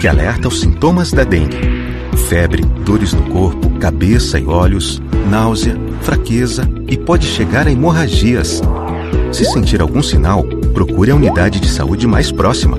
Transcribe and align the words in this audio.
Fique 0.00 0.08
alerta 0.08 0.48
aos 0.48 0.60
sintomas 0.60 1.12
da 1.12 1.24
dengue: 1.24 1.58
febre, 2.26 2.64
dores 2.86 3.12
no 3.12 3.20
corpo, 3.24 3.68
cabeça 3.78 4.38
e 4.38 4.46
olhos, 4.46 4.98
náusea, 5.28 5.76
fraqueza 6.00 6.66
e 6.88 6.96
pode 6.96 7.26
chegar 7.26 7.66
a 7.66 7.70
hemorragias. 7.70 8.62
Se 9.30 9.44
sentir 9.44 9.82
algum 9.82 10.02
sinal, 10.02 10.42
procure 10.72 11.10
a 11.10 11.14
unidade 11.14 11.60
de 11.60 11.68
saúde 11.68 12.06
mais 12.06 12.32
próxima. 12.32 12.78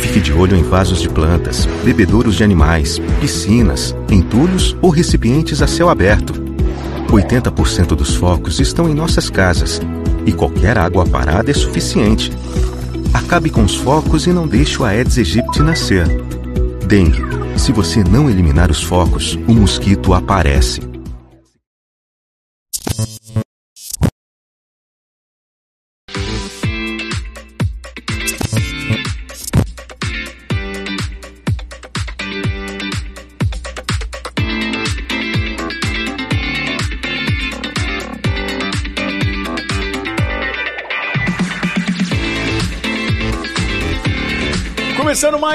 Fique 0.00 0.20
de 0.20 0.32
olho 0.32 0.56
em 0.56 0.62
vasos 0.62 1.02
de 1.02 1.08
plantas, 1.08 1.66
bebedouros 1.82 2.36
de 2.36 2.44
animais, 2.44 3.00
piscinas, 3.20 3.92
entulhos 4.08 4.76
ou 4.80 4.90
recipientes 4.90 5.60
a 5.60 5.66
céu 5.66 5.88
aberto. 5.88 6.32
80% 7.10 7.96
dos 7.96 8.14
focos 8.14 8.60
estão 8.60 8.88
em 8.88 8.94
nossas 8.94 9.28
casas 9.28 9.80
e 10.24 10.30
qualquer 10.30 10.78
água 10.78 11.04
parada 11.04 11.50
é 11.50 11.54
suficiente. 11.54 12.30
Acabe 13.16 13.48
com 13.48 13.64
os 13.64 13.74
focos 13.74 14.26
e 14.26 14.30
não 14.30 14.46
deixe 14.46 14.78
o 14.78 14.84
Aedes 14.84 15.16
aegypti 15.16 15.62
nascer. 15.62 16.06
Dengue. 16.86 17.22
Se 17.56 17.72
você 17.72 18.04
não 18.04 18.28
eliminar 18.28 18.70
os 18.70 18.82
focos, 18.82 19.38
o 19.48 19.54
mosquito 19.54 20.12
aparece. 20.12 20.82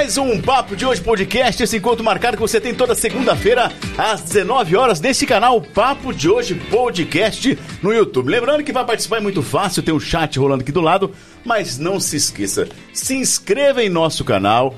Mais 0.02 0.18
um 0.18 0.42
Papo 0.42 0.76
de 0.76 0.84
Hoje 0.84 1.00
Podcast, 1.00 1.62
esse 1.62 1.78
encontro 1.78 2.04
marcado 2.04 2.36
que 2.36 2.42
você 2.42 2.60
tem 2.60 2.74
toda 2.74 2.96
segunda-feira 2.96 3.72
às 3.96 4.24
19 4.24 4.76
horas 4.76 5.00
nesse 5.00 5.28
canal 5.28 5.62
Papo 5.62 6.12
de 6.12 6.28
Hoje 6.28 6.56
Podcast 6.56 7.56
no 7.84 7.94
YouTube. 7.94 8.28
Lembrando 8.28 8.64
que 8.64 8.74
vai 8.74 8.84
participar 8.84 9.18
é 9.18 9.20
muito 9.20 9.44
fácil, 9.44 9.84
tem 9.84 9.94
um 9.94 10.00
chat 10.00 10.40
rolando 10.40 10.64
aqui 10.64 10.72
do 10.72 10.82
lado, 10.82 11.12
mas 11.46 11.78
não 11.78 12.00
se 12.00 12.16
esqueça, 12.16 12.68
se 12.92 13.14
inscreva 13.14 13.84
em 13.84 13.90
nosso 13.90 14.26
canal, 14.26 14.76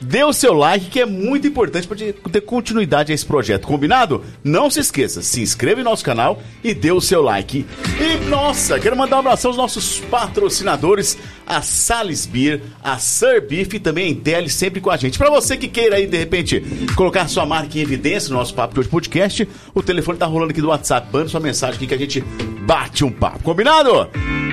dê 0.00 0.24
o 0.24 0.32
seu 0.32 0.54
like, 0.54 0.86
que 0.86 1.00
é 1.00 1.06
muito 1.06 1.46
importante 1.46 1.86
para 1.86 1.96
ter 1.96 2.40
continuidade 2.42 3.12
a 3.12 3.14
esse 3.14 3.24
projeto. 3.24 3.66
Combinado? 3.66 4.24
Não 4.42 4.70
se 4.70 4.80
esqueça, 4.80 5.22
se 5.22 5.40
inscreva 5.40 5.80
em 5.80 5.84
nosso 5.84 6.04
canal 6.04 6.42
e 6.62 6.74
dê 6.74 6.92
o 6.92 7.00
seu 7.00 7.22
like. 7.22 7.66
E 8.00 8.28
nossa, 8.28 8.78
quero 8.78 8.96
mandar 8.96 9.16
um 9.16 9.20
abraço 9.20 9.46
aos 9.48 9.56
nossos 9.56 10.00
patrocinadores, 10.00 11.18
a 11.46 11.62
Sales 11.62 12.26
Beer, 12.26 12.60
a 12.82 12.98
Sir 12.98 13.46
Beef 13.46 13.74
e 13.74 13.80
também 13.80 14.06
a 14.06 14.08
Intel, 14.08 14.48
sempre 14.48 14.80
com 14.80 14.90
a 14.90 14.96
gente. 14.96 15.18
Para 15.18 15.30
você 15.30 15.56
que 15.56 15.68
queira 15.68 15.96
aí, 15.96 16.06
de 16.06 16.16
repente, 16.16 16.62
colocar 16.96 17.28
sua 17.28 17.46
marca 17.46 17.78
em 17.78 17.82
evidência 17.82 18.30
no 18.30 18.36
nosso 18.36 18.54
Papo 18.54 18.74
de 18.74 18.80
Hoje 18.80 18.88
Podcast, 18.88 19.48
o 19.74 19.82
telefone 19.82 20.18
tá 20.18 20.26
rolando 20.26 20.50
aqui 20.50 20.60
do 20.60 20.68
WhatsApp, 20.68 21.08
manda 21.12 21.28
sua 21.28 21.40
mensagem 21.40 21.76
aqui 21.76 21.86
que 21.86 21.94
a 21.94 21.98
gente 21.98 22.20
bate 22.66 23.04
um 23.04 23.10
papo. 23.10 23.42
Combinado? 23.42 24.08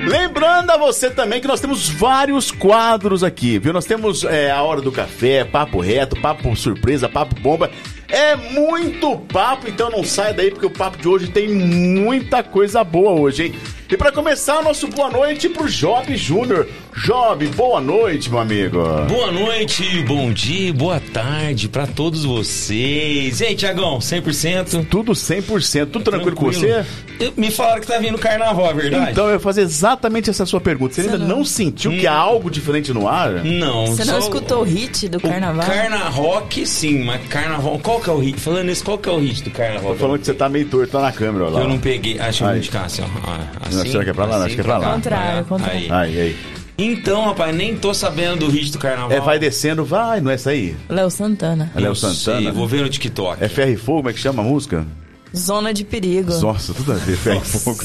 Lembrando 0.06 0.70
a 0.70 0.76
você 0.76 1.10
também 1.10 1.40
que 1.40 1.48
nós 1.48 1.58
temos 1.58 1.88
vários 1.88 2.52
quadros 2.52 3.24
aqui, 3.24 3.58
viu? 3.58 3.72
Nós 3.72 3.86
temos 3.86 4.22
é, 4.22 4.52
a 4.52 4.62
hora 4.62 4.80
do 4.80 4.92
café, 4.92 5.42
papo 5.42 5.80
reto, 5.80 6.14
papo 6.20 6.54
surpresa, 6.54 7.08
papo 7.08 7.34
bomba. 7.40 7.72
É 8.08 8.36
muito 8.36 9.18
papo, 9.32 9.68
então 9.68 9.90
não 9.90 10.04
sai 10.04 10.32
daí 10.32 10.52
porque 10.52 10.66
o 10.66 10.70
papo 10.70 10.96
de 10.96 11.08
hoje 11.08 11.26
tem 11.26 11.48
muita 11.48 12.40
coisa 12.44 12.84
boa 12.84 13.20
hoje, 13.20 13.46
hein? 13.46 13.54
E 13.88 13.96
para 13.96 14.10
começar, 14.10 14.64
nosso 14.64 14.88
boa 14.88 15.08
noite 15.08 15.48
pro 15.48 15.68
Job 15.68 16.16
Júnior. 16.16 16.66
Job, 17.04 17.46
boa 17.48 17.80
noite, 17.80 18.28
meu 18.28 18.40
amigo. 18.40 18.82
Boa 19.06 19.30
noite, 19.30 20.02
bom 20.02 20.32
dia, 20.32 20.72
boa 20.72 20.98
tarde 20.98 21.68
para 21.68 21.86
todos 21.86 22.24
vocês. 22.24 23.40
E 23.40 23.44
aí, 23.44 23.54
Tiagão, 23.54 23.98
100%? 23.98 24.86
Tudo 24.88 25.12
100%, 25.12 25.86
tudo 25.86 26.04
tranquilo, 26.04 26.34
tranquilo, 26.34 26.36
com 26.36 26.50
você? 26.50 26.84
Eu, 27.20 27.32
me 27.36 27.50
falaram 27.50 27.80
que 27.80 27.86
tá 27.86 27.98
vindo 27.98 28.18
carnaval, 28.18 28.70
é 28.70 28.74
verdade? 28.74 29.12
Então, 29.12 29.26
eu 29.26 29.34
ia 29.34 29.38
fazer 29.38 29.60
exatamente 29.60 30.30
essa 30.30 30.44
sua 30.44 30.60
pergunta. 30.60 30.94
Você, 30.94 31.02
você 31.02 31.10
ainda 31.10 31.18
não, 31.18 31.36
não 31.36 31.44
sentiu 31.44 31.92
hum. 31.92 31.98
que 31.98 32.06
há 32.08 32.14
algo 32.14 32.50
diferente 32.50 32.92
no 32.92 33.06
ar? 33.06 33.44
Não. 33.44 33.86
Você 33.86 34.04
não 34.04 34.18
escutou 34.18 34.62
o 34.62 34.64
hit 34.64 35.06
do 35.08 35.20
carnaval? 35.20 35.64
Carna 35.64 36.08
rock, 36.08 36.66
sim, 36.66 37.04
mas 37.04 37.24
carnaval... 37.28 37.78
Qual 37.78 38.00
que 38.00 38.10
é 38.10 38.12
o 38.12 38.18
hit? 38.18 38.40
Falando 38.40 38.70
isso, 38.70 38.82
qual 38.82 38.98
que 38.98 39.08
é 39.08 39.12
o 39.12 39.18
hit 39.18 39.44
do 39.44 39.50
carnaval? 39.50 39.92
Tô 39.92 39.98
falando 39.98 40.18
que 40.18 40.26
você 40.26 40.34
tá 40.34 40.48
meio 40.48 40.66
torto 40.66 40.98
na 40.98 41.12
câmera, 41.12 41.50
lá. 41.50 41.60
Eu 41.60 41.68
não 41.68 41.78
peguei, 41.78 42.18
acho 42.18 42.38
que 42.38 42.44
eu 42.44 42.48
vou 42.48 42.56
indicar 42.56 42.84
assim, 42.86 43.02
ó. 43.02 43.66
Assim, 43.66 43.75
não, 43.84 43.90
será 43.90 44.04
que 44.04 44.10
é 44.10 44.12
pra 44.12 44.24
lá? 44.24 44.36
Assim, 44.36 44.46
acho 44.46 44.54
que 44.54 44.60
é 44.60 44.64
pra 44.64 44.78
lá. 44.78 44.92
Contrário, 44.92 45.44
contrário. 45.44 45.80
Aí, 45.80 45.90
aí. 45.90 46.20
aí. 46.20 46.36
Então, 46.78 47.24
rapaz, 47.24 47.56
nem 47.56 47.74
tô 47.74 47.94
sabendo 47.94 48.40
do 48.40 48.50
hit 48.50 48.70
do 48.70 48.78
carnaval. 48.78 49.10
É, 49.10 49.20
vai 49.20 49.38
descendo, 49.38 49.82
vai, 49.84 50.20
não 50.20 50.30
é 50.30 50.34
essa 50.34 50.50
aí? 50.50 50.76
Léo 50.88 51.10
Santana. 51.10 51.72
É 51.74 51.80
Léo 51.80 51.94
Santana? 51.96 52.42
Sei, 52.42 52.50
vou 52.50 52.68
ver 52.68 52.82
no 52.82 52.88
TikTok. 52.88 53.42
É 53.42 53.48
Ferro 53.48 53.70
e 53.70 53.76
Fogo, 53.76 53.98
como 53.98 54.10
é 54.10 54.12
que 54.12 54.20
chama 54.20 54.42
a 54.42 54.44
música? 54.44 54.86
Zona 55.34 55.72
de 55.72 55.84
Perigo. 55.84 56.36
Nossa, 56.38 56.74
tudo 56.74 56.92
a 56.92 56.96
ver, 56.96 57.16
Ferro 57.16 57.42
e 57.42 57.46
Fogo. 57.46 57.82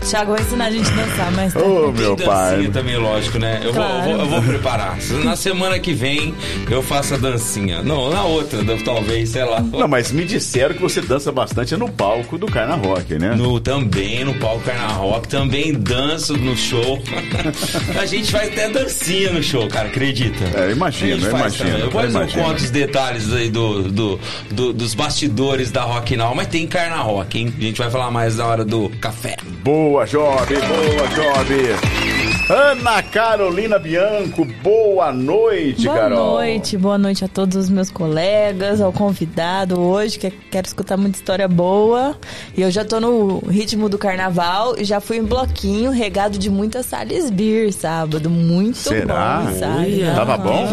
Thiago 0.00 0.32
vai 0.32 0.40
ensinar 0.40 0.64
a 0.66 0.70
gente 0.70 0.90
a 0.90 0.94
dançar, 0.94 1.32
mas... 1.32 1.56
Ô, 1.56 1.88
oh, 1.88 1.92
meu 1.92 2.16
pai. 2.16 2.68
também, 2.72 2.96
lógico, 2.96 3.38
né? 3.38 3.60
Eu, 3.62 3.72
claro. 3.72 4.02
vou, 4.02 4.10
eu, 4.10 4.16
vou, 4.18 4.24
eu, 4.24 4.30
vou, 4.30 4.42
preparar. 4.42 4.98
Na 5.22 5.36
semana 5.36 5.78
que 5.78 5.92
vem 5.92 6.34
eu 6.70 6.82
faço 6.82 7.14
a 7.14 7.16
dancinha. 7.16 7.82
Não, 7.82 8.10
na 8.10 8.24
outra, 8.24 8.58
talvez, 8.84 9.30
sei 9.30 9.44
lá. 9.44 9.60
Não, 9.60 9.86
mas 9.86 10.10
me 10.10 10.24
disseram 10.24 10.74
que 10.74 10.80
você 10.80 11.00
dança 11.00 11.30
bastante 11.30 11.76
no 11.76 11.88
palco 11.88 12.38
do 12.38 12.46
Carna 12.46 12.76
Rock, 12.76 13.14
né? 13.18 13.34
No, 13.34 13.60
também, 13.60 14.24
no 14.24 14.34
palco 14.34 14.64
Carna 14.64 14.88
Rock. 14.88 15.28
Também 15.28 15.74
danço 15.74 16.36
no 16.36 16.56
show. 16.56 17.00
a 18.00 18.06
gente 18.06 18.32
faz 18.32 18.48
até 18.52 18.68
dancinha 18.68 19.32
no 19.32 19.42
show, 19.42 19.68
cara, 19.68 19.88
acredita? 19.88 20.44
É, 20.58 20.72
imagino. 20.72 21.24
Eu 21.24 21.86
Depois 21.86 22.14
eu 22.14 22.28
conto 22.28 22.56
os 22.56 22.70
detalhes 22.70 23.32
aí 23.32 23.50
do, 23.50 23.82
do, 23.84 24.20
do, 24.50 24.72
dos 24.72 24.94
bastidores 24.94 25.70
da 25.70 25.82
Rock 25.82 26.16
Now, 26.16 26.34
mas 26.34 26.48
tem 26.48 26.66
Carna 26.66 26.96
Rock, 26.96 27.38
hein? 27.38 27.54
A 27.56 27.60
gente 27.60 27.78
vai 27.78 27.90
falar 27.90 28.10
mais 28.10 28.36
na 28.38 28.46
hora 28.46 28.64
do 28.64 28.88
café. 29.00 29.36
Boa! 29.62 29.89
Boa, 29.90 30.06
Job, 30.06 30.46
boa, 30.46 31.08
Job. 31.08 32.29
Ana 32.50 33.00
Carolina 33.00 33.78
Bianco, 33.78 34.44
boa 34.60 35.12
noite, 35.12 35.84
boa 35.84 35.96
Carol. 35.96 36.18
Boa 36.18 36.40
noite, 36.40 36.76
boa 36.76 36.98
noite 36.98 37.24
a 37.24 37.28
todos 37.28 37.54
os 37.54 37.70
meus 37.70 37.92
colegas, 37.92 38.80
ao 38.80 38.92
convidado 38.92 39.80
hoje, 39.80 40.18
que 40.18 40.32
quero 40.32 40.66
escutar 40.66 40.96
muita 40.96 41.16
história 41.16 41.46
boa. 41.46 42.18
E 42.56 42.62
eu 42.62 42.68
já 42.68 42.84
tô 42.84 42.98
no 42.98 43.38
ritmo 43.38 43.88
do 43.88 43.96
carnaval 43.96 44.74
e 44.76 44.82
já 44.82 45.00
fui 45.00 45.18
em 45.18 45.22
bloquinho 45.22 45.92
regado 45.92 46.36
de 46.38 46.50
muita 46.50 46.82
Sales 46.82 47.30
Beer 47.30 47.72
sábado. 47.72 48.28
Muito 48.28 48.78
Será? 48.78 49.42
bom, 49.46 49.56
sabe? 49.56 50.02
Tava 50.12 50.36
bom? 50.36 50.66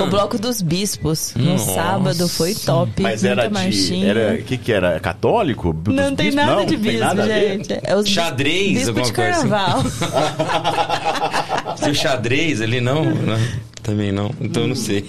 O 0.00 0.06
bloco 0.06 0.38
dos 0.38 0.62
bispos 0.62 1.34
no 1.36 1.52
Nossa. 1.52 1.74
sábado 1.74 2.26
foi 2.26 2.54
top. 2.54 3.02
Mas 3.02 3.22
era 3.22 3.48
de. 3.48 4.02
Era. 4.02 4.32
O 4.32 4.42
que, 4.44 4.56
que 4.56 4.72
era? 4.72 4.98
Católico? 4.98 5.74
Dos 5.74 5.94
não 5.94 6.16
tem 6.16 6.32
nada 6.32 6.56
não, 6.56 6.64
de 6.64 6.76
bispo, 6.78 7.22
gente. 7.22 7.78
É 7.82 7.94
os 7.94 8.08
Xadrez, 8.08 8.78
bispo 8.78 8.94
de 8.94 9.00
assim. 9.02 9.12
carnaval. 9.12 9.82
Se 9.82 11.17
o 11.88 11.94
xadrez 11.94 12.60
ali 12.60 12.80
não, 12.80 13.04
não, 13.04 13.38
também 13.82 14.12
não. 14.12 14.30
Então 14.40 14.62
eu 14.62 14.68
não 14.68 14.76
sei. 14.76 15.04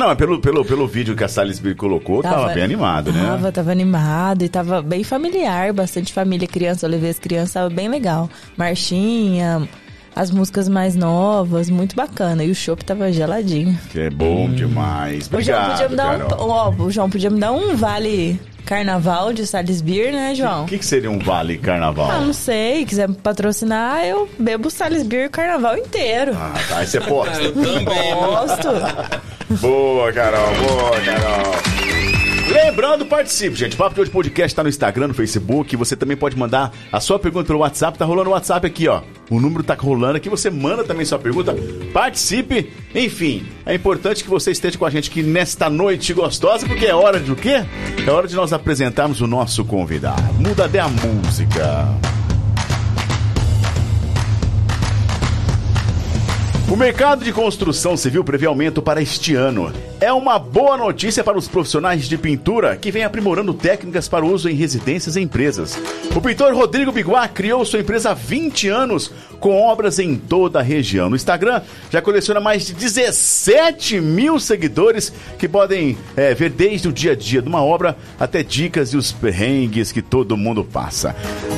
Não, 0.00 0.16
pelo, 0.16 0.40
pelo, 0.40 0.64
pelo 0.64 0.88
vídeo 0.88 1.14
que 1.14 1.22
a 1.22 1.28
Salisbury 1.28 1.74
colocou, 1.74 2.22
tava, 2.22 2.36
tava 2.36 2.54
bem 2.54 2.62
animado, 2.62 3.12
né? 3.12 3.22
Tava, 3.22 3.52
tava 3.52 3.70
animado 3.70 4.42
e 4.42 4.48
tava 4.48 4.80
bem 4.80 5.04
familiar, 5.04 5.74
bastante 5.74 6.10
família, 6.10 6.48
criança, 6.48 6.86
eu 6.86 6.90
levei 6.90 7.10
as 7.10 7.18
crianças, 7.18 7.52
tava 7.52 7.68
bem 7.68 7.86
legal. 7.86 8.30
Marchinha, 8.56 9.68
as 10.14 10.30
músicas 10.30 10.68
mais 10.68 10.94
novas, 10.96 11.70
muito 11.70 11.94
bacana. 11.96 12.44
E 12.44 12.50
o 12.50 12.54
show 12.54 12.76
tava 12.76 13.12
geladinho. 13.12 13.78
Que 13.90 14.00
é 14.00 14.10
bom 14.10 14.46
hum. 14.46 14.54
demais. 14.54 15.26
Obrigado, 15.26 15.38
o 15.38 15.42
João 15.44 15.70
podia 15.72 15.88
me 15.88 15.96
dar 15.96 16.40
um, 16.40 16.48
ó, 16.48 16.70
o 16.70 16.90
João 16.90 17.10
podia 17.10 17.30
me 17.30 17.40
dar 17.40 17.52
um 17.52 17.76
vale 17.76 18.40
carnaval 18.64 19.32
de 19.32 19.46
Salisbury, 19.46 20.12
né, 20.12 20.34
João? 20.34 20.64
O 20.64 20.66
que, 20.66 20.78
que, 20.78 20.86
seria 20.86 21.10
um 21.10 21.18
vale 21.18 21.58
carnaval? 21.58 22.10
Ah, 22.10 22.20
não 22.20 22.32
sei. 22.32 22.84
Quiser 22.84 23.08
me 23.08 23.16
patrocinar, 23.16 24.04
eu 24.04 24.28
bebo 24.38 24.70
Salisbury 24.70 25.26
o 25.26 25.30
carnaval 25.30 25.76
inteiro. 25.76 26.32
Ah, 26.36 26.54
tá. 26.68 26.78
Aí 26.78 26.86
você 26.86 27.00
posta. 27.00 27.40
eu 27.42 27.52
também. 27.52 28.14
Posto. 28.14 29.60
boa, 29.60 30.12
Carol. 30.12 30.54
Boa, 30.54 31.00
Carol. 31.00 31.99
Lembrando, 32.50 33.06
participe, 33.06 33.54
gente. 33.54 33.76
Papo 33.76 33.94
de 33.94 34.00
Hoje 34.00 34.10
Podcast 34.10 34.56
tá 34.56 34.64
no 34.64 34.68
Instagram, 34.68 35.08
no 35.08 35.14
Facebook. 35.14 35.76
Você 35.76 35.94
também 35.94 36.16
pode 36.16 36.36
mandar 36.36 36.72
a 36.90 36.98
sua 36.98 37.16
pergunta 37.16 37.46
pelo 37.46 37.60
WhatsApp. 37.60 37.96
Tá 37.96 38.04
rolando 38.04 38.30
o 38.30 38.32
WhatsApp 38.32 38.66
aqui, 38.66 38.88
ó. 38.88 39.02
O 39.30 39.38
número 39.38 39.62
tá 39.62 39.74
rolando 39.74 40.16
aqui. 40.16 40.28
Você 40.28 40.50
manda 40.50 40.82
também 40.82 41.06
sua 41.06 41.18
pergunta. 41.18 41.54
Participe. 41.92 42.72
Enfim, 42.92 43.46
é 43.64 43.72
importante 43.72 44.24
que 44.24 44.30
você 44.30 44.50
esteja 44.50 44.76
com 44.76 44.84
a 44.84 44.90
gente 44.90 45.08
aqui 45.10 45.22
nesta 45.22 45.70
noite 45.70 46.12
gostosa, 46.12 46.66
porque 46.66 46.86
é 46.86 46.94
hora 46.94 47.20
de 47.20 47.30
o 47.30 47.36
quê? 47.36 47.64
É 48.04 48.10
hora 48.10 48.26
de 48.26 48.34
nós 48.34 48.52
apresentarmos 48.52 49.20
o 49.20 49.28
nosso 49.28 49.64
convidado. 49.64 50.20
Muda 50.34 50.64
até 50.64 50.80
a 50.80 50.88
música. 50.88 51.86
O 56.68 56.76
mercado 56.76 57.24
de 57.24 57.32
construção 57.32 57.96
civil 57.96 58.24
prevê 58.24 58.46
aumento 58.46 58.82
para 58.82 59.00
este 59.00 59.36
ano. 59.36 59.72
É 60.00 60.10
uma 60.12 60.38
boa 60.38 60.76
notícia 60.76 61.22
para 61.22 61.36
os 61.36 61.46
profissionais 61.46 62.08
de 62.08 62.16
pintura 62.16 62.76
que 62.76 62.90
vem 62.90 63.04
aprimorando 63.04 63.52
técnicas 63.52 64.08
para 64.08 64.24
uso 64.24 64.48
em 64.48 64.54
residências 64.54 65.14
e 65.14 65.20
empresas. 65.20 65.78
O 66.14 66.20
pintor 66.20 66.54
Rodrigo 66.54 66.90
Biguá 66.90 67.28
criou 67.28 67.64
sua 67.64 67.80
empresa 67.80 68.10
há 68.10 68.14
20 68.14 68.68
anos 68.68 69.12
com 69.38 69.60
obras 69.60 69.98
em 69.98 70.16
toda 70.16 70.58
a 70.58 70.62
região. 70.62 71.10
No 71.10 71.16
Instagram 71.16 71.60
já 71.90 72.00
coleciona 72.00 72.40
mais 72.40 72.66
de 72.66 72.72
17 72.72 74.00
mil 74.00 74.40
seguidores 74.40 75.12
que 75.38 75.48
podem 75.48 75.98
é, 76.16 76.34
ver 76.34 76.50
desde 76.50 76.88
o 76.88 76.92
dia 76.92 77.12
a 77.12 77.16
dia 77.16 77.42
de 77.42 77.48
uma 77.48 77.62
obra 77.62 77.96
até 78.18 78.42
dicas 78.42 78.92
e 78.94 78.96
os 78.96 79.12
perrengues 79.12 79.92
que 79.92 80.00
todo 80.00 80.36
mundo 80.36 80.64
passa. 80.64 81.14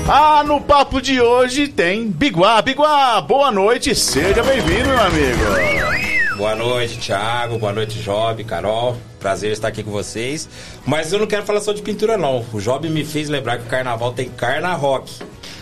Ah, 0.08 0.42
no 0.44 0.60
papo 0.60 1.00
de 1.00 1.20
hoje 1.20 1.68
tem 1.68 2.08
Biguá. 2.08 2.60
Biguá, 2.60 3.20
boa 3.20 3.52
noite, 3.52 3.94
seja 3.94 4.42
bem-vindo, 4.42 4.88
meu 4.88 5.00
amigo. 5.00 6.11
Boa 6.36 6.54
noite, 6.54 6.98
Thiago. 6.98 7.58
Boa 7.58 7.72
noite, 7.72 8.02
Job, 8.02 8.42
Carol. 8.44 8.96
Prazer 9.20 9.52
estar 9.52 9.68
aqui 9.68 9.82
com 9.82 9.90
vocês. 9.90 10.48
Mas 10.86 11.12
eu 11.12 11.18
não 11.18 11.26
quero 11.26 11.44
falar 11.44 11.60
só 11.60 11.72
de 11.72 11.82
pintura, 11.82 12.16
não. 12.16 12.44
O 12.52 12.60
Job 12.60 12.88
me 12.88 13.04
fez 13.04 13.28
lembrar 13.28 13.58
que 13.58 13.64
o 13.64 13.68
carnaval 13.68 14.12
tem 14.12 14.28
carna 14.30 14.72
rock. 14.72 15.12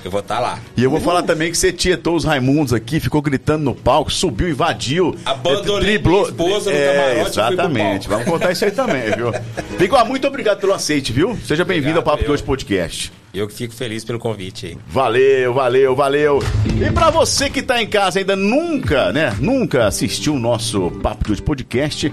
Eu 0.04 0.10
vou 0.10 0.20
estar 0.20 0.36
tá 0.36 0.40
lá. 0.40 0.58
E 0.76 0.82
eu 0.82 0.90
vou 0.90 1.00
falar 1.00 1.22
também 1.22 1.50
que 1.50 1.58
você 1.58 1.72
tietou 1.72 2.16
os 2.16 2.24
Raimundos 2.24 2.72
aqui, 2.72 2.98
ficou 3.00 3.20
gritando 3.20 3.64
no 3.64 3.74
palco, 3.74 4.10
subiu, 4.10 4.48
invadiu. 4.48 5.16
Abandonei 5.24 5.98
driblou. 5.98 6.22
minha 6.22 6.30
esposa 6.30 6.70
no 6.70 6.76
é, 6.76 6.94
camarote 6.94 7.30
Exatamente. 7.30 8.08
Vamos 8.08 8.24
contar 8.24 8.52
isso 8.52 8.64
aí 8.64 8.70
também, 8.70 9.10
viu? 9.14 9.32
Bigó, 9.78 10.02
muito 10.04 10.26
obrigado 10.26 10.58
pelo 10.60 10.72
aceite, 10.72 11.12
viu? 11.12 11.38
Seja 11.44 11.64
bem-vindo 11.64 11.98
ao 11.98 12.02
Papo 12.02 12.22
eu. 12.22 12.26
de 12.26 12.32
Hoje 12.32 12.42
Podcast. 12.42 13.12
Eu 13.32 13.46
que 13.46 13.54
fico 13.54 13.72
feliz 13.72 14.04
pelo 14.04 14.18
convite 14.18 14.66
aí. 14.66 14.78
Valeu, 14.88 15.54
valeu, 15.54 15.94
valeu. 15.94 16.42
E 16.80 16.90
para 16.90 17.10
você 17.10 17.48
que 17.48 17.62
tá 17.62 17.80
em 17.80 17.86
casa 17.86 18.18
ainda 18.18 18.34
nunca, 18.34 19.12
né, 19.12 19.36
nunca 19.38 19.86
assistiu 19.86 20.34
o 20.34 20.38
nosso 20.38 20.90
Papo 21.02 21.26
de 21.26 21.32
Hoje 21.32 21.42
Podcast, 21.42 22.12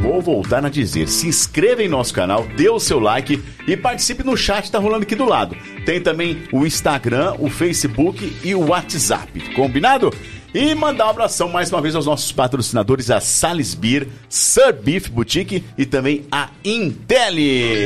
vou 0.00 0.20
voltar 0.20 0.64
a 0.64 0.68
dizer, 0.68 1.08
se 1.08 1.26
inscreva 1.26 1.82
em 1.82 1.88
nosso 1.88 2.12
canal, 2.12 2.46
dê 2.56 2.68
o 2.68 2.78
seu 2.78 2.98
like 2.98 3.42
e 3.66 3.76
participe 3.76 4.22
no 4.22 4.36
chat 4.36 4.64
que 4.64 4.70
tá 4.70 4.78
rolando 4.78 5.02
aqui 5.02 5.14
do 5.14 5.24
lado. 5.24 5.56
Tem 5.84 6.00
também 6.00 6.44
o 6.52 6.66
Instagram, 6.66 7.34
o 7.38 7.48
Facebook 7.48 8.36
e 8.44 8.54
o 8.54 8.68
WhatsApp. 8.68 9.54
Combinado? 9.54 10.12
E 10.54 10.74
mandar 10.74 11.06
um 11.06 11.10
abração 11.10 11.48
mais 11.48 11.70
uma 11.70 11.82
vez 11.82 11.94
aos 11.94 12.06
nossos 12.06 12.32
patrocinadores, 12.32 13.10
a 13.10 13.20
Salisbury, 13.20 14.08
Sir 14.28 14.72
Beef 14.72 15.08
Boutique 15.08 15.62
e 15.76 15.84
também 15.84 16.24
a 16.32 16.48
Intelli. 16.64 17.84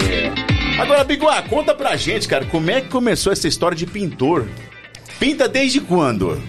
Agora, 0.78 1.02
Biguá, 1.02 1.42
conta 1.42 1.74
pra 1.74 1.96
gente, 1.96 2.28
cara, 2.28 2.44
como 2.46 2.70
é 2.70 2.80
que 2.80 2.88
começou 2.88 3.32
essa 3.32 3.48
história 3.48 3.76
de 3.76 3.86
pintor? 3.86 4.46
Pinta 5.18 5.48
desde 5.48 5.80
quando? 5.80 6.40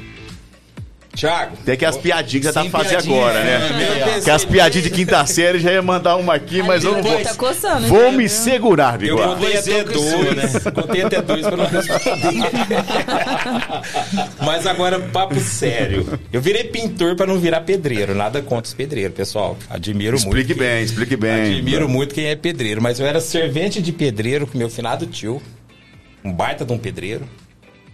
Tiago. 1.13 1.57
Tem 1.65 1.75
que 1.75 1.85
as 1.85 1.97
piadinhas 1.97 2.47
que 2.47 2.53
já 2.53 2.63
tá 2.63 2.69
fazendo 2.69 3.13
agora, 3.13 3.43
né? 3.43 4.17
É, 4.17 4.21
que 4.21 4.29
as 4.29 4.45
piadinhas 4.45 4.83
de 4.83 4.89
quinta 4.89 5.25
série 5.25 5.59
já 5.59 5.71
ia 5.71 5.81
mandar 5.81 6.15
uma 6.15 6.35
aqui, 6.35 6.63
mas 6.63 6.83
eu 6.83 6.93
não 6.93 7.03
vou. 7.03 7.21
Tá 7.21 7.35
coçando, 7.35 7.87
vou 7.87 8.11
né? 8.11 8.17
me 8.17 8.29
segurar, 8.29 8.97
Biguá. 8.97 9.25
Eu 9.25 9.29
contei 9.35 9.57
até 9.57 9.83
dois, 9.83 10.35
né? 10.35 10.71
Contei 10.71 11.03
até 11.03 11.21
dois 11.21 11.45
pra 11.45 11.57
não 11.57 11.65
responder. 11.65 12.33
mas 14.39 14.65
agora, 14.65 14.99
papo 14.99 15.39
sério. 15.39 16.19
Eu 16.31 16.41
virei 16.41 16.63
pintor 16.63 17.15
pra 17.15 17.27
não 17.27 17.37
virar 17.37 17.61
pedreiro. 17.61 18.15
Nada 18.15 18.41
contra 18.41 18.67
os 18.67 18.73
pedreiros, 18.73 19.15
pessoal. 19.15 19.57
Admiro 19.69 20.15
explique 20.15 20.33
muito. 20.35 20.51
Explique 20.51 20.59
bem, 20.59 20.75
quem... 20.75 20.83
explique 20.83 21.15
bem. 21.17 21.57
Admiro 21.57 21.89
muito 21.89 22.15
quem 22.15 22.25
é 22.27 22.35
pedreiro. 22.35 22.81
Mas 22.81 22.99
eu 22.99 23.05
era 23.05 23.19
servente 23.19 23.81
de 23.81 23.91
pedreiro 23.91 24.47
com 24.47 24.57
meu 24.57 24.69
finado 24.69 25.05
tio. 25.05 25.41
Um 26.23 26.31
baita 26.31 26.63
de 26.63 26.71
um 26.71 26.77
pedreiro. 26.77 27.27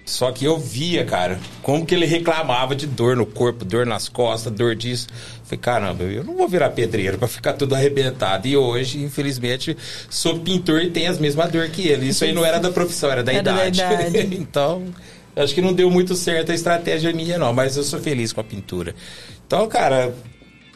Só 0.07 0.31
que 0.31 0.45
eu 0.45 0.57
via, 0.57 1.03
cara, 1.03 1.37
como 1.61 1.85
que 1.85 1.93
ele 1.93 2.05
reclamava 2.05 2.73
de 2.73 2.87
dor 2.87 3.17
no 3.17 3.25
corpo, 3.25 3.65
dor 3.65 3.85
nas 3.85 4.07
costas, 4.07 4.53
dor 4.53 4.73
disso. 4.73 5.05
Falei, 5.43 5.59
caramba, 5.59 6.03
eu 6.05 6.23
não 6.23 6.37
vou 6.37 6.47
virar 6.47 6.69
pedreiro 6.69 7.17
para 7.17 7.27
ficar 7.27 7.51
tudo 7.53 7.75
arrebentado. 7.75 8.47
E 8.47 8.55
hoje, 8.55 9.03
infelizmente, 9.03 9.75
sou 10.09 10.39
pintor 10.39 10.81
e 10.81 10.91
tenho 10.91 11.11
as 11.11 11.19
mesmas 11.19 11.51
dor 11.51 11.67
que 11.67 11.89
ele. 11.89 12.07
Isso 12.07 12.23
aí 12.23 12.31
não 12.31 12.45
era 12.45 12.57
da 12.57 12.71
profissão, 12.71 13.11
era 13.11 13.21
da 13.21 13.33
era 13.33 13.41
idade. 13.41 13.81
Da 13.81 14.07
idade. 14.07 14.35
então, 14.39 14.85
acho 15.35 15.53
que 15.53 15.61
não 15.61 15.73
deu 15.73 15.91
muito 15.91 16.15
certo 16.15 16.53
a 16.53 16.55
estratégia 16.55 17.11
minha, 17.11 17.37
não. 17.37 17.51
Mas 17.51 17.75
eu 17.75 17.83
sou 17.83 17.99
feliz 17.99 18.31
com 18.31 18.39
a 18.39 18.45
pintura. 18.45 18.95
Então, 19.45 19.67
cara, 19.67 20.15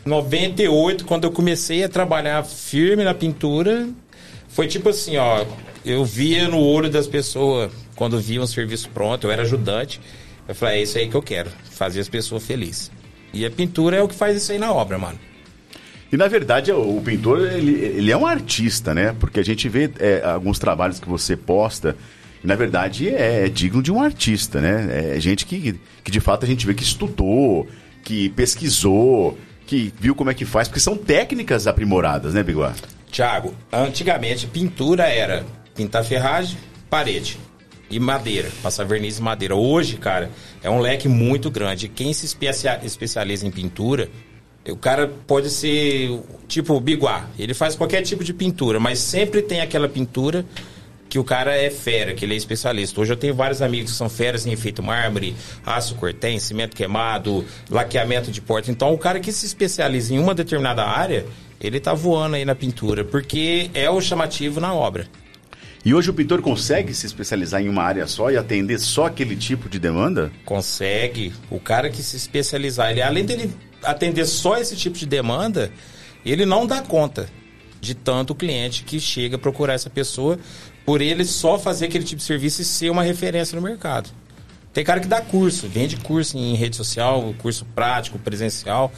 98, 0.06 1.06
quando 1.06 1.24
eu 1.24 1.32
comecei 1.32 1.86
a 1.86 1.90
trabalhar 1.90 2.44
firme 2.44 3.06
na 3.06 3.14
pintura, 3.14 3.88
foi 4.50 4.68
tipo 4.68 4.90
assim, 4.90 5.16
ó. 5.16 5.46
Eu 5.86 6.04
via 6.04 6.50
no 6.50 6.60
olho 6.60 6.90
das 6.90 7.08
pessoas 7.08 7.72
quando 8.02 8.20
via 8.20 8.42
um 8.42 8.48
serviço 8.48 8.90
pronto, 8.90 9.28
eu 9.28 9.32
era 9.32 9.44
ajudante. 9.44 10.02
Eu 10.48 10.56
falei, 10.56 10.80
é 10.80 10.82
isso 10.82 10.98
aí 10.98 11.08
que 11.08 11.14
eu 11.14 11.22
quero, 11.22 11.52
fazer 11.70 12.00
as 12.00 12.10
pessoas 12.10 12.44
felizes. 12.44 12.90
E 13.32 13.46
a 13.46 13.52
pintura 13.52 13.96
é 13.96 14.02
o 14.02 14.08
que 14.08 14.16
faz 14.16 14.36
isso 14.36 14.52
aí 14.52 14.58
na 14.58 14.74
obra, 14.74 14.98
mano. 14.98 15.20
E 16.12 16.18
na 16.18 16.28
verdade, 16.28 16.72
o, 16.72 17.00
pintor, 17.06 17.48
ele, 17.54 17.74
ele 17.74 18.12
é 18.12 18.18
um 18.18 18.26
artista, 18.26 18.96
né? 18.96 19.16
Porque 19.20 19.40
a 19.40 19.44
gente 19.44 19.70
vê 19.70 19.88
é, 20.00 20.24
alguns 20.26 20.58
trabalhos 20.58 21.00
que 21.00 21.08
você 21.08 21.38
posta, 21.38 21.96
e 22.44 22.48
na 22.48 22.56
verdade 22.56 23.08
é, 23.08 23.46
é 23.46 23.50
digno 23.50 23.84
de 23.84 23.92
um 23.92 24.02
artista, 24.02 24.60
né? 24.60 25.16
É 25.16 25.20
gente 25.20 25.46
que, 25.46 25.80
que 26.04 26.10
de 26.10 26.20
fato 26.20 26.44
a 26.44 26.48
gente 26.48 26.66
vê 26.66 26.74
que 26.74 26.82
estudou, 26.82 27.68
que 28.04 28.30
pesquisou, 28.30 29.38
que 29.68 29.94
viu 30.00 30.16
como 30.16 30.32
é 30.32 30.34
que 30.34 30.44
faz, 30.44 30.68
porque 30.68 30.80
são 30.80 30.98
técnicas 30.98 31.68
aprimoradas, 31.68 32.34
né, 32.34 32.42
Biguá? 32.42 32.74
Tiago, 33.12 33.54
antigamente 33.72 34.48
pintura 34.48 35.04
era 35.04 35.46
pintar 35.76 36.04
ferragem, 36.04 36.58
parede 36.90 37.38
e 37.92 38.00
madeira, 38.00 38.50
passar 38.64 38.86
verniz 38.86 39.20
e 39.20 39.22
madeira. 39.22 39.56
Hoje, 39.56 39.98
cara, 39.98 40.32
é 40.64 40.70
um 40.70 40.80
leque 40.80 41.08
muito 41.08 41.52
grande. 41.52 41.88
Quem 41.88 42.14
se 42.14 42.26
especializa 42.26 43.46
em 43.46 43.52
pintura, 43.52 44.10
o 44.68 44.76
cara 44.76 45.08
pode 45.28 45.50
ser 45.50 46.20
tipo 46.48 46.80
Biguá. 46.80 47.28
Ele 47.38 47.54
faz 47.54 47.76
qualquer 47.76 48.02
tipo 48.02 48.24
de 48.24 48.34
pintura, 48.34 48.80
mas 48.80 49.00
sempre 49.00 49.42
tem 49.42 49.62
aquela 49.62 49.90
pintura 49.90 50.46
que 51.10 51.20
o 51.20 51.26
cara 51.26 51.54
é 51.54 51.70
fera, 51.70 52.14
que 52.14 52.24
ele 52.24 52.34
é 52.34 52.38
especialista. 52.38 53.02
Hoje 53.02 53.12
eu 53.12 53.18
tenho 53.18 53.36
vários 53.36 53.62
amigos 53.62 53.92
que 53.92 53.98
são 53.98 54.08
feras 54.08 54.46
em 54.46 54.52
efeito 54.54 54.82
mármore, 54.82 55.36
aço 55.66 55.96
cortem, 55.96 56.40
cimento 56.40 56.74
queimado, 56.74 57.44
laqueamento 57.70 58.32
de 58.32 58.40
porta. 58.40 58.72
Então, 58.72 58.94
o 58.94 58.98
cara 58.98 59.20
que 59.20 59.30
se 59.30 59.46
especializa 59.46 60.14
em 60.14 60.20
uma 60.20 60.34
determinada 60.34 60.86
área, 60.86 61.26
ele 61.60 61.82
tá 61.82 61.94
voando 61.94 62.38
aí 62.38 62.46
na 62.46 62.56
pintura, 62.56 63.04
porque 63.04 63.70
é 63.74 63.90
o 63.90 64.00
chamativo 64.00 64.62
na 64.62 64.74
obra. 64.74 65.06
E 65.84 65.96
hoje 65.96 66.12
o 66.12 66.14
pintor 66.14 66.42
consegue 66.42 66.94
se 66.94 67.08
especializar 67.08 67.60
em 67.60 67.68
uma 67.68 67.82
área 67.82 68.06
só 68.06 68.30
e 68.30 68.38
atender 68.38 68.80
só 68.80 69.08
aquele 69.08 69.36
tipo 69.36 69.68
de 69.68 69.80
demanda? 69.80 70.32
Consegue. 70.46 71.34
O 71.50 71.60
cara 71.60 71.90
que 71.90 72.04
se 72.04 72.16
especializar, 72.16 72.92
ele 72.92 73.02
além 73.02 73.26
dele 73.26 73.52
atender 73.84 74.26
só 74.26 74.58
esse 74.58 74.76
tipo 74.76 74.96
de 74.96 75.08
demanda, 75.08 75.72
ele 76.24 76.46
não 76.46 76.68
dá 76.68 76.82
conta 76.82 77.28
de 77.80 77.96
tanto 77.96 78.36
cliente 78.36 78.84
que 78.84 79.00
chega 79.00 79.40
procurar 79.40 79.74
essa 79.74 79.90
pessoa 79.90 80.38
por 80.86 81.02
ele 81.02 81.26
só 81.26 81.58
fazer 81.58 81.86
aquele 81.86 82.04
tipo 82.04 82.20
de 82.20 82.26
serviço 82.26 82.62
e 82.62 82.66
ser 82.66 82.92
uma 82.92 83.02
referência 83.02 83.56
no 83.56 83.62
mercado. 83.62 84.12
Tem 84.72 84.84
cara 84.84 85.00
que 85.00 85.08
dá 85.08 85.20
curso, 85.20 85.68
vende 85.68 85.98
curso 85.98 86.38
em 86.38 86.56
rede 86.56 86.76
social, 86.76 87.34
curso 87.40 87.66
prático, 87.74 88.20
presencial, 88.20 88.92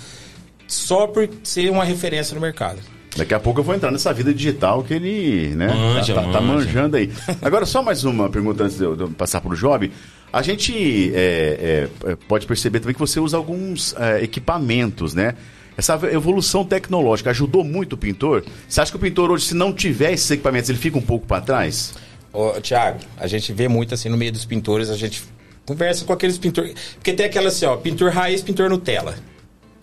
só 0.67 1.07
por 1.07 1.29
ser 1.43 1.71
uma 1.71 1.85
referência 1.85 2.35
no 2.35 2.41
mercado. 2.41 2.79
Daqui 3.15 3.33
a 3.33 3.39
pouco 3.39 3.59
eu 3.59 3.63
vou 3.63 3.75
entrar 3.75 3.91
nessa 3.91 4.11
vida 4.11 4.33
digital 4.33 4.83
que 4.83 4.93
ele, 4.93 5.55
né, 5.55 5.67
manja, 5.67 6.15
tá, 6.15 6.23
tá, 6.23 6.31
tá 6.31 6.41
manjando 6.41 6.97
aí. 6.97 7.11
Agora, 7.41 7.65
só 7.65 7.83
mais 7.83 8.03
uma 8.03 8.29
pergunta 8.29 8.63
antes 8.63 8.77
de 8.77 8.83
eu, 8.83 8.95
de 8.95 9.03
eu 9.03 9.09
passar 9.09 9.39
para 9.39 9.53
o 9.53 9.55
Job. 9.55 9.91
A 10.31 10.41
gente 10.41 11.11
é, 11.13 11.87
é, 12.05 12.15
pode 12.27 12.47
perceber 12.47 12.79
também 12.79 12.95
que 12.95 12.99
você 12.99 13.19
usa 13.19 13.37
alguns 13.37 13.95
é, 13.99 14.23
equipamentos, 14.23 15.13
né? 15.13 15.35
Essa 15.77 15.99
evolução 16.11 16.65
tecnológica 16.65 17.29
ajudou 17.29 17.63
muito 17.63 17.93
o 17.93 17.97
pintor? 17.97 18.43
Você 18.67 18.81
acha 18.81 18.91
que 18.91 18.97
o 18.97 18.99
pintor 18.99 19.29
hoje, 19.31 19.45
se 19.45 19.53
não 19.53 19.71
tiver 19.71 20.11
esses 20.13 20.29
equipamentos, 20.29 20.69
ele 20.69 20.79
fica 20.79 20.97
um 20.97 21.01
pouco 21.01 21.27
para 21.27 21.41
trás? 21.41 21.93
Ô, 22.31 22.59
Tiago, 22.61 22.99
a 23.17 23.27
gente 23.27 23.53
vê 23.53 23.67
muito 23.67 23.93
assim 23.93 24.09
no 24.09 24.17
meio 24.17 24.31
dos 24.31 24.45
pintores, 24.45 24.89
a 24.89 24.95
gente 24.95 25.23
conversa 25.65 26.03
com 26.03 26.13
aqueles 26.13 26.37
pintores. 26.37 26.73
Porque 26.95 27.13
tem 27.13 27.25
aquela 27.25 27.49
assim, 27.49 27.65
ó, 27.65 27.75
pintor 27.75 28.11
raiz, 28.11 28.41
pintor 28.41 28.69
Nutella. 28.69 29.15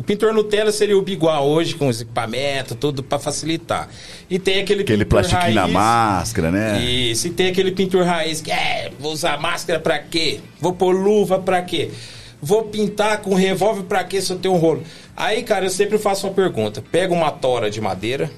O 0.01 0.03
pintor 0.03 0.33
Nutella 0.33 0.73
seria 0.73 0.97
o 0.97 1.03
Biguá 1.03 1.43
hoje, 1.43 1.75
com 1.75 1.87
os 1.87 2.01
equipamentos, 2.01 2.75
tudo 2.81 3.03
para 3.03 3.19
facilitar. 3.19 3.87
E 4.31 4.39
tem 4.39 4.63
aquele 4.63 4.81
Aquele 4.81 5.05
plastiquinho 5.05 5.55
na 5.55 5.69
máscara, 5.69 6.51
né? 6.51 6.83
Isso, 6.83 7.27
e 7.27 7.31
tem 7.31 7.49
aquele 7.49 7.71
pintor 7.71 8.07
raiz 8.07 8.41
que 8.41 8.51
é, 8.51 8.91
vou 8.99 9.13
usar 9.13 9.39
máscara 9.39 9.79
para 9.79 9.99
quê? 9.99 10.41
Vou 10.59 10.73
pôr 10.73 10.93
luva 10.93 11.39
para 11.39 11.61
quê? 11.61 11.91
Vou 12.41 12.63
pintar 12.63 13.21
com 13.21 13.35
revólver 13.35 13.83
para 13.83 14.03
quê 14.03 14.23
se 14.23 14.33
eu 14.33 14.39
tenho 14.39 14.55
um 14.55 14.57
rolo? 14.57 14.83
Aí, 15.15 15.43
cara, 15.43 15.67
eu 15.67 15.71
sempre 15.71 15.99
faço 15.99 16.27
uma 16.27 16.33
pergunta. 16.33 16.83
Pega 16.91 17.13
uma 17.13 17.31
tora 17.31 17.71
de 17.71 17.79
madeira, 17.79 18.31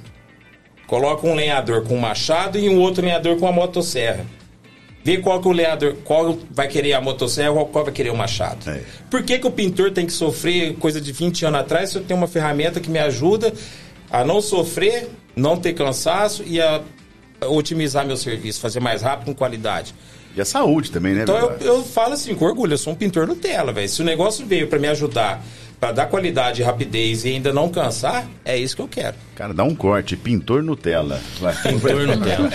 coloca 0.88 1.24
um 1.24 1.34
lenhador 1.36 1.84
com 1.84 1.94
um 1.94 2.00
machado 2.00 2.58
e 2.58 2.68
um 2.68 2.80
outro 2.80 3.04
lenhador 3.04 3.36
com 3.36 3.46
uma 3.46 3.52
motosserra. 3.52 4.26
Vê 5.04 5.18
qual 5.18 5.40
que 5.40 5.48
o 5.48 5.52
lenhador, 5.52 5.96
qual 6.04 6.38
vai 6.50 6.68
querer 6.68 6.92
a 6.92 7.00
motosserra 7.00 7.52
qual 7.66 7.84
vai 7.84 7.92
querer 7.92 8.10
o 8.10 8.16
machado. 8.16 8.70
É. 8.70 8.82
Por 9.10 9.22
que, 9.22 9.38
que 9.38 9.46
o 9.46 9.50
pintor 9.50 9.90
tem 9.90 10.06
que 10.06 10.12
sofrer 10.12 10.76
coisa 10.76 11.00
de 11.00 11.10
20 11.10 11.46
anos 11.46 11.60
atrás 11.60 11.90
se 11.90 11.98
eu 11.98 12.04
tenho 12.04 12.18
uma 12.18 12.28
ferramenta 12.28 12.80
que 12.80 12.88
me 12.88 12.98
ajuda 12.98 13.52
a 14.10 14.24
não 14.24 14.40
sofrer, 14.40 15.08
não 15.34 15.56
ter 15.56 15.72
cansaço 15.72 16.44
e 16.46 16.60
a 16.60 16.80
otimizar 17.48 18.06
meu 18.06 18.16
serviço, 18.16 18.60
fazer 18.60 18.78
mais 18.78 19.02
rápido 19.02 19.26
com 19.26 19.34
qualidade? 19.34 19.94
E 20.36 20.40
a 20.40 20.44
saúde 20.44 20.90
também, 20.90 21.14
né? 21.14 21.22
Então 21.22 21.36
eu, 21.36 21.56
eu, 21.60 21.84
falo 21.84 22.14
assim, 22.14 22.34
com 22.34 22.44
orgulho, 22.44 22.72
eu 22.72 22.78
sou 22.78 22.92
um 22.92 22.96
pintor 22.96 23.26
Nutella, 23.26 23.72
velho. 23.72 23.88
Se 23.88 24.00
o 24.00 24.04
negócio 24.04 24.46
veio 24.46 24.66
para 24.66 24.78
me 24.78 24.88
ajudar 24.88 25.44
Pra 25.82 25.90
dar 25.90 26.06
qualidade 26.06 26.62
e 26.62 26.64
rapidez 26.64 27.24
e 27.24 27.30
ainda 27.30 27.52
não 27.52 27.68
cansar, 27.68 28.30
é 28.44 28.56
isso 28.56 28.76
que 28.76 28.82
eu 28.82 28.86
quero. 28.86 29.16
Cara, 29.34 29.52
dá 29.52 29.64
um 29.64 29.74
corte, 29.74 30.16
pintor 30.16 30.62
Nutella. 30.62 31.20
Vai. 31.40 31.56
Pintor 31.60 32.06
Nutella. 32.06 32.50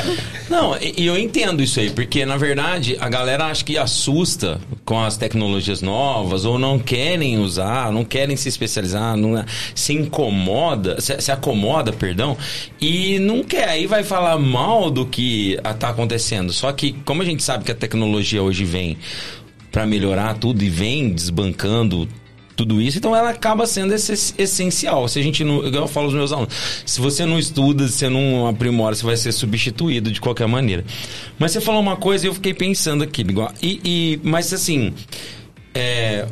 Não, 0.50 0.78
e 0.78 0.94
e 0.98 1.06
eu 1.08 1.18
entendo 1.18 1.62
isso 1.62 1.78
aí, 1.78 1.90
porque 1.90 2.26
na 2.26 2.38
verdade 2.38 2.96
a 3.02 3.10
galera 3.10 3.48
acha 3.48 3.66
que 3.66 3.78
assusta 3.78 4.62
com 4.86 4.98
as 5.04 5.18
tecnologias 5.18 5.82
novas, 5.82 6.46
ou 6.46 6.58
não 6.58 6.80
querem 6.80 7.38
usar, 7.38 7.92
não 7.92 8.06
querem 8.06 8.38
se 8.38 8.48
especializar, 8.48 9.18
não, 9.18 9.44
se 9.76 9.92
incomoda, 9.92 11.02
se, 11.02 11.20
se 11.20 11.30
acomoda, 11.30 11.92
perdão, 11.92 12.38
e 12.80 13.20
não 13.20 13.44
quer, 13.44 13.68
aí 13.68 13.88
vai 13.88 14.06
falar 14.06 14.40
mal 14.40 14.90
do 14.90 15.06
que 15.06 15.60
está 15.66 15.90
acontecendo. 15.90 16.54
Só 16.54 16.72
que, 16.72 16.94
como 17.04 17.24
a 17.24 17.26
gente 17.26 17.44
sabe 17.44 17.66
que 17.66 17.74
a 17.74 17.76
tecnologia 17.76 18.42
hoje 18.42 18.64
vem 18.64 18.98
para 19.70 19.86
melhorar 19.86 20.36
tudo 20.36 20.64
e 20.64 20.70
vem 20.70 21.10
desbancando 21.10 22.08
tudo 22.58 22.82
isso, 22.82 22.98
então 22.98 23.16
ela 23.16 23.30
acaba 23.30 23.66
sendo 23.68 23.94
esse- 23.94 24.34
essencial. 24.38 25.08
Se 25.08 25.20
a 25.20 25.24
gente 25.24 25.44
não, 25.44 25.64
eu 25.64 25.88
falo 25.88 26.08
aos 26.08 26.16
meus 26.16 26.32
alunos, 26.34 26.54
se 26.86 27.00
você 27.00 27.24
não 27.26 27.38
estuda, 27.38 27.88
se 27.88 27.94
você 27.94 28.10
não 28.10 28.48
aprimora, 28.48 28.96
você 28.96 29.06
vai 29.06 29.16
ser 29.16 29.32
substituído 29.32 30.12
de 30.12 30.20
qualquer 30.20 30.48
maneira. 30.48 30.84
Mas 31.38 31.52
você 31.52 31.62
falou 31.62 31.80
uma 31.80 31.96
coisa 31.96 32.26
e 32.26 32.30
eu 32.30 32.34
fiquei 32.34 32.54
pensando 32.56 33.04
aqui, 33.04 33.22
igual, 33.22 33.54
e, 33.62 33.80
e 33.86 34.20
mas 34.24 34.52
assim, 34.52 34.92
é, 35.74 36.28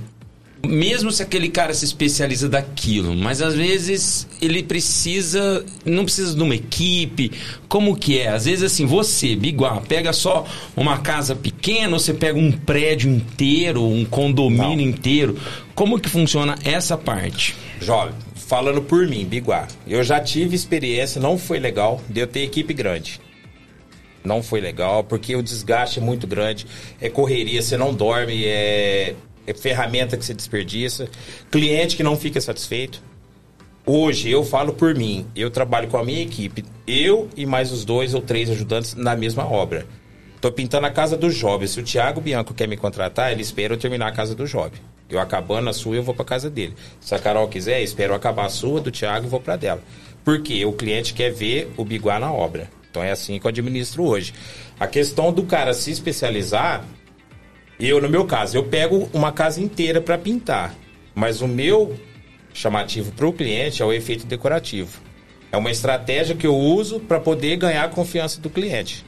mesmo 0.67 1.11
se 1.11 1.23
aquele 1.23 1.49
cara 1.49 1.73
se 1.73 1.85
especializa 1.85 2.49
daquilo, 2.49 3.15
mas 3.15 3.41
às 3.41 3.55
vezes 3.55 4.27
ele 4.41 4.63
precisa, 4.63 5.65
não 5.85 6.03
precisa 6.03 6.35
de 6.35 6.41
uma 6.41 6.55
equipe, 6.55 7.31
como 7.67 7.95
que 7.95 8.19
é? 8.19 8.29
Às 8.29 8.45
vezes 8.45 8.63
assim, 8.63 8.85
você, 8.85 9.35
Biguá, 9.35 9.81
pega 9.81 10.13
só 10.13 10.45
uma 10.75 10.99
casa 10.99 11.35
pequena, 11.35 11.93
ou 11.93 11.99
você 11.99 12.13
pega 12.13 12.37
um 12.37 12.51
prédio 12.51 13.09
inteiro, 13.11 13.83
um 13.83 14.05
condomínio 14.05 14.87
inteiro, 14.87 15.37
como 15.73 15.99
que 15.99 16.09
funciona 16.09 16.55
essa 16.63 16.97
parte? 16.97 17.55
Jovem, 17.79 18.13
falando 18.35 18.81
por 18.81 19.07
mim, 19.07 19.25
Biguá, 19.25 19.67
eu 19.87 20.03
já 20.03 20.19
tive 20.19 20.55
experiência, 20.55 21.21
não 21.21 21.37
foi 21.37 21.59
legal 21.59 22.01
de 22.09 22.21
eu 22.21 22.27
ter 22.27 22.41
equipe 22.41 22.73
grande. 22.73 23.19
Não 24.23 24.41
foi 24.41 24.59
legal, 24.59 25.03
porque 25.03 25.35
o 25.35 25.43
desgaste 25.43 25.99
é 25.99 26.01
muito 26.01 26.25
grande, 26.25 26.65
é 26.99 27.09
correria, 27.09 27.61
você 27.61 27.77
não 27.77 27.93
dorme, 27.93 28.43
é 28.43 29.13
ferramenta 29.53 30.17
que 30.17 30.25
você 30.25 30.33
desperdiça, 30.33 31.07
cliente 31.51 31.95
que 31.95 32.03
não 32.03 32.17
fica 32.17 32.41
satisfeito. 32.41 33.01
Hoje, 33.85 34.31
eu 34.31 34.43
falo 34.43 34.73
por 34.73 34.95
mim, 34.95 35.27
eu 35.35 35.51
trabalho 35.51 35.87
com 35.87 35.97
a 35.97 36.03
minha 36.03 36.21
equipe, 36.21 36.65
eu 36.87 37.29
e 37.37 37.45
mais 37.45 37.71
os 37.71 37.85
dois 37.85 38.13
ou 38.13 38.21
três 38.21 38.49
ajudantes 38.49 38.95
na 38.95 39.15
mesma 39.15 39.45
obra. 39.45 39.85
Tô 40.41 40.51
pintando 40.51 40.87
a 40.87 40.91
casa 40.91 41.17
do 41.17 41.29
Job. 41.29 41.67
Se 41.67 41.79
o 41.79 41.83
Thiago 41.83 42.21
Bianco 42.21 42.53
quer 42.53 42.67
me 42.67 42.77
contratar, 42.77 43.31
ele 43.31 43.41
espera 43.41 43.73
eu 43.73 43.77
terminar 43.77 44.07
a 44.07 44.11
casa 44.11 44.35
do 44.35 44.45
Job. 44.45 44.71
Eu 45.09 45.19
acabando 45.19 45.69
a 45.69 45.73
sua, 45.73 45.95
eu 45.95 46.03
vou 46.03 46.13
pra 46.13 46.25
casa 46.25 46.49
dele. 46.49 46.75
Se 46.99 47.13
a 47.15 47.19
Carol 47.19 47.47
quiser, 47.47 47.81
espero 47.81 48.13
acabar 48.13 48.45
a 48.45 48.49
sua, 48.49 48.81
do 48.81 48.91
Thiago, 48.91 49.25
e 49.25 49.29
vou 49.29 49.39
pra 49.39 49.55
dela. 49.55 49.81
Porque 50.23 50.65
o 50.65 50.73
cliente 50.73 51.13
quer 51.13 51.31
ver 51.31 51.71
o 51.77 51.85
Biguá 51.85 52.19
na 52.19 52.31
obra. 52.31 52.69
Então 52.89 53.03
é 53.03 53.11
assim 53.11 53.39
que 53.39 53.45
eu 53.45 53.49
administro 53.49 54.03
hoje. 54.03 54.33
A 54.79 54.87
questão 54.87 55.31
do 55.31 55.43
cara 55.43 55.73
se 55.73 55.91
especializar, 55.91 56.83
eu, 57.79 58.01
no 58.01 58.09
meu 58.09 58.25
caso, 58.25 58.57
eu 58.57 58.63
pego 58.63 59.09
uma 59.13 59.31
casa 59.31 59.61
inteira 59.61 59.99
para 59.99 60.17
pintar. 60.17 60.73
Mas 61.13 61.41
o 61.41 61.47
meu 61.47 61.97
chamativo 62.53 63.11
para 63.11 63.27
o 63.27 63.33
cliente 63.33 63.81
é 63.81 63.85
o 63.85 63.91
efeito 63.91 64.25
decorativo. 64.25 65.01
É 65.51 65.57
uma 65.57 65.71
estratégia 65.71 66.35
que 66.35 66.47
eu 66.47 66.55
uso 66.55 66.99
para 66.99 67.19
poder 67.19 67.57
ganhar 67.57 67.83
a 67.83 67.89
confiança 67.89 68.39
do 68.39 68.49
cliente. 68.49 69.05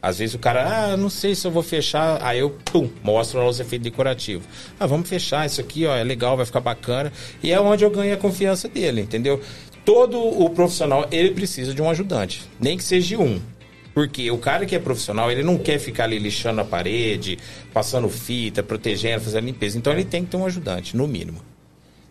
Às 0.00 0.18
vezes 0.18 0.34
o 0.34 0.38
cara, 0.38 0.92
ah, 0.92 0.96
não 0.96 1.10
sei 1.10 1.34
se 1.34 1.46
eu 1.46 1.50
vou 1.50 1.62
fechar. 1.62 2.22
Aí 2.22 2.38
eu, 2.38 2.50
pum, 2.50 2.88
mostro 3.02 3.40
lá 3.40 3.48
os 3.48 3.60
efeitos 3.60 3.84
decorativos. 3.84 4.46
Ah, 4.78 4.86
vamos 4.86 5.08
fechar 5.08 5.46
isso 5.46 5.60
aqui, 5.60 5.86
ó, 5.86 5.96
é 5.96 6.04
legal, 6.04 6.36
vai 6.36 6.46
ficar 6.46 6.60
bacana. 6.60 7.12
E 7.42 7.50
é 7.50 7.60
onde 7.60 7.84
eu 7.84 7.90
ganho 7.90 8.14
a 8.14 8.16
confiança 8.16 8.68
dele, 8.68 9.00
entendeu? 9.00 9.40
Todo 9.84 10.18
o 10.18 10.50
profissional, 10.50 11.06
ele 11.10 11.30
precisa 11.30 11.74
de 11.74 11.80
um 11.80 11.88
ajudante. 11.88 12.42
Nem 12.60 12.76
que 12.76 12.84
seja 12.84 13.18
um. 13.18 13.40
Porque 13.96 14.30
o 14.30 14.36
cara 14.36 14.66
que 14.66 14.76
é 14.76 14.78
profissional, 14.78 15.32
ele 15.32 15.42
não 15.42 15.56
quer 15.56 15.78
ficar 15.78 16.04
ali 16.04 16.18
lixando 16.18 16.60
a 16.60 16.64
parede, 16.66 17.38
passando 17.72 18.10
fita, 18.10 18.62
protegendo, 18.62 19.24
fazendo 19.24 19.46
limpeza. 19.46 19.78
Então 19.78 19.90
ele 19.90 20.04
tem 20.04 20.22
que 20.22 20.32
ter 20.32 20.36
um 20.36 20.44
ajudante, 20.44 20.94
no 20.94 21.08
mínimo. 21.08 21.38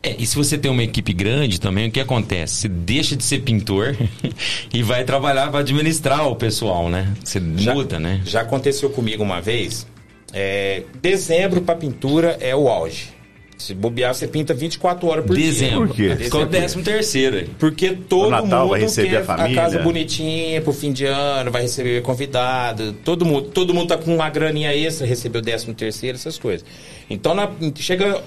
É, 0.01 0.15
e 0.17 0.25
se 0.25 0.35
você 0.35 0.57
tem 0.57 0.71
uma 0.71 0.81
equipe 0.81 1.13
grande 1.13 1.61
também, 1.61 1.87
o 1.87 1.91
que 1.91 1.99
acontece? 1.99 2.55
Você 2.55 2.67
deixa 2.69 3.15
de 3.15 3.23
ser 3.23 3.43
pintor 3.43 3.95
e 4.73 4.81
vai 4.81 5.03
trabalhar 5.03 5.51
para 5.51 5.59
administrar 5.59 6.27
o 6.27 6.35
pessoal, 6.35 6.89
né? 6.89 7.13
Você 7.23 7.39
muda, 7.39 7.99
né? 7.99 8.19
Já 8.25 8.41
aconteceu 8.41 8.89
comigo 8.89 9.21
uma 9.21 9.39
vez. 9.39 9.85
É, 10.33 10.81
dezembro 10.99 11.61
para 11.61 11.75
pintura 11.75 12.35
é 12.41 12.55
o 12.55 12.67
auge. 12.67 13.14
Se 13.57 13.73
bobear, 13.73 14.13
você 14.13 14.27
pinta 14.27 14.53
24 14.53 15.07
horas 15.07 15.25
por 15.25 15.35
Dezembro. 15.35 15.87
Por 15.87 15.95
quê? 15.95 16.15
Ficou 16.17 16.41
o 16.41 16.45
décimo 16.45 16.83
terceiro 16.83 17.37
aí. 17.37 17.49
Porque 17.57 17.91
todo 17.91 18.27
O 18.27 18.29
Natal 18.31 18.59
mundo 18.63 18.69
vai 18.71 18.81
receber 18.81 19.09
quer 19.09 19.17
a 19.17 19.23
família. 19.23 19.55
casa 19.61 19.79
bonitinha 19.79 20.61
pro 20.61 20.73
fim 20.73 20.91
de 20.91 21.05
ano, 21.05 21.51
vai 21.51 21.61
receber 21.61 22.01
convidado. 22.01 22.91
Todo 23.05 23.23
mundo, 23.25 23.49
todo 23.49 23.73
mundo 23.73 23.87
tá 23.87 23.97
com 23.97 24.13
uma 24.13 24.29
graninha 24.29 24.75
extra, 24.75 25.07
recebeu 25.07 25.39
o 25.39 25.43
décimo 25.43 25.73
terceiro, 25.73 26.17
essas 26.17 26.37
coisas. 26.37 26.65
Então 27.09 27.33
na- 27.33 27.49
chega. 27.75 28.21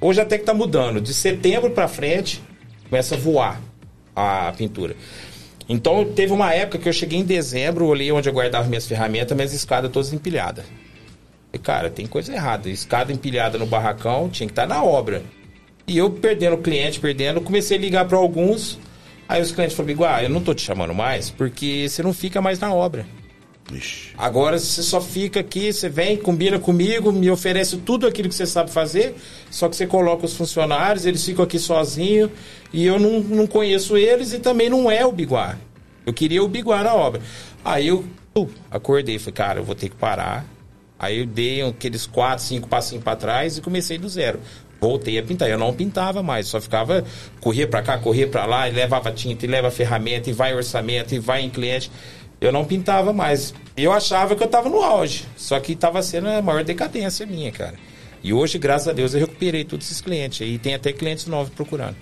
Hoje 0.00 0.20
até 0.20 0.36
que 0.36 0.44
tá 0.44 0.52
mudando. 0.52 1.00
De 1.00 1.14
setembro 1.14 1.70
pra 1.70 1.86
frente, 1.86 2.42
começa 2.90 3.14
a 3.14 3.18
voar 3.18 3.60
a 4.16 4.52
pintura. 4.56 4.96
Então 5.68 6.04
teve 6.04 6.32
uma 6.32 6.52
época 6.52 6.78
que 6.78 6.88
eu 6.88 6.92
cheguei 6.92 7.18
em 7.18 7.24
dezembro, 7.24 7.86
olhei 7.86 8.10
onde 8.12 8.28
eu 8.28 8.32
guardava 8.32 8.68
minhas 8.68 8.86
ferramentas, 8.86 9.34
minhas 9.36 9.52
escadas 9.52 9.90
todas 9.92 10.12
empilhadas. 10.12 10.64
E, 11.56 11.58
cara, 11.58 11.88
tem 11.88 12.06
coisa 12.06 12.34
errada. 12.34 12.68
Escada 12.68 13.10
empilhada 13.10 13.56
no 13.56 13.64
barracão 13.64 14.28
tinha 14.28 14.46
que 14.46 14.52
estar 14.52 14.66
na 14.66 14.84
obra. 14.84 15.22
E 15.86 15.96
eu 15.96 16.10
perdendo 16.10 16.58
cliente, 16.58 17.00
perdendo, 17.00 17.40
comecei 17.40 17.78
a 17.78 17.80
ligar 17.80 18.04
para 18.06 18.18
alguns. 18.18 18.78
Aí 19.26 19.40
os 19.40 19.52
clientes 19.52 19.74
falaram, 19.74 20.04
ah, 20.04 20.22
eu 20.22 20.28
não 20.28 20.42
tô 20.42 20.52
te 20.52 20.60
chamando 20.60 20.94
mais, 20.94 21.30
porque 21.30 21.88
você 21.88 22.02
não 22.02 22.12
fica 22.12 22.42
mais 22.42 22.60
na 22.60 22.74
obra. 22.74 23.06
Ixi. 23.72 24.12
Agora 24.18 24.58
você 24.58 24.82
só 24.82 25.00
fica 25.00 25.40
aqui, 25.40 25.72
você 25.72 25.88
vem, 25.88 26.18
combina 26.18 26.58
comigo, 26.58 27.10
me 27.10 27.30
oferece 27.30 27.78
tudo 27.78 28.06
aquilo 28.06 28.28
que 28.28 28.34
você 28.34 28.46
sabe 28.46 28.70
fazer, 28.70 29.16
só 29.50 29.68
que 29.68 29.74
você 29.74 29.86
coloca 29.86 30.26
os 30.26 30.36
funcionários, 30.36 31.06
eles 31.06 31.24
ficam 31.24 31.44
aqui 31.44 31.58
sozinhos, 31.58 32.30
e 32.70 32.84
eu 32.84 32.98
não, 32.98 33.20
não 33.20 33.46
conheço 33.46 33.96
eles 33.96 34.34
e 34.34 34.38
também 34.38 34.68
não 34.68 34.90
é 34.90 35.06
o 35.06 35.10
Biguá. 35.10 35.56
Eu 36.04 36.12
queria 36.12 36.44
o 36.44 36.48
Biguá 36.48 36.84
na 36.84 36.94
obra. 36.94 37.22
Aí 37.64 37.88
eu 37.88 38.04
uh, 38.36 38.48
acordei, 38.70 39.18
falei, 39.18 39.32
cara, 39.32 39.60
eu 39.60 39.64
vou 39.64 39.74
ter 39.74 39.88
que 39.88 39.96
parar. 39.96 40.44
Aí 40.98 41.20
eu 41.20 41.26
dei 41.26 41.62
aqueles 41.62 42.06
quatro, 42.06 42.44
cinco 42.44 42.68
passinhos 42.68 43.04
para 43.04 43.16
trás 43.16 43.58
e 43.58 43.60
comecei 43.60 43.98
do 43.98 44.08
zero. 44.08 44.40
Voltei 44.80 45.18
a 45.18 45.22
pintar. 45.22 45.48
Eu 45.48 45.58
não 45.58 45.72
pintava 45.72 46.22
mais, 46.22 46.46
só 46.48 46.60
ficava 46.60 47.04
correr 47.40 47.66
para 47.66 47.82
cá, 47.82 47.98
correr 47.98 48.26
para 48.26 48.46
lá, 48.46 48.68
e 48.68 48.72
levava 48.72 49.10
tinta, 49.10 49.44
e 49.44 49.48
leva 49.48 49.70
ferramenta, 49.70 50.30
e 50.30 50.32
vai 50.32 50.54
orçamento, 50.54 51.14
e 51.14 51.18
vai 51.18 51.42
em 51.42 51.50
cliente. 51.50 51.90
Eu 52.40 52.52
não 52.52 52.64
pintava 52.64 53.12
mais. 53.12 53.54
Eu 53.76 53.92
achava 53.92 54.36
que 54.36 54.42
eu 54.42 54.48
tava 54.48 54.68
no 54.68 54.82
auge, 54.82 55.24
só 55.36 55.58
que 55.58 55.74
tava 55.74 56.02
sendo 56.02 56.28
a 56.28 56.42
maior 56.42 56.62
decadência 56.62 57.26
minha, 57.26 57.50
cara. 57.50 57.74
E 58.22 58.32
hoje, 58.32 58.58
graças 58.58 58.88
a 58.88 58.92
Deus, 58.92 59.14
eu 59.14 59.20
recuperei 59.20 59.64
todos 59.64 59.86
esses 59.86 60.00
clientes. 60.00 60.46
E 60.46 60.58
tem 60.58 60.74
até 60.74 60.92
clientes 60.92 61.26
novos 61.26 61.52
procurando. 61.54 61.96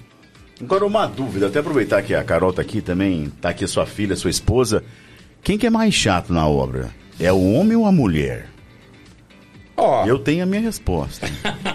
Agora 0.61 0.87
uma 0.87 1.07
dúvida, 1.07 1.48
até 1.48 1.59
aproveitar 1.59 2.02
que 2.02 2.14
a 2.14 2.22
Carol 2.22 2.52
tá 2.52 2.62
aqui 2.62 2.80
também, 2.80 3.30
tá 3.40 3.50
aqui 3.50 3.66
sua 3.66 3.87
filha, 3.87 4.16
sua 4.16 4.30
esposa. 4.30 4.85
Quem 5.42 5.59
que 5.59 5.66
é 5.66 5.70
mais 5.70 5.92
chato 5.94 6.33
na 6.33 6.48
obra? 6.48 6.90
É 7.18 7.33
o 7.33 7.52
homem 7.52 7.76
ou 7.76 7.87
a 7.87 7.92
mulher? 7.92 8.53
Ó, 9.76 10.06
Eu 10.06 10.18
tenho 10.18 10.42
a 10.44 10.46
minha 10.46 10.60
resposta. 10.62 11.26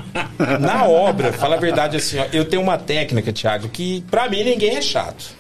na 0.60 0.86
obra, 0.86 1.34
fala 1.34 1.56
a 1.56 1.60
verdade 1.60 1.98
assim, 1.98 2.18
ó, 2.20 2.26
eu 2.32 2.46
tenho 2.46 2.62
uma 2.62 2.78
técnica, 2.78 3.32
Thiago, 3.34 3.68
que 3.70 4.04
pra 4.10 4.30
mim 4.30 4.44
ninguém 4.44 4.76
é 4.78 4.82
chato. 4.82 5.38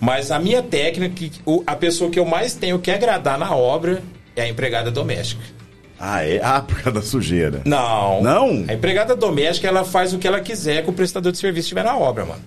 Mas 0.00 0.30
a 0.30 0.38
minha 0.38 0.62
técnica, 0.62 1.14
que 1.14 1.32
o- 1.44 1.62
a 1.66 1.74
pessoa 1.74 2.10
que 2.10 2.18
eu 2.18 2.24
mais 2.24 2.54
tenho 2.54 2.78
que 2.78 2.90
agradar 2.90 3.38
na 3.38 3.54
obra 3.54 4.02
é 4.34 4.42
a 4.42 4.48
empregada 4.48 4.90
doméstica. 4.90 5.42
Ah, 5.98 6.22
é? 6.22 6.40
Ah, 6.42 6.60
por 6.60 6.74
causa 6.76 7.00
da 7.00 7.02
sujeira. 7.06 7.62
Não. 7.64 8.22
Não? 8.22 8.64
A 8.68 8.74
empregada 8.74 9.16
doméstica, 9.16 9.66
ela 9.66 9.82
faz 9.84 10.12
o 10.12 10.18
que 10.18 10.28
ela 10.28 10.40
quiser 10.40 10.82
que 10.82 10.90
o 10.90 10.92
prestador 10.92 11.32
de 11.32 11.38
serviço 11.38 11.66
estiver 11.66 11.82
na 11.84 11.96
obra, 11.96 12.24
mano. 12.26 12.42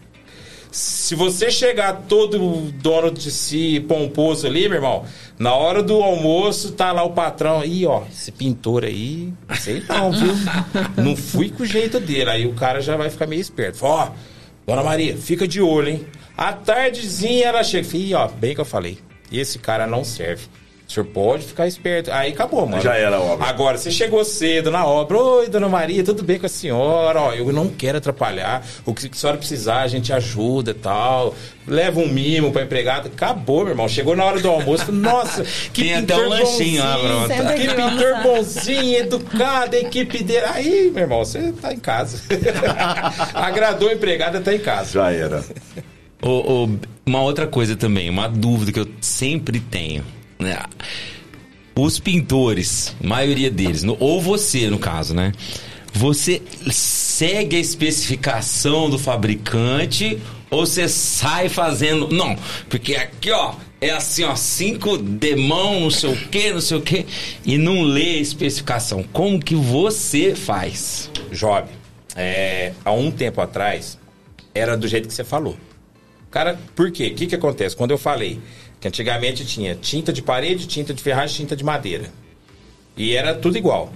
Se 0.72 1.16
você 1.16 1.50
chegar 1.50 2.04
todo 2.08 2.38
dono 2.74 3.10
de 3.10 3.32
si, 3.32 3.80
pomposo 3.88 4.46
ali, 4.46 4.70
meu 4.70 4.78
irmão, 4.78 5.04
na 5.38 5.54
hora 5.56 5.82
do 5.82 5.96
almoço, 5.96 6.74
tá 6.74 6.92
lá 6.92 7.04
o 7.04 7.12
patrão. 7.12 7.64
Ih, 7.66 7.88
ó, 7.88 8.04
esse 8.12 8.32
pintor 8.32 8.84
aí, 8.84 9.34
sei 9.60 9.84
não, 9.90 10.12
viu? 10.12 10.34
Não 11.04 11.16
fui 11.16 11.50
com 11.50 11.64
o 11.64 11.66
jeito 11.66 12.00
dele. 12.00 12.30
Aí 12.30 12.46
o 12.46 12.54
cara 12.54 12.82
já 12.82 12.96
vai 12.96 13.10
ficar 13.10 13.26
meio 13.26 13.42
esperto. 13.42 13.80
Fala, 13.80 14.14
Ó, 14.14 14.72
dona 14.72 14.84
Maria, 14.84 15.18
fica 15.18 15.48
de 15.48 15.60
olho, 15.60 15.90
hein? 15.90 16.06
À 16.38 16.54
tardezinha 16.54 17.48
ela 17.48 17.64
chega. 17.64 17.98
Ih, 17.98 18.14
ó, 18.14 18.28
bem 18.28 18.54
que 18.54 18.62
eu 18.62 18.66
falei. 18.66 19.00
Esse 19.32 19.58
cara 19.58 19.88
não 19.88 20.04
serve. 20.04 20.48
O 20.90 20.92
senhor 20.92 21.06
pode 21.06 21.46
ficar 21.46 21.68
esperto. 21.68 22.12
Aí 22.12 22.32
acabou, 22.32 22.66
mano. 22.66 22.82
Já 22.82 22.96
era 22.96 23.18
a 23.18 23.22
obra. 23.22 23.46
Agora, 23.46 23.78
você 23.78 23.92
chegou 23.92 24.26
cedo 24.26 24.72
na 24.72 24.88
obra. 24.88 25.20
Oi, 25.20 25.48
dona 25.48 25.70
Maria, 25.70 26.04
tudo 26.04 26.24
bem 26.24 26.40
com 26.40 26.48
a 26.48 26.50
senhora? 26.50 27.22
Ó, 27.22 27.32
eu 27.32 27.54
não 27.54 27.70
quero 27.70 28.00
atrapalhar. 28.00 28.66
O 28.88 28.96
que 28.96 29.06
a 29.06 29.14
senhora 29.14 29.38
precisar, 29.38 29.82
a 29.82 29.88
gente 29.88 30.12
ajuda 30.12 30.72
e 30.72 30.74
tal. 30.74 31.36
Leva 31.68 32.00
um 32.00 32.08
mimo 32.08 32.52
pra 32.52 32.64
empregada. 32.64 33.08
Acabou, 33.08 33.60
meu 33.60 33.70
irmão. 33.70 33.88
Chegou 33.88 34.16
na 34.16 34.26
hora 34.26 34.40
do 34.40 34.50
almoço. 34.50 34.90
Nossa, 34.92 35.44
que 35.72 35.84
Tem 35.84 35.94
até 35.94 36.16
um 36.16 36.28
lanchinho 36.28 36.84
lá, 36.84 36.98
pronto. 36.98 37.54
Que 37.56 37.68
pintor 37.68 37.82
almoçar. 37.84 38.24
bonzinho, 38.24 38.98
educado, 38.98 39.76
a 39.76 39.80
equipe 39.80 40.24
dele. 40.24 40.46
Aí, 40.48 40.90
meu 40.92 41.04
irmão, 41.04 41.20
você 41.24 41.52
tá 41.52 41.72
em 41.72 41.80
casa. 41.80 42.20
Agradou 43.36 43.90
a 43.90 43.94
empregada, 43.94 44.42
tá 44.42 44.56
em 44.56 44.60
casa. 44.60 44.94
Já 44.94 45.12
era. 45.12 45.46
Ô, 46.20 46.64
ô, 46.64 46.70
uma 47.06 47.22
outra 47.22 47.46
coisa 47.46 47.76
também, 47.76 48.10
uma 48.10 48.28
dúvida 48.28 48.72
que 48.72 48.80
eu 48.80 48.88
sempre 49.00 49.60
tenho. 49.60 50.04
Né? 50.40 50.58
Os 51.76 52.00
pintores, 52.00 52.96
maioria 53.02 53.50
deles, 53.52 53.84
no- 53.84 53.98
ou 54.00 54.22
você 54.22 54.70
no 54.70 54.80
caso, 54.80 55.14
né? 55.14 55.32
Você 55.94 56.42
segue 56.72 57.56
a 57.56 57.60
especificação 57.60 58.90
do 58.90 58.98
fabricante 59.00 60.20
ou 60.50 60.66
você 60.66 60.88
sai 60.88 61.50
fazendo. 61.50 62.08
Não, 62.10 62.36
porque 62.70 62.96
aqui, 62.96 63.32
ó, 63.32 63.54
é 63.82 63.92
assim, 63.92 64.24
ó, 64.24 64.36
cinco 64.36 64.98
demão, 64.98 65.80
não 65.82 65.90
sei 65.90 66.12
o 66.12 66.16
que, 66.16 66.52
não 66.52 66.62
sei 66.62 66.78
o 66.78 66.82
que, 66.82 67.06
e 67.46 67.58
não 67.58 67.82
lê 67.82 68.18
a 68.18 68.22
especificação. 68.22 69.04
Como 69.12 69.40
que 69.40 69.56
você 69.56 70.36
faz? 70.36 71.10
Job, 71.32 71.68
é, 72.16 72.74
há 72.84 72.92
um 72.92 73.10
tempo 73.10 73.42
atrás, 73.42 73.98
era 74.54 74.78
do 74.78 74.88
jeito 74.88 75.08
que 75.08 75.14
você 75.14 75.24
falou. 75.24 75.58
Cara, 76.30 76.60
por 76.76 76.92
quê? 76.92 77.08
O 77.08 77.16
que, 77.16 77.26
que 77.26 77.36
acontece? 77.36 77.76
Quando 77.76 77.92
eu 77.92 77.98
falei 77.98 78.40
que 78.80 78.88
antigamente 78.88 79.46
tinha 79.46 79.76
tinta 79.76 80.14
de 80.14 80.22
parede, 80.22 80.68
tinta 80.68 80.94
de 80.94 81.02
ferragem, 81.04 81.38
tinta 81.38 81.56
de 81.56 81.64
madeira. 81.64 82.12
E 82.96 83.16
era 83.16 83.36
tudo 83.36 83.58
igual. 83.58 83.92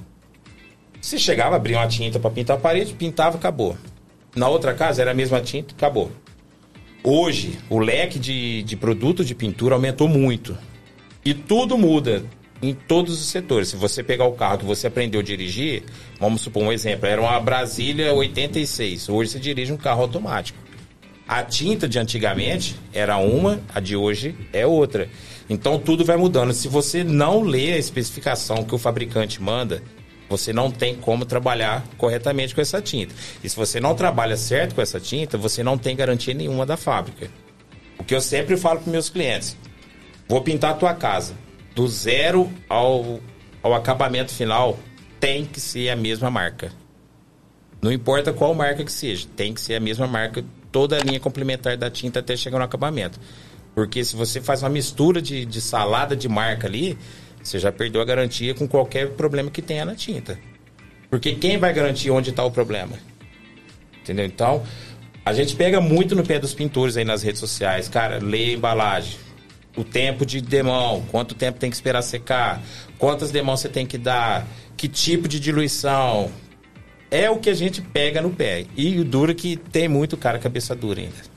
Você 1.02 1.18
chegava, 1.18 1.56
abria 1.56 1.78
uma 1.78 1.88
tinta 1.88 2.20
para 2.20 2.30
pintar 2.30 2.58
a 2.58 2.60
parede, 2.60 2.94
pintava, 2.94 3.38
acabou. 3.38 3.78
Na 4.36 4.48
outra 4.48 4.74
casa 4.74 5.02
era 5.02 5.12
a 5.12 5.14
mesma 5.14 5.42
tinta, 5.42 5.74
acabou. 5.74 6.12
Hoje, 7.04 7.60
o 7.70 7.80
leque 7.80 8.18
de, 8.18 8.64
de 8.64 8.78
produto 8.78 9.24
de 9.26 9.36
pintura 9.36 9.76
aumentou 9.76 10.08
muito. 10.08 10.58
E 11.26 11.34
tudo 11.34 11.78
muda 11.78 12.24
em 12.62 12.74
todos 12.74 13.20
os 13.20 13.28
setores. 13.28 13.70
Se 13.70 13.76
você 13.76 14.02
pegar 14.02 14.26
o 14.26 14.34
carro 14.34 14.60
que 14.60 14.66
você 14.66 14.88
aprendeu 14.88 15.20
a 15.20 15.24
dirigir, 15.24 15.84
vamos 16.20 16.42
supor 16.42 16.64
um 16.64 16.72
exemplo, 16.72 17.06
era 17.06 17.22
uma 17.22 17.40
Brasília 17.40 18.14
86. 18.14 19.10
Hoje 19.10 19.32
você 19.32 19.40
dirige 19.40 19.74
um 19.74 19.78
carro 19.78 20.04
automático. 20.04 20.63
A 21.28 21.44
tinta 21.44 21.88
de 21.88 21.98
antigamente 21.98 22.76
era 22.92 23.18
uma, 23.18 23.62
a 23.74 23.80
de 23.80 23.96
hoje 23.96 24.36
é 24.52 24.68
outra. 24.68 25.10
Então 25.50 25.80
tudo 25.80 26.04
vai 26.04 26.18
mudando. 26.18 26.54
Se 26.54 26.68
você 26.68 27.04
não 27.04 27.42
lê 27.42 27.74
a 27.74 27.78
especificação 27.78 28.64
que 28.64 28.76
o 28.76 28.78
fabricante 28.78 29.42
manda, 29.42 29.82
você 30.30 30.52
não 30.52 30.72
tem 30.72 30.96
como 30.96 31.26
trabalhar 31.26 31.84
corretamente 31.98 32.54
com 32.54 32.62
essa 32.62 32.82
tinta. 32.82 33.14
E 33.44 33.50
se 33.50 33.56
você 33.56 33.80
não 33.80 33.96
trabalha 33.96 34.36
certo 34.36 34.76
com 34.76 34.82
essa 34.82 35.00
tinta, 35.00 35.38
você 35.38 35.64
não 35.64 35.78
tem 35.78 35.96
garantia 35.96 36.34
nenhuma 36.34 36.66
da 36.66 36.76
fábrica. 36.76 37.30
O 38.00 38.04
que 38.04 38.16
eu 38.16 38.22
sempre 38.22 38.58
falo 38.58 38.82
para 38.82 38.92
meus 38.92 39.10
clientes: 39.10 39.56
vou 40.28 40.42
pintar 40.42 40.72
a 40.72 40.76
tua 40.76 40.94
casa. 40.94 41.34
Do 41.74 41.88
zero 41.88 42.52
ao, 42.70 43.20
ao 43.64 43.74
acabamento 43.74 44.32
final, 44.32 44.78
tem 45.20 45.46
que 45.46 45.60
ser 45.60 45.90
a 45.90 45.96
mesma 45.96 46.30
marca. 46.30 46.72
Não 47.82 47.92
importa 47.92 48.32
qual 48.32 48.54
marca 48.54 48.84
que 48.84 48.92
seja, 48.92 49.28
tem 49.36 49.54
que 49.54 49.60
ser 49.60 49.76
a 49.76 49.80
mesma 49.80 50.06
marca, 50.08 50.46
toda 50.74 50.98
a 50.98 51.00
linha 51.00 51.20
complementar 51.20 51.78
da 51.78 51.90
tinta 51.90 52.20
até 52.20 52.36
chegar 52.36 52.58
no 52.58 52.66
acabamento. 52.66 53.18
Porque 53.74 54.04
se 54.04 54.16
você 54.16 54.42
faz 54.42 54.62
uma 54.64 54.70
mistura 54.70 55.22
de, 55.22 55.46
de 55.46 55.62
salada 55.62 56.16
de 56.16 56.28
marca 56.28 56.68
ali, 56.68 56.98
você 57.42 57.60
já 57.60 57.72
perdeu 57.72 58.02
a 58.02 58.06
garantia 58.06 58.54
com 58.54 58.68
qualquer 58.68 59.12
problema 59.12 59.50
que 59.50 59.62
tenha 59.62 59.86
na 59.86 59.96
tinta. 59.96 60.38
Porque 61.10 61.36
quem 61.36 61.58
vai 61.58 61.72
garantir 61.72 62.10
onde 62.10 62.32
está 62.32 62.44
o 62.44 62.52
problema? 62.52 62.98
Entendeu? 64.02 64.26
Então, 64.26 64.64
a 65.24 65.32
gente 65.32 65.56
pega 65.56 65.80
muito 65.80 66.16
no 66.16 66.24
pé 66.24 66.40
dos 66.40 66.54
pintores 66.54 66.98
aí 66.98 67.06
nas 67.06 67.22
redes 67.22 67.40
sociais. 67.40 67.88
Cara, 67.88 68.20
lê 68.20 68.46
a 68.46 68.54
embalagem. 68.54 69.18
O 69.78 69.84
tempo 69.84 70.26
de 70.26 70.42
demão, 70.42 71.04
quanto 71.10 71.34
tempo 71.34 71.60
tem 71.60 71.70
que 71.70 71.76
esperar 71.76 72.02
secar, 72.02 72.62
quantas 72.98 73.32
demãos 73.32 73.60
você 73.60 73.70
tem 73.70 73.88
que 73.88 73.98
dar, 73.98 74.46
que 74.78 74.88
tipo 74.88 75.28
de 75.28 75.40
diluição. 75.40 76.32
É 77.16 77.30
o 77.30 77.38
que 77.38 77.50
a 77.50 77.54
gente 77.54 77.80
pega 77.82 78.22
no 78.22 78.32
pé. 78.32 78.66
E 78.76 79.00
o 79.00 79.04
duro 79.06 79.32
é 79.32 79.36
que 79.36 79.56
tem 79.56 79.88
muito 79.88 80.18
cara 80.18 80.40
cabeça 80.40 80.76
dura 80.76 81.00
ainda. 81.02 81.34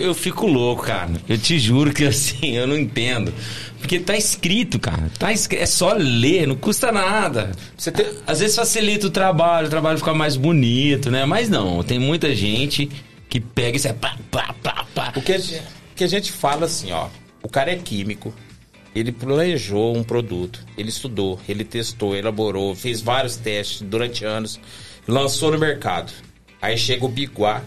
Eu 0.00 0.14
fico 0.14 0.46
louco, 0.46 0.82
cara. 0.84 1.10
Eu 1.28 1.36
te 1.38 1.58
juro 1.58 1.92
que 1.92 2.04
assim, 2.06 2.56
eu 2.56 2.66
não 2.66 2.76
entendo. 2.76 3.32
Porque 3.78 3.98
tá 4.00 4.16
escrito, 4.16 4.78
cara. 4.78 5.10
Tá 5.18 5.32
escrito. 5.32 5.62
É 5.62 5.66
só 5.66 5.92
ler, 5.94 6.46
não 6.46 6.56
custa 6.56 6.90
nada. 6.92 7.52
Você 7.76 7.90
tem- 7.92 8.06
Às 8.26 8.40
vezes 8.40 8.56
facilita 8.56 9.06
o 9.06 9.10
trabalho, 9.10 9.66
o 9.66 9.70
trabalho 9.70 9.98
fica 9.98 10.12
mais 10.14 10.36
bonito, 10.36 11.10
né? 11.10 11.24
Mas 11.24 11.48
não, 11.48 11.82
tem 11.82 11.98
muita 11.98 12.34
gente 12.34 12.90
que 13.28 13.40
pega 13.40 13.76
isso 13.76 13.88
é 13.88 13.92
pá, 13.92 14.16
pá, 14.30 14.54
pá, 14.62 14.86
pá. 14.94 15.12
O 15.16 15.22
que 15.22 15.32
a 15.32 15.38
gente, 15.38 15.60
o 15.60 15.94
que 15.96 16.04
a 16.04 16.08
gente 16.08 16.32
fala 16.32 16.66
assim, 16.66 16.92
ó. 16.92 17.08
O 17.42 17.48
cara 17.48 17.70
é 17.70 17.76
químico. 17.76 18.34
Ele 18.94 19.12
planejou 19.12 19.94
um 19.94 20.02
produto, 20.02 20.64
ele 20.76 20.88
estudou, 20.88 21.38
ele 21.46 21.64
testou, 21.64 22.16
elaborou, 22.16 22.74
fez 22.74 23.02
vários 23.02 23.36
testes 23.36 23.82
durante 23.82 24.24
anos, 24.24 24.58
lançou 25.06 25.50
no 25.50 25.58
mercado. 25.58 26.12
Aí 26.60 26.76
chega 26.76 27.04
o 27.04 27.08
Biguá, 27.08 27.62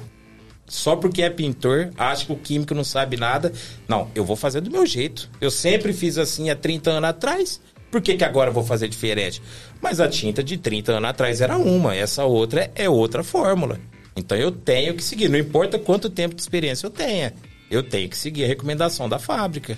só 0.68 0.96
porque 0.96 1.22
é 1.22 1.30
pintor, 1.30 1.90
acha 1.98 2.26
que 2.26 2.32
o 2.32 2.36
químico 2.38 2.74
não 2.76 2.84
sabe 2.84 3.18
nada. 3.18 3.52
Não, 3.88 4.10
eu 4.14 4.24
vou 4.26 4.36
fazer 4.36 4.62
do 4.62 4.70
meu 4.72 4.86
jeito. 4.86 5.30
Eu 5.40 5.50
sempre 5.52 5.94
fiz 5.94 6.18
assim 6.18 6.50
há 6.50 6.56
30 6.56 6.92
anos 6.92 7.10
atrás. 7.10 7.62
Por 7.92 8.02
que, 8.02 8.16
que 8.16 8.24
agora 8.24 8.50
eu 8.50 8.54
vou 8.54 8.64
fazer 8.64 8.88
diferente? 8.88 9.42
Mas 9.82 10.00
a 10.00 10.08
tinta 10.08 10.44
de 10.44 10.58
30 10.58 10.92
anos 10.94 11.10
atrás 11.10 11.42
era 11.42 11.58
uma, 11.58 11.96
essa 11.96 12.24
outra 12.26 12.70
é 12.76 12.88
outra 12.88 13.24
fórmula. 13.24 13.80
Então 14.16 14.38
eu 14.38 14.52
tenho 14.52 14.94
que 14.94 15.04
seguir, 15.04 15.28
não 15.30 15.40
importa 15.40 15.80
quanto 15.80 16.10
tempo 16.10 16.36
de 16.36 16.42
experiência 16.42 16.86
eu 16.86 16.92
tenha. 16.92 17.34
Eu 17.72 17.82
tenho 17.82 18.08
que 18.10 18.18
seguir 18.18 18.44
a 18.44 18.48
recomendação 18.48 19.08
da 19.10 19.18
fábrica. 19.18 19.78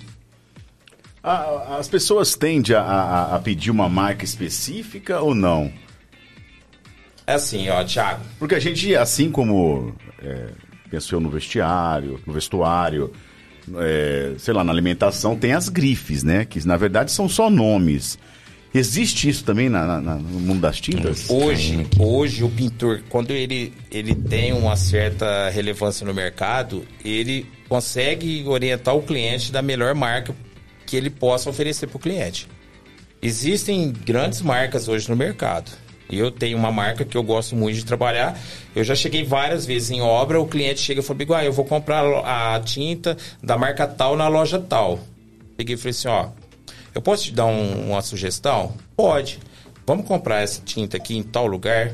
As 1.23 1.87
pessoas 1.87 2.35
tendem 2.35 2.75
a, 2.75 2.81
a- 2.81 3.35
a 3.35 3.39
pedir 3.39 3.69
uma 3.69 3.87
marca 3.87 4.25
específica 4.25 5.19
ou 5.21 5.35
não? 5.35 5.71
É 7.27 7.33
assim, 7.33 7.69
ó, 7.69 7.83
Thiago. 7.83 8.21
Porque 8.39 8.55
a 8.55 8.59
gente, 8.59 8.95
assim 8.95 9.31
como 9.31 9.95
é, 10.21 10.47
pensou 10.89 11.19
no 11.19 11.29
vestiário, 11.29 12.19
no 12.25 12.33
vestuário, 12.33 13.11
é, 13.77 14.33
sei 14.37 14.53
lá, 14.53 14.63
na 14.63 14.71
alimentação, 14.71 15.35
tem 15.35 15.53
as 15.53 15.69
grifes, 15.69 16.23
né? 16.23 16.45
Que 16.45 16.65
na 16.67 16.75
verdade 16.77 17.11
são 17.11 17.29
só 17.29 17.49
nomes. 17.49 18.17
Existe 18.73 19.27
isso 19.27 19.43
também 19.43 19.67
na- 19.69 19.85
na- 19.85 20.01
na- 20.01 20.15
no 20.15 20.39
mundo 20.39 20.61
das 20.61 20.79
tintas? 20.79 21.29
Hoje, 21.29 21.85
hoje 21.99 22.41
o 22.43 22.49
pintor, 22.49 23.01
quando 23.09 23.31
ele, 23.31 23.73
ele 23.91 24.15
tem 24.15 24.53
uma 24.53 24.77
certa 24.77 25.49
relevância 25.49 26.05
no 26.07 26.13
mercado, 26.13 26.85
ele 27.03 27.45
consegue 27.67 28.43
orientar 28.47 28.95
o 28.95 29.01
cliente 29.03 29.51
da 29.51 29.61
melhor 29.61 29.93
marca 29.93 30.33
que 30.85 30.95
ele 30.95 31.09
possa 31.09 31.49
oferecer 31.49 31.87
para 31.87 31.97
o 31.97 31.99
cliente. 31.99 32.47
Existem 33.21 33.91
grandes 33.91 34.41
marcas 34.41 34.87
hoje 34.87 35.09
no 35.09 35.15
mercado. 35.15 35.69
Eu 36.11 36.31
tenho 36.31 36.57
uma 36.57 36.71
marca 36.71 37.03
que 37.05 37.15
eu 37.17 37.23
gosto 37.23 37.55
muito 37.55 37.75
de 37.75 37.85
trabalhar. 37.85 38.37
Eu 38.75 38.83
já 38.83 38.95
cheguei 38.95 39.23
várias 39.23 39.65
vezes 39.65 39.91
em 39.91 40.01
obra, 40.01 40.39
o 40.39 40.47
cliente 40.47 40.79
chega 40.81 40.99
e 41.01 41.03
fala, 41.03 41.17
Biguá, 41.17 41.43
eu 41.45 41.53
vou 41.53 41.65
comprar 41.65 42.03
a 42.25 42.59
tinta 42.59 43.17
da 43.41 43.57
marca 43.57 43.87
tal 43.87 44.15
na 44.15 44.27
loja 44.27 44.59
tal. 44.59 44.99
Peguei 45.57 45.75
e 45.75 45.77
falei 45.77 45.91
assim, 45.91 46.07
ó, 46.07 46.27
eu 46.93 47.01
posso 47.01 47.25
te 47.25 47.31
dar 47.33 47.45
um- 47.45 47.91
uma 47.91 48.01
sugestão? 48.01 48.73
Pode. 48.95 49.39
Vamos 49.85 50.05
comprar 50.07 50.41
essa 50.41 50.61
tinta 50.63 50.97
aqui 50.97 51.17
em 51.17 51.23
tal 51.23 51.45
lugar, 51.47 51.91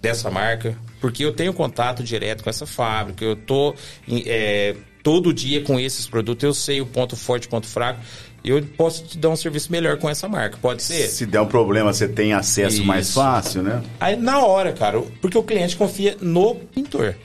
dessa 0.00 0.30
marca, 0.30 0.76
porque 1.00 1.24
eu 1.24 1.32
tenho 1.32 1.52
contato 1.52 2.02
direto 2.02 2.44
com 2.44 2.50
essa 2.50 2.66
fábrica, 2.66 3.24
eu 3.24 3.34
tô 3.34 3.74
é, 4.08 4.76
todo 5.02 5.32
dia 5.32 5.62
com 5.62 5.80
esses 5.80 6.06
produtos, 6.06 6.44
eu 6.44 6.54
sei 6.54 6.80
o 6.80 6.86
ponto 6.86 7.16
forte 7.16 7.46
o 7.46 7.50
ponto 7.50 7.66
fraco, 7.66 8.00
eu 8.46 8.62
posso 8.76 9.04
te 9.04 9.18
dar 9.18 9.30
um 9.30 9.36
serviço 9.36 9.72
melhor 9.72 9.98
com 9.98 10.08
essa 10.08 10.28
marca, 10.28 10.56
pode 10.62 10.82
ser? 10.82 11.08
Se 11.08 11.26
der 11.26 11.40
um 11.40 11.46
problema, 11.46 11.92
você 11.92 12.06
tem 12.06 12.32
acesso 12.32 12.84
mais 12.84 13.06
Isso. 13.06 13.14
fácil, 13.14 13.62
né? 13.62 13.82
Aí 13.98 14.14
na 14.14 14.38
hora, 14.38 14.72
cara, 14.72 15.02
porque 15.20 15.36
o 15.36 15.42
cliente 15.42 15.76
confia 15.76 16.16
no 16.20 16.54
pintor. 16.54 17.16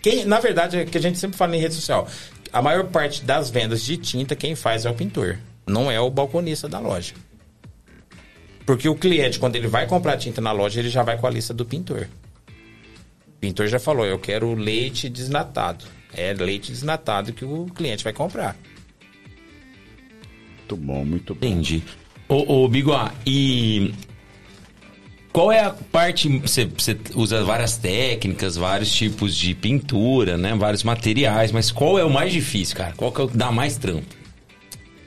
Quem, 0.00 0.24
na 0.24 0.38
verdade, 0.38 0.78
é 0.78 0.84
que 0.84 0.96
a 0.96 1.00
gente 1.00 1.18
sempre 1.18 1.36
fala 1.36 1.56
em 1.56 1.60
rede 1.60 1.74
social, 1.74 2.06
a 2.52 2.62
maior 2.62 2.84
parte 2.84 3.24
das 3.24 3.50
vendas 3.50 3.82
de 3.82 3.96
tinta 3.96 4.36
quem 4.36 4.54
faz 4.54 4.84
é 4.84 4.90
o 4.90 4.94
pintor, 4.94 5.38
não 5.66 5.90
é 5.90 5.98
o 5.98 6.08
balconista 6.08 6.68
da 6.68 6.78
loja. 6.78 7.14
Porque 8.64 8.88
o 8.88 8.94
cliente, 8.94 9.38
quando 9.40 9.56
ele 9.56 9.66
vai 9.66 9.86
comprar 9.86 10.16
tinta 10.16 10.40
na 10.40 10.52
loja, 10.52 10.78
ele 10.78 10.88
já 10.88 11.02
vai 11.02 11.18
com 11.18 11.26
a 11.26 11.30
lista 11.30 11.52
do 11.52 11.66
pintor. 11.66 12.08
O 13.26 13.40
pintor 13.40 13.66
já 13.66 13.78
falou, 13.80 14.06
eu 14.06 14.18
quero 14.18 14.54
leite 14.54 15.08
desnatado. 15.08 15.84
É 16.14 16.32
leite 16.32 16.70
desnatado 16.70 17.32
que 17.32 17.44
o 17.44 17.66
cliente 17.74 18.04
vai 18.04 18.12
comprar. 18.12 18.56
Muito 20.68 20.76
bom, 20.76 21.04
muito 21.04 21.34
bom. 21.34 21.46
Entendi. 21.46 21.82
Ô, 22.28 22.64
ô 22.64 22.68
Biguá, 22.68 23.12
e 23.26 23.92
qual 25.32 25.52
é 25.52 25.60
a 25.60 25.70
parte. 25.70 26.28
Você, 26.38 26.64
você 26.64 26.96
usa 27.14 27.44
várias 27.44 27.76
técnicas, 27.76 28.56
vários 28.56 28.90
tipos 28.92 29.36
de 29.36 29.54
pintura, 29.54 30.36
né? 30.38 30.54
Vários 30.54 30.82
materiais, 30.82 31.52
mas 31.52 31.70
qual 31.70 31.98
é 31.98 32.04
o 32.04 32.10
mais 32.10 32.32
difícil, 32.32 32.76
cara? 32.76 32.94
Qual 32.96 33.12
que 33.12 33.20
é 33.20 33.24
o 33.24 33.28
que 33.28 33.36
dá 33.36 33.50
mais 33.52 33.76
trampo? 33.76 34.06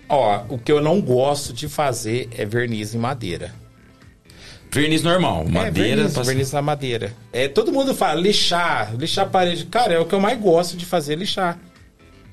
Ó, 0.09 0.43
o 0.49 0.57
que 0.57 0.71
eu 0.71 0.81
não 0.81 1.01
gosto 1.01 1.51
de 1.53 1.67
fazer 1.67 2.29
é 2.37 2.45
verniz 2.45 2.93
em 2.93 2.97
madeira. 2.99 3.53
Verniz 4.71 5.01
normal, 5.01 5.43
madeira. 5.45 5.67
É, 5.67 5.71
verniz, 5.95 6.13
passa- 6.13 6.29
verniz 6.29 6.51
na 6.51 6.61
madeira. 6.61 7.13
É, 7.33 7.47
todo 7.47 7.71
mundo 7.71 7.95
fala 7.95 8.19
lixar, 8.19 8.95
lixar 8.95 9.25
a 9.25 9.29
parede. 9.29 9.65
Cara, 9.65 9.93
é 9.93 9.99
o 9.99 10.05
que 10.05 10.13
eu 10.13 10.19
mais 10.19 10.39
gosto 10.39 10.77
de 10.77 10.85
fazer, 10.85 11.15
lixar. 11.17 11.57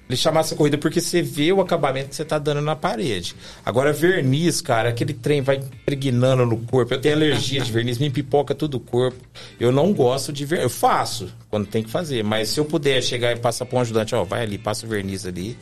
Lixar 0.08 0.34
massa 0.34 0.54
corrida, 0.54 0.76
porque 0.76 1.00
você 1.00 1.22
vê 1.22 1.50
o 1.50 1.62
acabamento 1.62 2.10
que 2.10 2.16
você 2.16 2.24
tá 2.24 2.38
dando 2.38 2.60
na 2.60 2.76
parede. 2.76 3.34
Agora, 3.64 3.92
verniz, 3.92 4.60
cara, 4.60 4.90
aquele 4.90 5.14
trem 5.14 5.40
vai 5.40 5.56
impregnando 5.56 6.44
no 6.44 6.58
corpo. 6.58 6.92
Eu 6.92 7.00
tenho 7.00 7.14
alergia 7.14 7.60
de 7.60 7.72
verniz, 7.72 7.98
me 7.98 8.10
pipoca 8.10 8.54
todo 8.54 8.74
o 8.74 8.80
corpo. 8.80 9.18
Eu 9.58 9.72
não 9.72 9.94
gosto 9.94 10.30
de 10.30 10.44
verniz. 10.44 10.64
Eu 10.64 10.70
faço 10.70 11.32
quando 11.48 11.66
tem 11.66 11.82
que 11.82 11.90
fazer, 11.90 12.22
mas 12.22 12.50
se 12.50 12.60
eu 12.60 12.66
puder 12.66 13.02
chegar 13.02 13.32
e 13.32 13.36
passar 13.36 13.64
pra 13.64 13.78
um 13.78 13.80
ajudante, 13.80 14.14
ó, 14.14 14.24
vai 14.24 14.42
ali, 14.42 14.58
passa 14.58 14.84
o 14.84 14.88
verniz 14.88 15.24
ali, 15.24 15.56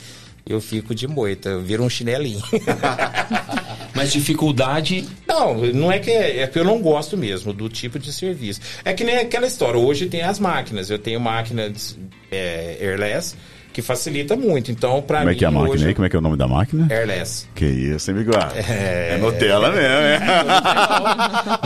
eu 0.44 0.60
fico 0.60 0.92
de 0.92 1.06
moita, 1.06 1.50
eu 1.50 1.62
viro 1.62 1.84
um 1.84 1.88
chinelinho. 1.88 2.42
Mas 3.94 4.12
dificuldade. 4.12 5.06
Não, 5.26 5.54
não 5.54 5.92
é 5.92 5.98
que 5.98 6.10
é, 6.10 6.40
é 6.40 6.46
que 6.46 6.58
eu 6.58 6.64
não 6.64 6.80
gosto 6.80 7.16
mesmo 7.16 7.52
do 7.52 7.68
tipo 7.68 7.98
de 7.98 8.12
serviço. 8.12 8.60
É 8.84 8.92
que 8.92 9.04
nem 9.04 9.18
aquela 9.18 9.46
história. 9.46 9.78
Hoje 9.78 10.06
tem 10.06 10.22
as 10.22 10.38
máquinas. 10.38 10.90
Eu 10.90 10.98
tenho 10.98 11.20
máquinas 11.20 11.96
é, 12.30 12.78
airless 12.80 13.36
que 13.72 13.80
facilita 13.82 14.36
muito. 14.36 14.70
Então, 14.70 15.00
pra 15.02 15.18
Como 15.20 15.30
é 15.30 15.32
mim 15.32 15.38
que 15.38 15.44
é 15.44 15.48
a 15.48 15.50
máquina 15.50 15.72
hoje 15.74 15.86
aí? 15.88 15.94
Como 15.94 16.06
é 16.06 16.08
que 16.10 16.16
é 16.16 16.18
o 16.18 16.22
nome 16.22 16.36
da 16.36 16.46
máquina? 16.46 16.86
airless. 16.90 17.46
Que 17.54 17.64
isso, 17.66 18.10
hein, 18.10 18.16
Bigode? 18.18 18.58
É, 18.58 19.16
Nutella 19.18 19.70
mesmo, 19.70 19.84
é. 19.84 20.20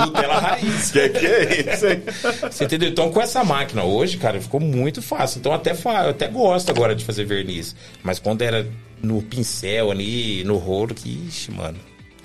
Nutella 0.07 0.39
raiz. 0.39 0.91
que 0.91 1.09
que 1.11 1.27
é 1.27 1.75
isso, 1.75 1.87
hein? 1.87 2.03
Você 2.51 2.65
entendeu? 2.65 2.89
Então, 2.89 3.11
com 3.11 3.21
essa 3.21 3.43
máquina 3.45 3.85
hoje, 3.85 4.17
cara, 4.17 4.41
ficou 4.41 4.61
muito 4.61 5.03
fácil. 5.03 5.39
Então, 5.39 5.53
até 5.53 5.75
fa- 5.75 6.05
eu 6.05 6.11
até 6.11 6.29
gosto 6.29 6.71
agora 6.71 6.95
de 6.95 7.05
fazer 7.05 7.25
verniz. 7.25 7.75
Mas 8.03 8.19
quando 8.19 8.43
era 8.43 8.67
no 9.03 9.23
pincel 9.23 9.91
ali, 9.91 10.43
no 10.45 10.57
rolo, 10.57 10.95
que, 10.95 11.09
ixi, 11.29 11.51
mano, 11.51 11.79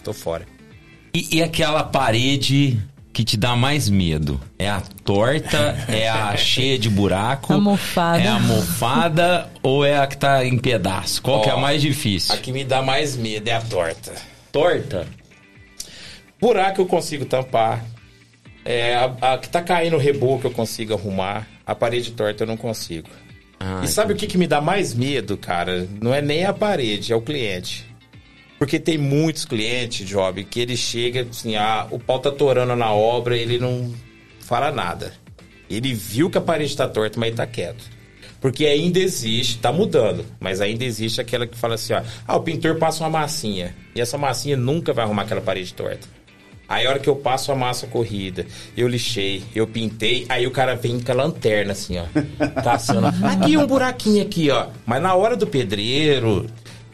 tô 0.03 0.13
fora. 0.13 0.45
E, 1.13 1.37
e 1.37 1.43
aquela 1.43 1.83
parede 1.83 2.79
que 3.13 3.23
te 3.23 3.37
dá 3.37 3.55
mais 3.55 3.89
medo? 3.89 4.39
É 4.57 4.69
a 4.69 4.81
torta? 5.03 5.75
é 5.87 6.09
a 6.09 6.35
cheia 6.37 6.77
de 6.77 6.89
buraco? 6.89 7.53
A 7.53 7.59
mofada. 7.59 8.23
É 8.23 8.27
a 8.27 8.39
mofada 8.39 9.49
ou 9.61 9.85
é 9.85 9.97
a 9.97 10.07
que 10.07 10.17
tá 10.17 10.45
em 10.45 10.57
pedaço? 10.57 11.21
Qual 11.21 11.41
que 11.41 11.49
é 11.49 11.53
a 11.53 11.57
mais 11.57 11.81
difícil? 11.81 12.33
A 12.33 12.37
que 12.37 12.51
me 12.51 12.63
dá 12.63 12.81
mais 12.81 13.15
medo 13.15 13.47
é 13.47 13.53
a 13.53 13.61
torta. 13.61 14.13
torta? 14.51 15.07
Buraco 16.39 16.81
eu 16.81 16.85
consigo 16.85 17.25
tampar. 17.25 17.85
É, 18.63 18.95
a, 18.95 19.33
a 19.33 19.37
que 19.37 19.49
tá 19.49 19.61
caindo 19.61 19.95
o 19.95 19.99
reboco 19.99 20.47
eu 20.47 20.51
consigo 20.51 20.93
arrumar. 20.93 21.47
A 21.65 21.75
parede 21.75 22.11
torta 22.11 22.43
eu 22.43 22.47
não 22.47 22.57
consigo. 22.57 23.09
Ah, 23.59 23.81
e 23.83 23.87
sabe 23.87 24.13
o 24.13 24.15
que, 24.15 24.25
que 24.25 24.37
me 24.37 24.47
dá 24.47 24.59
mais 24.59 24.93
medo, 24.93 25.37
cara? 25.37 25.87
Não 26.01 26.13
é 26.13 26.21
nem 26.21 26.45
a 26.45 26.53
parede, 26.53 27.13
é 27.13 27.15
o 27.15 27.21
cliente. 27.21 27.85
Porque 28.61 28.79
tem 28.79 28.95
muitos 28.95 29.43
clientes, 29.43 30.07
Job, 30.07 30.43
que 30.43 30.59
ele 30.59 30.77
chega 30.77 31.25
assim, 31.27 31.55
ah, 31.55 31.87
o 31.89 31.97
pau 31.97 32.19
tá 32.19 32.29
torando 32.29 32.75
na 32.75 32.93
obra, 32.93 33.35
ele 33.35 33.57
não 33.57 33.91
fala 34.39 34.71
nada. 34.71 35.13
Ele 35.67 35.95
viu 35.95 36.29
que 36.29 36.37
a 36.37 36.41
parede 36.41 36.77
tá 36.77 36.87
torta, 36.87 37.19
mas 37.19 37.29
ele 37.29 37.37
tá 37.37 37.47
quieto. 37.47 37.83
Porque 38.39 38.67
ainda 38.67 38.99
existe, 38.99 39.57
tá 39.57 39.71
mudando, 39.71 40.23
mas 40.39 40.61
ainda 40.61 40.85
existe 40.85 41.19
aquela 41.19 41.47
que 41.47 41.57
fala 41.57 41.73
assim, 41.73 41.93
ó, 41.93 42.03
ah, 42.27 42.35
o 42.35 42.43
pintor 42.43 42.75
passa 42.75 43.03
uma 43.03 43.09
massinha, 43.09 43.75
e 43.95 43.99
essa 43.99 44.15
massinha 44.15 44.55
nunca 44.55 44.93
vai 44.93 45.05
arrumar 45.05 45.23
aquela 45.23 45.41
parede 45.41 45.73
torta. 45.73 46.07
Aí 46.69 46.85
a 46.85 46.91
hora 46.91 46.99
que 46.99 47.09
eu 47.09 47.15
passo 47.15 47.51
a 47.51 47.55
massa 47.55 47.87
corrida, 47.87 48.45
eu 48.77 48.87
lixei, 48.87 49.43
eu 49.55 49.65
pintei, 49.65 50.27
aí 50.29 50.45
o 50.45 50.51
cara 50.51 50.75
vem 50.75 50.99
com 50.99 51.11
a 51.11 51.15
lanterna 51.15 51.71
assim, 51.71 51.97
ó, 51.97 52.05
caçando. 52.61 53.07
Aqui 53.25 53.57
um 53.57 53.65
buraquinho 53.65 54.21
aqui, 54.21 54.51
ó. 54.51 54.67
Mas 54.85 55.01
na 55.01 55.15
hora 55.15 55.35
do 55.35 55.47
pedreiro, 55.47 56.45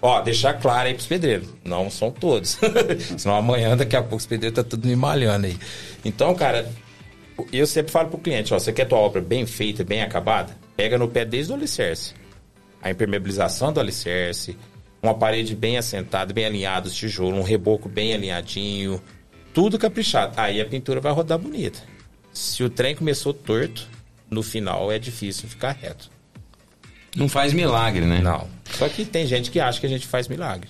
ó, 0.08 0.22
deixar 0.22 0.54
claro 0.54 0.88
aí 0.88 0.93
pros 0.93 1.06
pedreiros, 1.06 1.50
não 1.63 1.89
são 1.89 2.10
todos. 2.10 2.58
Senão 3.17 3.36
amanhã, 3.36 3.76
daqui 3.76 3.96
a 3.96 4.02
pouco, 4.02 4.15
os 4.17 4.26
pedreiros 4.26 4.56
tá 4.56 4.63
tudo 4.63 4.88
me 4.88 4.96
malhando 4.96 5.48
aí. 5.48 5.58
Então, 6.04 6.34
cara, 6.34 6.72
eu 7.52 7.67
sempre 7.67 7.91
falo 7.91 8.10
pro 8.10 8.17
cliente, 8.17 8.54
ó, 8.54 8.60
você 8.60 8.72
quer 8.72 8.86
tua 8.86 8.98
obra 8.98 9.22
bem 9.22 9.46
feita, 9.46 9.84
bem 9.84 10.02
acabada? 10.02 10.58
Pega 10.76 10.98
no 10.98 11.08
pé 11.08 11.26
desde 11.26 11.52
o 11.52 11.56
alicerce. 11.56 12.13
A 12.82 12.89
impermeabilização 12.89 13.74
do 13.74 13.80
alicerce, 13.80 14.58
uma 15.02 15.13
parede 15.13 15.56
bem 15.56 15.78
assentada, 15.78 16.34
bem 16.34 16.46
alinhada, 16.46 16.88
os 16.88 16.96
tijolos, 16.96 17.38
um 17.38 17.43
reboco 17.43 17.89
bem 17.89 18.13
alinhadinho, 18.13 19.02
tudo 19.54 19.78
caprichado. 19.78 20.34
Aí 20.38 20.62
a 20.62 20.65
pintura 20.65 21.02
vai 21.02 21.12
rodar 21.12 21.38
bonita. 21.38 21.80
Se 22.32 22.63
o 22.63 22.70
trem 22.70 22.96
começou 22.96 23.34
torto, 23.34 23.88
no 24.30 24.43
final 24.43 24.91
é 24.91 25.00
difícil 25.00 25.50
ficar 25.50 25.72
reto. 25.72 26.16
Não 27.17 27.27
faz 27.27 27.51
milagre, 27.51 28.06
né? 28.06 28.21
Não. 28.23 28.47
Só 28.71 28.88
que 28.88 29.03
tem 29.03 29.25
gente 29.25 29.51
que 29.51 29.60
acha 29.60 29.80
que 29.80 29.86
a 29.86 29.89
gente 29.89 30.06
faz 30.08 30.27
milagre. 30.27 30.69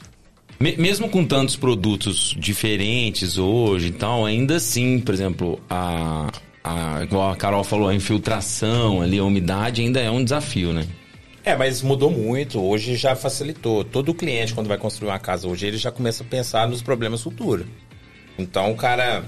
Me- 0.60 0.76
mesmo 0.78 1.10
com 1.10 1.24
tantos 1.26 1.56
produtos 1.56 2.36
diferentes 2.40 3.38
hoje 3.38 3.88
e 3.88 3.92
tal, 3.92 4.26
ainda 4.26 4.56
assim, 4.56 5.00
por 5.00 5.14
exemplo, 5.14 5.60
a, 5.70 6.32
a, 6.64 7.04
igual 7.04 7.32
a 7.32 7.36
Carol 7.36 7.64
falou, 7.64 7.90
a 7.90 7.94
infiltração 7.94 9.02
ali, 9.02 9.20
a 9.20 9.24
umidade 9.24 9.82
ainda 9.82 10.00
é 10.00 10.10
um 10.10 10.24
desafio, 10.24 10.74
né? 10.74 10.88
É, 11.44 11.56
mas 11.56 11.82
mudou 11.82 12.10
muito. 12.12 12.60
Hoje 12.62 12.96
já 12.96 13.16
facilitou. 13.16 13.84
Todo 13.84 14.14
cliente, 14.14 14.54
quando 14.54 14.68
vai 14.68 14.78
construir 14.78 15.10
uma 15.10 15.20
casa 15.20 15.48
hoje, 15.48 15.66
ele 15.68 15.78
já 15.78 15.92
começa 15.92 16.24
a 16.24 16.26
pensar 16.26 16.68
nos 16.68 16.82
problemas 16.82 17.22
futuros. 17.22 17.66
Então, 18.38 18.72
o 18.72 18.76
cara. 18.76 19.24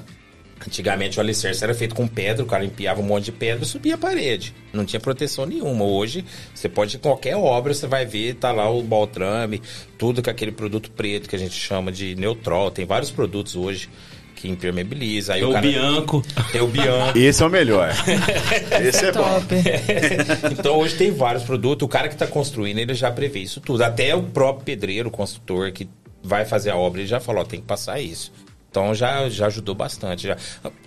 Antigamente 0.66 1.18
o 1.18 1.22
alicerce 1.22 1.64
era 1.64 1.74
feito 1.74 1.96
com 1.96 2.08
pedra, 2.08 2.44
o 2.44 2.46
cara 2.46 2.66
empiava 2.66 3.00
um 3.00 3.04
monte 3.04 3.26
de 3.26 3.32
pedra 3.32 3.64
e 3.64 3.68
subia 3.68 3.96
a 3.96 3.98
parede. 3.98 4.54
Não 4.74 4.86
tinha 4.86 5.00
proteção 5.00 5.46
nenhuma. 5.46 5.86
Hoje, 5.86 6.26
você 6.54 6.68
pode, 6.68 6.98
em 6.98 7.00
qualquer 7.00 7.36
obra, 7.36 7.74
você 7.74 7.88
vai 7.88 8.06
ver, 8.06 8.36
tá 8.36 8.52
lá 8.52 8.70
o 8.70 8.84
baltrame, 8.84 9.62
tudo 9.98 10.22
com 10.22 10.30
aquele 10.30 10.52
produto 10.52 10.92
preto 10.92 11.30
que 11.30 11.36
a 11.36 11.40
gente 11.40 11.54
chama 11.56 11.92
de 11.92 12.16
neutrol. 12.16 12.70
Tem 12.70 12.86
vários 12.86 13.10
produtos 13.10 13.56
hoje 13.56 13.90
que 14.36 14.50
impermeabiliza. 14.50 15.34
Aí 15.34 15.42
É 15.42 15.46
o 15.46 15.50
o 15.50 15.54
cara, 15.54 15.68
Bianco. 15.68 16.24
Tem 16.52 16.62
o 16.62 16.68
Bianco. 16.68 17.18
Esse 17.20 17.44
é 17.44 17.46
o 17.46 17.50
melhor. 17.50 17.92
Esse 18.82 19.06
é 19.06 19.12
bom. 19.12 19.24
Top. 19.24 19.56
então 20.52 20.78
hoje 20.78 20.96
tem 20.96 21.12
vários 21.12 21.44
produtos. 21.44 21.86
O 21.86 21.90
cara 21.90 22.08
que 22.08 22.16
está 22.16 22.28
construindo, 22.28 22.80
ele 22.80 22.94
já 22.94 23.12
prevê 23.12 23.40
isso 23.40 23.60
tudo. 23.60 23.84
Até 23.84 24.16
o 24.16 24.24
próprio 24.24 24.66
pedreiro, 24.66 25.10
o 25.10 25.12
construtor 25.12 25.72
que 25.72 25.90
vai 26.24 26.46
fazer 26.46 26.70
a 26.70 26.76
obra, 26.76 27.02
ele 27.02 27.08
já 27.08 27.20
falou, 27.20 27.42
ó, 27.42 27.46
tem 27.46 27.60
que 27.60 27.66
passar 27.66 28.00
isso. 28.00 28.32
Então 28.70 28.94
já, 28.94 29.28
já 29.30 29.48
ajudou 29.48 29.76
bastante. 29.76 30.28
Já. 30.28 30.38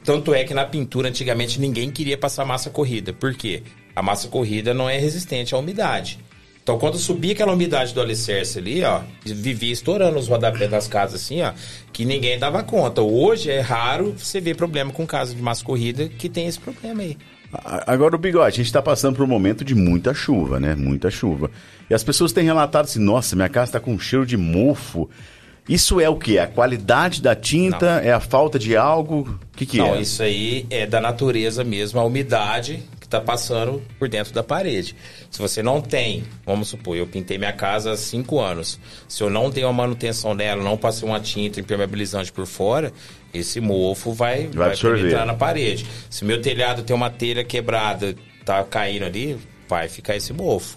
Tanto 0.04 0.34
é 0.34 0.44
que 0.44 0.54
na 0.54 0.64
pintura, 0.64 1.08
antigamente, 1.08 1.60
ninguém 1.60 1.90
queria 1.90 2.16
passar 2.16 2.44
massa 2.44 2.70
corrida. 2.70 3.12
Por 3.12 3.34
quê? 3.34 3.62
A 3.94 4.02
massa 4.02 4.28
corrida 4.28 4.72
não 4.72 4.88
é 4.88 4.98
resistente 4.98 5.54
à 5.54 5.58
umidade. 5.58 6.18
Então, 6.62 6.78
quando 6.78 6.96
subia 6.96 7.32
aquela 7.32 7.52
umidade 7.52 7.92
do 7.92 8.00
alicerce 8.00 8.60
ali, 8.60 8.84
ó, 8.84 9.00
vivia 9.24 9.72
estourando 9.72 10.16
os 10.16 10.28
rodapés 10.28 10.70
das 10.70 10.86
casas 10.86 11.20
assim, 11.20 11.42
ó, 11.42 11.52
que 11.92 12.04
ninguém 12.04 12.38
dava 12.38 12.62
conta. 12.62 13.02
Hoje 13.02 13.50
é 13.50 13.60
raro 13.60 14.14
você 14.16 14.40
ver 14.40 14.54
problema 14.54 14.92
com 14.92 15.04
casa 15.04 15.34
de 15.34 15.42
massa 15.42 15.64
corrida 15.64 16.08
que 16.08 16.28
tem 16.28 16.46
esse 16.46 16.60
problema 16.60 17.02
aí. 17.02 17.18
Agora, 17.52 18.14
o 18.14 18.18
Bigode, 18.18 18.46
a 18.46 18.50
gente 18.50 18.66
está 18.66 18.80
passando 18.80 19.16
por 19.16 19.24
um 19.24 19.28
momento 19.28 19.64
de 19.64 19.74
muita 19.74 20.14
chuva, 20.14 20.60
né? 20.60 20.76
Muita 20.76 21.10
chuva. 21.10 21.50
E 21.90 21.94
as 21.94 22.04
pessoas 22.04 22.32
têm 22.32 22.44
relatado 22.44 22.84
assim, 22.84 23.00
nossa, 23.00 23.34
minha 23.34 23.48
casa 23.48 23.70
está 23.70 23.80
com 23.80 23.92
um 23.92 23.98
cheiro 23.98 24.24
de 24.24 24.36
mofo. 24.36 25.10
Isso 25.68 26.00
é 26.00 26.08
o 26.08 26.16
quê? 26.16 26.38
A 26.38 26.46
qualidade 26.46 27.22
da 27.22 27.36
tinta? 27.36 28.00
É 28.04 28.12
a 28.12 28.20
falta 28.20 28.58
de 28.58 28.76
algo? 28.76 29.38
O 29.52 29.56
que, 29.56 29.64
que 29.64 29.78
Não, 29.78 29.94
é? 29.94 30.00
isso 30.00 30.22
aí 30.22 30.66
é 30.70 30.86
da 30.86 31.00
natureza 31.00 31.62
mesmo, 31.62 32.00
a 32.00 32.04
umidade 32.04 32.82
que 32.98 33.06
está 33.06 33.20
passando 33.20 33.80
por 33.98 34.08
dentro 34.08 34.32
da 34.32 34.42
parede. 34.42 34.96
Se 35.30 35.38
você 35.38 35.62
não 35.62 35.80
tem, 35.80 36.24
vamos 36.44 36.68
supor, 36.68 36.96
eu 36.96 37.06
pintei 37.06 37.38
minha 37.38 37.52
casa 37.52 37.92
há 37.92 37.96
cinco 37.96 38.40
anos. 38.40 38.78
Se 39.06 39.22
eu 39.22 39.30
não 39.30 39.52
tenho 39.52 39.68
a 39.68 39.72
manutenção 39.72 40.34
dela, 40.34 40.62
não 40.62 40.76
passei 40.76 41.08
uma 41.08 41.20
tinta 41.20 41.60
impermeabilizante 41.60 42.32
por 42.32 42.46
fora, 42.46 42.92
esse 43.32 43.60
mofo 43.60 44.12
vai, 44.12 44.48
vai, 44.48 44.76
penetrar 44.76 45.24
na 45.24 45.34
parede. 45.34 45.86
Se 46.10 46.24
meu 46.24 46.40
telhado 46.40 46.82
tem 46.82 46.94
uma 46.94 47.08
telha 47.08 47.44
quebrada, 47.44 48.16
tá 48.44 48.64
caindo 48.64 49.04
ali, 49.04 49.38
vai 49.68 49.88
ficar 49.88 50.16
esse 50.16 50.32
mofo. 50.32 50.76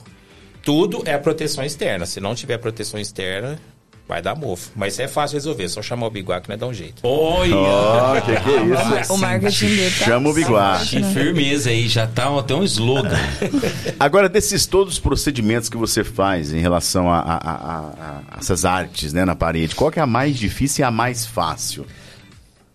Tudo 0.62 1.04
é 1.06 1.18
proteção 1.18 1.64
externa. 1.64 2.06
Se 2.06 2.20
não 2.20 2.34
tiver 2.34 2.58
proteção 2.58 3.00
externa, 3.00 3.60
vai 4.08 4.22
dar 4.22 4.36
mofo. 4.36 4.70
Mas 4.76 4.94
isso 4.94 5.02
é 5.02 5.08
fácil 5.08 5.36
resolver, 5.36 5.68
só 5.70 5.82
chamar 5.82 6.08
o 6.08 6.10
biguá 6.10 6.40
que 6.40 6.48
não 6.50 6.54
é 6.54 6.58
dar 6.58 6.68
um 6.68 6.74
jeito. 6.74 6.96
Olha! 7.04 7.56
Ó, 7.56 8.22
que 8.22 8.36
que 8.40 8.50
é 8.50 9.00
isso? 9.02 9.14
O 9.14 9.18
marketing 9.18 9.68
dele 9.68 9.96
tá 9.98 10.06
Chama 10.06 10.30
o 10.30 10.34
Biguá. 10.34 10.80
Que 10.86 11.04
firmeza 11.04 11.70
aí, 11.70 11.88
já 11.88 12.06
tá 12.06 12.38
até 12.40 12.54
um 12.54 12.64
slogan. 12.64 13.18
Agora, 14.00 14.30
desses 14.30 14.66
todos 14.66 14.94
os 14.94 15.00
procedimentos 15.00 15.70
que 15.70 15.78
você 15.78 16.04
faz 16.04 16.54
em 16.54 16.60
relação 16.60 17.10
a, 17.12 17.20
a- 17.20 17.38
a- 17.38 17.56
a- 17.56 18.22
a 18.36 18.40
essas 18.40 18.64
artes 18.66 19.12
né, 19.14 19.26
na 19.26 19.36
parede, 19.36 19.76
qual 19.76 19.90
que 19.92 20.00
é 20.00 20.02
a 20.04 20.08
mais 20.08 20.38
difícil 20.38 20.84
e 20.84 20.86
a 20.86 20.92
mais 20.92 21.26
fácil? 21.26 21.86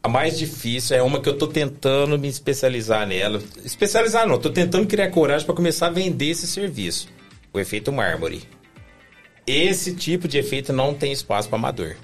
A 0.02 0.08
mais 0.08 0.38
difícil 0.38 0.96
é 0.96 1.02
uma 1.02 1.20
que 1.20 1.28
eu 1.28 1.36
tô 1.36 1.46
tentando 1.46 2.18
me 2.18 2.26
especializar 2.26 3.06
nela. 3.06 3.40
Especializar 3.64 4.26
não, 4.26 4.38
tô 4.38 4.48
tentando 4.50 4.86
criar 4.86 5.10
coragem 5.10 5.44
para 5.46 5.54
começar 5.54 5.88
a 5.88 5.90
vender 5.90 6.30
esse 6.30 6.46
serviço. 6.46 7.06
O 7.52 7.60
efeito 7.60 7.92
mármore. 7.92 8.42
Esse 9.50 9.96
tipo 9.96 10.28
de 10.28 10.38
efeito 10.38 10.72
não 10.72 10.94
tem 10.94 11.10
espaço 11.10 11.48
para 11.48 11.58
amador. 11.58 11.96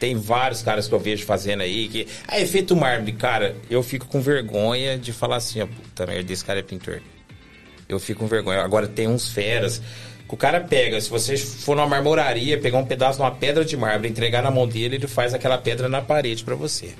Tem 0.00 0.16
vários 0.16 0.60
caras 0.60 0.88
que 0.88 0.92
eu 0.92 0.98
vejo 0.98 1.24
fazendo 1.24 1.60
aí 1.60 1.88
que. 1.88 2.08
Ah, 2.26 2.40
efeito 2.40 2.74
mármore, 2.74 3.12
cara, 3.12 3.54
eu 3.70 3.80
fico 3.80 4.08
com 4.08 4.20
vergonha 4.20 4.98
de 4.98 5.12
falar 5.12 5.36
assim, 5.36 5.60
ó, 5.60 5.66
puta 5.68 6.04
merda, 6.04 6.32
esse 6.32 6.44
cara 6.44 6.58
é 6.58 6.62
pintor. 6.62 7.00
Eu 7.88 8.00
fico 8.00 8.18
com 8.18 8.26
vergonha. 8.26 8.60
Agora 8.60 8.88
tem 8.88 9.06
uns 9.06 9.28
feras 9.28 9.80
que 10.28 10.34
o 10.34 10.36
cara 10.36 10.60
pega, 10.60 11.00
se 11.00 11.08
você 11.08 11.36
for 11.36 11.76
numa 11.76 11.86
marmoraria, 11.86 12.58
pegar 12.58 12.78
um 12.78 12.86
pedaço 12.86 13.18
de 13.18 13.22
uma 13.22 13.30
pedra 13.30 13.64
de 13.64 13.76
mármore, 13.76 14.08
entregar 14.08 14.42
na 14.42 14.50
mão 14.50 14.66
dele, 14.66 14.96
ele 14.96 15.06
faz 15.06 15.32
aquela 15.32 15.58
pedra 15.58 15.88
na 15.88 16.02
parede 16.02 16.42
para 16.42 16.56
você. 16.56 16.92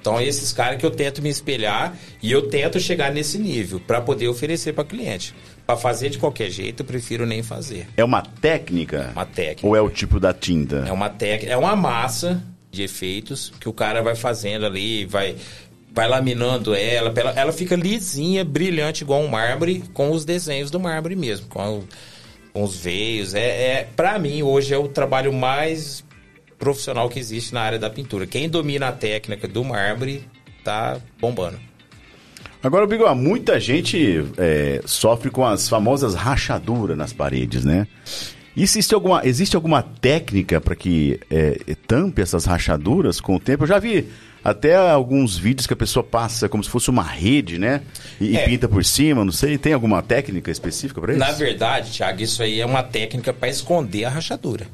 Então, 0.00 0.20
esses 0.20 0.52
caras 0.52 0.78
que 0.78 0.86
eu 0.86 0.90
tento 0.90 1.20
me 1.20 1.28
espelhar 1.28 1.96
e 2.22 2.30
eu 2.30 2.48
tento 2.48 2.78
chegar 2.78 3.12
nesse 3.12 3.38
nível 3.38 3.80
para 3.80 4.00
poder 4.00 4.28
oferecer 4.28 4.72
para 4.72 4.84
cliente. 4.84 5.34
Para 5.66 5.76
fazer 5.76 6.10
de 6.10 6.18
qualquer 6.18 6.50
jeito, 6.50 6.80
eu 6.80 6.86
prefiro 6.86 7.24
nem 7.24 7.42
fazer. 7.42 7.88
É 7.96 8.04
uma 8.04 8.22
técnica? 8.22 9.10
Uma 9.14 9.24
técnica. 9.24 9.66
Ou 9.66 9.76
é 9.76 9.80
o 9.80 9.88
tipo 9.88 10.18
da 10.18 10.32
tinta? 10.32 10.84
É 10.86 10.92
uma 10.92 11.08
técnica, 11.08 11.52
é 11.52 11.56
uma 11.56 11.76
massa 11.76 12.42
de 12.70 12.82
efeitos 12.82 13.52
que 13.60 13.68
o 13.68 13.72
cara 13.72 14.02
vai 14.02 14.14
fazendo 14.16 14.66
ali, 14.66 15.04
vai 15.04 15.36
vai 15.94 16.08
laminando 16.08 16.74
ela, 16.74 17.12
ela, 17.14 17.30
ela 17.32 17.52
fica 17.52 17.76
lisinha, 17.76 18.44
brilhante 18.44 19.04
igual 19.04 19.20
um 19.20 19.28
mármore 19.28 19.84
com 19.92 20.10
os 20.10 20.24
desenhos 20.24 20.70
do 20.70 20.80
mármore 20.80 21.14
mesmo, 21.14 21.48
com, 21.48 21.84
com 22.52 22.62
os 22.62 22.76
veios. 22.76 23.34
É, 23.34 23.40
é 23.40 23.88
para 23.94 24.18
mim 24.18 24.42
hoje 24.42 24.72
é 24.72 24.78
o 24.78 24.88
trabalho 24.88 25.32
mais 25.32 26.02
profissional 26.58 27.08
que 27.08 27.18
existe 27.18 27.52
na 27.52 27.60
área 27.60 27.78
da 27.78 27.90
pintura. 27.90 28.26
Quem 28.26 28.48
domina 28.48 28.88
a 28.88 28.92
técnica 28.92 29.46
do 29.46 29.62
mármore 29.62 30.24
tá 30.64 30.98
bombando. 31.20 31.58
Agora, 32.62 32.86
Bigó, 32.86 33.12
muita 33.14 33.58
gente 33.58 34.24
é, 34.38 34.80
sofre 34.84 35.30
com 35.30 35.44
as 35.44 35.68
famosas 35.68 36.14
rachaduras 36.14 36.96
nas 36.96 37.12
paredes, 37.12 37.64
né? 37.64 37.88
Existe 38.56 38.94
alguma, 38.94 39.26
existe 39.26 39.56
alguma 39.56 39.82
técnica 39.82 40.60
para 40.60 40.76
que 40.76 41.18
é, 41.30 41.74
tampe 41.86 42.22
essas 42.22 42.44
rachaduras 42.44 43.20
com 43.20 43.34
o 43.34 43.40
tempo? 43.40 43.64
Eu 43.64 43.68
já 43.68 43.78
vi 43.78 44.06
até 44.44 44.76
alguns 44.76 45.36
vídeos 45.36 45.66
que 45.66 45.72
a 45.72 45.76
pessoa 45.76 46.04
passa 46.04 46.48
como 46.48 46.62
se 46.62 46.70
fosse 46.70 46.90
uma 46.90 47.02
rede, 47.02 47.58
né? 47.58 47.80
E, 48.20 48.36
é. 48.36 48.44
e 48.44 48.48
pinta 48.48 48.68
por 48.68 48.84
cima, 48.84 49.24
não 49.24 49.32
sei. 49.32 49.56
Tem 49.58 49.72
alguma 49.72 50.02
técnica 50.02 50.50
específica 50.50 51.00
para 51.00 51.12
isso? 51.12 51.20
Na 51.20 51.32
verdade, 51.32 51.90
Thiago, 51.90 52.22
isso 52.22 52.42
aí 52.42 52.60
é 52.60 52.66
uma 52.66 52.82
técnica 52.82 53.32
para 53.32 53.48
esconder 53.48 54.04
a 54.04 54.10
rachadura. 54.10 54.66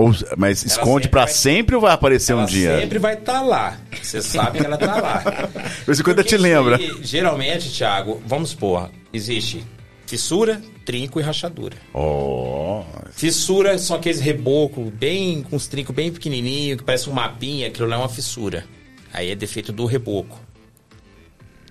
Ou, 0.00 0.14
mas 0.36 0.62
ela 0.62 0.72
esconde 0.72 1.08
para 1.08 1.26
sempre 1.26 1.74
ou 1.74 1.80
vai 1.82 1.92
aparecer 1.92 2.34
um 2.34 2.46
dia? 2.46 2.80
sempre 2.80 2.98
vai 2.98 3.14
estar 3.14 3.34
tá 3.34 3.42
lá. 3.42 3.78
Você 4.02 4.22
sabe 4.22 4.58
que 4.58 4.64
ela 4.64 4.76
está 4.76 4.96
lá. 4.96 5.22
Mas 5.86 6.00
quando 6.00 6.24
te 6.24 6.38
lembra. 6.38 6.76
Aí, 6.76 6.90
geralmente, 7.02 7.70
Thiago, 7.70 8.22
vamos 8.26 8.50
supor, 8.50 8.90
existe 9.12 9.64
fissura, 10.06 10.60
trinco 10.84 11.20
e 11.20 11.22
rachadura. 11.22 11.76
Oh. 11.94 12.82
Fissura 13.12 13.78
são 13.78 13.96
aqueles 13.96 14.20
rebocos 14.20 14.90
bem 14.90 15.42
com 15.42 15.54
os 15.54 15.68
trincos 15.68 15.94
bem 15.94 16.10
pequenininho, 16.10 16.76
que 16.78 16.82
parece 16.82 17.08
um 17.08 17.12
mapinha, 17.12 17.68
aquilo 17.68 17.86
lá 17.86 17.96
é 17.96 17.98
uma 17.98 18.08
fissura. 18.08 18.64
Aí 19.12 19.30
é 19.30 19.34
defeito 19.34 19.72
do 19.72 19.84
reboco. 19.84 20.40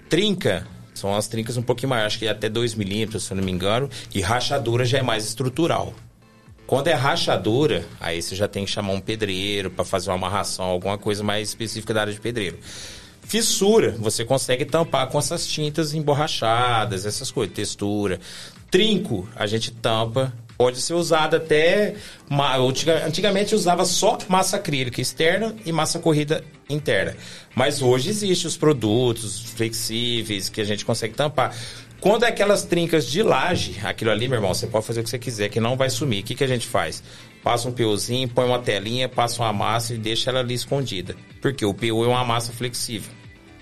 Trinca 0.07 0.65
são 0.93 1.15
as 1.15 1.27
trincas 1.27 1.57
um 1.57 1.61
pouquinho 1.61 1.89
maiores, 1.89 2.13
acho 2.13 2.19
que 2.19 2.27
é 2.27 2.29
até 2.29 2.47
2 2.47 2.75
milímetros, 2.75 3.23
se 3.23 3.33
eu 3.33 3.37
não 3.37 3.43
me 3.43 3.51
engano, 3.51 3.89
e 4.13 4.21
rachadura 4.21 4.85
já 4.85 4.99
é 4.99 5.01
mais 5.01 5.25
estrutural. 5.25 5.93
Quando 6.69 6.87
é 6.87 6.93
rachadura, 6.93 7.83
aí 7.99 8.21
você 8.21 8.35
já 8.35 8.47
tem 8.47 8.63
que 8.63 8.69
chamar 8.69 8.93
um 8.93 9.01
pedreiro 9.01 9.71
para 9.71 9.83
fazer 9.83 10.11
uma 10.11 10.17
amarração, 10.17 10.65
alguma 10.65 10.99
coisa 10.99 11.23
mais 11.23 11.49
específica 11.49 11.95
da 11.95 12.01
área 12.01 12.13
de 12.13 12.19
pedreiro. 12.19 12.59
Fissura, 13.23 13.95
você 13.97 14.23
consegue 14.23 14.65
tampar 14.65 15.07
com 15.07 15.17
essas 15.17 15.47
tintas 15.47 15.95
emborrachadas, 15.95 17.07
essas 17.07 17.31
coisas, 17.31 17.55
textura. 17.55 18.19
Trinco, 18.69 19.27
a 19.35 19.47
gente 19.47 19.71
tampa. 19.71 20.31
Pode 20.59 20.79
ser 20.79 20.93
usado 20.93 21.37
até. 21.37 21.95
Antigamente 23.03 23.55
usava 23.55 23.83
só 23.83 24.19
massa 24.27 24.57
acrílica 24.57 25.01
externa 25.01 25.55
e 25.65 25.71
massa 25.71 25.97
corrida 25.97 26.43
interna. 26.69 27.15
Mas 27.55 27.81
hoje 27.81 28.11
existem 28.11 28.47
os 28.47 28.57
produtos 28.57 29.41
flexíveis 29.55 30.49
que 30.49 30.61
a 30.61 30.65
gente 30.65 30.85
consegue 30.85 31.15
tampar. 31.15 31.55
Quando 31.99 32.23
é 32.23 32.29
aquelas 32.29 32.63
trincas 32.63 33.05
de 33.05 33.21
laje, 33.21 33.77
aquilo 33.83 34.09
ali, 34.09 34.27
meu 34.27 34.37
irmão, 34.37 34.53
você 34.53 34.65
pode 34.67 34.85
fazer 34.85 35.01
o 35.01 35.03
que 35.03 35.09
você 35.09 35.19
quiser, 35.19 35.49
que 35.49 35.59
não 35.59 35.75
vai 35.75 35.89
sumir. 35.89 36.21
O 36.21 36.23
que, 36.25 36.33
que 36.33 36.43
a 36.43 36.47
gente 36.47 36.65
faz? 36.65 37.03
Passa 37.43 37.67
um 37.67 37.73
PUzinho, 37.73 38.27
põe 38.29 38.45
uma 38.45 38.59
telinha, 38.59 39.09
passa 39.09 39.41
uma 39.41 39.51
massa 39.51 39.93
e 39.93 39.97
deixa 39.97 40.29
ela 40.29 40.39
ali 40.39 40.53
escondida. 40.53 41.15
Porque 41.41 41.65
o 41.65 41.73
PU 41.73 42.05
é 42.05 42.07
uma 42.07 42.23
massa 42.23 42.53
flexível. 42.53 43.11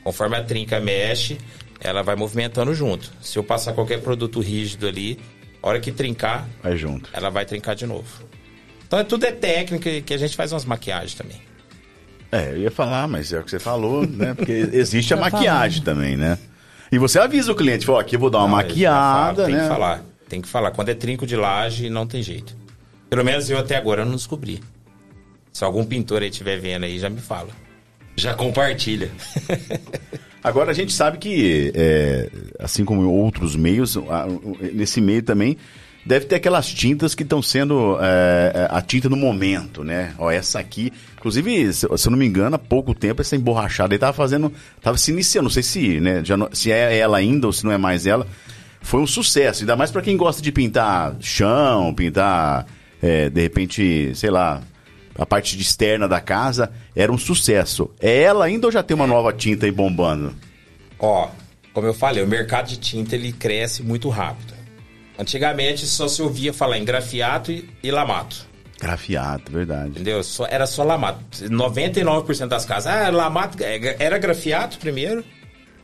Conforme 0.03 0.37
a 0.37 0.43
trinca 0.43 0.79
mexe, 0.79 1.37
ela 1.79 2.03
vai 2.03 2.15
movimentando 2.15 2.73
junto. 2.75 3.11
Se 3.21 3.39
eu 3.39 3.43
passar 3.43 3.73
qualquer 3.73 4.01
produto 4.01 4.39
rígido 4.39 4.87
ali, 4.87 5.19
a 5.61 5.67
hora 5.67 5.79
que 5.79 5.91
trincar, 5.91 6.47
vai 6.61 6.77
junto. 6.77 7.09
Ela 7.13 7.29
vai 7.29 7.45
trincar 7.45 7.75
de 7.75 7.87
novo. 7.87 8.23
Então 8.85 8.99
é 8.99 9.03
tudo 9.03 9.25
é 9.25 9.31
técnica 9.31 10.01
que 10.01 10.13
a 10.13 10.17
gente 10.17 10.35
faz 10.35 10.51
umas 10.51 10.63
maquiagens 10.63 11.15
também. 11.15 11.41
É, 12.31 12.51
eu 12.51 12.57
ia 12.57 12.71
falar, 12.71 13.07
mas 13.07 13.33
é 13.33 13.39
o 13.39 13.43
que 13.43 13.49
você 13.49 13.59
falou, 13.59 14.05
né? 14.05 14.33
Porque 14.33 14.51
existe 14.51 15.13
a 15.13 15.17
maquiagem 15.17 15.81
também, 15.81 16.15
né? 16.15 16.37
E 16.91 16.97
você 16.97 17.19
avisa 17.19 17.51
o 17.51 17.55
cliente, 17.55 17.85
fala, 17.85 18.01
aqui 18.01 18.15
eu 18.15 18.19
vou 18.19 18.29
dar 18.29 18.39
uma 18.39 18.47
não, 18.47 18.55
maquiada, 18.55 19.43
falo, 19.43 19.49
né? 19.49 19.57
Tem 19.57 19.61
que 19.61 19.67
falar, 19.67 20.03
tem 20.29 20.41
que 20.41 20.47
falar. 20.47 20.71
Quando 20.71 20.89
é 20.89 20.93
trinco 20.93 21.25
de 21.25 21.35
laje, 21.35 21.89
não 21.89 22.07
tem 22.07 22.23
jeito. 22.23 22.55
Pelo 23.09 23.23
menos 23.23 23.49
eu 23.49 23.57
até 23.57 23.75
agora 23.75 24.05
não 24.05 24.13
descobri. 24.13 24.61
Se 25.51 25.63
algum 25.63 25.83
pintor 25.83 26.21
aí 26.21 26.29
estiver 26.29 26.59
vendo 26.59 26.83
aí, 26.83 26.99
já 26.99 27.09
me 27.09 27.19
fala. 27.19 27.49
Já 28.15 28.33
compartilha. 28.33 29.11
Agora 30.43 30.71
a 30.71 30.73
gente 30.73 30.93
sabe 30.93 31.17
que, 31.17 31.73
é, 31.75 32.29
assim 32.59 32.85
como 32.85 33.01
em 33.01 33.05
outros 33.05 33.55
meios, 33.55 33.97
nesse 34.73 35.01
meio 35.01 35.21
também 35.21 35.57
deve 36.07 36.25
ter 36.25 36.35
aquelas 36.35 36.67
tintas 36.67 37.13
que 37.13 37.23
estão 37.23 37.41
sendo 37.41 37.97
é, 38.01 38.67
a 38.71 38.81
tinta 38.81 39.09
no 39.09 39.17
momento, 39.17 39.83
né? 39.83 40.13
Ó, 40.17 40.31
essa 40.31 40.57
aqui, 40.57 40.91
inclusive, 41.17 41.73
se, 41.73 41.85
se 41.85 42.07
eu 42.07 42.11
não 42.11 42.17
me 42.17 42.25
engano, 42.25 42.55
há 42.55 42.59
pouco 42.59 42.95
tempo 42.95 43.21
essa 43.21 43.35
emborrachada 43.35 43.93
aí 43.93 43.99
tava 43.99 44.13
fazendo, 44.13 44.51
tava 44.81 44.97
se 44.97 45.11
iniciando, 45.11 45.43
não 45.43 45.51
sei 45.51 45.63
se, 45.63 45.99
né, 45.99 46.23
não, 46.37 46.49
se 46.53 46.71
é 46.71 46.97
ela 46.97 47.17
ainda 47.17 47.45
ou 47.47 47.53
se 47.53 47.65
não 47.65 47.73
é 47.73 47.77
mais 47.77 48.07
ela. 48.07 48.25
Foi 48.81 49.01
um 49.01 49.07
sucesso, 49.07 49.63
ainda 49.63 49.75
mais 49.75 49.91
para 49.91 50.01
quem 50.01 50.15
gosta 50.15 50.41
de 50.41 50.49
pintar 50.49 51.17
chão, 51.19 51.93
pintar, 51.93 52.65
é, 53.01 53.29
de 53.29 53.41
repente, 53.41 54.11
sei 54.15 54.29
lá, 54.29 54.61
a 55.13 55.25
parte 55.25 55.59
externa 55.59 56.07
da 56.07 56.21
casa, 56.21 56.71
era 56.95 57.11
um 57.11 57.17
sucesso. 57.17 57.91
É 57.99 58.21
ela 58.21 58.45
ainda 58.45 58.67
ou 58.67 58.71
já 58.71 58.81
tem 58.81 58.95
uma 58.95 59.07
nova 59.07 59.33
tinta 59.33 59.65
aí 59.65 59.71
bombando? 59.73 60.33
Ó, 60.97 61.29
como 61.73 61.85
eu 61.85 61.93
falei, 61.93 62.23
o 62.23 62.27
mercado 62.27 62.69
de 62.69 62.77
tinta 62.77 63.13
ele 63.13 63.33
cresce 63.33 63.83
muito 63.83 64.07
rápido. 64.07 64.56
Antigamente 65.17 65.85
só 65.85 66.07
se 66.07 66.21
ouvia 66.21 66.53
falar 66.53 66.77
em 66.77 66.85
grafiato 66.85 67.51
e, 67.51 67.67
e 67.81 67.89
lamato. 67.89 68.45
Grafiato, 68.79 69.51
verdade. 69.51 69.89
Entendeu? 69.89 70.23
Só, 70.23 70.45
era 70.45 70.67
só 70.67 70.83
lamato. 70.83 71.19
99% 71.45 72.47
das 72.47 72.65
casas. 72.65 72.93
Ah, 72.93 73.09
lamato. 73.09 73.57
É, 73.63 73.95
era 73.99 74.17
grafiato 74.19 74.77
primeiro. 74.77 75.23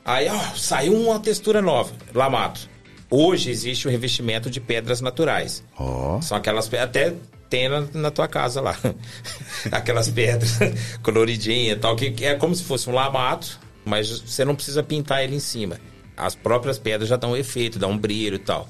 Aí, 0.05 0.29
ó, 0.29 0.39
saiu 0.55 0.93
uma 0.93 1.19
textura 1.19 1.61
nova. 1.61 1.91
Lamato. 2.13 2.69
Hoje 3.09 3.49
existe 3.49 3.87
o 3.87 3.91
revestimento 3.91 4.49
de 4.49 4.59
pedras 4.59 5.01
naturais. 5.01 5.63
Oh. 5.79 6.21
São 6.21 6.37
aquelas 6.37 6.67
pedras. 6.67 6.89
Até 6.89 7.13
tem 7.49 7.67
na, 7.67 7.87
na 7.93 8.11
tua 8.11 8.27
casa 8.27 8.61
lá. 8.61 8.77
aquelas 9.71 10.09
pedras 10.09 10.59
coloridinhas 11.01 11.77
e 11.77 11.79
tal. 11.79 11.95
Que 11.95 12.13
é 12.23 12.35
como 12.35 12.53
se 12.53 12.63
fosse 12.63 12.87
um 12.87 12.93
lamato, 12.93 13.59
mas 13.83 14.19
você 14.19 14.45
não 14.45 14.53
precisa 14.53 14.83
pintar 14.83 15.23
ele 15.23 15.35
em 15.35 15.39
cima. 15.39 15.79
As 16.15 16.35
próprias 16.35 16.77
pedras 16.77 17.09
já 17.09 17.15
dão 17.15 17.31
um 17.31 17.35
efeito, 17.35 17.79
dão 17.79 17.89
um 17.89 17.97
brilho 17.97 18.35
e 18.35 18.39
tal 18.39 18.69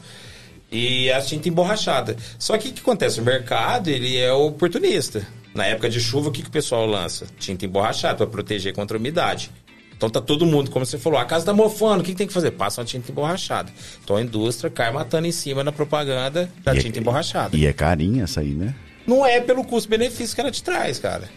e 0.74 1.12
a 1.12 1.22
tinta 1.22 1.48
emborrachada. 1.48 2.18
Só 2.40 2.58
que 2.58 2.70
o 2.70 2.74
que 2.74 2.82
acontece? 2.82 3.22
O 3.22 3.24
mercado, 3.24 3.90
ele 3.90 4.18
é 4.18 4.34
oportunista. 4.34 5.26
Na 5.54 5.68
época 5.68 5.88
de 5.88 6.02
chuva, 6.02 6.30
o 6.30 6.32
que, 6.32 6.42
que 6.42 6.48
o 6.48 6.52
pessoal 6.52 6.88
lança? 6.88 7.28
Tinta 7.38 7.64
emborrachada 7.64 8.18
para 8.18 8.28
proteger 8.28 8.74
contra 8.74 8.98
a 8.98 9.00
umidade. 9.00 9.52
Então 9.96 10.10
tá 10.10 10.20
todo 10.20 10.46
mundo, 10.46 10.72
como 10.72 10.84
você 10.84 10.98
falou, 10.98 11.20
a 11.20 11.26
casa 11.26 11.46
tá 11.46 11.54
mofando, 11.54 12.02
o 12.02 12.04
que, 12.04 12.12
que 12.12 12.18
tem 12.18 12.28
que 12.28 12.34
fazer? 12.34 12.52
Passa 12.52 12.82
uma 12.82 12.86
tinta 12.86 13.10
emborrachada. 13.12 13.72
Então 14.04 14.16
a 14.16 14.22
indústria 14.22 14.70
cai 14.70 14.92
matando 14.92 15.28
em 15.28 15.32
cima 15.32 15.64
na 15.64 15.72
propaganda 15.72 16.52
da 16.64 16.74
e 16.74 16.78
é 16.80 16.82
tinta 16.82 16.98
é, 16.98 17.02
emborrachada. 17.02 17.56
E 17.56 17.68
é 17.68 17.72
carinha 17.72 18.24
essa 18.24 18.42
aí, 18.42 18.50
né? 18.50 18.74
Não 19.06 19.26
é 19.26 19.40
pelo 19.40 19.64
custo-benefício 19.64 20.34
que 20.34 20.42
ela 20.42 20.52
te 20.52 20.64
traz, 20.64 20.98
cara. 20.98 21.30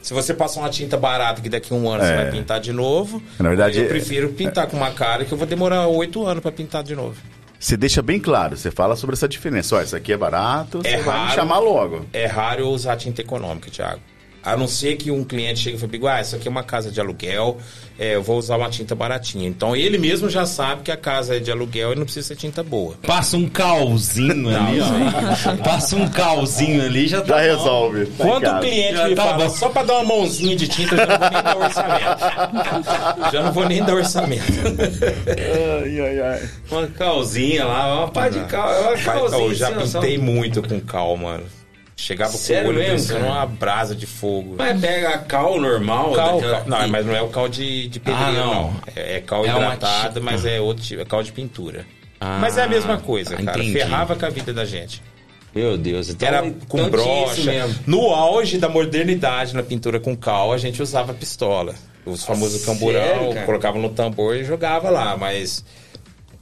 Se 0.00 0.12
você 0.12 0.32
passar 0.34 0.60
uma 0.60 0.70
tinta 0.70 0.96
barata 0.96 1.40
que 1.40 1.48
daqui 1.48 1.72
a 1.72 1.76
um 1.76 1.88
ano 1.88 2.02
é. 2.02 2.06
você 2.06 2.14
vai 2.14 2.30
pintar 2.30 2.60
de 2.60 2.72
novo, 2.72 3.22
Na 3.38 3.48
verdade, 3.48 3.78
eu 3.78 3.88
prefiro 3.88 4.30
pintar 4.30 4.66
com 4.66 4.76
uma 4.76 4.90
cara 4.90 5.24
que 5.24 5.32
eu 5.32 5.38
vou 5.38 5.46
demorar 5.46 5.86
oito 5.86 6.26
anos 6.26 6.42
para 6.42 6.50
pintar 6.50 6.82
de 6.82 6.96
novo. 6.96 7.16
Você 7.64 7.78
deixa 7.78 8.02
bem 8.02 8.20
claro, 8.20 8.58
você 8.58 8.70
fala 8.70 8.94
sobre 8.94 9.14
essa 9.14 9.26
diferença. 9.26 9.74
Ó, 9.74 9.80
isso 9.80 9.96
aqui 9.96 10.12
é 10.12 10.18
barato, 10.18 10.82
é 10.84 10.90
você 10.90 10.96
raro, 10.96 11.04
vai 11.04 11.24
me 11.24 11.32
chamar 11.32 11.58
logo. 11.60 12.04
É 12.12 12.26
raro 12.26 12.68
usar 12.68 12.94
tinta 12.98 13.22
econômica, 13.22 13.70
Thiago. 13.70 14.02
A 14.44 14.56
não 14.56 14.68
ser 14.68 14.96
que 14.96 15.10
um 15.10 15.24
cliente 15.24 15.60
chegue 15.60 15.76
e 15.76 15.80
fale, 15.80 16.08
ah, 16.08 16.20
isso 16.20 16.36
aqui 16.36 16.46
é 16.46 16.50
uma 16.50 16.62
casa 16.62 16.90
de 16.90 17.00
aluguel, 17.00 17.56
é, 17.98 18.16
eu 18.16 18.22
vou 18.22 18.36
usar 18.36 18.56
uma 18.56 18.68
tinta 18.68 18.94
baratinha. 18.94 19.48
Então 19.48 19.74
ele 19.74 19.96
mesmo 19.96 20.28
já 20.28 20.44
sabe 20.44 20.82
que 20.82 20.90
a 20.90 20.96
casa 20.96 21.36
é 21.36 21.38
de 21.40 21.50
aluguel 21.50 21.92
e 21.92 21.96
não 21.96 22.04
precisa 22.04 22.28
ser 22.28 22.36
tinta 22.36 22.62
boa. 22.62 22.94
Passa 23.06 23.36
um 23.36 23.48
calzinho 23.48 24.48
ali, 24.48 24.80
ó. 24.80 25.56
Passa 25.64 25.96
um 25.96 26.08
calzinho 26.08 26.84
ali 26.84 27.06
já 27.06 27.22
tá. 27.22 27.38
Já 27.38 27.40
resolve. 27.40 28.06
Tá 28.06 28.24
Quando 28.24 28.46
o 28.46 28.60
cliente 28.60 28.96
já 28.96 29.08
me 29.08 29.14
tá 29.14 29.22
fala, 29.24 29.44
bom. 29.44 29.50
só 29.50 29.68
pra 29.68 29.82
dar 29.82 29.94
uma 29.94 30.04
mãozinha 30.04 30.56
de 30.56 30.68
tinta, 30.68 30.94
eu 30.94 30.98
já 30.98 31.06
não 31.08 31.22
vou 31.22 31.28
nem 31.30 31.42
dar 31.42 31.56
orçamento. 31.56 33.30
já 33.32 33.42
não 33.42 33.52
vou 33.52 33.68
nem 33.68 33.82
dar 33.82 33.94
orçamento. 33.94 34.52
ai, 35.82 36.00
ai, 36.00 36.20
ai. 36.20 36.48
Uma 36.70 36.86
calzinha 36.88 37.64
lá, 37.64 37.98
uma 37.98 38.08
pá 38.08 38.28
de 38.28 38.40
cal. 38.44 38.68
Uma 38.82 38.96
calzinha, 38.98 39.42
eu 39.42 39.54
já 39.54 39.72
pintei 39.72 40.18
muito 40.18 40.62
com 40.62 40.80
cal, 40.80 41.16
mano. 41.16 41.44
Chegava 41.96 42.32
Sério 42.32 42.64
com 42.64 42.68
o 42.70 42.70
olho 42.76 42.78
mesmo, 42.90 43.18
uma 43.18 43.46
brasa 43.46 43.94
de 43.94 44.06
fogo. 44.06 44.56
Mas 44.58 44.80
pega 44.80 45.10
a 45.10 45.18
cal 45.18 45.60
normal? 45.60 46.12
Cal, 46.12 46.34
daquela... 46.40 46.60
cal, 46.60 46.68
não, 46.68 46.88
mas 46.88 47.06
não 47.06 47.14
é 47.14 47.22
o 47.22 47.28
cal 47.28 47.48
de, 47.48 47.88
de 47.88 48.00
pedreiro, 48.00 48.30
ah, 48.30 48.32
não. 48.32 48.54
não. 48.72 48.80
É, 48.96 49.16
é 49.16 49.20
cal 49.20 49.44
é 49.46 49.48
hidratado, 49.48 50.20
mas 50.20 50.44
é 50.44 50.60
outro 50.60 50.82
tipo, 50.84 51.00
é 51.02 51.04
cal 51.04 51.22
de 51.22 51.30
pintura. 51.32 51.86
Ah, 52.20 52.38
Mas 52.40 52.56
é 52.58 52.62
a 52.62 52.68
mesma 52.68 52.96
coisa, 52.98 53.36
cara. 53.36 53.58
entendi. 53.58 53.72
Ferrava 53.78 54.16
com 54.16 54.24
a 54.24 54.30
vida 54.30 54.52
da 54.52 54.64
gente. 54.64 55.02
Meu 55.54 55.76
Deus, 55.76 56.08
então, 56.08 56.26
Era 56.26 56.44
então 56.46 56.66
com 56.66 56.78
isso 56.80 56.90
brocha. 56.90 57.42
mesmo. 57.44 57.78
No 57.86 58.12
auge 58.14 58.58
da 58.58 58.68
modernidade 58.68 59.54
na 59.54 59.62
pintura 59.62 60.00
com 60.00 60.16
cal, 60.16 60.52
a 60.52 60.58
gente 60.58 60.82
usava 60.82 61.12
pistola. 61.14 61.74
Os 62.04 62.24
famosos 62.24 62.60
sério, 62.62 62.74
camburão, 62.80 63.32
cara? 63.34 63.46
colocava 63.46 63.78
no 63.78 63.88
tambor 63.90 64.34
e 64.36 64.42
jogava 64.44 64.90
lá, 64.90 65.16
mas 65.16 65.64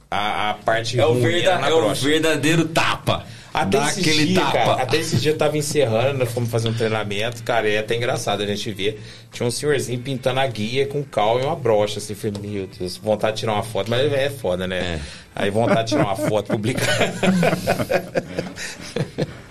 a, 0.09 0.49
a 0.49 0.53
parte 0.55 0.99
É 0.99 1.05
o, 1.05 1.13
verda- 1.15 1.51
é 1.67 1.73
o 1.73 1.81
brocha. 1.81 2.07
verdadeiro 2.07 2.65
tapa. 2.65 3.25
Até 3.53 3.77
Dá 3.77 3.87
esse 3.87 3.99
aquele 3.99 4.25
dia, 4.25 4.41
tapa. 4.41 4.51
cara, 4.51 4.81
até 4.81 4.97
esse 4.97 5.17
dia 5.17 5.31
eu 5.31 5.37
tava 5.37 5.55
encerrando, 5.57 6.17
nós 6.17 6.31
fomos 6.31 6.49
fazer 6.49 6.69
um 6.69 6.73
treinamento, 6.73 7.43
cara, 7.43 7.69
é 7.69 7.77
até 7.77 7.95
engraçado 7.95 8.41
a 8.41 8.45
gente 8.47 8.71
ver. 8.71 8.99
Tinha 9.31 9.47
um 9.47 9.51
senhorzinho 9.51 9.99
pintando 9.99 10.39
a 10.39 10.47
guia 10.47 10.87
com 10.87 11.03
cal 11.03 11.39
e 11.39 11.43
uma 11.43 11.55
brocha, 11.55 11.99
assim, 11.99 12.15
falei, 12.15 12.41
meu 12.41 12.67
Deus, 12.67 12.97
vontade 12.97 13.35
de 13.35 13.39
tirar 13.41 13.53
uma 13.53 13.63
foto, 13.63 13.91
mas 13.91 14.11
é 14.11 14.29
foda, 14.31 14.65
né? 14.65 14.99
Aí 15.35 15.51
vontade 15.51 15.83
de 15.83 15.89
tirar 15.89 16.05
uma 16.05 16.15
foto, 16.15 16.47
publicar. 16.47 16.87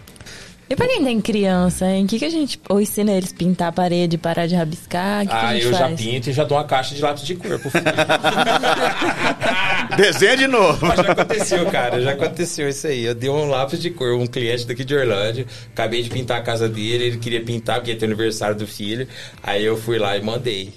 E 0.72 0.76
pra 0.76 0.88
quem 0.88 1.04
tem 1.04 1.20
criança, 1.20 1.86
hein? 1.86 2.06
O 2.06 2.08
que, 2.08 2.18
que 2.18 2.24
a 2.24 2.30
gente. 2.30 2.58
Ou 2.66 2.80
ensina 2.80 3.12
eles 3.12 3.30
a 3.30 3.36
pintar 3.36 3.68
a 3.68 3.72
parede, 3.72 4.16
parar 4.16 4.46
de 4.46 4.54
rabiscar? 4.54 5.20
Que, 5.20 5.26
que 5.28 5.34
a 5.34 5.48
Ah, 5.48 5.52
gente 5.54 5.66
eu 5.66 5.72
já 5.72 5.78
faz? 5.80 6.00
pinto 6.00 6.30
e 6.30 6.32
já 6.32 6.44
dou 6.44 6.56
uma 6.56 6.64
caixa 6.64 6.94
de 6.94 7.02
lápis 7.02 7.24
de 7.24 7.34
cor 7.34 7.58
pro 7.58 7.70
filho. 7.70 7.84
Desenha 9.98 10.34
de 10.34 10.46
novo. 10.46 10.86
Mas 10.86 10.96
já 10.96 11.12
aconteceu, 11.12 11.66
cara, 11.66 12.00
já 12.00 12.12
aconteceu 12.12 12.70
isso 12.70 12.86
aí. 12.86 13.04
Eu 13.04 13.14
dei 13.14 13.28
um 13.28 13.50
lápis 13.50 13.82
de 13.82 13.90
cor, 13.90 14.14
um 14.14 14.26
cliente 14.26 14.66
daqui 14.66 14.82
de 14.82 14.94
Orlândia, 14.94 15.44
acabei 15.74 16.02
de 16.02 16.08
pintar 16.08 16.38
a 16.38 16.42
casa 16.42 16.66
dele, 16.70 17.04
ele 17.04 17.18
queria 17.18 17.42
pintar 17.42 17.76
porque 17.76 17.90
ia 17.90 17.96
ter 17.98 18.06
aniversário 18.06 18.56
do 18.56 18.66
filho, 18.66 19.06
aí 19.42 19.62
eu 19.62 19.76
fui 19.76 19.98
lá 19.98 20.16
e 20.16 20.22
mandei. 20.22 20.72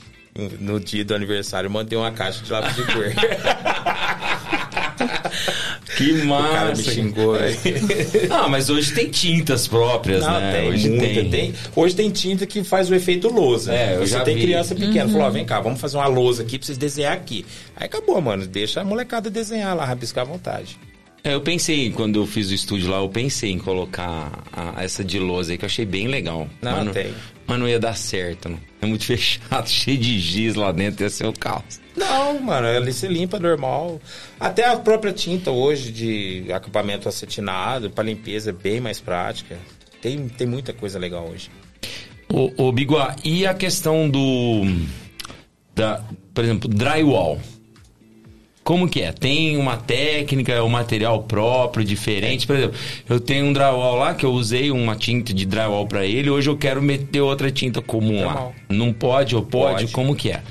No 0.59 0.77
dia 0.77 1.05
do 1.05 1.15
aniversário, 1.15 1.67
eu 1.67 1.71
mandei 1.71 1.97
uma 1.97 2.11
caixa 2.11 2.43
de 2.43 2.51
lápis 2.51 2.75
de 2.75 2.83
cor. 2.83 3.05
Que 5.95 6.11
o 6.11 6.17
cara 6.29 6.65
me 6.65 6.69
massa. 6.69 6.91
xingou, 6.91 7.33
velho. 7.33 7.57
Ah, 8.29 8.47
mas 8.49 8.69
hoje 8.69 8.93
tem 8.93 9.09
tintas 9.09 9.67
próprias, 9.67 10.21
Não, 10.25 10.39
né? 10.39 10.51
tem 10.51 10.69
hoje 10.69 10.89
muita, 10.89 11.05
tem. 11.05 11.29
tem. 11.29 11.53
Hoje 11.75 11.95
tem 11.95 12.09
tinta 12.09 12.45
que 12.45 12.63
faz 12.63 12.89
o 12.89 12.95
efeito 12.95 13.27
lousa. 13.29 13.73
É, 13.73 13.95
eu 13.95 13.99
Você 13.99 14.07
já 14.07 14.21
tem 14.23 14.35
vi. 14.35 14.41
criança 14.41 14.75
pequena, 14.75 15.05
Uhum. 15.05 15.11
falou, 15.11 15.27
ó, 15.27 15.29
vem 15.29 15.45
cá, 15.45 15.59
vamos 15.61 15.79
fazer 15.79 15.97
uma 15.97 16.07
lousa 16.07 16.43
aqui 16.43 16.57
pra 16.57 16.65
vocês 16.65 16.77
desenhar 16.77 17.13
aqui. 17.13 17.45
Aí 17.75 17.85
acabou, 17.85 18.19
mano, 18.21 18.45
deixa 18.45 18.81
a 18.81 18.83
molecada 18.83 19.29
desenhar 19.29 19.75
lá, 19.75 19.85
rabiscar 19.85 20.23
à 20.23 20.27
vontade. 20.27 20.77
É, 21.25 21.33
eu 21.33 21.41
pensei, 21.41 21.89
quando 21.89 22.19
eu 22.19 22.27
fiz 22.27 22.51
o 22.51 22.53
estúdio 22.53 22.87
lá, 22.91 22.97
eu 22.97 23.09
pensei 23.09 23.49
em 23.51 23.57
colocar 23.57 24.43
a- 24.53 24.83
essa 24.83 25.03
de 25.03 25.17
lousa 25.17 25.51
aí, 25.51 25.57
que 25.57 25.65
eu 25.65 25.67
achei 25.67 25.83
bem 25.83 26.07
legal. 26.07 26.47
Não, 26.61 26.85
mas 26.85 26.93
tem. 26.93 27.11
Mas 27.47 27.59
não 27.59 27.67
ia 27.67 27.79
dar 27.79 27.95
certo, 27.97 28.47
não. 28.47 28.59
É 28.79 28.85
muito 28.85 29.03
fechado, 29.05 29.67
cheio 29.67 29.97
de 29.97 30.19
giz 30.19 30.53
lá 30.53 30.71
dentro, 30.71 31.03
ia 31.03 31.09
ser 31.09 31.25
o 31.25 31.33
caos. 31.33 31.81
Não, 31.97 32.39
mano, 32.39 32.67
ali 32.67 32.93
você 32.93 33.07
limpa 33.07 33.39
normal. 33.39 33.99
Até 34.39 34.65
a 34.67 34.77
própria 34.77 35.11
tinta 35.11 35.49
hoje 35.49 35.91
de 35.91 36.45
acampamento 36.53 37.09
acetinado, 37.09 37.89
pra 37.89 38.03
limpeza 38.03 38.51
é 38.51 38.53
bem 38.53 38.79
mais 38.79 38.99
prática. 38.99 39.57
Tem, 40.01 40.27
tem 40.29 40.45
muita 40.45 40.73
coisa 40.73 40.99
legal 40.99 41.27
hoje. 41.27 41.49
Ô, 42.31 42.51
ô 42.67 42.71
Biguá, 42.71 43.15
e 43.23 43.47
a 43.47 43.53
questão 43.55 44.07
do. 44.07 44.61
Da, 45.73 46.03
por 46.35 46.43
exemplo, 46.43 46.69
drywall? 46.69 47.39
Como 48.65 48.89
que 48.89 49.03
é? 49.03 49.11
Tem 49.11 49.57
uma 49.57 49.77
técnica, 49.77 50.63
um 50.63 50.69
material 50.69 51.21
próprio, 51.21 51.85
diferente? 51.85 52.47
Por 52.47 52.55
exemplo, 52.55 52.75
eu 53.07 53.19
tenho 53.19 53.45
um 53.45 53.53
drywall 53.53 53.95
lá 53.95 54.15
que 54.15 54.25
eu 54.25 54.31
usei 54.31 54.71
uma 54.71 54.95
tinta 54.95 55.31
de 55.31 55.45
drywall 55.45 55.87
pra 55.87 56.03
ele, 56.03 56.31
hoje 56.31 56.49
eu 56.49 56.57
quero 56.57 56.81
meter 56.81 57.21
outra 57.21 57.51
tinta 57.51 57.79
comum 57.79 58.25
lá. 58.25 58.33
Normal. 58.33 58.55
Não 58.67 58.91
pode 58.91 59.35
ou 59.35 59.43
pode? 59.43 59.83
Pode. 59.83 59.91
Como 59.91 60.15
que 60.15 60.31
é? 60.31 60.41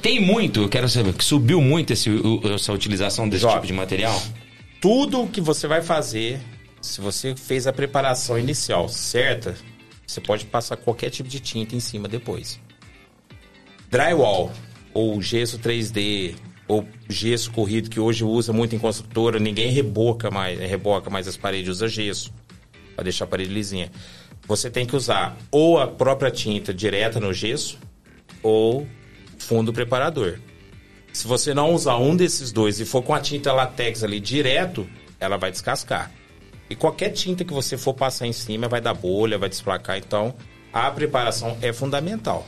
Tem 0.00 0.20
muito, 0.20 0.60
eu 0.60 0.68
quero 0.68 0.88
saber, 0.88 1.12
que 1.14 1.24
subiu 1.24 1.60
muito 1.60 1.92
esse, 1.92 2.08
essa 2.54 2.72
utilização 2.72 3.28
desse 3.28 3.42
Jovem. 3.42 3.56
tipo 3.56 3.66
de 3.66 3.72
material? 3.72 4.22
Tudo 4.80 5.26
que 5.26 5.40
você 5.40 5.66
vai 5.66 5.82
fazer, 5.82 6.38
se 6.80 7.00
você 7.00 7.34
fez 7.34 7.66
a 7.66 7.72
preparação 7.72 8.38
inicial 8.38 8.88
certa, 8.88 9.56
você 10.06 10.20
pode 10.20 10.44
passar 10.44 10.76
qualquer 10.76 11.10
tipo 11.10 11.28
de 11.28 11.40
tinta 11.40 11.74
em 11.74 11.80
cima 11.80 12.06
depois. 12.06 12.60
Drywall, 13.90 14.52
ou 14.94 15.20
gesso 15.20 15.58
3D, 15.58 16.36
ou 16.68 16.86
gesso 17.08 17.50
corrido, 17.50 17.88
que 17.88 17.98
hoje 17.98 18.22
usa 18.22 18.52
muito 18.52 18.76
em 18.76 18.78
construtora, 18.78 19.40
ninguém 19.40 19.70
reboca 19.70 20.30
mais, 20.30 20.58
reboca 20.60 21.08
mais 21.08 21.26
as 21.26 21.36
paredes, 21.36 21.70
usa 21.70 21.88
gesso, 21.88 22.32
para 22.94 23.04
deixar 23.04 23.24
a 23.24 23.28
parede 23.28 23.52
lisinha. 23.52 23.90
Você 24.46 24.70
tem 24.70 24.86
que 24.86 24.94
usar 24.94 25.36
ou 25.50 25.78
a 25.78 25.86
própria 25.86 26.30
tinta 26.30 26.72
direta 26.72 27.18
no 27.18 27.32
gesso, 27.32 27.78
ou 28.42 28.86
fundo 29.38 29.72
preparador. 29.72 30.38
Se 31.12 31.26
você 31.26 31.54
não 31.54 31.72
usar 31.72 31.96
um 31.96 32.14
desses 32.14 32.52
dois 32.52 32.78
e 32.78 32.84
for 32.84 33.02
com 33.02 33.14
a 33.14 33.20
tinta 33.20 33.52
latex 33.52 34.04
ali 34.04 34.20
direto, 34.20 34.86
ela 35.18 35.36
vai 35.36 35.50
descascar. 35.50 36.12
E 36.70 36.76
qualquer 36.76 37.10
tinta 37.10 37.44
que 37.44 37.52
você 37.52 37.78
for 37.78 37.94
passar 37.94 38.26
em 38.26 38.32
cima 38.32 38.68
vai 38.68 38.80
dar 38.80 38.92
bolha, 38.92 39.38
vai 39.38 39.48
desplacar. 39.48 39.96
Então, 39.96 40.34
a 40.72 40.90
preparação 40.90 41.56
é 41.62 41.72
fundamental. 41.72 42.46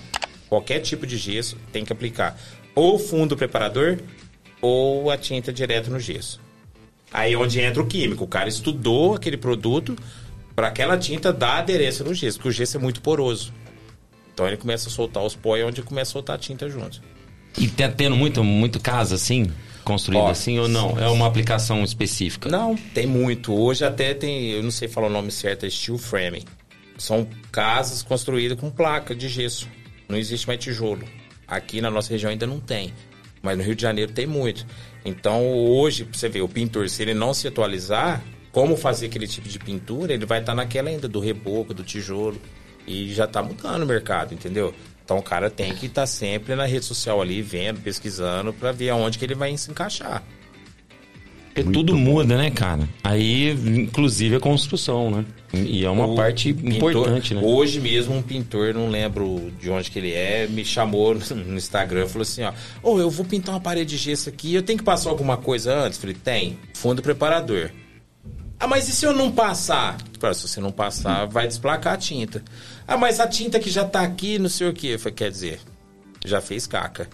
Qualquer 0.48 0.80
tipo 0.80 1.06
de 1.06 1.16
gesso 1.16 1.56
tem 1.72 1.84
que 1.84 1.92
aplicar 1.92 2.38
ou 2.80 2.98
fundo 2.98 3.36
preparador 3.36 3.98
ou 4.60 5.10
a 5.10 5.18
tinta 5.18 5.52
direto 5.52 5.90
no 5.90 6.00
gesso. 6.00 6.40
Aí 7.12 7.34
é 7.34 7.36
onde 7.36 7.60
entra 7.60 7.82
o 7.82 7.86
químico. 7.86 8.24
O 8.24 8.28
cara 8.28 8.48
estudou 8.48 9.14
aquele 9.14 9.36
produto 9.36 9.96
para 10.54 10.68
aquela 10.68 10.96
tinta 10.96 11.32
dar 11.32 11.58
aderência 11.58 12.04
no 12.04 12.14
gesso, 12.14 12.38
porque 12.38 12.48
o 12.48 12.52
gesso 12.52 12.76
é 12.76 12.80
muito 12.80 13.00
poroso. 13.02 13.52
Então 14.32 14.46
ele 14.46 14.56
começa 14.56 14.88
a 14.88 14.92
soltar 14.92 15.22
os 15.22 15.34
pó 15.34 15.56
e 15.56 15.60
é 15.60 15.64
onde 15.64 15.82
começa 15.82 16.10
a 16.10 16.12
soltar 16.12 16.36
a 16.36 16.38
tinta 16.38 16.68
junto. 16.68 17.02
E 17.58 17.68
tá 17.68 17.88
tendo 17.88 18.16
muito, 18.16 18.42
muito 18.42 18.80
casa 18.80 19.16
assim? 19.16 19.50
Construído 19.84 20.22
Ó, 20.22 20.30
assim 20.30 20.58
ou 20.58 20.68
não? 20.68 20.98
É 20.98 21.08
uma 21.08 21.26
aplicação 21.26 21.82
específica? 21.82 22.48
Não, 22.48 22.76
tem 22.76 23.06
muito. 23.06 23.52
Hoje 23.52 23.84
até 23.84 24.14
tem, 24.14 24.50
eu 24.50 24.62
não 24.62 24.70
sei 24.70 24.88
falar 24.88 25.08
o 25.08 25.10
nome 25.10 25.30
certo, 25.30 25.66
é 25.66 25.70
steel 25.70 25.98
framing. 25.98 26.44
São 26.96 27.26
casas 27.50 28.02
construídas 28.02 28.58
com 28.58 28.70
placa 28.70 29.14
de 29.14 29.28
gesso. 29.28 29.68
Não 30.08 30.16
existe 30.16 30.46
mais 30.46 30.60
tijolo. 30.60 31.04
Aqui 31.50 31.80
na 31.80 31.90
nossa 31.90 32.10
região 32.10 32.30
ainda 32.30 32.46
não 32.46 32.60
tem. 32.60 32.94
Mas 33.42 33.58
no 33.58 33.64
Rio 33.64 33.74
de 33.74 33.82
Janeiro 33.82 34.12
tem 34.12 34.26
muito. 34.26 34.64
Então 35.04 35.52
hoje, 35.52 36.04
você 36.10 36.28
ver, 36.28 36.42
o 36.42 36.48
pintor, 36.48 36.88
se 36.88 37.02
ele 37.02 37.12
não 37.12 37.34
se 37.34 37.48
atualizar, 37.48 38.22
como 38.52 38.76
fazer 38.76 39.06
aquele 39.06 39.26
tipo 39.26 39.48
de 39.48 39.58
pintura, 39.58 40.12
ele 40.12 40.26
vai 40.26 40.40
estar 40.40 40.54
naquela 40.54 40.88
ainda 40.88 41.08
do 41.08 41.18
reboco, 41.18 41.74
do 41.74 41.82
tijolo. 41.82 42.40
E 42.86 43.12
já 43.12 43.26
tá 43.26 43.42
mudando 43.42 43.82
o 43.82 43.86
mercado, 43.86 44.32
entendeu? 44.32 44.74
Então 45.04 45.18
o 45.18 45.22
cara 45.22 45.50
tem 45.50 45.74
que 45.74 45.86
estar 45.86 46.06
sempre 46.06 46.54
na 46.54 46.64
rede 46.64 46.84
social 46.84 47.20
ali, 47.20 47.42
vendo, 47.42 47.80
pesquisando, 47.80 48.52
para 48.52 48.70
ver 48.72 48.90
aonde 48.90 49.18
que 49.18 49.24
ele 49.24 49.34
vai 49.34 49.56
se 49.56 49.70
encaixar. 49.70 50.22
Porque 51.54 51.70
tudo 51.72 51.96
muda, 51.96 52.36
né, 52.36 52.50
cara? 52.50 52.88
Aí, 53.02 53.50
inclusive, 53.50 54.36
a 54.36 54.40
construção, 54.40 55.10
né? 55.10 55.24
E 55.52 55.84
é 55.84 55.90
uma 55.90 56.06
O 56.06 56.14
parte 56.14 56.52
pintor- 56.54 56.90
importante, 56.92 57.34
né? 57.34 57.40
Hoje 57.42 57.80
mesmo 57.80 58.14
um 58.16 58.22
pintor, 58.22 58.72
não 58.72 58.88
lembro 58.88 59.52
de 59.60 59.68
onde 59.68 59.90
que 59.90 59.98
ele 59.98 60.12
é, 60.12 60.46
me 60.46 60.64
chamou 60.64 61.12
no 61.34 61.56
Instagram 61.56 62.04
e 62.04 62.08
falou 62.08 62.22
assim, 62.22 62.42
ó, 62.44 62.52
ô, 62.82 63.00
eu 63.00 63.10
vou 63.10 63.26
pintar 63.26 63.54
uma 63.54 63.60
parede 63.60 63.96
de 63.96 64.02
gesso 64.02 64.28
aqui, 64.28 64.54
eu 64.54 64.62
tenho 64.62 64.78
que 64.78 64.84
passar 64.84 65.10
alguma 65.10 65.36
coisa 65.36 65.74
antes? 65.74 65.98
Falei, 65.98 66.14
tem, 66.14 66.56
fundo 66.74 67.02
preparador. 67.02 67.70
Ah, 68.58 68.68
mas 68.68 68.88
e 68.88 68.92
se 68.92 69.04
eu 69.04 69.12
não 69.12 69.32
passar? 69.32 69.96
Falei, 70.20 70.34
se 70.34 70.46
você 70.46 70.60
não 70.60 70.70
passar, 70.70 71.24
vai 71.26 71.48
desplacar 71.48 71.94
a 71.94 71.96
tinta. 71.96 72.44
Ah, 72.86 72.96
mas 72.96 73.18
a 73.18 73.26
tinta 73.26 73.58
que 73.58 73.70
já 73.70 73.84
tá 73.84 74.02
aqui, 74.02 74.38
não 74.38 74.48
sei 74.50 74.68
o 74.68 74.72
quê. 74.72 74.88
Eu 74.88 74.98
falei, 74.98 75.14
quer 75.14 75.30
dizer, 75.30 75.58
já 76.24 76.40
fez 76.40 76.66
caca. 76.66 77.08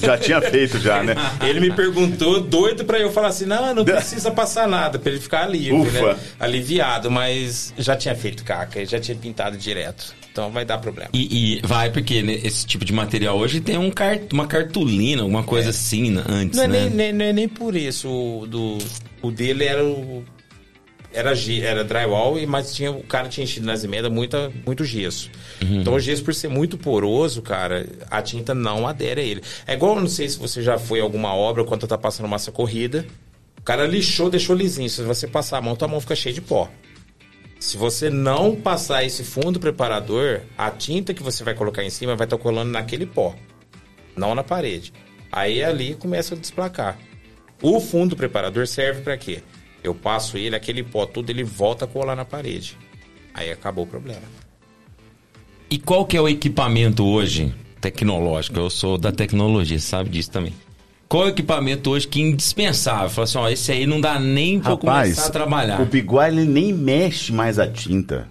Já 0.00 0.18
tinha 0.18 0.40
feito 0.40 0.78
já, 0.78 1.02
né? 1.02 1.14
Ele 1.46 1.60
me 1.60 1.70
perguntou, 1.72 2.40
doido 2.40 2.84
pra 2.84 2.98
eu 2.98 3.10
falar 3.12 3.28
assim, 3.28 3.46
não, 3.46 3.74
não 3.74 3.84
precisa 3.84 4.30
passar 4.30 4.66
nada, 4.68 4.98
pra 4.98 5.10
ele 5.12 5.20
ficar 5.20 5.46
livre, 5.46 5.76
Ufa. 5.80 6.14
né? 6.14 6.18
Aliviado, 6.38 7.10
mas 7.10 7.72
já 7.78 7.96
tinha 7.96 8.14
feito 8.14 8.44
caca, 8.44 8.84
já 8.84 8.98
tinha 8.98 9.16
pintado 9.16 9.56
direto. 9.56 10.14
Então 10.32 10.50
vai 10.50 10.64
dar 10.64 10.78
problema. 10.78 11.10
E, 11.12 11.56
e 11.58 11.60
vai, 11.66 11.90
porque 11.90 12.22
né, 12.22 12.34
esse 12.44 12.64
tipo 12.64 12.84
de 12.84 12.92
material 12.92 13.36
hoje 13.36 13.60
tem 13.60 13.76
um 13.76 13.90
car- 13.90 14.20
uma 14.32 14.46
cartolina, 14.46 15.22
alguma 15.22 15.42
coisa 15.42 15.70
assim 15.70 16.10
né, 16.10 16.22
antes, 16.28 16.56
Não 16.56 16.64
é, 16.64 16.68
né? 16.68 16.80
nem, 16.82 16.90
nem- 16.90 17.12
não 17.12 17.24
é 17.24 17.32
nem 17.32 17.48
por 17.48 17.74
isso. 17.74 18.08
O, 18.08 18.46
do, 18.46 18.78
o 19.22 19.30
dele 19.30 19.64
era 19.64 19.84
o. 19.84 20.24
Era, 21.12 21.32
era 21.62 21.82
drywall, 21.82 22.38
e- 22.38 22.46
mas 22.46 22.72
tinha, 22.72 22.90
o 22.92 23.02
cara 23.02 23.28
tinha 23.28 23.42
enchido 23.44 23.66
nas 23.66 23.82
emendas 23.82 24.12
muita, 24.12 24.52
muito 24.64 24.84
gesso. 24.84 25.28
Então 25.60 25.94
o 25.94 26.00
gesso, 26.00 26.22
por 26.22 26.32
ser 26.34 26.48
muito 26.48 26.78
poroso, 26.78 27.42
cara, 27.42 27.84
a 28.10 28.22
tinta 28.22 28.54
não 28.54 28.86
adere 28.86 29.20
a 29.20 29.24
ele. 29.24 29.42
É 29.66 29.74
igual, 29.74 29.98
não 29.98 30.06
sei 30.08 30.28
se 30.28 30.38
você 30.38 30.62
já 30.62 30.78
foi 30.78 31.00
em 31.00 31.02
alguma 31.02 31.34
obra 31.34 31.64
quando 31.64 31.86
tá 31.86 31.98
passando 31.98 32.28
massa 32.28 32.52
corrida. 32.52 33.04
O 33.58 33.62
cara 33.62 33.86
lixou, 33.86 34.30
deixou 34.30 34.54
lisinho. 34.54 34.88
Se 34.88 35.02
você 35.02 35.26
passar 35.26 35.58
a 35.58 35.60
mão, 35.60 35.74
tua 35.74 35.88
mão 35.88 36.00
fica 36.00 36.14
cheia 36.14 36.32
de 36.32 36.40
pó. 36.40 36.68
Se 37.58 37.76
você 37.76 38.08
não 38.08 38.54
passar 38.56 39.04
esse 39.04 39.22
fundo 39.24 39.60
preparador, 39.60 40.40
a 40.56 40.70
tinta 40.70 41.12
que 41.12 41.22
você 41.22 41.44
vai 41.44 41.54
colocar 41.54 41.84
em 41.84 41.90
cima 41.90 42.16
vai 42.16 42.24
estar 42.26 42.38
colando 42.38 42.70
naquele 42.70 43.04
pó, 43.04 43.34
não 44.16 44.34
na 44.34 44.42
parede. 44.42 44.92
Aí 45.30 45.62
ali 45.62 45.94
começa 45.94 46.34
a 46.34 46.38
desplacar. 46.38 46.98
O 47.60 47.78
fundo 47.80 48.16
preparador 48.16 48.66
serve 48.66 49.02
para 49.02 49.16
quê? 49.18 49.42
Eu 49.82 49.94
passo 49.94 50.36
ele, 50.36 50.54
aquele 50.54 50.82
pó 50.82 51.06
tudo, 51.06 51.30
ele 51.30 51.42
volta 51.44 51.84
a 51.84 51.88
colar 51.88 52.14
na 52.14 52.24
parede. 52.24 52.76
Aí 53.32 53.50
acabou 53.50 53.84
o 53.84 53.86
problema. 53.86 54.22
E 55.70 55.78
qual 55.78 56.04
que 56.04 56.16
é 56.16 56.20
o 56.20 56.28
equipamento 56.28 57.04
hoje 57.04 57.54
tecnológico? 57.80 58.58
Eu 58.58 58.68
sou 58.68 58.98
da 58.98 59.12
tecnologia, 59.12 59.78
sabe 59.78 60.10
disso 60.10 60.30
também. 60.30 60.52
qual 61.08 61.28
equipamento 61.28 61.90
hoje 61.90 62.06
que 62.08 62.20
é 62.20 62.24
indispensável? 62.24 63.08
Fala 63.08 63.24
assim, 63.24 63.38
ó, 63.38 63.48
esse 63.48 63.72
aí 63.72 63.86
não 63.86 64.00
dá 64.00 64.18
nem 64.18 64.60
pra 64.60 64.72
eu 64.72 64.78
começar 64.78 65.26
a 65.26 65.30
trabalhar. 65.30 65.80
o 65.80 65.86
Biguá, 65.86 66.28
ele 66.28 66.44
nem 66.44 66.72
mexe 66.72 67.32
mais 67.32 67.58
a 67.58 67.66
tinta. 67.66 68.28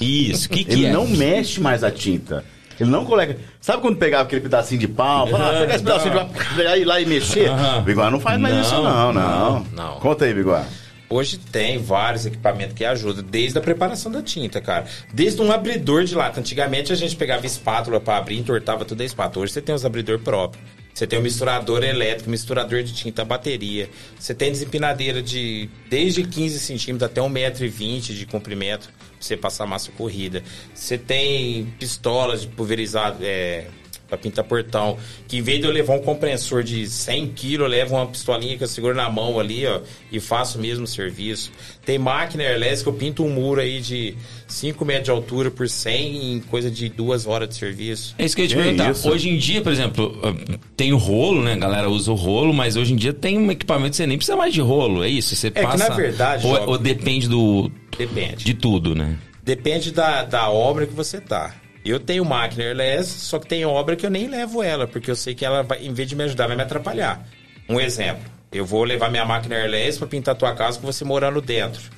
Isso, 0.00 0.46
o 0.46 0.50
que, 0.50 0.64
que 0.64 0.72
ele 0.72 0.86
é? 0.86 0.92
não 0.92 1.06
mexe 1.06 1.60
mais 1.60 1.82
a 1.84 1.90
tinta. 1.90 2.44
Ele 2.80 2.90
não 2.90 3.04
colega. 3.04 3.36
Sabe 3.60 3.82
quando 3.82 3.96
pegava 3.96 4.24
aquele 4.24 4.40
pedacinho 4.40 4.80
de 4.80 4.88
pau? 4.88 5.26
Fala, 5.26 5.50
ah, 5.50 5.60
pegar 5.60 5.74
esse 5.74 5.84
pedacinho 5.84 6.12
de 6.12 6.18
pau, 6.18 6.30
pegar 6.56 6.76
ir 6.76 6.84
lá 6.84 7.00
e 7.00 7.06
mexer? 7.06 7.50
Biguá 7.84 8.10
não 8.10 8.20
faz 8.20 8.38
mais 8.38 8.54
Não, 8.54 8.62
isso, 8.62 8.74
não, 8.74 9.12
não, 9.12 9.66
não. 9.72 10.00
Conta 10.00 10.24
aí, 10.24 10.34
Biguá. 10.34 10.64
Hoje 11.10 11.38
tem 11.38 11.78
vários 11.78 12.26
equipamentos 12.26 12.74
que 12.74 12.84
ajudam, 12.84 13.24
desde 13.24 13.58
a 13.58 13.62
preparação 13.62 14.12
da 14.12 14.20
tinta, 14.22 14.60
cara. 14.60 14.84
Desde 15.12 15.40
um 15.40 15.50
abridor 15.50 16.04
de 16.04 16.14
lata. 16.14 16.38
Antigamente 16.38 16.92
a 16.92 16.96
gente 16.96 17.16
pegava 17.16 17.46
espátula 17.46 17.98
para 17.98 18.18
abrir, 18.18 18.38
entortava 18.38 18.84
tudo 18.84 19.00
a 19.00 19.04
espátula. 19.04 19.44
Hoje 19.44 19.54
você 19.54 19.62
tem 19.62 19.74
os 19.74 19.86
abridor 19.86 20.18
próprios. 20.18 20.62
Você 20.98 21.06
tem 21.06 21.16
um 21.16 21.22
misturador 21.22 21.84
elétrico, 21.84 22.28
misturador 22.28 22.82
de 22.82 22.92
tinta, 22.92 23.24
bateria. 23.24 23.88
Você 24.18 24.34
tem 24.34 24.50
desempinadeira 24.50 25.22
de 25.22 25.70
desde 25.88 26.24
15 26.24 26.58
centímetros 26.58 27.08
até 27.08 27.20
1,20m 27.20 28.00
de 28.14 28.26
comprimento 28.26 28.88
pra 28.88 29.16
você 29.20 29.36
passar 29.36 29.64
massa 29.64 29.92
corrida. 29.92 30.42
Você 30.74 30.98
tem 30.98 31.72
pistolas 31.78 32.40
de 32.40 32.48
pulverizado, 32.48 33.18
é, 33.22 33.68
para 34.08 34.16
pintar 34.18 34.44
portão. 34.44 34.96
Que 35.26 35.36
em 35.38 35.42
vez 35.42 35.60
de 35.60 35.66
eu 35.66 35.70
levar 35.72 35.94
um 35.94 36.00
compressor 36.00 36.62
de 36.62 36.86
100 36.88 37.28
kg, 37.28 37.52
eu 37.54 37.66
levo 37.66 37.94
uma 37.94 38.06
pistolinha 38.06 38.56
que 38.56 38.64
eu 38.64 38.68
seguro 38.68 38.94
na 38.94 39.10
mão 39.10 39.38
ali, 39.38 39.66
ó, 39.66 39.80
e 40.10 40.18
faço 40.18 40.58
o 40.58 40.60
mesmo 40.60 40.86
serviço. 40.86 41.52
Tem 41.84 41.98
máquina 41.98 42.42
airless 42.42 42.82
que 42.82 42.88
eu 42.88 42.92
pinto 42.94 43.24
um 43.24 43.30
muro 43.30 43.60
aí 43.60 43.80
de 43.80 44.14
5 44.46 44.84
metros 44.84 45.04
de 45.04 45.10
altura 45.10 45.50
por 45.50 45.68
100 45.68 46.32
em 46.32 46.40
coisa 46.40 46.70
de 46.70 46.88
duas 46.88 47.26
horas 47.26 47.48
de 47.48 47.56
serviço. 47.56 48.14
É 48.18 48.24
isso 48.24 48.34
que 48.34 48.42
eu 48.42 48.44
ia 48.44 48.48
te 48.48 48.56
Que 48.56 48.62
perguntar. 48.62 48.90
isso? 48.92 49.08
Hoje 49.08 49.28
em 49.28 49.36
dia, 49.36 49.60
por 49.60 49.72
exemplo, 49.72 50.18
uh, 50.22 50.58
tem 50.76 50.92
o 50.92 50.96
rolo, 50.96 51.42
né? 51.42 51.52
A 51.52 51.56
galera 51.56 51.90
usa 51.90 52.10
o 52.10 52.14
rolo, 52.14 52.52
mas 52.54 52.76
hoje 52.76 52.92
em 52.94 52.96
dia 52.96 53.12
tem 53.12 53.38
um 53.38 53.50
equipamento 53.50 53.90
que 53.90 53.96
você 53.96 54.06
nem 54.06 54.16
precisa 54.16 54.36
mais 54.36 54.54
de 54.54 54.60
rolo, 54.60 55.04
é 55.04 55.08
isso? 55.08 55.36
Você 55.36 55.50
que, 55.50 55.60
passa. 55.60 55.88
na 55.88 55.94
verdade, 55.94 56.46
Ou, 56.46 56.70
ou 56.70 56.78
depende 56.78 57.28
do. 57.28 57.70
Depende. 57.96 58.44
De 58.44 58.54
tudo, 58.54 58.94
né? 58.94 59.16
Depende 59.42 59.90
da, 59.92 60.24
da 60.24 60.50
obra 60.50 60.86
que 60.86 60.94
você 60.94 61.20
tá. 61.20 61.54
Eu 61.88 61.98
tenho 61.98 62.22
máquina 62.22 62.64
airless, 62.64 63.18
só 63.18 63.38
que 63.38 63.46
tem 63.46 63.64
obra 63.64 63.96
que 63.96 64.04
eu 64.04 64.10
nem 64.10 64.28
levo 64.28 64.62
ela, 64.62 64.86
porque 64.86 65.10
eu 65.10 65.16
sei 65.16 65.34
que 65.34 65.42
ela, 65.42 65.62
vai, 65.62 65.82
em 65.82 65.94
vez 65.94 66.06
de 66.06 66.14
me 66.14 66.22
ajudar, 66.24 66.46
vai 66.46 66.54
me 66.54 66.62
atrapalhar. 66.62 67.26
Um 67.66 67.80
exemplo, 67.80 68.22
eu 68.52 68.62
vou 68.62 68.84
levar 68.84 69.10
minha 69.10 69.24
máquina 69.24 69.54
airless 69.54 69.98
para 69.98 70.06
pintar 70.06 70.34
tua 70.34 70.54
casa 70.54 70.78
com 70.78 70.86
você 70.86 71.02
morando 71.02 71.40
dentro. 71.40 71.90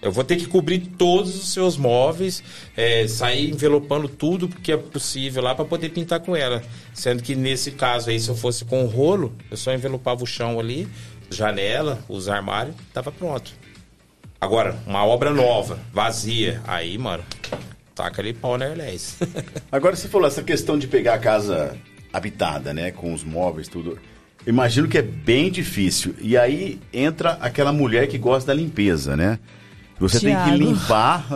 Eu 0.00 0.10
vou 0.10 0.24
ter 0.24 0.36
que 0.36 0.46
cobrir 0.46 0.78
todos 0.96 1.36
os 1.36 1.52
seus 1.52 1.76
móveis, 1.76 2.42
é, 2.74 3.06
sair 3.06 3.50
envelopando 3.50 4.08
tudo 4.08 4.48
que 4.48 4.72
é 4.72 4.76
possível 4.78 5.42
lá 5.42 5.54
para 5.54 5.66
poder 5.66 5.90
pintar 5.90 6.20
com 6.20 6.34
ela. 6.34 6.62
Sendo 6.94 7.22
que 7.22 7.34
nesse 7.34 7.72
caso 7.72 8.08
aí, 8.08 8.18
se 8.18 8.30
eu 8.30 8.34
fosse 8.34 8.64
com 8.64 8.84
o 8.84 8.86
rolo, 8.86 9.34
eu 9.50 9.56
só 9.58 9.70
envelopava 9.74 10.24
o 10.24 10.26
chão 10.26 10.58
ali, 10.58 10.88
janela, 11.28 12.02
os 12.08 12.26
armários, 12.26 12.74
tava 12.94 13.12
pronto. 13.12 13.52
Agora, 14.40 14.78
uma 14.86 15.04
obra 15.04 15.28
nova, 15.30 15.78
vazia, 15.92 16.62
aí, 16.66 16.96
mano, 16.96 17.22
taca 17.94 18.20
ali 18.22 18.32
pau 18.32 18.56
na 18.56 18.66
airless. 18.66 19.16
Agora 19.70 19.96
você 19.96 20.08
falou 20.08 20.26
essa 20.26 20.42
questão 20.42 20.78
de 20.78 20.86
pegar 20.86 21.14
a 21.14 21.18
casa 21.18 21.76
habitada, 22.12 22.72
né? 22.72 22.90
Com 22.90 23.12
os 23.12 23.22
móveis, 23.24 23.68
tudo. 23.68 23.98
Imagino 24.46 24.88
que 24.88 24.98
é 24.98 25.02
bem 25.02 25.50
difícil. 25.50 26.14
E 26.18 26.36
aí 26.36 26.80
entra 26.92 27.32
aquela 27.40 27.72
mulher 27.72 28.06
que 28.08 28.16
gosta 28.18 28.48
da 28.48 28.54
limpeza, 28.54 29.16
né? 29.16 29.38
Você 29.98 30.18
tem 30.18 30.34
Thiago. 30.34 30.50
que 30.50 30.56
limpar. 30.56 31.26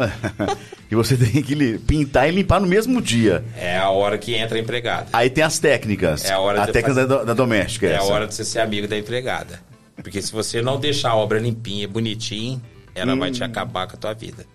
e 0.90 0.94
você 0.94 1.16
tem 1.16 1.42
que 1.42 1.78
pintar 1.80 2.28
e 2.28 2.32
limpar 2.32 2.60
no 2.60 2.66
mesmo 2.66 3.02
dia. 3.02 3.44
é 3.58 3.76
a 3.76 3.90
hora 3.90 4.16
que 4.16 4.34
entra 4.34 4.56
a 4.56 4.60
empregada. 4.60 5.08
Aí 5.12 5.28
tem 5.28 5.44
as 5.44 5.58
técnicas. 5.58 6.24
É 6.24 6.32
a 6.32 6.38
hora 6.38 6.60
de 6.60 6.72
técnica 6.72 6.94
fazer- 6.94 7.06
da, 7.06 7.24
da 7.24 7.34
doméstica. 7.34 7.86
É 7.86 7.92
a 7.92 7.96
essa. 7.98 8.04
hora 8.06 8.26
de 8.26 8.34
você 8.34 8.44
ser 8.44 8.60
amigo 8.60 8.88
da 8.88 8.96
empregada. 8.96 9.60
Porque 10.02 10.20
se 10.22 10.32
você 10.32 10.62
não 10.62 10.80
deixar 10.80 11.10
a 11.10 11.16
obra 11.16 11.38
limpinha, 11.38 11.86
bonitinha, 11.86 12.60
ela 12.94 13.14
vai 13.14 13.30
te 13.30 13.44
acabar 13.44 13.86
com 13.86 13.96
a 13.96 13.98
tua 13.98 14.14
vida. 14.14 14.46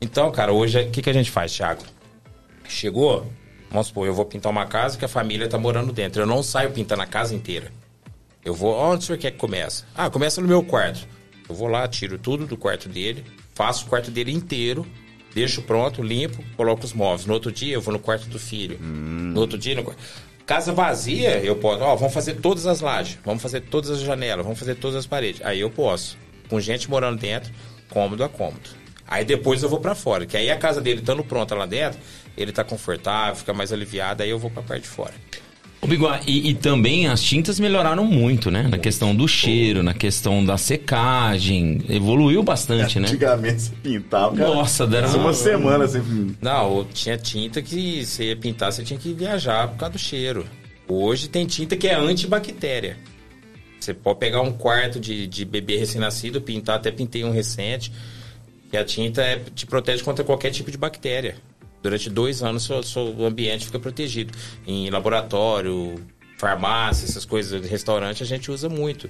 Então, 0.00 0.30
cara, 0.30 0.52
hoje 0.52 0.80
o 0.80 0.90
que, 0.90 1.02
que 1.02 1.10
a 1.10 1.12
gente 1.12 1.30
faz, 1.30 1.52
Thiago? 1.54 1.82
Chegou, 2.68 3.26
vamos 3.70 3.88
supor, 3.88 4.06
eu 4.06 4.14
vou 4.14 4.24
pintar 4.24 4.50
uma 4.52 4.66
casa 4.66 4.96
que 4.96 5.04
a 5.04 5.08
família 5.08 5.48
tá 5.48 5.58
morando 5.58 5.92
dentro. 5.92 6.22
Eu 6.22 6.26
não 6.26 6.42
saio 6.42 6.70
pintando 6.70 7.02
a 7.02 7.06
casa 7.06 7.34
inteira. 7.34 7.72
Eu 8.44 8.54
vou, 8.54 8.74
onde 8.74 9.04
o 9.04 9.06
senhor 9.06 9.18
quer 9.18 9.32
que 9.32 9.38
comece? 9.38 9.84
Ah, 9.94 10.08
começa 10.08 10.40
no 10.40 10.46
meu 10.48 10.62
quarto. 10.62 11.06
Eu 11.48 11.54
vou 11.54 11.66
lá, 11.66 11.88
tiro 11.88 12.18
tudo 12.18 12.46
do 12.46 12.56
quarto 12.56 12.88
dele, 12.88 13.24
faço 13.54 13.86
o 13.86 13.88
quarto 13.88 14.10
dele 14.10 14.30
inteiro, 14.30 14.86
deixo 15.34 15.62
pronto, 15.62 16.02
limpo, 16.02 16.42
coloco 16.56 16.84
os 16.84 16.92
móveis. 16.92 17.26
No 17.26 17.34
outro 17.34 17.50
dia 17.50 17.74
eu 17.74 17.80
vou 17.80 17.92
no 17.92 17.98
quarto 17.98 18.28
do 18.28 18.38
filho. 18.38 18.78
No 18.80 19.40
outro 19.40 19.58
dia 19.58 19.74
no 19.74 19.82
quarto. 19.82 20.00
Casa 20.46 20.72
vazia, 20.72 21.38
eu 21.40 21.56
posso, 21.56 21.82
ó, 21.82 21.94
vamos 21.94 22.14
fazer 22.14 22.36
todas 22.36 22.66
as 22.66 22.80
lajes, 22.80 23.18
vamos 23.22 23.42
fazer 23.42 23.60
todas 23.62 23.90
as 23.90 24.00
janelas, 24.00 24.44
vamos 24.44 24.58
fazer 24.58 24.76
todas 24.76 24.96
as 24.96 25.06
paredes. 25.06 25.44
Aí 25.44 25.60
eu 25.60 25.70
posso. 25.70 26.16
Com 26.48 26.58
gente 26.58 26.88
morando 26.88 27.18
dentro, 27.20 27.52
cômodo 27.90 28.24
a 28.24 28.28
cômodo. 28.30 28.77
Aí 29.08 29.24
depois 29.24 29.62
eu 29.62 29.68
vou 29.70 29.80
pra 29.80 29.94
fora, 29.94 30.26
que 30.26 30.36
aí 30.36 30.50
a 30.50 30.56
casa 30.58 30.80
dele 30.82 31.00
estando 31.00 31.24
pronta 31.24 31.54
lá 31.54 31.64
dentro, 31.64 31.98
ele 32.36 32.52
tá 32.52 32.62
confortável, 32.62 33.34
fica 33.36 33.54
mais 33.54 33.72
aliviado, 33.72 34.22
aí 34.22 34.28
eu 34.30 34.38
vou 34.38 34.50
pra 34.50 34.62
parte 34.62 34.82
de 34.82 34.88
fora. 34.88 35.14
Ô, 35.80 35.86
Biguá, 35.86 36.20
e, 36.26 36.50
e 36.50 36.54
também 36.54 37.06
as 37.06 37.22
tintas 37.22 37.58
melhoraram 37.60 38.04
muito, 38.04 38.50
né? 38.50 38.64
Na 38.68 38.76
questão 38.78 39.14
do 39.14 39.26
cheiro, 39.28 39.80
na 39.82 39.94
questão 39.94 40.44
da 40.44 40.58
secagem. 40.58 41.80
Evoluiu 41.88 42.42
bastante, 42.42 42.98
né? 42.98 43.06
Antigamente 43.08 43.62
você 43.62 43.72
pintava. 43.82 44.36
cara, 44.36 44.54
Nossa, 44.54 44.86
deram 44.86 45.08
uma 45.10 45.18
uma- 45.18 45.32
semana 45.32 45.84
assim. 45.84 46.36
Não, 46.42 46.84
tinha 46.92 47.16
tinta 47.16 47.62
que 47.62 48.04
você 48.04 48.24
ia 48.24 48.36
pintar, 48.36 48.72
você 48.72 48.82
tinha 48.82 48.98
que 48.98 49.12
viajar 49.14 49.68
por 49.68 49.76
causa 49.78 49.92
do 49.92 49.98
cheiro. 49.98 50.44
Hoje 50.88 51.28
tem 51.28 51.46
tinta 51.46 51.76
que 51.76 51.86
é 51.86 51.94
antibactéria. 51.94 52.96
Você 53.78 53.94
pode 53.94 54.18
pegar 54.18 54.40
um 54.42 54.50
quarto 54.52 54.98
de, 54.98 55.26
de 55.28 55.44
bebê 55.44 55.76
recém-nascido, 55.78 56.40
pintar, 56.40 56.76
até 56.76 56.90
pintei 56.90 57.22
um 57.22 57.30
recente, 57.30 57.92
que 58.70 58.76
a 58.76 58.84
tinta 58.84 59.22
é- 59.22 59.40
te 59.54 59.66
protege 59.66 60.02
contra 60.02 60.24
qualquer 60.24 60.50
tipo 60.50 60.70
de 60.70 60.76
bactéria. 60.78 61.36
Durante 61.82 62.10
dois 62.10 62.42
anos, 62.42 62.64
seu, 62.64 62.82
seu 62.82 63.24
ambiente 63.24 63.66
fica 63.66 63.78
protegido. 63.78 64.32
Em 64.66 64.90
laboratório, 64.90 65.94
farmácia, 66.36 67.04
essas 67.04 67.24
coisas, 67.24 67.64
restaurante, 67.68 68.22
a 68.22 68.26
gente 68.26 68.50
usa 68.50 68.68
muito. 68.68 69.08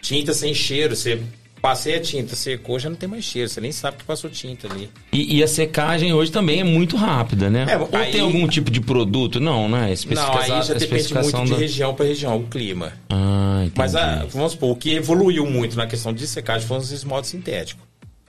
Tinta 0.00 0.32
sem 0.32 0.54
cheiro, 0.54 0.94
você 0.94 1.20
passei 1.60 1.96
a 1.96 2.00
tinta, 2.00 2.36
secou, 2.36 2.78
já 2.78 2.88
não 2.88 2.96
tem 2.96 3.08
mais 3.08 3.24
cheiro, 3.24 3.48
você 3.48 3.60
nem 3.60 3.72
sabe 3.72 3.96
que 3.96 4.04
passou 4.04 4.30
tinta 4.30 4.70
ali. 4.72 4.88
E, 5.12 5.38
e 5.38 5.42
a 5.42 5.48
secagem 5.48 6.12
hoje 6.12 6.30
também 6.30 6.60
é 6.60 6.64
muito 6.64 6.96
rápida, 6.96 7.50
né? 7.50 7.66
É, 7.68 7.76
Ou 7.76 7.88
aí- 7.92 8.12
tem 8.12 8.20
algum 8.20 8.46
tipo 8.46 8.70
de 8.70 8.80
produto? 8.80 9.40
Não, 9.40 9.68
né? 9.68 9.92
Não, 10.08 10.38
aí 10.38 10.48
já 10.62 10.74
depende 10.74 11.12
muito 11.14 11.44
de 11.44 11.50
da- 11.50 11.56
região 11.56 11.92
para 11.94 12.04
região, 12.04 12.36
o 12.36 12.46
clima. 12.46 12.92
Ah, 13.10 13.58
entendi. 13.62 13.72
Mas 13.78 13.96
a- 13.96 14.24
vamos 14.30 14.52
supor, 14.52 14.70
o 14.70 14.76
que 14.76 14.92
evoluiu 14.94 15.44
muito 15.44 15.76
na 15.76 15.86
questão 15.88 16.12
de 16.12 16.24
secagem 16.28 16.68
foram 16.68 16.80
os 16.82 16.92
esmaltes 16.92 17.30
sintéticos, 17.30 17.82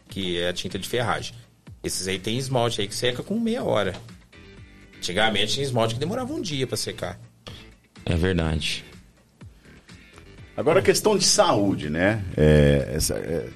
que 0.07 0.37
é 0.39 0.49
a 0.49 0.53
tinta 0.53 0.77
de 0.79 0.87
ferragem. 0.87 1.33
Esses 1.83 2.07
aí 2.07 2.17
tem 2.19 2.37
esmalte 2.37 2.81
aí 2.81 2.87
que 2.87 2.95
seca 2.95 3.21
com 3.23 3.39
meia 3.39 3.63
hora. 3.63 3.93
Antigamente 4.97 5.53
tinha 5.53 5.65
esmalte 5.65 5.93
que 5.93 5.99
demorava 5.99 6.33
um 6.33 6.41
dia 6.41 6.65
para 6.65 6.77
secar. 6.77 7.19
É 8.05 8.15
verdade. 8.15 8.83
Agora 10.55 10.79
a 10.79 10.83
questão 10.83 11.15
de 11.17 11.23
saúde, 11.23 11.89
né? 11.89 12.23
É, 12.35 12.91
essa- 12.95 13.13
é, 13.15 13.47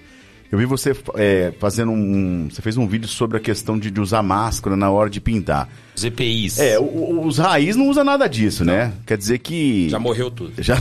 eu 0.51 0.57
vi 0.59 0.65
você 0.65 0.91
é, 1.15 1.51
fazendo 1.59 1.91
um. 1.91 2.47
Você 2.49 2.61
fez 2.61 2.77
um 2.77 2.87
vídeo 2.87 3.07
sobre 3.07 3.37
a 3.37 3.39
questão 3.39 3.79
de, 3.79 3.89
de 3.89 3.99
usar 3.99 4.21
máscara 4.21 4.75
na 4.75 4.91
hora 4.91 5.09
de 5.09 5.19
pintar. 5.19 5.67
Os 5.95 6.03
EPIs. 6.03 6.59
É, 6.59 6.77
o- 6.77 6.83
o- 6.83 7.25
os 7.25 7.39
raiz 7.39 7.75
não 7.75 7.89
usa 7.89 8.03
nada 8.03 8.27
disso, 8.29 8.63
né? 8.63 8.93
Quer 9.07 9.17
dizer 9.17 9.39
que. 9.39 9.89
Já 9.89 9.97
morreu 9.97 10.29
tudo. 10.29 10.53
Já. 10.61 10.75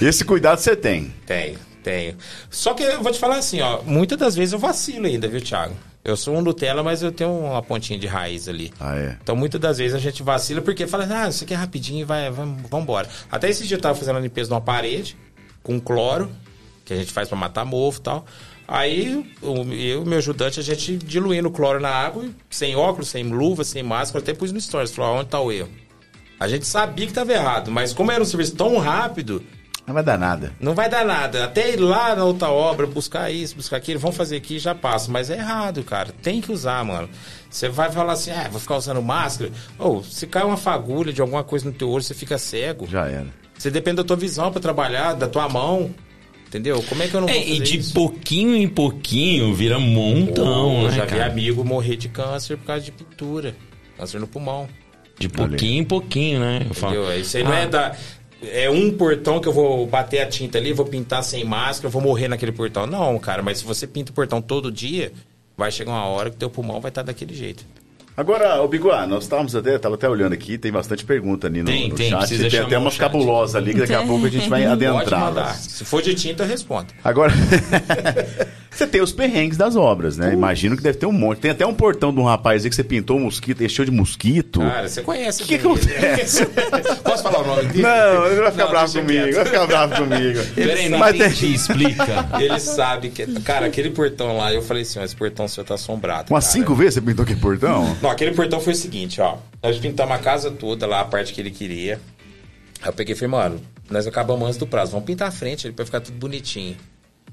Esse 0.00 0.24
cuidado 0.24 0.58
você 0.58 0.76
tem. 0.76 1.12
Tenho, 1.26 1.58
tenho. 1.82 2.16
Só 2.50 2.74
que 2.74 2.82
eu 2.82 3.02
vou 3.02 3.10
te 3.12 3.18
falar 3.18 3.36
assim, 3.38 3.60
ó, 3.60 3.82
muitas 3.82 4.18
das 4.18 4.36
vezes 4.36 4.52
eu 4.52 4.58
vacilo 4.58 5.06
ainda, 5.06 5.26
viu, 5.28 5.40
Thiago? 5.40 5.74
Eu 6.02 6.16
sou 6.16 6.34
um 6.34 6.40
Nutella, 6.40 6.82
mas 6.82 7.02
eu 7.02 7.12
tenho 7.12 7.30
uma 7.30 7.62
pontinha 7.62 7.98
de 7.98 8.06
raiz 8.06 8.48
ali. 8.48 8.72
Ah, 8.80 8.96
é. 8.96 9.16
Então, 9.22 9.36
muitas 9.36 9.60
das 9.60 9.76
vezes 9.78 9.94
a 9.94 9.98
gente 9.98 10.22
vacila 10.22 10.62
porque 10.62 10.86
fala, 10.86 11.06
ah, 11.10 11.28
isso 11.28 11.44
aqui 11.44 11.52
é 11.52 11.56
rapidinho, 11.56 12.06
vai, 12.06 12.30
vamos 12.30 12.64
embora. 12.72 13.06
Até 13.30 13.50
esse 13.50 13.66
dia 13.66 13.76
eu 13.76 13.80
tava 13.80 13.94
fazendo 13.98 14.16
a 14.16 14.20
limpeza 14.20 14.48
numa 14.48 14.60
parede, 14.62 15.14
com 15.62 15.78
cloro, 15.78 16.30
que 16.86 16.94
a 16.94 16.96
gente 16.96 17.12
faz 17.12 17.28
pra 17.28 17.36
matar 17.36 17.64
mofo 17.66 17.98
e 17.98 18.02
tal. 18.02 18.24
Aí, 18.66 19.30
o- 19.42 19.72
eu 19.74 20.02
e 20.02 20.08
meu 20.08 20.16
ajudante, 20.18 20.58
a 20.58 20.62
gente 20.62 20.96
diluindo 20.96 21.48
o 21.48 21.50
cloro 21.50 21.78
na 21.80 21.90
água, 21.90 22.24
sem 22.48 22.74
óculos, 22.76 23.08
sem 23.08 23.24
luva, 23.24 23.62
sem 23.64 23.82
máscara, 23.82 24.22
até 24.22 24.32
pus 24.32 24.52
no 24.52 24.60
stories, 24.60 24.92
falou, 24.92 25.18
onde 25.18 25.28
tá 25.28 25.38
o 25.40 25.52
erro? 25.52 25.68
A 26.38 26.48
gente 26.48 26.66
sabia 26.66 27.06
que 27.06 27.12
tava 27.12 27.32
errado, 27.32 27.70
mas 27.70 27.92
como 27.92 28.10
era 28.10 28.22
um 28.22 28.26
serviço 28.26 28.54
tão 28.56 28.78
rápido, 28.78 29.42
Não 29.90 29.94
vai 29.94 30.04
dar 30.04 30.16
nada. 30.18 30.52
não 30.60 30.74
vai 30.74 30.88
dar 30.88 31.04
nada. 31.04 31.44
Até 31.44 31.72
ir 31.72 31.80
lá 31.80 32.14
na 32.14 32.24
outra 32.24 32.48
obra, 32.48 32.86
buscar 32.86 33.28
isso, 33.30 33.56
buscar 33.56 33.76
aquilo, 33.76 33.98
vão 33.98 34.12
fazer 34.12 34.36
aqui 34.36 34.58
já 34.58 34.72
passa. 34.72 35.10
Mas 35.10 35.28
é 35.30 35.36
errado, 35.36 35.82
cara. 35.82 36.14
Tem 36.22 36.40
que 36.40 36.52
usar, 36.52 36.84
mano. 36.84 37.08
Você 37.50 37.68
vai 37.68 37.90
falar 37.90 38.12
assim, 38.12 38.30
ah, 38.30 38.48
vou 38.48 38.60
ficar 38.60 38.76
usando 38.76 39.02
máscara. 39.02 39.50
Ou, 39.76 40.04
se 40.04 40.28
cai 40.28 40.44
uma 40.44 40.56
fagulha 40.56 41.12
de 41.12 41.20
alguma 41.20 41.42
coisa 41.42 41.64
no 41.66 41.72
teu 41.72 41.90
olho, 41.90 42.04
você 42.04 42.14
fica 42.14 42.38
cego. 42.38 42.86
Já 42.86 43.06
era. 43.08 43.26
Você 43.58 43.68
depende 43.70 43.96
da 43.96 44.04
tua 44.04 44.16
visão 44.16 44.52
pra 44.52 44.60
trabalhar, 44.60 45.14
da 45.14 45.26
tua 45.26 45.48
mão. 45.48 45.90
Entendeu? 46.46 46.82
Como 46.88 47.02
é 47.02 47.08
que 47.08 47.14
eu 47.14 47.20
não 47.20 47.28
vou 47.28 47.36
É, 47.36 47.40
fazer 47.40 47.54
e 47.54 47.60
de 47.60 47.78
isso? 47.78 47.92
pouquinho 47.92 48.56
em 48.56 48.68
pouquinho 48.68 49.52
vira 49.54 49.78
montão, 49.78 50.76
Pô, 50.76 50.82
né, 50.88 50.90
já 50.90 51.04
vi 51.04 51.10
cara? 51.10 51.26
amigo 51.26 51.64
morrer 51.64 51.96
de 51.96 52.08
câncer 52.08 52.56
por 52.56 52.66
causa 52.66 52.84
de 52.84 52.92
pintura. 52.92 53.54
Câncer 53.96 54.20
no 54.20 54.26
pulmão. 54.26 54.68
De 55.18 55.28
pouquinho 55.28 55.82
em 55.82 55.84
pouquinho, 55.84 56.40
né? 56.40 56.66
Eu 56.68 56.74
falo, 56.74 56.94
Entendeu? 56.94 57.20
Isso 57.20 57.36
aí 57.36 57.44
não 57.44 57.52
ah, 57.52 57.58
é 57.58 57.66
da. 57.66 57.94
É 58.42 58.70
um 58.70 58.96
portão 58.96 59.40
que 59.40 59.48
eu 59.48 59.52
vou 59.52 59.86
bater 59.86 60.20
a 60.20 60.26
tinta 60.26 60.56
ali, 60.56 60.72
vou 60.72 60.86
pintar 60.86 61.22
sem 61.22 61.44
máscara, 61.44 61.90
vou 61.90 62.00
morrer 62.00 62.28
naquele 62.28 62.52
portão. 62.52 62.86
Não, 62.86 63.18
cara, 63.18 63.42
mas 63.42 63.58
se 63.58 63.64
você 63.64 63.86
pinta 63.86 64.12
o 64.12 64.14
portão 64.14 64.40
todo 64.40 64.72
dia, 64.72 65.12
vai 65.56 65.70
chegar 65.70 65.92
uma 65.92 66.06
hora 66.06 66.30
que 66.30 66.36
teu 66.36 66.48
pulmão 66.48 66.80
vai 66.80 66.90
estar 66.90 67.02
daquele 67.02 67.34
jeito. 67.34 67.66
Agora, 68.20 68.60
o 68.62 68.68
Biguá, 68.68 69.06
nós 69.06 69.22
estávamos 69.24 69.56
até, 69.56 69.78
tava 69.78 69.94
até 69.94 70.06
olhando 70.06 70.34
aqui, 70.34 70.58
tem 70.58 70.70
bastante 70.70 71.06
pergunta 71.06 71.46
ali 71.46 71.60
no, 71.60 71.64
Tem, 71.70 71.88
no 71.88 71.94
tem, 71.94 72.10
chat. 72.10 72.50
Tem 72.50 72.60
até 72.60 72.76
umas 72.76 72.98
cabulosas 72.98 73.56
ali, 73.56 73.72
que 73.72 73.80
daqui 73.80 73.94
a 73.94 74.02
pouco 74.02 74.26
a 74.26 74.28
gente 74.28 74.46
vai 74.46 74.64
adentrar. 74.66 75.56
Se 75.56 75.86
for 75.86 76.02
de 76.02 76.14
tinta, 76.14 76.42
eu 76.42 76.46
respondo. 76.46 76.88
Agora, 77.02 77.32
você 78.70 78.86
tem 78.86 79.00
os 79.00 79.10
perrengues 79.10 79.56
das 79.56 79.74
obras, 79.74 80.18
né? 80.18 80.34
Imagino 80.34 80.76
que 80.76 80.82
deve 80.82 80.98
ter 80.98 81.06
um 81.06 81.12
monte. 81.12 81.38
Tem 81.38 81.50
até 81.50 81.64
um 81.66 81.72
portão 81.72 82.12
de 82.12 82.20
um 82.20 82.24
rapaz 82.24 82.62
aí 82.62 82.68
que 82.68 82.76
você 82.76 82.84
pintou 82.84 83.16
um 83.16 83.20
mosquito, 83.20 83.64
encheu 83.64 83.86
de 83.86 83.90
mosquito. 83.90 84.60
Cara, 84.60 84.86
você 84.86 85.00
conhece 85.02 85.42
O 85.42 85.46
que 85.46 85.54
ele. 85.54 85.66
acontece? 85.66 86.44
Posso 87.02 87.22
falar 87.22 87.40
o 87.40 87.46
nome 87.46 87.62
dele? 87.68 87.82
Não, 87.82 88.26
ele 88.26 88.40
vai 88.42 88.50
ficar 88.52 88.64
Não, 88.64 88.70
bravo 88.70 88.92
comigo, 88.92 89.22
quieto. 89.22 89.34
vai 89.34 89.44
ficar 89.46 89.66
bravo 89.66 89.94
comigo. 89.96 90.40
Peraí, 90.54 90.88
não 90.90 90.98
Mas 90.98 91.12
tem- 91.16 91.26
entendi, 91.26 91.54
explica. 91.54 92.26
Ele 92.38 92.60
sabe 92.60 93.08
que. 93.08 93.26
Cara, 93.40 93.64
aquele 93.66 93.90
portão 93.90 94.36
lá, 94.36 94.52
eu 94.52 94.60
falei 94.60 94.82
assim: 94.82 94.98
ó, 94.98 95.04
esse 95.04 95.16
portão 95.16 95.48
seu 95.48 95.64
tá 95.64 95.74
assombrado. 95.74 96.26
Umas 96.32 96.44
cara. 96.44 96.52
cinco 96.58 96.74
vezes 96.74 96.94
você 96.94 97.00
pintou 97.00 97.22
aquele 97.22 97.40
portão? 97.40 97.96
Não, 98.02 98.09
aquele 98.10 98.32
portão 98.32 98.60
foi 98.60 98.72
o 98.72 98.76
seguinte, 98.76 99.20
ó. 99.20 99.38
Nós 99.62 99.78
pintamos 99.78 100.14
a 100.14 100.18
casa 100.18 100.50
toda 100.50 100.86
lá, 100.86 101.00
a 101.00 101.04
parte 101.04 101.32
que 101.32 101.40
ele 101.40 101.50
queria. 101.50 102.00
Aí 102.80 102.88
eu 102.88 102.92
peguei 102.92 103.14
e 103.14 103.16
falei, 103.16 103.30
mano, 103.30 103.60
nós 103.90 104.06
acabamos 104.06 104.46
antes 104.46 104.58
do 104.58 104.66
prazo, 104.66 104.92
vamos 104.92 105.06
pintar 105.06 105.28
a 105.28 105.32
frente 105.32 105.66
ali 105.66 105.74
pra 105.74 105.84
ficar 105.84 106.00
tudo 106.00 106.16
bonitinho. 106.18 106.76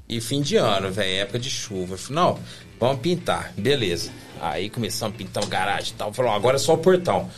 E 0.09 0.21
fim 0.21 0.41
de 0.41 0.55
ano, 0.55 0.91
velho, 0.91 1.21
época 1.21 1.39
de 1.39 1.49
chuva. 1.49 1.93
Eu 1.93 1.97
falei, 1.97 2.23
não, 2.23 2.39
vamos 2.79 3.01
pintar, 3.01 3.53
beleza. 3.57 4.09
Aí 4.41 4.69
começamos 4.69 5.15
a 5.15 5.17
pintar 5.17 5.43
o 5.43 5.47
garagem 5.47 5.93
e 5.93 5.97
tal. 5.97 6.13
Falou, 6.13 6.31
agora 6.31 6.55
é 6.55 6.59
só 6.59 6.73
o 6.73 6.77
portão. 6.77 7.29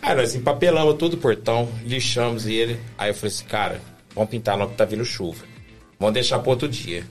Aí 0.00 0.14
nós 0.14 0.34
empapelamos 0.34 0.96
todo 0.96 1.14
o 1.14 1.16
portão, 1.16 1.68
lixamos 1.84 2.46
ele. 2.46 2.78
Aí 2.96 3.10
eu 3.10 3.14
falei 3.14 3.34
assim, 3.34 3.44
cara, 3.46 3.80
vamos 4.14 4.30
pintar 4.30 4.56
não 4.56 4.68
que 4.68 4.76
tá 4.76 4.84
vindo 4.84 5.04
chuva. 5.04 5.44
Vamos 5.98 6.14
deixar 6.14 6.38
pro 6.38 6.50
outro 6.50 6.68
dia. 6.68 7.04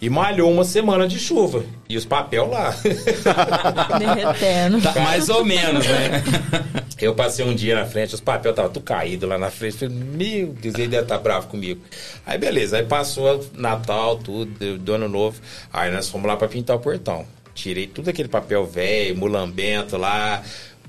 E 0.00 0.08
malhou 0.08 0.50
uma 0.50 0.64
semana 0.64 1.06
de 1.06 1.18
chuva. 1.18 1.62
E 1.88 1.96
os 1.96 2.06
papel 2.06 2.48
lá. 2.48 2.74
Derretendo. 3.98 4.80
Tá 4.80 4.98
mais 5.00 5.28
ou 5.28 5.44
menos, 5.44 5.86
né? 5.86 6.22
Eu 7.00 7.14
passei 7.14 7.44
um 7.44 7.54
dia 7.54 7.74
na 7.74 7.86
frente, 7.86 8.14
os 8.14 8.20
papéis 8.20 8.52
estavam 8.52 8.70
tudo 8.70 8.84
caído 8.84 9.26
lá 9.26 9.38
na 9.38 9.50
frente. 9.50 9.78
Falei, 9.78 9.94
meu 9.94 10.48
Deus, 10.48 10.74
ele 10.74 10.88
deve 10.88 11.04
estar 11.04 11.18
bravo 11.18 11.48
comigo. 11.48 11.80
Aí 12.26 12.36
beleza, 12.36 12.76
aí 12.76 12.84
passou 12.84 13.42
Natal, 13.54 14.16
tudo, 14.16 14.78
do 14.78 14.92
ano 14.92 15.08
novo. 15.08 15.40
Aí 15.72 15.90
nós 15.90 16.10
fomos 16.10 16.26
lá 16.26 16.36
para 16.36 16.48
pintar 16.48 16.76
o 16.76 16.80
portão. 16.80 17.24
Tirei 17.54 17.86
tudo 17.86 18.10
aquele 18.10 18.28
papel 18.28 18.66
velho, 18.66 19.16
mulambento 19.16 19.96
lá, 19.96 20.42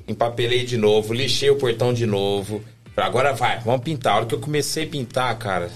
empapelei 0.07 0.65
de 0.65 0.77
novo, 0.77 1.13
lixei 1.13 1.49
o 1.49 1.55
portão 1.55 1.93
de 1.93 2.05
novo. 2.05 2.61
Agora 2.95 3.33
vai, 3.33 3.59
vamos 3.59 3.81
pintar. 3.81 4.13
A 4.13 4.17
hora 4.17 4.25
que 4.25 4.35
eu 4.35 4.39
comecei 4.39 4.83
a 4.83 4.87
pintar, 4.87 5.37
cara, 5.37 5.69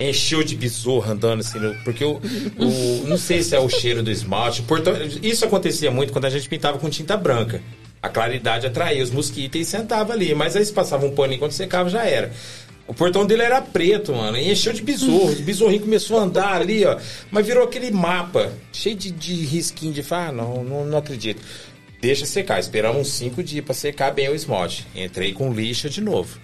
encheu 0.00 0.42
de 0.42 0.56
besouro 0.56 1.10
andando 1.10 1.40
assim, 1.40 1.58
porque 1.84 2.04
o, 2.04 2.20
o- 2.58 3.04
não 3.06 3.18
sei 3.18 3.42
se 3.42 3.54
é 3.54 3.60
o 3.60 3.68
cheiro 3.68 4.02
do 4.02 4.10
esmalte. 4.10 4.62
portão- 4.62 4.94
isso 5.22 5.44
acontecia 5.44 5.90
muito 5.90 6.12
quando 6.12 6.24
a 6.24 6.30
gente 6.30 6.48
pintava 6.48 6.78
com 6.78 6.88
tinta 6.88 7.16
branca. 7.16 7.62
A 8.02 8.08
claridade 8.08 8.66
atraía 8.66 9.02
os 9.04 9.10
mosquitos 9.10 9.60
e 9.60 9.64
sentava 9.64 10.14
ali, 10.14 10.34
mas 10.34 10.56
aí 10.56 10.64
se 10.64 10.72
passava 10.72 11.04
um 11.04 11.14
paninho 11.14 11.38
quando 11.38 11.52
secava 11.52 11.90
já 11.90 12.04
era. 12.06 12.32
O 12.86 12.94
portão 12.94 13.24
dele 13.26 13.42
era 13.42 13.60
preto, 13.60 14.12
mano, 14.14 14.36
e 14.38 14.50
encheu 14.50 14.72
de 14.72 14.82
besouro. 14.82 15.32
O 15.38 15.42
besorrinho 15.42 15.82
começou 15.82 16.18
a 16.18 16.22
andar 16.22 16.60
ali, 16.60 16.84
ó, 16.84 16.98
mas 17.30 17.46
virou 17.46 17.62
aquele 17.62 17.90
mapa, 17.90 18.50
cheio 18.72 18.96
de, 18.96 19.10
de 19.12 19.34
risquinho 19.34 19.92
de 19.92 20.02
falar, 20.02 20.28
ah, 20.28 20.32
não, 20.32 20.64
não, 20.64 20.84
não 20.86 20.98
acredito. 20.98 21.40
Deixa 22.00 22.24
secar, 22.24 22.58
esperamos 22.58 23.02
uns 23.02 23.08
cinco 23.12 23.42
dias 23.44 23.64
pra 23.64 23.74
secar 23.74 24.12
bem 24.12 24.28
o 24.30 24.34
esmalte. 24.34 24.86
Entrei 24.96 25.32
com 25.34 25.52
lixa 25.52 25.88
de 25.90 26.00
novo. 26.00 26.38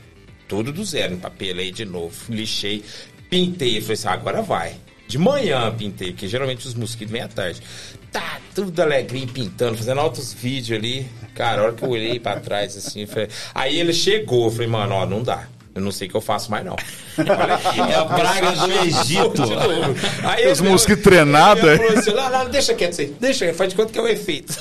Tudo 0.46 0.70
do 0.70 0.84
zero, 0.84 1.14
empapelei 1.14 1.72
de 1.72 1.84
novo, 1.86 2.14
lixei, 2.28 2.84
pintei, 3.30 3.80
falei 3.80 3.94
assim, 3.94 4.08
"Ah, 4.08 4.12
agora 4.12 4.42
vai. 4.42 4.74
De 5.08 5.18
manhã 5.18 5.72
pintei, 5.76 6.10
porque 6.12 6.26
geralmente 6.26 6.66
os 6.66 6.74
mosquitos 6.74 7.12
vêm 7.12 7.22
à 7.22 7.28
tarde. 7.28 7.62
Tá, 8.10 8.38
tudo 8.54 8.80
alegrinho 8.82 9.28
pintando, 9.28 9.76
fazendo 9.76 10.00
altos 10.00 10.32
vídeos 10.32 10.78
ali. 10.78 11.06
Cara, 11.34 11.60
a 11.60 11.64
hora 11.66 11.72
que 11.74 11.82
eu 11.84 11.90
olhei 11.90 12.18
pra 12.18 12.40
trás, 12.40 12.76
assim, 12.76 13.06
falei... 13.06 13.28
aí 13.54 13.78
ele 13.78 13.92
chegou, 13.92 14.46
eu 14.46 14.50
falei, 14.50 14.66
mano, 14.66 14.94
ó, 14.94 15.06
não 15.06 15.22
dá. 15.22 15.46
Eu 15.74 15.82
não 15.82 15.92
sei 15.92 16.08
o 16.08 16.10
que 16.10 16.16
eu 16.16 16.22
faço 16.22 16.50
mais, 16.50 16.64
não. 16.64 16.74
Olha 17.18 17.54
aqui, 17.54 17.80
É 17.80 17.94
a 17.96 18.04
praga 18.06 18.52
do 18.52 18.72
Egito. 18.82 19.44
de 19.44 19.54
novo. 19.54 19.94
Aí 20.24 20.50
Os 20.50 20.58
ele- 20.60 20.68
mosquitos 20.70 21.04
treinados, 21.04 21.62
é? 21.64 21.74
assim, 21.98 22.12
não, 22.14 22.30
não, 22.30 22.48
deixa 22.50 22.74
quieto 22.74 22.92
isso 22.92 23.00
aí. 23.02 23.14
Deixa, 23.20 23.52
faz 23.54 23.70
de 23.70 23.76
conta 23.76 23.92
que 23.92 23.98
é 23.98 24.02
o 24.02 24.08
efeito. 24.08 24.54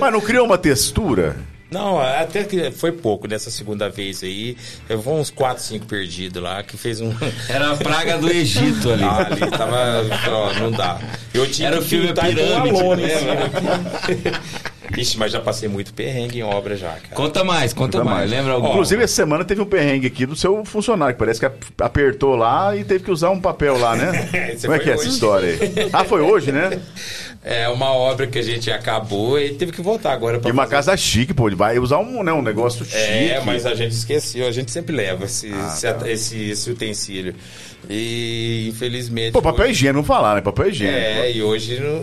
Mas 0.00 0.12
não 0.12 0.20
criou 0.20 0.46
uma 0.46 0.56
textura? 0.56 1.36
Não, 1.70 2.00
até 2.00 2.44
que 2.44 2.70
foi 2.70 2.92
pouco 2.92 3.26
dessa 3.26 3.50
segunda 3.50 3.88
vez 3.90 4.22
aí. 4.22 4.56
Eu 4.88 5.00
vou 5.00 5.18
uns 5.18 5.30
4, 5.30 5.62
5 5.62 5.86
perdidos 5.86 6.40
lá, 6.42 6.62
que 6.62 6.76
fez 6.76 7.00
um. 7.00 7.12
Era 7.48 7.72
a 7.72 7.76
praga 7.76 8.16
do 8.18 8.30
Egito 8.30 8.92
ali. 8.92 9.02
Ah, 9.02 9.26
ali 9.30 9.50
tava. 9.50 10.06
ó, 10.30 10.52
não 10.60 10.70
dá. 10.70 10.98
Eu 11.34 11.50
tinha 11.50 11.68
Era 11.68 11.80
o 11.80 11.82
filme 11.82 12.08
com 12.14 12.20
Pirâmide, 12.20 12.82
lona 12.82 13.02
né? 13.02 14.40
Ixi, 14.96 15.18
mas 15.18 15.32
já 15.32 15.40
passei 15.40 15.68
muito 15.68 15.92
perrengue 15.92 16.38
em 16.38 16.42
obra 16.44 16.76
já, 16.76 16.90
cara. 16.90 17.08
Conta 17.12 17.42
mais, 17.42 17.72
conta, 17.72 17.98
Conta 17.98 18.04
mais. 18.08 18.18
mais. 18.18 18.30
Lembra 18.30 18.52
algum? 18.52 18.68
Inclusive, 18.70 19.02
essa 19.02 19.14
semana 19.14 19.44
teve 19.44 19.60
um 19.60 19.66
perrengue 19.66 20.06
aqui 20.06 20.24
do 20.24 20.36
seu 20.36 20.64
funcionário, 20.64 21.14
que 21.14 21.18
parece 21.18 21.40
que 21.40 21.46
ap- 21.46 21.62
apertou 21.80 22.36
lá 22.36 22.74
e 22.76 22.84
teve 22.84 23.02
que 23.02 23.10
usar 23.10 23.30
um 23.30 23.40
papel 23.40 23.76
lá, 23.78 23.96
né? 23.96 24.56
Como 24.62 24.72
é 24.74 24.78
que 24.78 24.88
é 24.88 24.92
essa 24.94 25.08
história 25.08 25.48
aí? 25.50 25.90
Ah, 25.92 26.04
foi 26.04 26.20
hoje, 26.22 26.52
né? 26.52 26.80
É 27.48 27.68
uma 27.68 27.92
obra 27.92 28.26
que 28.26 28.40
a 28.40 28.42
gente 28.42 28.68
acabou 28.72 29.38
e 29.38 29.54
teve 29.54 29.70
que 29.70 29.80
voltar 29.80 30.12
agora 30.12 30.40
pra 30.40 30.48
E 30.48 30.52
uma 30.52 30.64
fazer. 30.64 30.74
casa 30.74 30.96
chique, 30.96 31.32
pô. 31.32 31.46
Ele 31.46 31.54
vai 31.54 31.78
usar 31.78 31.98
um, 31.98 32.24
né, 32.24 32.32
um 32.32 32.42
negócio 32.42 32.84
chique. 32.84 32.96
É, 32.98 33.40
mas 33.46 33.64
a 33.64 33.72
gente 33.72 33.92
esqueceu, 33.92 34.48
a 34.48 34.50
gente 34.50 34.72
sempre 34.72 34.96
leva 34.96 35.26
esse, 35.26 35.52
Ah, 35.52 35.72
esse, 35.72 35.92
tá. 35.94 36.10
esse, 36.10 36.50
esse 36.50 36.68
utensílio. 36.70 37.36
E 37.88 38.68
infelizmente. 38.70 39.32
Pô, 39.32 39.40
papel 39.40 39.64
hoje- 39.64 39.72
higiênico, 39.72 40.02
vamos 40.02 40.08
falar, 40.08 40.34
né? 40.34 40.40
Papel 40.40 40.68
higiênico. 40.68 40.98
É, 40.98 41.30
e 41.32 41.42
hoje 41.42 41.80
não. 41.80 42.02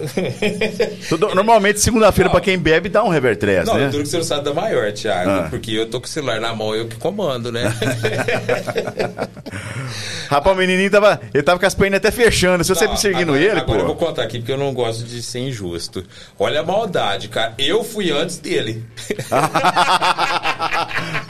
Normalmente, 1.36 1.80
segunda-feira, 1.82 2.30
pra 2.30 2.40
quem 2.40 2.58
bebe, 2.58 2.88
dá 2.90 3.04
um 3.04 3.10
revertress, 3.10 3.66
Não, 3.68 3.78
né? 3.78 3.88
duro 3.90 4.04
que 4.04 4.10
você 4.10 4.18
não 4.18 4.24
sabe 4.24 4.46
da 4.46 4.54
maior, 4.54 4.92
Thiago. 4.94 5.30
Ah. 5.30 5.48
Porque 5.50 5.72
eu 5.72 5.86
tô 5.90 6.00
com 6.00 6.06
o 6.06 6.10
celular 6.10 6.40
na 6.40 6.54
mão, 6.56 6.74
eu 6.74 6.88
que 6.88 6.96
comando, 6.96 7.52
né? 7.52 7.64
Rapaz, 10.30 10.56
o 10.56 10.60
menininho 10.60 10.90
tava. 10.90 11.20
Ele 11.34 11.44
tava 11.44 11.60
com 11.60 11.66
as 11.66 11.76
pernas 11.76 11.98
até 11.98 12.12
fechando. 12.12 12.64
Se 12.64 12.74
você 12.74 12.86
Não, 12.88 12.96
seguindo 12.96 13.34
agora, 13.34 13.40
ele, 13.40 13.60
Agora 13.60 13.80
eu 13.82 13.86
vou 13.86 13.96
pô. 13.96 14.06
contar 14.08 14.24
aqui, 14.24 14.40
porque 14.40 14.52
eu 14.52 14.58
não 14.58 14.74
gosto 14.74 15.04
de 15.04 15.22
ser 15.22 15.40
injusto. 15.40 16.04
Olha 16.40 16.62
a 16.62 16.64
maldade, 16.64 17.28
cara. 17.28 17.54
Eu 17.58 17.84
fui 17.84 18.10
antes 18.12 18.38
dele. 18.38 18.84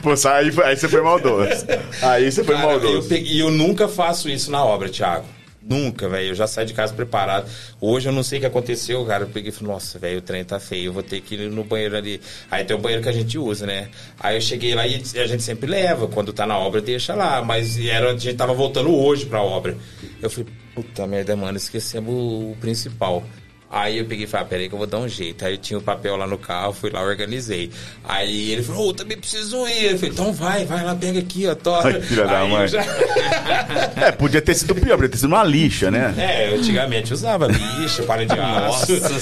pô, 0.04 0.10
aí, 0.28 0.52
foi- 0.52 0.64
aí 0.64 0.76
você 0.76 0.88
foi 0.88 1.02
maldoso. 1.02 1.66
Aí 2.02 2.30
você 2.30 2.44
foi 2.44 2.54
Cara, 2.54 2.66
eu 2.74 2.80
maldoso. 2.80 3.08
peguei- 3.08 3.32
E 3.32 3.40
eu 3.40 3.50
nunca 3.50 3.88
faço 3.88 4.28
isso 4.28 4.50
na 4.50 4.64
obra, 4.64 4.88
Thiago. 4.88 5.24
Nunca, 5.66 6.06
velho. 6.10 6.28
Eu 6.28 6.34
já 6.34 6.46
saio 6.46 6.66
de 6.66 6.74
casa 6.74 6.92
preparado. 6.92 7.50
Hoje 7.80 8.06
eu 8.06 8.12
não 8.12 8.22
sei 8.22 8.36
o 8.36 8.40
que 8.42 8.46
aconteceu, 8.46 9.02
cara. 9.06 9.24
Eu 9.24 9.28
peguei 9.28 9.48
e 9.48 9.52
falei, 9.52 9.72
nossa, 9.72 9.98
velho, 9.98 10.18
o 10.18 10.20
trem 10.20 10.44
tá 10.44 10.60
feio. 10.60 10.90
Eu 10.90 10.92
vou 10.92 11.02
ter 11.02 11.22
que 11.22 11.36
ir 11.36 11.50
no 11.50 11.64
banheiro 11.64 11.96
ali. 11.96 12.20
Aí 12.50 12.62
tem 12.64 12.76
o 12.76 12.78
banheiro 12.78 13.02
que 13.02 13.08
a 13.08 13.12
gente 13.12 13.38
usa, 13.38 13.64
né? 13.64 13.88
Aí 14.20 14.36
eu 14.36 14.42
cheguei 14.42 14.74
lá 14.74 14.86
e 14.86 14.94
a 14.96 15.26
gente 15.26 15.42
sempre 15.42 15.66
leva. 15.70 16.06
Quando 16.06 16.34
tá 16.34 16.46
na 16.46 16.58
obra, 16.58 16.82
deixa 16.82 17.14
lá. 17.14 17.42
Mas 17.42 17.78
era, 17.82 18.10
a 18.12 18.16
gente 18.16 18.34
tava 18.36 18.52
voltando 18.52 18.94
hoje 18.94 19.24
pra 19.24 19.40
obra. 19.40 19.74
Eu 20.20 20.28
falei, 20.28 20.48
puta 20.74 21.06
merda, 21.06 21.34
mano, 21.34 21.56
esquecemos 21.56 22.12
o 22.14 22.54
principal. 22.60 23.24
Aí 23.76 23.98
eu 23.98 24.04
peguei 24.04 24.24
e 24.24 24.28
falei, 24.28 24.46
ah, 24.46 24.48
peraí 24.48 24.68
que 24.68 24.74
eu 24.74 24.78
vou 24.78 24.86
dar 24.86 24.98
um 24.98 25.08
jeito. 25.08 25.44
Aí 25.44 25.58
tinha 25.58 25.76
o 25.76 25.82
papel 25.82 26.14
lá 26.14 26.28
no 26.28 26.38
carro, 26.38 26.72
fui 26.72 26.90
lá, 26.90 27.02
organizei. 27.02 27.70
Aí 28.04 28.52
ele 28.52 28.62
falou, 28.62 28.90
ô, 28.90 28.94
também 28.94 29.18
preciso 29.18 29.66
ir. 29.66 29.86
Eu 29.92 29.98
falei, 29.98 30.10
então 30.12 30.32
vai, 30.32 30.64
vai 30.64 30.84
lá, 30.84 30.94
pega 30.94 31.18
aqui, 31.18 31.44
ó, 31.48 31.56
tora. 31.56 31.96
Ai, 31.96 32.00
filha 32.00 32.24
da 32.24 32.40
eu 32.42 32.48
mãe. 32.48 32.68
já- 32.68 32.84
É, 33.96 34.12
podia 34.12 34.40
ter 34.40 34.54
sido 34.54 34.74
pior, 34.76 34.94
podia 34.96 35.08
ter 35.08 35.16
sido 35.16 35.26
uma 35.28 35.42
lixa, 35.42 35.90
né? 35.90 36.14
É, 36.16 36.50
eu 36.52 36.58
antigamente 36.58 37.12
usava 37.12 37.48
lixa, 37.48 38.02
palha 38.04 38.24
de 38.26 38.38
aço. 38.38 38.92
Nossa 39.00 39.20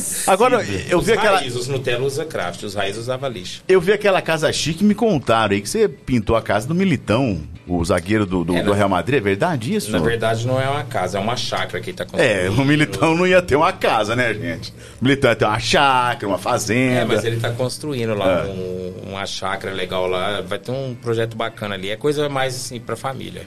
senhora. 0.00 0.02
Agora, 0.26 0.66
eu 0.88 0.98
os 0.98 1.06
vi 1.06 1.12
aquela. 1.12 1.38
raiz, 1.38 1.54
os 1.56 1.68
Nutella 1.68 2.04
usa 2.04 2.24
craft, 2.24 2.62
os 2.64 2.74
raiz 2.74 2.96
usava 2.98 3.28
lixa. 3.28 3.62
Eu 3.68 3.80
vi 3.80 3.92
aquela 3.92 4.20
casa 4.20 4.52
chique 4.52 4.82
e 4.84 4.86
me 4.86 4.94
contaram 4.94 5.54
aí 5.54 5.60
que 5.60 5.68
você 5.68 5.88
pintou 5.88 6.36
a 6.36 6.42
casa 6.42 6.66
do 6.68 6.74
Militão, 6.74 7.40
o 7.66 7.82
zagueiro 7.84 8.26
do, 8.26 8.44
do, 8.44 8.56
É, 8.56 8.62
do 8.62 8.72
Real 8.72 8.88
Madrid. 8.88 9.18
É 9.18 9.22
verdade 9.22 9.74
isso? 9.74 9.90
Na 9.90 9.98
verdade, 9.98 10.46
não 10.46 10.60
é 10.60 10.68
uma 10.68 10.84
casa, 10.84 11.18
é 11.18 11.20
uma 11.20 11.36
chácara 11.36 11.80
que 11.80 11.90
ele 11.90 11.96
tá 11.96 12.04
construindo. 12.04 12.30
É, 12.30 12.50
o 12.50 12.64
Militão 12.64 12.89
não 12.98 13.26
ia 13.26 13.40
ter 13.42 13.56
uma 13.56 13.72
casa, 13.72 14.14
né, 14.16 14.32
gente? 14.34 14.70
O 15.00 15.04
Militão 15.04 15.30
ia 15.30 15.36
ter 15.36 15.44
uma 15.44 15.58
chácara, 15.58 16.26
uma 16.28 16.38
fazenda. 16.38 17.00
É, 17.00 17.04
mas 17.04 17.24
ele 17.24 17.38
tá 17.40 17.50
construindo 17.50 18.14
lá 18.14 18.42
É. 18.42 18.44
um- 18.46 19.10
uma 19.10 19.26
chácara 19.26 19.72
legal 19.74 20.06
lá. 20.06 20.40
Vai 20.40 20.58
ter 20.58 20.70
um 20.72 20.94
projeto 20.94 21.36
bacana 21.36 21.74
ali. 21.74 21.90
É 21.90 21.96
coisa 21.96 22.28
mais 22.28 22.54
assim 22.54 22.78
pra 22.80 22.96
família. 22.96 23.42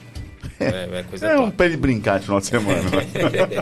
É, 0.60 1.00
é 1.00 1.04
coisa 1.10 1.28
É 1.32 1.38
um 1.40 1.50
pra 1.52 1.66
ele 1.66 1.78
brincar 1.78 2.20
de 2.20 2.26
final 2.26 2.40
de 2.40 2.46
semana. 2.48 2.82
né? 2.82 3.08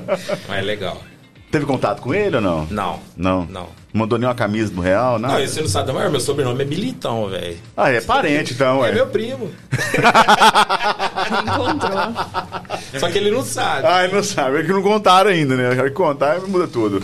Mas 0.48 0.58
é 0.60 0.62
legal. 0.62 1.02
Teve 1.50 1.66
contato 1.66 2.02
com 2.02 2.14
ele 2.14 2.36
ou 2.38 2.42
não? 2.42 2.66
Não. 2.72 3.00
Não? 3.18 3.46
Não. 3.46 3.70
Mandou 3.94 4.18
nenhuma 4.18 4.34
camisa 4.36 4.72
do 4.74 4.80
Real, 4.80 5.20
Não, 5.20 5.28
nada? 5.30 5.44
esse 5.44 5.56
você 5.56 5.62
não 5.62 5.68
sabe 5.68 5.88
da 5.88 5.94
maior, 5.94 6.10
meu 6.10 6.20
sobrenome 6.22 6.62
é 6.64 6.66
Militão, 6.66 7.28
velho. 7.30 7.58
Ah, 7.76 7.90
é 7.92 8.00
parente 8.00 8.54
então, 8.54 8.78
É 8.86 8.90
ué. 8.90 8.92
meu 8.94 9.08
primo. 9.08 9.52
Encontrou. 11.44 12.00
Só 13.00 13.10
que 13.10 13.18
ele 13.18 13.32
não 13.32 13.44
sabe. 13.44 13.88
Ah, 13.88 14.04
ele 14.04 14.14
não 14.16 14.24
sabe, 14.24 14.60
é 14.60 14.64
que 14.64 14.72
não 14.72 14.82
contaram 14.82 15.30
ainda, 15.30 15.56
né? 15.56 15.76
Já 15.76 15.84
que 15.84 15.90
contar, 15.92 16.40
muda 16.42 16.68
tudo. 16.68 17.02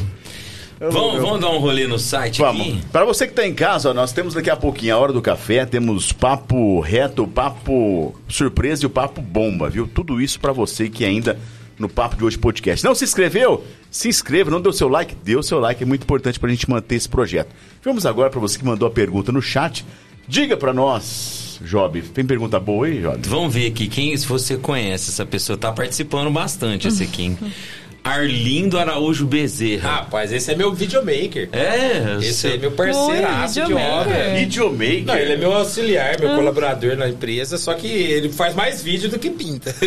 Eu- 0.79 0.91
Vamos, 0.91 1.15
eu- 1.15 1.21
vamos 1.21 1.39
dar 1.41 1.49
um 1.49 1.57
rolê 1.57 1.87
no 1.87 1.97
site 1.97 2.39
Vamos. 2.39 2.61
aqui? 2.61 2.81
Para 2.91 3.03
você 3.03 3.25
que 3.25 3.31
está 3.31 3.45
em 3.47 3.53
casa, 3.53 3.89
ó, 3.89 3.93
nós 3.93 4.11
temos 4.13 4.33
daqui 4.35 4.49
a 4.49 4.55
pouquinho 4.55 4.95
a 4.95 4.99
hora 4.99 5.11
do 5.11 5.21
café, 5.21 5.65
temos 5.65 6.11
papo 6.11 6.79
reto, 6.81 7.27
papo 7.27 8.15
surpresa 8.29 8.83
e 8.83 8.85
o 8.85 8.89
papo 8.89 9.19
bomba, 9.21 9.69
viu? 9.69 9.87
Tudo 9.87 10.21
isso 10.21 10.39
para 10.39 10.51
você 10.51 10.87
que 10.87 11.03
ainda 11.03 11.37
no 11.77 11.87
Papo 11.87 12.15
de 12.15 12.23
Hoje 12.23 12.37
Podcast. 12.37 12.83
Não 12.83 12.95
se 12.95 13.03
inscreveu? 13.03 13.63
Se 13.91 14.07
inscreva, 14.07 14.49
não 14.49 14.61
deu 14.61 14.73
seu 14.73 14.87
like? 14.87 15.15
Dê 15.23 15.35
o 15.35 15.43
seu 15.43 15.59
like, 15.59 15.83
é 15.83 15.85
muito 15.85 16.03
importante 16.03 16.39
para 16.39 16.49
a 16.49 16.51
gente 16.51 16.69
manter 16.69 16.95
esse 16.95 17.09
projeto. 17.09 17.53
Vamos 17.83 18.05
agora 18.05 18.29
para 18.29 18.39
você 18.39 18.57
que 18.57 18.65
mandou 18.65 18.87
a 18.87 18.91
pergunta 18.91 19.31
no 19.31 19.41
chat. 19.41 19.85
Diga 20.27 20.57
para 20.57 20.73
nós, 20.73 21.59
Job. 21.63 22.01
Tem 22.01 22.25
pergunta 22.25 22.59
boa 22.59 22.87
aí, 22.87 23.01
Job? 23.01 23.19
Vamos 23.27 23.53
ver 23.53 23.67
aqui 23.67 23.87
quem, 23.87 24.15
se 24.17 24.27
você 24.27 24.57
conhece 24.57 25.09
essa 25.09 25.25
pessoa, 25.25 25.57
tá 25.57 25.71
participando 25.71 26.29
bastante 26.29 26.87
esse 26.87 27.03
aqui. 27.03 27.37
Arlindo 28.03 28.79
Araújo 28.79 29.25
Bezerra. 29.25 29.89
Rapaz, 29.89 30.31
esse 30.31 30.51
é 30.51 30.55
meu 30.55 30.73
videomaker. 30.73 31.49
É, 31.51 32.17
Esse 32.19 32.33
seu- 32.33 32.51
é 32.53 32.57
meu 32.57 32.71
parceiraço 32.71 33.53
de 33.55 33.61
videomaker. 33.61 33.93
obra. 33.93 34.33
Videomaker. 34.35 35.05
Não, 35.05 35.15
ele 35.15 35.33
é 35.33 35.37
meu 35.37 35.53
auxiliar, 35.53 36.19
meu 36.19 36.35
colaborador 36.35 36.95
na 36.95 37.09
empresa, 37.09 37.57
só 37.57 37.73
que 37.73 37.87
ele 37.87 38.29
faz 38.29 38.55
mais 38.55 38.81
vídeo 38.81 39.09
do 39.09 39.19
que 39.19 39.29
pinta. 39.29 39.75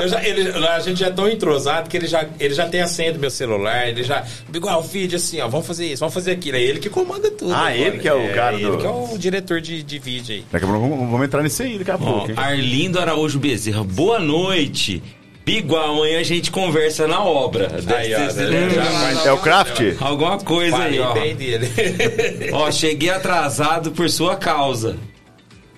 Eu 0.00 0.08
já- 0.08 0.22
ele- 0.24 0.50
a 0.66 0.80
gente 0.80 0.98
já 1.00 1.06
é 1.06 1.10
tão 1.10 1.28
entrosado 1.28 1.88
que 1.88 1.96
ele 1.96 2.06
já, 2.06 2.26
ele 2.40 2.54
já 2.54 2.66
tem 2.68 2.80
a 2.80 2.86
senha 2.88 3.12
do 3.12 3.18
meu 3.18 3.30
celular, 3.30 3.88
ele 3.88 4.02
já. 4.02 4.24
Igual 4.52 4.80
o 4.80 4.82
vídeo 4.82 5.16
assim, 5.16 5.40
ó, 5.40 5.48
vamos 5.48 5.66
fazer 5.66 5.86
isso, 5.86 6.00
vamos 6.00 6.14
fazer 6.14 6.32
aquilo. 6.32 6.56
É 6.56 6.62
ele 6.62 6.78
que 6.80 6.88
comanda 6.90 7.30
tudo. 7.30 7.52
Ah, 7.52 7.58
agora. 7.68 7.76
ele 7.76 7.98
que 7.98 8.08
é 8.08 8.14
o 8.14 8.34
cara 8.34 8.56
ele 8.56 8.66
do- 8.66 8.78
que 8.78 8.86
é 8.86 8.90
o 8.90 9.16
diretor 9.16 9.60
de, 9.60 9.82
de 9.82 9.98
vídeo 9.98 10.34
aí. 10.34 10.44
Daqui 10.50 10.64
a 10.64 10.68
pouco 10.68 10.88
vamos, 10.88 11.22
entrar 11.24 11.42
nisso 11.42 11.62
aí 11.62 11.78
daqui 11.78 11.90
a 11.90 11.94
Ó, 11.94 11.98
pouco. 11.98 12.30
hein? 12.30 12.34
Arlindo 12.36 12.98
Araújo 12.98 13.38
Bezerra, 13.38 13.84
boa 13.84 14.18
noite. 14.18 15.02
Biguá, 15.44 15.86
amanhã 15.86 16.20
a 16.20 16.22
gente 16.22 16.50
conversa 16.50 17.06
na 17.08 17.22
obra. 17.22 17.68
Aí, 17.96 18.14
ó, 18.14 18.18
né? 18.18 18.70
Já 18.70 18.84
faz- 18.84 19.26
É 19.26 19.32
o 19.32 19.38
Craft? 19.38 19.80
Alguma 20.00 20.38
coisa 20.38 20.76
aí, 20.76 20.98
Falei 20.98 21.00
ó. 21.00 21.12
bem 21.14 21.34
dele. 21.34 21.68
Ó, 22.52 22.70
cheguei 22.70 23.10
atrasado 23.10 23.90
por 23.90 24.08
sua 24.08 24.36
causa. 24.36 24.96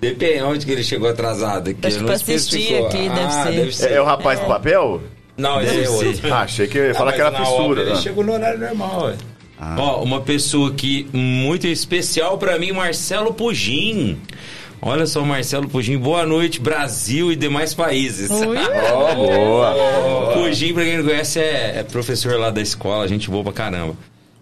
Depende 0.00 0.42
onde 0.42 0.66
que 0.66 0.72
ele 0.72 0.84
chegou 0.84 1.08
atrasado. 1.08 1.70
Aqui, 1.70 1.78
Acho 1.86 1.96
que 1.96 2.00
não 2.02 2.06
pra 2.06 2.14
assistir 2.16 2.76
aqui, 2.84 3.08
deve 3.08 3.20
ah, 3.20 3.30
ser. 3.30 3.52
Deve 3.52 3.74
ser. 3.74 3.90
É, 3.90 3.94
é 3.94 4.00
o 4.02 4.04
rapaz 4.04 4.38
do 4.38 4.46
papel? 4.46 5.00
Não, 5.36 5.60
esse 5.62 5.82
é 5.82 5.88
outro. 5.88 6.32
Ah, 6.34 6.42
achei 6.42 6.66
que 6.66 6.78
ia 6.78 6.94
falar 6.94 7.10
Ah, 7.10 7.14
que 7.14 7.20
era 7.22 7.32
fissura. 7.32 7.62
obra 7.62 7.80
Ele 7.82 7.90
né? 7.94 8.00
chegou 8.00 8.22
no 8.22 8.32
horário 8.34 8.60
normal, 8.60 9.04
ué. 9.06 9.16
Ó, 9.78 10.02
uma 10.02 10.20
pessoa 10.20 10.68
aqui 10.70 11.08
muito 11.12 11.66
especial 11.66 12.36
pra 12.36 12.58
mim, 12.58 12.70
Marcelo 12.72 13.32
Pugin. 13.32 14.20
Olha 14.86 15.06
só, 15.06 15.24
Marcelo 15.24 15.66
Pugin, 15.66 15.96
boa 15.96 16.26
noite, 16.26 16.60
Brasil 16.60 17.32
e 17.32 17.36
demais 17.36 17.72
países. 17.72 18.28
Ui. 18.30 18.58
Ó, 18.92 19.14
boa. 19.14 20.32
Pugin, 20.34 20.74
pra 20.74 20.84
quem 20.84 20.98
não 20.98 21.04
conhece, 21.04 21.40
é, 21.40 21.78
é 21.78 21.82
professor 21.82 22.38
lá 22.38 22.50
da 22.50 22.60
escola, 22.60 23.08
gente 23.08 23.30
boa 23.30 23.42
pra 23.42 23.52
caramba. 23.54 23.96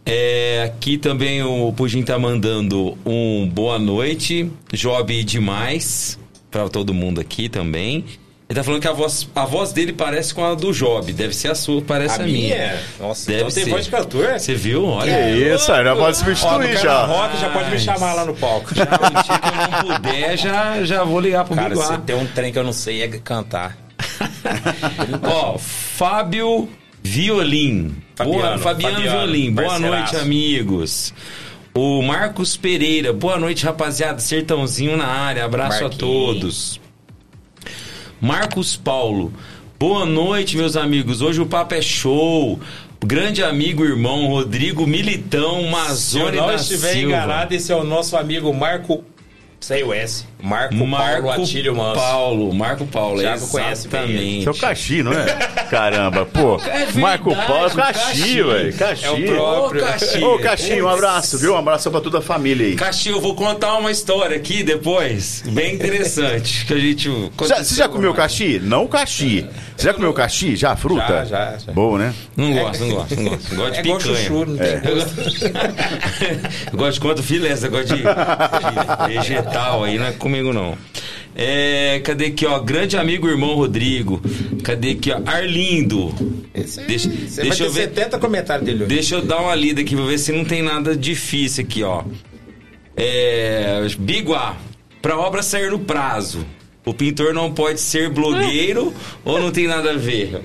É, 0.05 0.65
aqui 0.65 0.99
também 0.99 1.45
o 1.45 1.73
Pugin 1.73 2.03
tá 2.03 2.19
mandando 2.19 2.99
um 3.07 3.49
boa 3.49 3.79
noite, 3.79 4.51
Job 4.73 5.23
demais, 5.23 6.19
pra 6.51 6.69
todo 6.69 6.93
mundo 6.93 7.21
aqui 7.21 7.49
também. 7.49 8.05
Ele 8.53 8.59
tá 8.59 8.65
falando 8.65 8.83
que 8.83 8.89
a 8.89 8.93
voz, 8.93 9.27
a 9.35 9.47
voz 9.47 9.73
dele 9.73 9.95
parece 9.95 10.35
com 10.35 10.45
a 10.45 10.55
do 10.55 10.75
Job, 10.75 11.11
deve 11.15 11.35
ser 11.35 11.51
a 11.51 11.55
sua, 11.55 11.81
parece 11.81 12.21
a, 12.21 12.25
A 12.25 12.27
minha? 12.27 12.79
Nossa, 13.01 13.25
Deve 13.31 13.39
então 13.45 13.51
tem 13.51 13.65
ser. 13.65 13.71
voz 13.71 13.85
de 13.87 13.91
cantor? 13.91 14.39
Você 14.39 14.55
viu? 14.55 14.85
Olha. 14.85 15.11
Que 15.11 15.55
isso, 15.55 15.73
aí 15.73 15.83
já 15.83 15.97
pode 15.97 16.17
substituir 16.19 16.79
já. 16.79 17.07
Rock 17.07 17.41
já 17.41 17.49
pode 17.49 17.71
me 17.71 17.79
chamar 17.79 18.13
lá 18.13 18.27
no 18.27 18.35
palco. 18.35 18.75
Já, 18.75 18.83
o 18.85 19.23
dia 19.23 19.39
que 19.39 19.49
eu 19.49 19.89
não 19.89 19.97
puder, 19.97 20.37
já, 20.37 20.85
já 20.85 21.03
vou 21.03 21.19
ligar 21.19 21.47
pro 21.47 21.57
Cara, 21.57 21.75
se 21.75 21.97
tem 22.03 22.15
um 22.15 22.27
trem 22.27 22.53
que 22.53 22.59
eu 22.59 22.63
não 22.65 22.75
sei 22.75 23.01
é 23.01 23.09
cantar. 23.09 23.75
Ó, 25.25 25.57
Fábio 25.57 26.69
Violim. 27.03 27.97
Fabiano, 28.15 28.39
boa, 28.43 28.59
Fabiano, 28.59 28.97
Fabiano, 28.97 29.19
Violim. 29.19 29.51
Boa 29.51 29.69
parceiraço. 29.69 30.13
noite, 30.13 30.17
amigos. 30.23 31.15
O 31.75 32.03
Marcos 32.03 32.55
Pereira. 32.55 33.15
Boa 33.15 33.39
noite, 33.39 33.65
rapaziada. 33.65 34.19
Sertãozinho 34.21 34.95
na 34.95 35.07
área. 35.07 35.43
Abraço 35.47 35.85
Marquinhos. 35.85 35.95
a 35.95 35.99
todos. 35.99 36.82
Marcos 38.23 38.77
Paulo. 38.77 39.33
Boa 39.81 40.07
noite, 40.07 40.57
meus 40.57 40.77
amigos. 40.77 41.21
Hoje 41.21 41.41
o 41.41 41.47
papo 41.47 41.75
é 41.75 41.83
show. 41.83 42.61
Grande 43.05 43.43
amigo, 43.43 43.85
irmão 43.85 44.29
Rodrigo 44.29 44.87
Militão 44.87 45.57
Se 45.59 45.65
eu 45.65 45.71
Mazone 45.73 46.37
não 46.37 46.55
estiver 46.55 46.93
Silva. 46.93 47.17
enganado, 47.17 47.53
esse 47.53 47.73
é 47.73 47.75
o 47.75 47.83
nosso 47.83 48.17
amigo 48.17 48.55
Marco. 48.55 49.03
Sei 49.59 49.83
o 49.83 49.93
S. 49.93 50.25
Marco, 50.43 50.75
Marco 50.75 51.23
Paulo 51.29 51.43
Atílio 51.45 51.77
Manso. 51.77 52.01
Paulo, 52.01 52.55
Marco 52.55 52.87
Paulo, 52.87 53.21
Thiago 53.21 53.47
conhece 53.49 53.87
bem 53.89 54.03
ele. 54.03 54.13
exatamente. 54.13 54.43
Seu 54.45 54.55
Caxi, 54.55 55.03
não 55.03 55.13
é? 55.13 55.25
Caramba, 55.71 56.27
pô. 56.27 56.57
É 56.57 56.59
verdade, 56.79 56.99
Marco 56.99 57.35
Paulo, 57.47 57.67
o 57.69 57.71
Caxi, 57.77 58.43
velho. 58.43 58.73
Caxi. 58.75 59.05
É 59.05 59.11
o 59.11 59.23
próprio. 59.37 59.83
Ô, 59.83 59.87
Caxi. 59.87 60.25
Ô, 60.25 60.39
Caxi, 60.39 60.83
um 60.83 60.89
abraço, 60.89 61.39
viu? 61.39 61.55
Um 61.55 61.59
abraço 61.59 61.91
pra 61.91 62.01
toda 62.01 62.19
a 62.19 62.23
família 62.23 62.67
aí. 62.67 62.75
Caxi, 62.75 63.09
eu 63.09 63.21
vou 63.21 63.35
contar 63.35 63.75
uma 63.79 63.91
história 63.91 64.37
aqui 64.37 64.63
depois, 64.63 65.43
bem 65.47 65.75
interessante, 65.75 66.67
que 66.67 66.75
a 66.75 66.79
gente... 66.79 67.09
Já- 67.47 67.63
Você 67.63 67.75
já 67.77 67.89
comeu 67.89 68.13
caxi? 68.13 68.61
Não 68.63 68.87
caxi. 68.87 69.47
Você 69.77 69.87
já 69.87 69.95
comeu 69.95 70.13
caxi? 70.13 70.57
Já, 70.57 70.75
fruta? 70.77 71.07
Já, 71.07 71.25
já, 71.25 71.59
já. 71.59 71.73
Boa, 71.73 71.99
né? 71.99 72.15
Não 72.37 72.53
gosto, 72.53 72.85
não 72.85 72.95
gosto, 72.97 73.17
não 73.17 73.25
gosto. 73.31 73.55
Gosto 73.55 73.73
de 73.73 73.79
É 73.79 73.83
picanha. 73.83 74.01
chuchu, 74.01 74.45
não 74.47 74.57
tem 74.57 74.73
Eu 74.91 74.95
gosto- 74.97 75.13
eu 76.73 76.79
gosto 76.79 76.95
de 76.95 77.01
quanto 77.01 77.23
filé, 77.23 77.55
você 77.57 77.69
gosta 77.69 77.95
de, 77.97 78.03
de 78.03 79.15
vegetal 79.15 79.85
aí, 79.85 79.99
não 79.99 80.07
é 80.07 80.13
comigo 80.33 80.53
não. 80.53 80.77
É, 81.35 82.01
cadê 82.05 82.27
aqui, 82.27 82.47
ó? 82.47 82.59
Grande 82.61 82.97
amigo 82.97 83.29
irmão 83.29 83.55
Rodrigo. 83.55 84.21
Cadê 84.63 84.91
aqui, 84.93 85.11
ó? 85.13 85.21
Arlindo. 85.27 86.15
Esse 86.55 86.81
Deixa- 86.83 87.09
Você 87.11 87.43
deixa 87.43 87.65
eu 87.65 87.71
ver. 87.71 87.83
70 87.89 88.19
comentários 88.19 88.65
dele 88.67 88.85
hoje. 88.85 88.95
Deixa 88.95 89.15
eu 89.17 89.23
dar 89.23 89.41
uma 89.41 89.55
lida 89.55 89.81
aqui 89.81 89.95
pra 89.95 90.05
ver 90.05 90.19
se 90.19 90.33
não 90.33 90.45
tem 90.45 90.63
nada 90.63 90.97
difícil 90.97 91.65
aqui, 91.65 91.83
ó. 91.83 92.03
É. 92.97 93.87
Biguá, 93.99 94.57
pra 95.01 95.17
obra 95.19 95.43
sair 95.43 95.71
no 95.71 95.79
prazo. 95.79 96.45
O 96.85 96.93
pintor 96.93 97.33
não 97.33 97.53
pode 97.53 97.81
ser 97.81 98.11
blogueiro 98.11 98.93
ou 99.25 99.41
não 99.41 99.53
tem 99.53 99.69
nada 99.69 99.93
a 99.93 99.97
ver? 99.97 100.41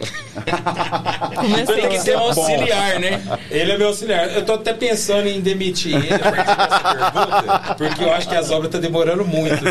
Começou. 1.35 1.75
Tem 1.75 1.89
que 1.89 1.99
ser 1.99 2.15
um 2.15 2.19
auxiliar, 2.19 2.99
né? 2.99 3.39
Ele 3.49 3.71
é 3.71 3.77
meu 3.77 3.87
auxiliar. 3.87 4.35
Eu 4.35 4.45
tô 4.45 4.53
até 4.53 4.71
pensando 4.71 5.27
em 5.27 5.41
demitir 5.41 5.95
ele 5.95 6.13
a 6.13 6.19
partir 6.19 6.55
dessa 6.55 6.79
pergunta, 6.79 7.75
porque 7.75 8.03
eu 8.03 8.13
acho 8.13 8.29
que 8.29 8.35
as 8.35 8.51
obras 8.51 8.65
estão 8.65 8.79
demorando 8.79 9.25
muito. 9.25 9.65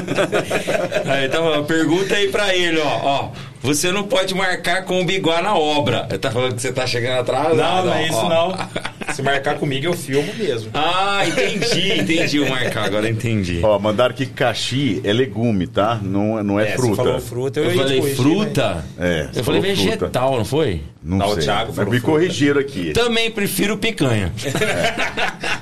Aí, 1.04 1.26
então, 1.30 1.64
pergunta 1.64 2.16
aí 2.16 2.28
pra 2.28 2.52
ele, 2.52 2.80
ó, 2.80 3.00
ó. 3.02 3.30
Você 3.62 3.90
não 3.90 4.04
pode 4.04 4.34
marcar 4.34 4.84
com 4.84 5.00
o 5.00 5.04
Biguá 5.04 5.42
na 5.42 5.54
obra. 5.56 6.06
Ele 6.08 6.18
tá 6.18 6.30
falando 6.30 6.54
que 6.54 6.62
você 6.62 6.72
tá 6.72 6.86
chegando 6.86 7.20
atrás? 7.20 7.56
Não, 7.56 7.84
não 7.86 7.94
é 7.94 8.06
isso 8.06 8.16
ó. 8.16 8.28
não. 8.28 8.56
Se 9.14 9.22
marcar 9.22 9.54
comigo, 9.56 9.86
eu 9.86 9.92
filmo 9.94 10.30
mesmo. 10.36 10.70
Ah, 10.74 11.22
entendi, 11.26 12.00
entendi 12.00 12.40
o 12.40 12.48
marcar, 12.50 12.86
agora 12.86 13.08
entendi. 13.08 13.60
Ó, 13.62 13.78
mandaram 13.78 14.12
que 14.14 14.26
caxi 14.26 15.00
é 15.04 15.12
legume, 15.12 15.66
tá? 15.68 15.98
Não, 16.02 16.42
não 16.42 16.58
é, 16.60 16.70
É, 16.72 16.76
fruta. 16.76 16.96
Você 16.96 17.02
falou 17.04 17.20
fruta, 17.20 17.60
eu, 17.60 17.70
Eu 17.70 17.76
falei 17.76 17.98
corrigir, 18.00 18.16
fruta? 18.16 18.84
É, 18.98 19.28
Eu 19.32 19.44
falei 19.44 19.60
falou 19.62 19.76
fruta. 19.76 19.90
vegetal, 19.98 20.36
não 20.38 20.44
foi? 20.44 20.80
Não 21.02 21.18
Não, 21.18 21.28
o 21.28 21.34
sei. 21.34 21.44
Thiago 21.44 21.72
Mas 21.76 21.86
me 21.88 22.00
fruta. 22.00 22.06
corrigiram 22.12 22.60
aqui. 22.60 22.90
Também 22.92 23.30
prefiro 23.30 23.78
picanha. 23.78 24.32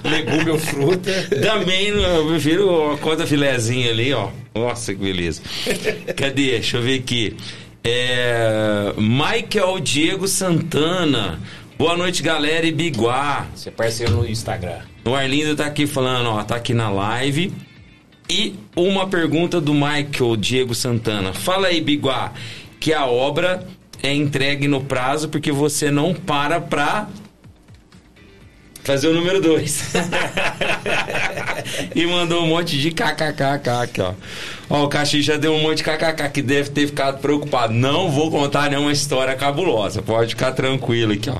mas 0.03 0.11
Legume 0.13 0.51
ou 0.51 0.59
fruta. 0.59 1.11
Também 1.43 1.89
eu 1.89 2.27
prefiro 2.29 2.93
a 2.93 2.99
conta 2.99 3.27
filézinha 3.27 3.91
ali, 3.91 4.13
ó. 4.15 4.29
Nossa, 4.55 4.95
que 4.95 5.01
beleza. 5.01 5.43
Cadê? 6.17 6.53
Deixa 6.53 6.79
eu 6.79 6.83
ver 6.83 6.99
aqui. 7.01 7.37
É, 7.87 8.95
Michael 8.97 9.79
Diego 9.81 10.27
Santana. 10.27 11.39
Boa 11.77 11.95
noite, 11.95 12.23
galera, 12.23 12.65
e 12.65 12.73
Biguá. 12.73 13.47
Você 13.55 13.69
é 13.69 13.73
parceiro 13.73 14.15
no 14.15 14.27
Instagram. 14.27 14.79
O 15.05 15.15
Arlindo 15.15 15.55
tá 15.55 15.67
aqui 15.67 15.87
falando, 15.87 16.31
ó, 16.31 16.43
tá 16.43 16.57
aqui 16.57 16.73
na 16.73 16.89
live. 16.89 17.53
E 18.27 18.55
uma 18.75 19.07
pergunta 19.07 19.61
do 19.61 19.75
Michael 19.75 20.35
Diego 20.39 20.75
Santana. 20.75 21.35
Fala 21.35 21.67
aí, 21.67 21.83
Biguá, 21.83 22.33
que 22.81 22.95
a 22.95 23.05
obra 23.05 23.69
é 24.03 24.15
entregue 24.15 24.67
no 24.67 24.83
prazo 24.83 25.29
porque 25.29 25.53
você 25.53 25.91
não 25.91 26.15
para 26.15 26.63
pra 26.63 27.07
fazer 28.83 29.09
o 29.09 29.15
número 29.15 29.43
2. 29.43 29.93
e 31.95 32.07
mandou 32.07 32.45
um 32.45 32.47
monte 32.47 32.79
de 32.79 32.91
kkkk 32.91 33.69
aqui, 33.83 34.01
ó. 34.01 34.15
Ó, 34.69 34.85
o 34.85 34.89
Caxi 34.89 35.21
já 35.23 35.37
deu 35.37 35.53
um 35.53 35.61
monte 35.63 35.79
de 35.79 35.85
kkk 35.85 36.31
que 36.31 36.43
deve 36.43 36.71
ter 36.71 36.87
ficado 36.87 37.19
preocupado. 37.21 37.73
Não 37.73 38.11
vou 38.11 38.31
contar 38.31 38.71
nenhuma 38.71 38.93
história 38.93 39.35
cabulosa. 39.35 40.01
Pode 40.03 40.31
ficar 40.31 40.53
tranquilo 40.53 41.13
aqui, 41.13 41.29
ó. 41.31 41.37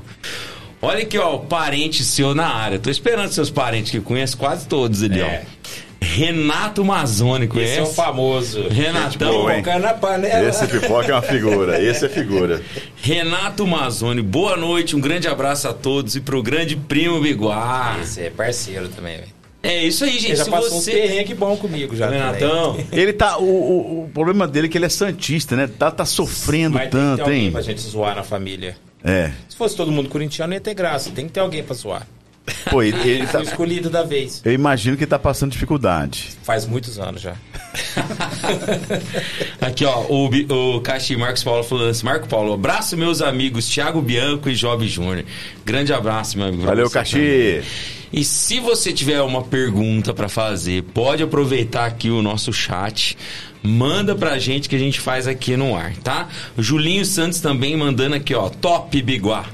Olha 0.81 1.01
aqui, 1.01 1.17
ó, 1.17 1.35
o 1.35 1.39
parente 1.39 2.03
seu 2.03 2.35
na 2.35 2.47
área. 2.47 2.77
Tô 2.77 2.89
esperando 2.89 3.31
seus 3.31 3.49
parentes 3.49 3.91
que 3.91 3.99
conheço 3.99 4.37
quase 4.37 4.67
todos 4.67 5.01
ali, 5.01 5.19
É. 5.21 5.43
ó. 5.51 5.85
Renato 6.01 6.85
Mazzoni, 6.85 7.47
conhece? 7.47 7.71
Esse 7.71 7.79
é 7.79 7.83
o 7.83 7.87
famoso. 7.87 8.67
Renatão. 8.69 9.31
boa? 9.31 9.51
Colocar 9.53 9.79
na 9.79 9.93
panela. 9.93 10.47
Esse 10.47 10.67
pipoca 10.67 11.07
é 11.11 11.13
uma 11.15 11.21
figura. 11.21 11.81
Esse 11.83 12.05
é 12.05 12.09
figura. 12.09 12.61
Renato 13.01 13.65
Mazzoni, 13.65 14.21
boa 14.21 14.55
noite, 14.55 14.95
um 14.95 14.99
grande 15.01 15.27
abraço 15.27 15.67
a 15.67 15.73
todos 15.73 16.15
e 16.15 16.21
pro 16.21 16.43
grande 16.43 16.75
primo 16.75 17.19
Biguá. 17.19 17.97
Esse 18.01 18.21
é 18.21 18.29
parceiro 18.29 18.87
também, 18.89 19.17
velho. 19.17 19.34
É 19.65 19.83
isso 19.83 20.03
aí, 20.03 20.11
gente. 20.11 20.25
Ele 20.27 20.35
já 20.35 20.43
Se 20.43 20.49
passou 20.49 20.77
um 20.77 20.81
você. 20.81 20.91
perrengue 20.91 21.33
bom 21.33 21.57
comigo 21.57 21.95
já. 21.95 22.09
Renatão, 22.09 22.77
Ele 22.91 23.13
tá. 23.13 23.37
O, 23.37 23.43
o, 23.43 24.03
o 24.05 24.09
problema 24.13 24.47
dele 24.47 24.67
é 24.67 24.69
que 24.69 24.77
ele 24.77 24.85
é 24.85 24.89
santista, 24.89 25.55
né? 25.55 25.67
Tá, 25.67 25.89
tá 25.89 26.05
sofrendo 26.05 26.75
Mas 26.75 26.83
tem 26.83 26.89
que 26.91 26.95
ter 26.95 27.01
tanto, 27.01 27.21
alguém 27.23 27.45
hein? 27.45 27.51
pra 27.51 27.61
gente 27.61 27.81
zoar 27.81 28.15
na 28.15 28.23
família. 28.23 28.77
É. 29.03 29.31
Se 29.49 29.55
fosse 29.55 29.75
todo 29.75 29.91
mundo 29.91 30.09
corintiano, 30.09 30.53
ia 30.53 30.59
ter 30.61 30.73
graça. 30.73 31.09
Tem 31.11 31.25
que 31.25 31.31
ter 31.31 31.39
alguém 31.39 31.63
pra 31.63 31.75
zoar. 31.75 32.07
Pô, 32.69 32.81
ele, 32.83 32.97
ele 33.07 33.27
tá- 33.27 33.41
escolhido 33.41 33.89
da 33.89 34.03
vez. 34.03 34.41
eu 34.45 34.53
imagino 34.53 34.95
que 34.95 35.03
ele 35.03 35.09
tá 35.09 35.17
passando 35.17 35.51
dificuldade. 35.51 36.29
Faz 36.43 36.65
muitos 36.65 36.99
anos 36.99 37.21
já. 37.21 37.35
Aqui, 39.61 39.85
ó, 39.85 40.01
o, 40.09 40.75
o 40.75 40.81
Caxi 40.81 41.15
Marcos 41.15 41.43
Paulo 41.43 41.63
falando 41.63 41.89
assim, 41.89 42.05
Marco 42.05 42.27
Paulo, 42.27 42.53
abraço 42.53 42.95
meus 42.95 43.21
amigos 43.21 43.67
Thiago 43.67 44.01
Bianco 44.01 44.49
e 44.49 44.55
Job 44.55 44.87
Júnior. 44.87 45.25
Grande 45.65 45.93
abraço, 45.93 46.37
meu 46.37 46.47
amigo. 46.47 46.63
Valeu. 46.63 46.89
Caxi. 46.89 47.63
E 48.13 48.23
se 48.23 48.59
você 48.59 48.93
tiver 48.93 49.21
uma 49.21 49.43
pergunta 49.43 50.13
pra 50.13 50.29
fazer, 50.29 50.83
pode 50.83 51.23
aproveitar 51.23 51.85
aqui 51.85 52.09
o 52.09 52.21
nosso 52.21 52.53
chat. 52.53 53.17
Manda 53.61 54.15
pra 54.15 54.37
gente 54.37 54.69
que 54.69 54.75
a 54.75 54.79
gente 54.79 54.99
faz 54.99 55.27
aqui 55.27 55.57
no 55.57 55.75
ar, 55.75 55.95
tá? 55.97 56.29
Julinho 56.57 57.03
Santos 57.03 57.39
também 57.41 57.75
mandando 57.75 58.15
aqui, 58.15 58.35
ó, 58.35 58.47
top 58.49 59.01
Biguá. 59.01 59.45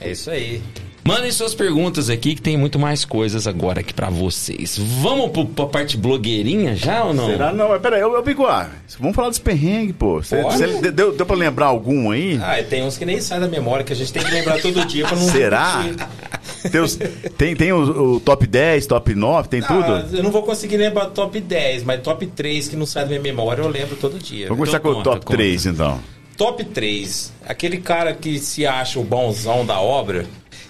É 0.00 0.12
isso 0.12 0.30
aí. 0.30 0.62
Mandem 1.08 1.32
suas 1.32 1.54
perguntas 1.54 2.10
aqui 2.10 2.34
que 2.34 2.42
tem 2.42 2.58
muito 2.58 2.78
mais 2.78 3.02
coisas 3.02 3.46
agora 3.46 3.80
aqui 3.80 3.94
pra 3.94 4.10
vocês. 4.10 4.76
Vamos 4.76 5.30
pro, 5.30 5.46
pra 5.46 5.64
parte 5.64 5.96
blogueirinha 5.96 6.76
já 6.76 7.02
ou 7.04 7.14
não? 7.14 7.28
Será? 7.28 7.50
Não, 7.50 7.70
mas 7.70 7.80
peraí, 7.80 8.02
ô 8.04 8.20
Biguá, 8.20 8.68
vamos 9.00 9.16
falar 9.16 9.30
dos 9.30 9.38
perrengues, 9.38 9.96
pô. 9.98 10.22
Cê, 10.22 10.42
cê- 10.50 10.90
deu, 10.92 11.16
deu 11.16 11.24
pra 11.24 11.34
lembrar 11.34 11.66
algum 11.68 12.10
aí? 12.10 12.38
Ah, 12.42 12.62
tem 12.62 12.82
uns 12.84 12.98
que 12.98 13.06
nem 13.06 13.22
saem 13.22 13.40
da 13.40 13.48
memória, 13.48 13.82
que 13.86 13.92
a 13.94 13.96
gente 13.96 14.12
tem 14.12 14.22
que 14.22 14.30
lembrar 14.30 14.60
todo 14.60 14.84
dia 14.84 15.06
pra 15.06 15.16
não. 15.16 15.28
Será? 15.30 15.80
repetir. 15.80 16.08
Tem, 16.70 16.80
os- 16.82 16.98
tem, 17.38 17.56
tem 17.56 17.72
o, 17.72 18.16
o 18.16 18.20
top 18.20 18.46
10, 18.46 18.86
top 18.86 19.14
9, 19.14 19.48
tem 19.48 19.60
Ah, 19.60 19.66
tudo? 19.66 20.14
eu 20.18 20.22
não 20.22 20.30
vou 20.30 20.42
conseguir 20.42 20.76
lembrar 20.76 21.06
top 21.06 21.40
10, 21.40 21.84
mas 21.84 22.02
top 22.02 22.26
3 22.26 22.68
que 22.68 22.76
não 22.76 22.84
sai 22.84 23.04
da 23.04 23.08
minha 23.08 23.22
memória 23.22 23.62
eu 23.62 23.68
lembro 23.68 23.96
todo 23.96 24.18
dia. 24.18 24.48
Vamos 24.48 24.58
começar 24.68 24.76
Então 24.76 24.92
com 24.92 25.00
o 25.00 25.02
top 25.02 25.24
conta. 25.24 25.36
3, 25.38 25.64
então. 25.64 25.98
Top 26.36 26.62
3. 26.62 27.32
Aquele 27.46 27.78
cara 27.78 28.12
que 28.12 28.38
se 28.38 28.66
acha 28.66 29.00
o 29.00 29.04
bonzão 29.04 29.64
da 29.64 29.80
obra, 29.80 30.26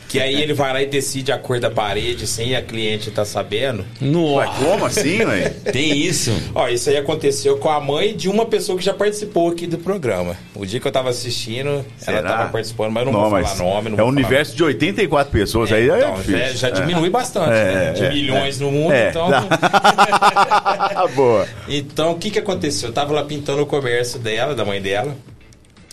que 0.09 0.19
aí 0.19 0.41
ele 0.41 0.55
vai 0.55 0.73
lá 0.73 0.81
e 0.83 0.87
decide 0.87 1.31
a 1.31 1.39
cor 1.39 1.61
da 1.61 1.71
parede 1.71 2.27
sem 2.27 2.57
a 2.57 2.63
cliente 2.63 3.11
estar 3.11 3.27
sabendo. 3.27 3.85
Ué, 4.01 4.07
Nossa, 4.07 4.65
como 4.65 4.87
assim, 4.87 5.23
ué? 5.23 5.51
tem 5.71 5.99
isso. 5.99 6.33
Ó, 6.55 6.67
isso 6.69 6.89
aí 6.89 6.97
aconteceu 6.97 7.59
com 7.59 7.69
a 7.69 7.79
mãe 7.79 8.17
de 8.17 8.27
uma 8.29 8.47
pessoa 8.47 8.79
que 8.79 8.83
já 8.85 8.95
participou 8.95 9.51
aqui 9.51 9.67
do 9.67 9.77
programa. 9.77 10.35
O 10.55 10.65
dia 10.65 10.81
que 10.81 10.89
eu 10.89 10.93
tava 10.93 11.11
assistindo, 11.11 11.69
ela 11.69 11.85
Será? 11.99 12.23
tava 12.23 12.49
participando, 12.51 12.91
mas 12.91 13.07
eu 13.07 13.13
não, 13.13 13.21
vou 13.21 13.31
mas 13.31 13.51
falar 13.53 13.71
nome. 13.75 13.91
Não 13.91 13.99
é 13.99 14.05
um 14.05 14.09
universo 14.09 14.57
de 14.57 14.65
84 14.65 15.31
pessoas, 15.31 15.71
aí 15.73 15.91
é 15.91 15.99
então, 15.99 16.15
difícil. 16.15 16.39
já, 16.39 16.53
já 16.55 16.69
É. 16.69 16.71
diminui 16.73 17.11
bastante, 17.11 17.51
É, 17.53 17.75
né? 17.75 17.93
De 17.93 18.05
é, 18.05 18.09
milhões 18.09 18.59
no 18.59 18.71
mundo, 18.73 18.93
É. 18.93 19.11
então. 19.11 19.29
Boa. 21.15 21.47
Então, 21.69 22.13
o 22.13 22.19
que 22.19 22.31
que 22.31 22.39
aconteceu? 22.39 22.89
Eu 22.89 22.93
tava 22.95 23.13
lá 23.13 23.25
pintando 23.25 23.63
o 23.63 23.67
comércio 23.67 24.19
dela, 24.19 24.55
da 24.55 24.65
mãe 24.65 24.81
dela. 24.81 25.15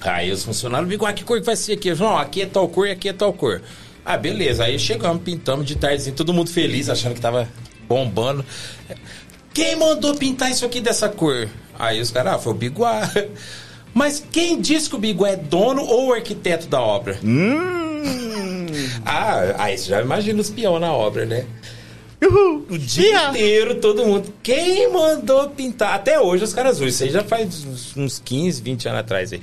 Aí 0.01 0.31
os 0.31 0.43
funcionários, 0.43 0.87
Bigode, 0.87 1.13
que 1.15 1.23
cor 1.23 1.39
que 1.39 1.45
vai 1.45 1.55
ser 1.55 1.73
aqui? 1.73 1.89
Eu 1.89 1.97
falei, 1.97 2.13
não, 2.13 2.19
aqui 2.19 2.41
é 2.41 2.45
tal 2.45 2.67
cor 2.67 2.87
e 2.87 2.91
aqui 2.91 3.09
é 3.09 3.13
tal 3.13 3.33
cor. 3.33 3.61
Ah, 4.05 4.17
beleza. 4.17 4.63
Aí 4.65 4.77
chegamos, 4.77 5.23
pintamos 5.23 5.65
de 5.65 5.75
tardezinho, 5.75 6.15
todo 6.15 6.33
mundo 6.33 6.49
feliz, 6.49 6.89
achando 6.89 7.15
que 7.15 7.21
tava 7.21 7.49
bombando. 7.89 8.45
Quem 9.53 9.75
mandou 9.75 10.13
pintar 10.15 10.51
isso 10.51 10.65
aqui 10.65 10.79
dessa 10.79 11.09
cor? 11.09 11.49
Aí 11.79 11.99
os 11.99 12.11
caras, 12.11 12.33
ah, 12.35 12.39
foi 12.39 12.53
o 12.53 12.55
Biguá. 12.55 13.09
Mas 13.93 14.23
quem 14.31 14.59
disse 14.61 14.89
que 14.89 14.95
o 14.95 14.99
Biguá 14.99 15.29
é 15.29 15.35
dono 15.37 15.81
ou 15.83 16.13
arquiteto 16.13 16.67
da 16.67 16.81
obra? 16.81 17.17
Hum. 17.23 18.65
Ah, 19.05 19.55
aí 19.57 19.77
você 19.77 19.89
já 19.89 20.01
imagina 20.01 20.39
os 20.41 20.49
peão 20.49 20.79
na 20.79 20.91
obra, 20.91 21.25
né? 21.25 21.45
Uhul. 22.21 22.65
O 22.69 22.77
dia 22.77 23.29
inteiro, 23.29 23.75
todo 23.75 24.05
mundo. 24.05 24.33
Quem 24.43 24.91
mandou 24.91 25.49
pintar? 25.49 25.93
Até 25.93 26.19
hoje 26.19 26.43
os 26.43 26.53
caras 26.53 26.75
usam. 26.77 26.87
Isso 26.87 27.03
aí 27.03 27.09
já 27.11 27.23
faz 27.23 27.63
uns- 27.65 27.95
uns 27.97 28.19
15, 28.19 28.61
20 28.61 28.87
anos 28.87 28.99
atrás. 29.01 29.31
Aí. 29.33 29.41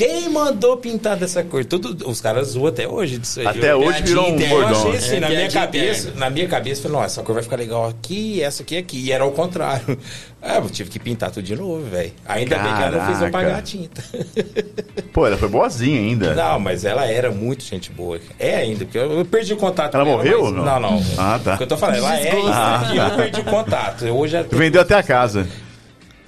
Quem 0.00 0.30
mandou 0.30 0.78
pintar 0.78 1.14
dessa 1.18 1.44
cor? 1.44 1.62
Tudo, 1.62 2.08
os 2.08 2.22
caras 2.22 2.48
zoam 2.48 2.68
até 2.68 2.88
hoje 2.88 3.18
disso 3.18 3.40
aí. 3.40 3.46
Até 3.46 3.72
Eu- 3.72 3.80
hoje 3.80 4.02
virou 4.02 4.30
um 4.30 4.40
eu 4.40 4.48
bordão. 4.48 4.70
achei 4.88 4.96
assim, 4.96 5.16
É, 5.16 5.20
na 5.20 5.28
minha 5.28 5.50
cabeça, 5.50 6.12
na 6.16 6.30
minha 6.30 6.48
cabeça, 6.48 6.78
eu 6.80 6.82
falei, 6.84 6.96
nossa, 6.96 7.06
essa 7.14 7.22
cor 7.22 7.34
vai 7.34 7.42
ficar 7.42 7.56
legal 7.56 7.86
aqui, 7.86 8.42
essa 8.42 8.62
aqui 8.62 8.78
aqui. 8.78 8.98
E 8.98 9.12
era 9.12 9.24
ao 9.24 9.30
contrário. 9.32 9.98
Ah, 10.42 10.56
eu 10.56 10.70
tive 10.70 10.88
que 10.88 10.98
pintar 10.98 11.30
tudo 11.30 11.42
de 11.44 11.54
novo, 11.54 11.84
velho. 11.84 12.12
Ainda 12.26 12.56
bem 12.58 12.74
que 12.74 12.82
ela 12.82 12.90
não 12.96 13.04
fez 13.04 13.20
eu 13.20 13.30
Caraca. 13.30 13.30
pagar 13.30 13.58
a 13.58 13.60
tinta. 13.62 14.02
Pô, 15.12 15.26
ela 15.26 15.36
foi 15.36 15.50
boazinha 15.50 16.00
ainda. 16.00 16.34
Não, 16.34 16.58
mas 16.58 16.82
ela 16.86 17.04
era 17.04 17.30
muito 17.30 17.62
gente 17.62 17.90
boa. 17.92 18.18
É 18.38 18.56
ainda, 18.56 18.86
porque 18.86 18.96
eu 18.96 19.18
eu 19.18 19.24
perdi 19.26 19.52
o 19.52 19.58
contato 19.58 19.94
Ela 19.96 20.02
com 20.06 20.12
morreu 20.12 20.38
mas- 20.44 20.46
ou 20.48 20.52
Não, 20.64 20.80
não? 20.80 20.80
não. 20.92 21.02
Ah, 21.18 21.38
tá. 21.44 21.54
O 21.54 21.56
que 21.58 21.64
eu 21.64 21.66
tô 21.66 21.76
falando, 21.76 21.96
ela 21.98 22.18
é 22.18 22.38
isso 22.38 22.48
Ah, 22.48 22.76
aqui, 22.80 22.96
tá. 22.96 23.08
eu 23.08 23.16
perdi 23.16 23.40
o 23.42 23.44
contato. 23.44 24.04
Hoje 24.06 24.36
é... 24.36 24.42
Vendeu 24.44 24.80
até 24.80 24.94
a 24.94 25.02
casa. 25.02 25.46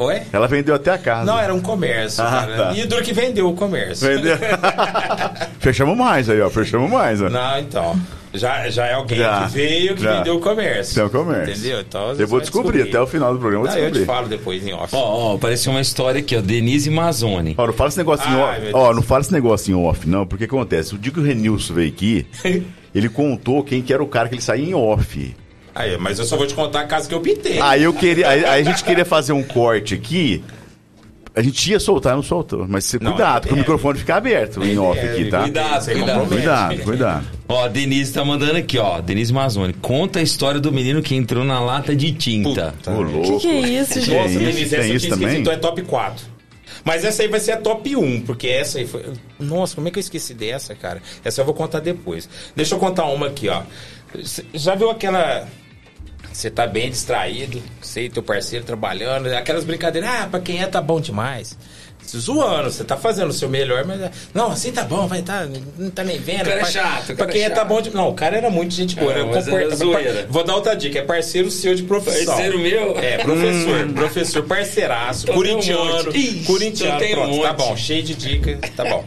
Oi? 0.04 0.22
Ela 0.32 0.46
vendeu 0.48 0.74
até 0.74 0.90
a 0.90 0.98
casa. 0.98 1.24
Não, 1.24 1.38
era 1.38 1.52
um 1.54 1.60
comércio, 1.60 2.22
Ah, 2.22 2.30
cara. 2.30 2.56
tá. 2.56 2.72
E 2.76 2.86
duro 2.86 3.02
que 3.02 3.12
vendeu 3.12 3.48
o 3.48 3.54
comércio. 3.54 4.06
Vendeu. 4.08 4.36
Fechamos 5.60 5.96
mais 5.96 6.28
aí, 6.28 6.40
ó. 6.40 6.50
Fechamos 6.50 6.90
mais, 6.90 7.20
ó. 7.20 7.28
Não, 7.28 7.58
então. 7.58 8.00
Já, 8.34 8.70
já 8.70 8.86
é 8.86 8.94
alguém 8.94 9.18
Já, 9.18 9.44
que 9.44 9.52
veio 9.52 9.94
que 9.94 10.02
já. 10.02 10.16
vendeu 10.18 10.36
o 10.36 10.40
comércio. 10.40 10.94
Tem 10.94 11.04
o 11.04 11.10
comércio. 11.10 11.52
Entendeu? 11.54 11.80
Então, 11.80 12.10
Eu 12.12 12.16
vou 12.26 12.38
vai 12.38 12.40
descobrir, 12.40 12.82
até 12.82 12.98
o 12.98 13.06
final 13.06 13.34
do 13.34 13.38
programa 13.38 13.66
eu 13.66 13.70
Ah, 13.70 13.74
vou 13.74 13.82
eu 13.82 13.90
te 13.90 13.92
descobrir. 13.92 14.14
falo 14.16 14.28
depois 14.28 14.66
em 14.66 14.72
off. 14.72 14.94
Ó, 14.96 14.98
ó, 15.32 15.34
apareceu 15.34 15.70
uma 15.70 15.82
história 15.82 16.18
aqui, 16.20 16.34
ó, 16.34 16.40
Denise 16.40 16.88
Mazzoni. 16.88 17.54
Ó, 17.58 17.66
não 17.66 17.74
fala 17.74 17.88
esse 17.90 17.98
negócio 17.98 18.26
em 18.26 18.32
Ai, 18.34 18.40
off. 18.62 18.70
Ó, 18.72 18.94
não 18.94 19.02
fala 19.02 19.20
esse 19.20 19.32
negócio 19.34 19.70
em 19.70 19.74
off, 19.74 20.08
não, 20.08 20.26
porque 20.26 20.44
acontece. 20.44 20.94
O 20.94 20.98
dia 20.98 21.12
que 21.12 21.20
o 21.20 21.22
Renilson 21.22 21.74
veio 21.74 21.88
aqui, 21.90 22.26
ele 22.94 23.10
contou 23.10 23.62
quem 23.62 23.82
que 23.82 23.92
era 23.92 24.02
o 24.02 24.06
cara 24.06 24.30
que 24.30 24.34
ele 24.36 24.42
saía 24.42 24.64
em 24.66 24.72
off. 24.74 25.36
Aí, 25.74 25.96
mas 25.98 26.18
eu 26.18 26.24
só 26.24 26.36
vou 26.36 26.46
te 26.46 26.54
contar 26.54 26.80
a 26.82 26.86
casa 26.86 27.08
que 27.08 27.14
eu 27.14 27.20
pintei. 27.20 27.58
Aí 27.60 27.82
eu 27.82 27.92
queria. 27.94 28.28
Aí, 28.28 28.44
aí 28.44 28.60
a 28.60 28.64
gente 28.64 28.84
queria 28.84 29.04
fazer 29.04 29.32
um 29.32 29.42
corte 29.42 29.94
aqui. 29.94 30.42
A 31.34 31.40
gente 31.40 31.70
ia 31.70 31.80
soltar, 31.80 32.14
não 32.14 32.22
soltou. 32.22 32.66
Mas 32.68 32.84
você, 32.84 32.98
Não, 33.00 33.12
cuidado, 33.12 33.30
ele 33.36 33.40
porque 33.40 33.48
o 33.48 33.56
deve. 33.56 33.60
microfone 33.60 33.98
fica 33.98 34.16
aberto 34.16 34.62
em 34.62 34.76
off 34.76 35.00
deve, 35.00 35.12
aqui, 35.22 35.30
tá? 35.30 35.40
cuidado, 35.44 35.84
cuidado. 35.86 36.28
Cuidado, 36.28 36.82
cuidado. 36.82 37.26
Ó, 37.48 37.64
a 37.64 37.68
Denise 37.68 38.12
tá 38.12 38.22
mandando 38.22 38.58
aqui, 38.58 38.76
ó. 38.76 39.00
Denise 39.00 39.32
Mazzoni. 39.32 39.72
Conta 39.72 40.18
a 40.18 40.22
história 40.22 40.60
do 40.60 40.70
menino 40.70 41.00
que 41.00 41.14
entrou 41.14 41.42
na 41.42 41.58
lata 41.58 41.96
de 41.96 42.12
tinta. 42.12 42.74
Puta. 42.76 42.90
O 42.90 43.00
louco. 43.00 43.38
que, 43.38 43.38
que 43.38 43.48
é 43.48 43.60
isso, 43.60 43.98
gente? 43.98 44.14
Nossa, 44.14 44.28
isso? 44.28 44.38
Denise, 44.40 44.68
Tem 44.70 44.78
essa 44.78 44.88
eu 44.88 44.96
isso 44.96 45.06
tinha 45.06 45.10
também? 45.16 45.28
esquecido, 45.28 45.40
então 45.40 45.52
é 45.54 45.56
top 45.56 45.82
4. 45.82 46.26
Mas 46.84 47.02
essa 47.02 47.22
aí 47.22 47.28
vai 47.28 47.40
ser 47.40 47.52
a 47.52 47.56
top 47.56 47.96
1, 47.96 48.20
porque 48.22 48.48
essa 48.48 48.78
aí 48.78 48.86
foi. 48.86 49.02
Nossa, 49.40 49.74
como 49.74 49.88
é 49.88 49.90
que 49.90 49.98
eu 49.98 50.02
esqueci 50.02 50.34
dessa, 50.34 50.74
cara? 50.74 51.00
Essa 51.24 51.40
eu 51.40 51.46
vou 51.46 51.54
contar 51.54 51.80
depois. 51.80 52.28
Deixa 52.54 52.74
eu 52.74 52.78
contar 52.78 53.06
uma 53.06 53.28
aqui, 53.28 53.48
ó. 53.48 53.62
Já 54.52 54.74
viu 54.74 54.90
aquela. 54.90 55.48
Você 56.32 56.50
tá 56.50 56.66
bem 56.66 56.90
distraído, 56.90 57.62
você 57.80 58.02
e 58.04 58.08
teu 58.10 58.22
parceiro 58.22 58.64
trabalhando, 58.64 59.26
aquelas 59.34 59.64
brincadeiras, 59.64 60.08
ah, 60.10 60.28
pra 60.30 60.40
quem 60.40 60.62
é 60.62 60.66
tá 60.66 60.80
bom 60.80 61.00
demais. 61.00 61.56
Zoando, 62.04 62.68
você 62.68 62.82
tá 62.82 62.96
fazendo 62.96 63.28
o 63.30 63.32
seu 63.32 63.48
melhor, 63.48 63.84
mas. 63.84 64.10
Não, 64.34 64.50
assim 64.50 64.72
tá 64.72 64.82
bom, 64.82 65.06
vai 65.06 65.22
tá. 65.22 65.46
Não 65.78 65.88
tá 65.88 66.02
nem 66.02 66.18
vendo. 66.18 66.42
O 66.42 66.44
cara 66.46 66.60
é 66.60 66.64
chato, 66.64 67.02
o 67.04 67.06
Pra 67.06 67.26
cara 67.26 67.30
é 67.30 67.32
quem 67.32 67.42
é 67.44 67.48
tá 67.48 67.56
chato. 67.56 67.68
bom 67.68 67.80
de. 67.80 67.90
Não, 67.94 68.08
o 68.08 68.14
cara 68.14 68.36
era 68.36 68.50
muito 68.50 68.74
gente 68.74 68.96
boa. 68.96 69.12
É, 69.12 69.20
era 69.20 69.24
comporta- 69.24 69.76
zoeira. 69.76 70.26
Vou 70.28 70.42
dar 70.42 70.56
outra 70.56 70.74
dica, 70.74 70.98
é 70.98 71.02
parceiro 71.02 71.48
seu 71.48 71.74
de 71.76 71.84
profissão. 71.84 72.26
Parceiro 72.26 72.58
meu? 72.58 72.98
É, 72.98 73.18
professor, 73.18 73.88
professor, 73.94 74.42
parceiraço, 74.42 75.26
tem 75.26 75.34
um 75.34 75.38
corintiano, 75.38 76.12
corintiano, 76.44 76.96
então 76.96 76.98
tem 76.98 77.12
um 77.12 77.14
pronto, 77.28 77.42
tá 77.42 77.52
bom, 77.52 77.76
cheio 77.76 78.02
de 78.02 78.14
dica, 78.16 78.58
tá 78.76 78.84
bom. 78.84 79.04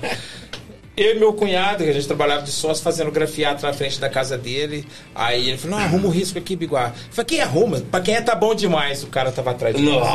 Eu 0.97 1.15
e 1.15 1.19
meu 1.19 1.33
cunhado, 1.33 1.83
que 1.83 1.89
a 1.89 1.93
gente 1.93 2.07
trabalhava 2.07 2.43
de 2.43 2.51
sócio, 2.51 2.81
fazendo 2.83 3.11
grafiato 3.11 3.65
na 3.65 3.73
frente 3.73 3.99
da 3.99 4.07
casa 4.09 4.37
dele. 4.37 4.87
Aí 5.13 5.49
ele 5.49 5.57
falou, 5.57 5.77
não, 5.77 5.83
arruma 5.85 6.07
o 6.07 6.09
risco 6.09 6.37
aqui, 6.39 6.55
Biguá. 6.55 6.87
Eu 6.87 7.11
falei, 7.11 7.25
quem 7.25 7.41
arruma? 7.41 7.81
Pra 7.91 7.99
quem 7.99 8.15
é 8.15 8.21
tá 8.21 8.33
bom 8.33 8.55
demais, 8.55 9.03
o 9.03 9.07
cara 9.07 9.29
tava 9.31 9.51
atrás 9.51 9.75
de 9.75 9.81
nós. 9.81 10.07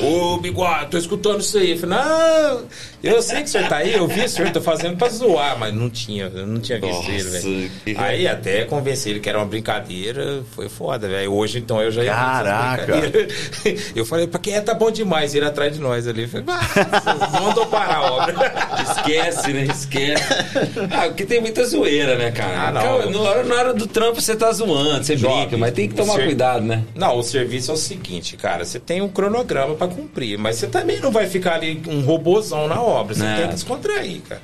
Ô, 0.00 0.38
Biguá, 0.38 0.86
tô 0.86 0.98
escutando 0.98 1.40
isso 1.40 1.56
aí. 1.58 1.70
Eu 1.72 1.78
falei, 1.78 1.98
não, 1.98 2.62
eu 3.02 3.22
sei 3.22 3.38
que 3.38 3.44
o 3.44 3.48
senhor 3.48 3.68
tá 3.68 3.76
aí, 3.76 3.94
eu 3.94 4.08
vi 4.08 4.24
o 4.24 4.28
senhor, 4.28 4.50
tô 4.50 4.60
fazendo 4.60 4.96
pra 4.96 5.08
zoar, 5.08 5.56
mas 5.58 5.72
não 5.72 5.88
tinha, 5.88 6.24
eu 6.34 6.46
não 6.46 6.60
tinha 6.60 6.80
visto 6.80 7.08
ele, 7.10 7.22
velho. 7.22 7.70
Aí 7.98 8.26
até 8.26 8.64
convenci 8.64 9.10
ele 9.10 9.20
que 9.20 9.28
era 9.28 9.38
uma 9.38 9.46
brincadeira, 9.46 10.42
foi 10.52 10.68
foda, 10.68 11.06
velho. 11.08 11.32
Hoje, 11.32 11.58
então, 11.58 11.80
eu 11.80 11.92
já 11.92 12.02
ia 12.02 12.12
Caraca. 12.14 12.94
Eu 13.94 14.04
falei, 14.04 14.26
pra 14.26 14.38
quem 14.40 14.54
é 14.54 14.60
tá 14.60 14.74
bom 14.74 14.90
demais, 14.90 15.34
ele 15.34 15.44
atrás 15.44 15.74
de 15.74 15.80
nós 15.80 16.06
ali. 16.08 16.22
Eu 16.22 16.28
falei, 16.28 16.46
"Ah, 16.48 17.40
mandou 17.40 17.66
parar 17.66 17.96
a 17.96 18.12
obra. 18.12 18.34
Esquece, 18.82 19.52
né? 19.52 19.64
Esquece. 19.64 20.23
Ah, 20.90 21.06
porque 21.08 21.24
tem 21.26 21.40
muita 21.40 21.64
zoeira, 21.64 22.16
né, 22.16 22.30
cara? 22.30 22.68
Ah, 22.68 22.72
não. 22.72 23.10
Na, 23.10 23.20
hora, 23.20 23.44
na 23.44 23.54
hora 23.54 23.74
do 23.74 23.86
trampo 23.86 24.20
você 24.20 24.34
tá 24.36 24.50
zoando, 24.52 25.04
você 25.04 25.16
Jovem, 25.16 25.40
brinca, 25.42 25.58
mas 25.58 25.72
tem 25.72 25.88
que 25.88 25.94
tomar 25.94 26.14
você- 26.14 26.24
cuidado, 26.24 26.64
né? 26.64 26.84
Não, 26.94 27.18
o 27.18 27.22
serviço 27.22 27.70
é 27.70 27.74
o 27.74 27.76
seguinte, 27.76 28.36
cara. 28.36 28.64
Você 28.64 28.78
tem 28.78 29.00
um 29.02 29.08
cronograma 29.08 29.74
pra 29.74 29.86
cumprir, 29.88 30.38
mas 30.38 30.56
você 30.56 30.66
também 30.66 31.00
não 31.00 31.10
vai 31.10 31.26
ficar 31.28 31.54
ali 31.54 31.82
um 31.88 32.00
robozão 32.02 32.66
na 32.68 32.80
obra. 32.80 33.14
Você 33.14 33.24
É. 33.24 33.36
tem 33.36 33.48
que 33.48 33.54
descontrair, 33.54 34.20
cara. 34.28 34.42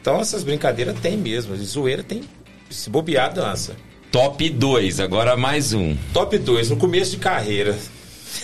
Então 0.00 0.18
essas 0.20 0.42
brincadeiras 0.42 0.98
tem 1.00 1.16
mesmo. 1.16 1.54
E 1.54 1.58
zoeira 1.58 2.02
tem. 2.02 2.22
Se 2.70 2.88
bobear, 2.88 3.32
dança. 3.34 3.74
Top 4.10 4.48
2, 4.48 4.98
agora 5.00 5.36
mais 5.36 5.72
um. 5.72 5.96
Top 6.12 6.36
2, 6.36 6.70
no 6.70 6.76
começo 6.76 7.12
de 7.12 7.16
carreira. 7.18 7.76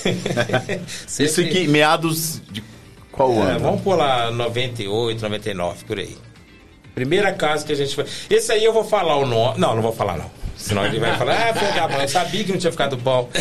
Isso 1.07 1.27
Sempre- 1.29 1.45
aqui, 1.51 1.69
meados 1.69 2.41
de 2.51 2.63
qual 3.13 3.33
É, 3.33 3.53
ano? 3.53 3.61
vamos 3.61 3.81
pular 3.83 4.31
98, 4.31 5.23
99, 5.23 5.85
por 5.85 5.99
aí. 5.99 6.17
Primeira 6.97 7.31
casa 7.35 7.67
que 7.67 7.73
a 7.73 7.77
gente 7.77 7.95
foi. 7.95 8.07
Esse 8.31 8.51
aí 8.51 8.65
eu 8.65 8.73
vou 8.73 8.83
falar 8.83 9.19
o 9.19 9.27
nome. 9.27 9.61
Não, 9.61 9.75
não 9.75 9.83
vou 9.83 9.93
falar, 9.93 10.17
não. 10.17 10.31
Senão 10.57 10.87
ele 10.87 10.99
vai 10.99 11.15
falar, 11.19 11.51
ah, 11.51 11.55
foi 11.55 11.69
bom. 11.95 12.01
Eu 12.01 12.09
sabia 12.09 12.43
que 12.43 12.53
não 12.53 12.59
tinha 12.59 12.73
ficado 12.73 12.97
bom. 12.97 13.29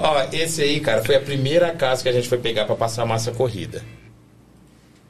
Ó, 0.00 0.26
esse 0.32 0.62
aí, 0.62 0.80
cara, 0.80 1.04
foi 1.04 1.14
a 1.14 1.20
primeira 1.20 1.70
casa 1.70 2.02
que 2.02 2.08
a 2.08 2.12
gente 2.12 2.28
foi 2.28 2.38
pegar 2.38 2.64
pra 2.64 2.74
passar 2.74 3.06
massa 3.06 3.30
corrida. 3.30 3.84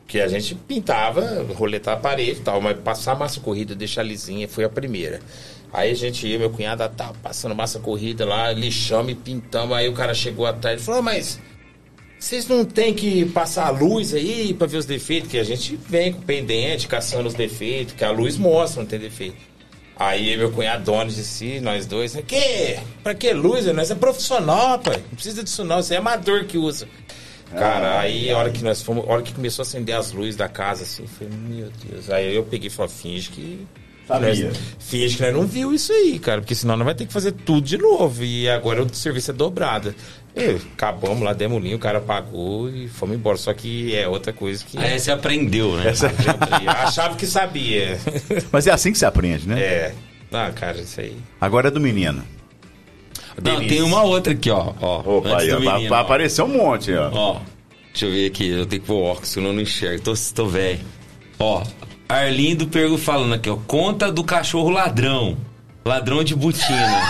Que 0.06 0.20
a 0.20 0.28
gente 0.28 0.54
pintava, 0.54 1.46
roletar 1.54 1.94
a 1.94 1.96
parede 1.96 2.40
e 2.40 2.42
tal, 2.42 2.60
mas 2.60 2.78
passar 2.78 3.16
massa 3.16 3.40
corrida, 3.40 3.74
deixar 3.74 4.02
lisinha, 4.02 4.46
foi 4.46 4.64
a 4.64 4.68
primeira. 4.68 5.20
Aí 5.72 5.92
a 5.92 5.94
gente 5.94 6.26
ia, 6.26 6.38
meu 6.38 6.50
cunhado, 6.50 6.86
tá 6.90 7.10
passando 7.22 7.54
massa 7.54 7.80
corrida 7.80 8.26
lá, 8.26 8.52
lixamos 8.52 9.12
e 9.12 9.14
pintamos. 9.14 9.74
Aí 9.74 9.88
o 9.88 9.94
cara 9.94 10.12
chegou 10.12 10.44
atrás 10.44 10.82
e 10.82 10.84
falou, 10.84 11.00
"Ah, 11.00 11.04
mas 11.04 11.40
vocês 12.18 12.46
não 12.48 12.64
tem 12.64 12.94
que 12.94 13.26
passar 13.26 13.66
a 13.66 13.70
luz 13.70 14.14
aí 14.14 14.54
pra 14.54 14.66
ver 14.66 14.78
os 14.78 14.86
defeitos? 14.86 15.30
Que 15.30 15.38
a 15.38 15.44
gente 15.44 15.78
vem 15.88 16.12
com 16.12 16.20
o 16.20 16.22
pendente, 16.22 16.88
caçando 16.88 17.28
os 17.28 17.34
defeitos, 17.34 17.94
que 17.94 18.04
a 18.04 18.10
luz 18.10 18.36
mostra 18.36 18.82
não 18.82 18.88
tem 18.88 18.98
defeito. 18.98 19.36
Aí 19.98 20.36
meu 20.36 20.52
cunhado 20.52 20.84
dono 20.84 21.10
disse, 21.10 21.58
nós 21.60 21.86
dois, 21.86 22.14
né? 22.14 22.22
Que? 22.22 22.78
Pra 23.02 23.14
que 23.14 23.32
luz? 23.32 23.64
Nós 23.66 23.90
é 23.90 23.94
profissional, 23.94 24.78
pai. 24.78 24.96
Não 24.96 25.14
precisa 25.14 25.42
disso 25.42 25.64
não, 25.64 25.80
isso 25.80 25.94
é 25.94 25.96
amador 25.96 26.44
que 26.44 26.58
usa. 26.58 26.86
Cara, 27.52 28.00
aí 28.00 28.30
a 28.30 28.36
hora 28.36 28.50
que 28.50 28.62
nós 28.62 28.82
fomos, 28.82 29.08
a 29.08 29.12
hora 29.12 29.22
que 29.22 29.32
começou 29.32 29.62
a 29.62 29.66
acender 29.66 29.94
as 29.94 30.12
luzes 30.12 30.36
da 30.36 30.48
casa, 30.48 30.82
assim, 30.82 31.06
foi, 31.06 31.28
meu 31.28 31.70
Deus. 31.88 32.10
Aí 32.10 32.34
eu 32.34 32.44
peguei 32.44 32.66
e 32.66 32.70
falei, 32.70 32.92
finge 32.92 33.30
que. 33.30 33.66
Sabia. 34.06 34.48
Nós, 34.48 34.58
finge 34.78 35.16
que 35.16 35.22
nós 35.22 35.34
não 35.34 35.46
viu 35.46 35.72
isso 35.72 35.92
aí, 35.92 36.18
cara, 36.18 36.40
porque 36.40 36.54
senão 36.54 36.76
nós 36.76 36.84
vai 36.84 36.94
ter 36.94 37.06
que 37.06 37.12
fazer 37.12 37.32
tudo 37.32 37.66
de 37.66 37.76
novo. 37.76 38.22
E 38.22 38.48
agora 38.48 38.82
o 38.82 38.94
serviço 38.94 39.32
é 39.32 39.34
dobrado. 39.34 39.94
Acabamos 40.74 41.22
lá, 41.22 41.32
demos 41.32 41.64
o 41.72 41.78
cara 41.78 41.98
pagou 41.98 42.68
e 42.68 42.88
fomos 42.88 43.16
embora. 43.16 43.38
Só 43.38 43.52
que 43.54 43.96
é 43.96 44.06
outra 44.06 44.32
coisa 44.32 44.62
que. 44.64 44.78
Aí 44.78 44.98
você 44.98 45.10
aprendeu, 45.10 45.76
né? 45.76 45.86
Eu 45.86 46.70
achava 46.70 47.16
que 47.16 47.26
sabia. 47.26 47.98
Mas 48.52 48.66
é 48.66 48.70
assim 48.70 48.92
que 48.92 48.98
se 48.98 49.06
aprende, 49.06 49.48
né? 49.48 49.58
É. 49.60 49.94
Ah, 50.30 50.52
cara, 50.54 50.78
isso 50.78 51.00
aí. 51.00 51.16
Agora 51.40 51.68
é 51.68 51.70
do 51.70 51.80
menino. 51.80 52.22
Não, 53.42 53.54
Denise. 53.54 53.68
tem 53.68 53.82
uma 53.82 54.02
outra 54.02 54.32
aqui, 54.32 54.50
ó. 54.50 54.72
ó 54.80 55.18
Opa, 55.18 55.40
aí, 55.40 55.50
ó, 55.52 55.60
menino, 55.60 55.94
ó. 55.94 55.98
aparecer 55.98 56.42
um 56.42 56.48
monte, 56.48 56.92
ó. 56.92 57.10
Ó, 57.12 57.40
deixa 57.92 58.06
eu 58.06 58.10
ver 58.10 58.26
aqui, 58.26 58.48
eu 58.48 58.66
tenho 58.66 58.82
que 58.82 58.86
pôr 58.86 59.02
óculos, 59.02 59.28
senão 59.28 59.48
eu 59.48 59.52
não 59.54 59.62
enxergo. 59.62 60.02
Tô, 60.02 60.14
tô 60.34 60.46
velho. 60.46 60.80
Ó, 61.38 61.62
Arlindo 62.08 62.66
Pergo 62.68 62.96
falando 62.96 63.34
aqui, 63.34 63.50
ó. 63.50 63.56
Conta 63.66 64.10
do 64.12 64.22
cachorro 64.22 64.70
ladrão. 64.70 65.36
Ladrão 65.84 66.24
de 66.24 66.34
botina. 66.34 67.00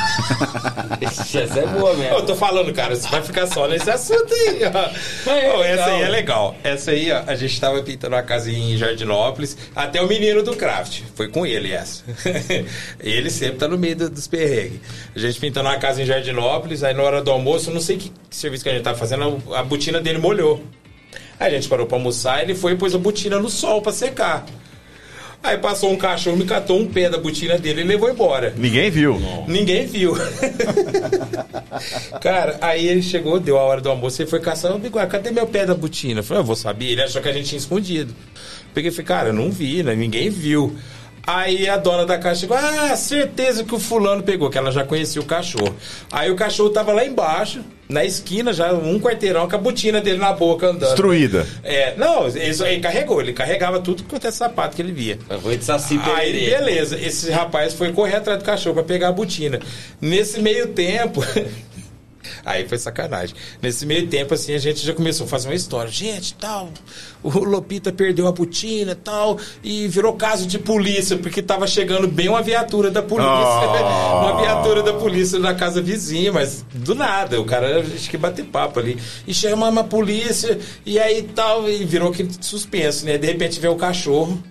Essa 1.01 1.39
é 1.61 1.67
boa 1.67 1.95
mesmo. 1.95 2.15
Eu 2.15 2.27
tô 2.27 2.37
falando, 2.37 2.75
cara, 2.75 2.95
você 2.95 3.09
vai 3.09 3.23
ficar 3.23 3.47
só 3.47 3.67
nesse 3.67 3.91
assunto 3.91 4.33
aí, 4.35 4.61
ó. 4.65 5.31
é 5.33 5.71
essa 5.73 5.85
aí 5.87 6.03
é 6.03 6.09
legal. 6.09 6.55
Essa 6.63 6.91
aí, 6.91 7.11
ó, 7.11 7.23
a 7.27 7.35
gente 7.35 7.59
tava 7.59 7.83
pintando 7.83 8.15
uma 8.15 8.23
casa 8.23 8.51
em 8.51 8.77
Jardinópolis, 8.77 9.57
até 9.75 10.03
o 10.03 10.07
menino 10.07 10.43
do 10.43 10.55
craft. 10.55 11.01
Foi 11.15 11.27
com 11.29 11.47
ele 11.47 11.73
essa. 11.73 12.03
ele 13.01 13.31
sempre 13.31 13.57
tá 13.57 13.67
no 13.67 13.79
meio 13.79 13.97
do- 13.97 14.11
dos 14.11 14.27
perrengues. 14.27 14.81
A 15.15 15.19
gente 15.21 15.41
pintando 15.41 15.71
uma 15.71 15.79
casa 15.79 16.03
em 16.03 16.05
Jardinópolis, 16.05 16.85
aí 16.85 16.93
na 16.93 17.03
hora 17.03 17.23
do 17.23 17.31
almoço, 17.31 17.71
não 17.71 17.81
sei 17.81 17.97
que, 17.97 18.11
que 18.29 18.37
serviço 18.37 18.63
que 18.63 18.69
a 18.69 18.75
gente 18.75 18.83
tava 18.85 18.99
fazendo, 18.99 19.43
a, 19.53 19.61
a 19.61 19.65
botina 19.65 20.03
dele 20.03 20.19
molhou. 20.19 20.63
Aí 21.41 21.49
a 21.49 21.51
gente 21.51 21.67
parou 21.69 21.87
pra 21.87 21.97
almoçar, 21.97 22.43
ele 22.43 22.55
foi 22.55 22.73
e 22.73 22.77
pôs 22.77 22.95
a 22.95 22.99
botina 22.99 23.39
no 23.39 23.49
sol 23.49 23.81
pra 23.81 23.91
secar. 23.93 24.45
Aí 25.47 25.59
passou 25.59 25.93
um 25.93 25.97
cachorro, 25.97 26.37
me 26.37 26.45
catou 26.45 26.81
um 26.81 26.87
pé 26.89 27.09
da 27.09 27.19
botina 27.19 27.57
dele 27.57 27.83
e 27.83 27.85
levou 27.85 28.11
embora. 28.11 28.53
Ninguém 28.57 28.91
viu. 28.91 29.17
Ninguém 29.47 29.87
viu. 29.87 30.13
Cara, 32.21 32.59
aí 32.61 32.89
ele 32.89 33.01
chegou, 33.01 33.39
deu 33.39 33.57
a 33.57 33.63
hora 33.63 33.81
do 33.81 33.89
almoço, 33.89 34.21
ele 34.21 34.29
foi 34.29 34.41
caçar, 34.41 34.75
"Ô, 34.75 34.79
Bigode, 34.79 35.07
cadê 35.09 35.31
meu 35.31 35.47
pé 35.47 35.65
da 35.65 35.75
botina? 35.75 36.21
Eu 36.21 36.25
falei, 36.25 36.41
eu 36.43 36.47
vou 36.47 36.57
saber. 36.57 36.87
Ele 36.87 37.03
achou 37.03 37.23
que 37.23 37.29
a 37.29 37.33
gente 37.33 37.49
tinha 37.49 37.59
escondido. 37.59 38.13
Peguei 38.75 38.91
e 38.91 38.93
falei, 38.93 39.07
cara, 39.07 39.33
não 39.33 39.51
vi, 39.51 39.83
né? 39.83 39.95
Ninguém 39.95 40.31
viu. 40.31 40.77
Aí 41.27 41.69
a 41.69 41.77
dona 41.77 42.07
da 42.07 42.17
casa 42.19 42.41
chegou, 42.41 42.57
ah, 42.57 42.95
certeza 42.97 43.65
que 43.65 43.75
o 43.75 43.81
fulano 43.81 44.23
pegou, 44.23 44.49
que 44.49 44.57
ela 44.57 44.71
já 44.71 44.85
conhecia 44.85 45.21
o 45.21 45.25
cachorro. 45.25 45.75
Aí 46.13 46.31
o 46.31 46.37
cachorro 46.37 46.71
tava 46.71 46.93
lá 46.93 47.05
embaixo, 47.05 47.63
na 47.89 48.05
esquina, 48.05 48.53
já 48.53 48.73
um 48.73 49.01
quarteirão, 49.01 49.49
com 49.49 49.57
a 49.57 49.59
botina 49.59 50.01
dele 50.01 50.19
na 50.19 50.33
boca 50.33 50.69
andando. 50.69 50.87
Destruída. 50.87 51.47
É, 51.65 51.95
não, 51.97 52.29
isso 52.29 52.63
aí 52.65 52.81
carregou, 52.81 53.21
ele 53.21 53.33
carregava 53.33 53.81
tudo 53.81 54.05
quanto 54.05 54.27
é 54.27 54.31
sapato 54.31 54.77
que 54.77 54.83
ele 54.83 54.93
via. 54.93 55.19
Foi 55.43 55.57
de 55.57 55.65
Saci 55.65 55.99
Aí, 56.03 56.33
Pererê. 56.33 56.59
beleza, 56.59 56.97
esse 56.99 57.31
rapaz 57.31 57.75
foi 57.75 57.93
correr 57.93 58.17
atrás 58.17 58.39
do 58.39 58.45
cachorro 58.45 58.75
pra 58.75 58.85
pegar 58.85 59.09
a 59.09 59.13
botina. 59.13 59.59
Nesse 60.01 60.41
meio 60.41 60.69
tempo. 60.69 61.25
Aí 62.45 62.69
foi 62.69 62.79
sacanagem. 62.79 63.35
Nesse 63.61 63.87
meio 63.87 64.07
tempo, 64.07 64.35
assim, 64.35 64.55
a 64.55 64.59
gente 64.59 64.85
já 64.85 64.93
começou 64.93 65.27
a 65.27 65.29
fazer 65.29 65.49
uma 65.49 65.55
história. 65.55 65.91
Gente, 65.91 66.35
tal, 66.35 66.71
o 67.23 67.31
Lopita 67.45 67.93
perdeu 67.93 68.27
a 68.27 68.33
botina 68.33 68.95
tal, 68.95 69.39
e 69.63 69.89
virou 69.89 70.15
caso 70.15 70.47
de 70.47 70.59
polícia, 70.59 71.17
porque 71.17 71.43
tava 71.43 71.67
chegando 71.67 72.09
bem 72.09 72.29
uma 72.29 72.43
viatura 72.43 72.91
da 72.91 73.03
polícia. 73.03 73.33
Oh. 73.33 74.21
uma 74.25 74.41
viatura 74.41 74.83
da 74.83 74.93
polícia 74.95 75.39
na 75.39 75.55
casa 75.55 75.81
vizinha, 75.81 76.33
mas 76.33 76.65
do 76.73 76.95
nada, 76.95 77.41
o 77.41 77.45
cara 77.45 77.81
acho 77.81 78.11
que 78.11 78.17
bater 78.17 78.45
papo 78.45 78.79
ali. 78.79 78.99
E 79.27 79.35
chamamos 79.35 79.79
a 79.79 79.85
polícia, 79.85 80.59
e 80.85 80.99
aí 80.99 81.23
tal, 81.23 81.69
e 81.69 81.85
virou 81.85 82.11
aquele 82.11 82.31
suspenso, 82.41 83.05
né? 83.05 83.19
De 83.19 83.27
repente 83.27 83.61
vê 83.61 83.69
o 83.69 83.77
cachorro 83.77 84.43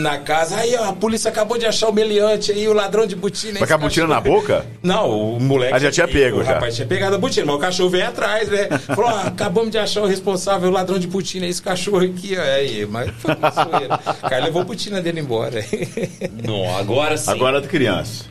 na 0.00 0.18
casa. 0.18 0.56
Aí, 0.56 0.74
ó, 0.76 0.88
a 0.90 0.92
polícia 0.92 1.30
acabou 1.30 1.56
de 1.58 1.66
achar 1.66 1.88
o 1.88 1.92
meliante 1.92 2.50
aí, 2.52 2.66
o 2.66 2.72
ladrão 2.72 3.06
de 3.06 3.14
botina. 3.14 3.58
Mas 3.60 3.68
com 3.68 3.74
a 3.74 3.78
botina 3.78 4.06
na 4.06 4.20
boca? 4.20 4.66
Não, 4.82 5.34
o 5.36 5.40
moleque. 5.40 5.74
Ah, 5.74 5.78
já 5.78 5.90
tinha 5.90 6.08
pego, 6.08 6.40
O 6.40 6.44
já. 6.44 6.54
rapaz 6.54 6.74
tinha 6.74 6.86
pegado 6.86 7.14
a 7.16 7.18
botina, 7.18 7.46
mas 7.46 7.54
o 7.56 7.58
cachorro 7.58 7.90
veio 7.90 8.08
atrás, 8.08 8.48
né? 8.48 8.68
Falou, 8.78 9.10
ó, 9.10 9.20
acabamos 9.28 9.70
de 9.70 9.78
achar 9.78 10.02
o 10.02 10.06
responsável, 10.06 10.68
o 10.68 10.72
ladrão 10.72 10.98
de 10.98 11.06
botina, 11.06 11.46
esse 11.46 11.62
cachorro 11.62 12.04
aqui, 12.04 12.36
ó. 12.36 12.42
Aí, 12.42 12.86
mas 12.86 13.10
foi 13.18 13.34
uma 13.34 13.50
zoeira. 13.50 14.00
O 14.24 14.28
cara 14.28 14.44
levou 14.44 14.62
a 14.62 14.64
botina 14.64 15.00
dele 15.00 15.20
embora. 15.20 15.64
Não, 16.44 16.76
agora 16.76 17.16
sim. 17.16 17.30
Agora 17.30 17.58
é 17.58 17.60
do 17.60 17.68
criança. 17.68 18.24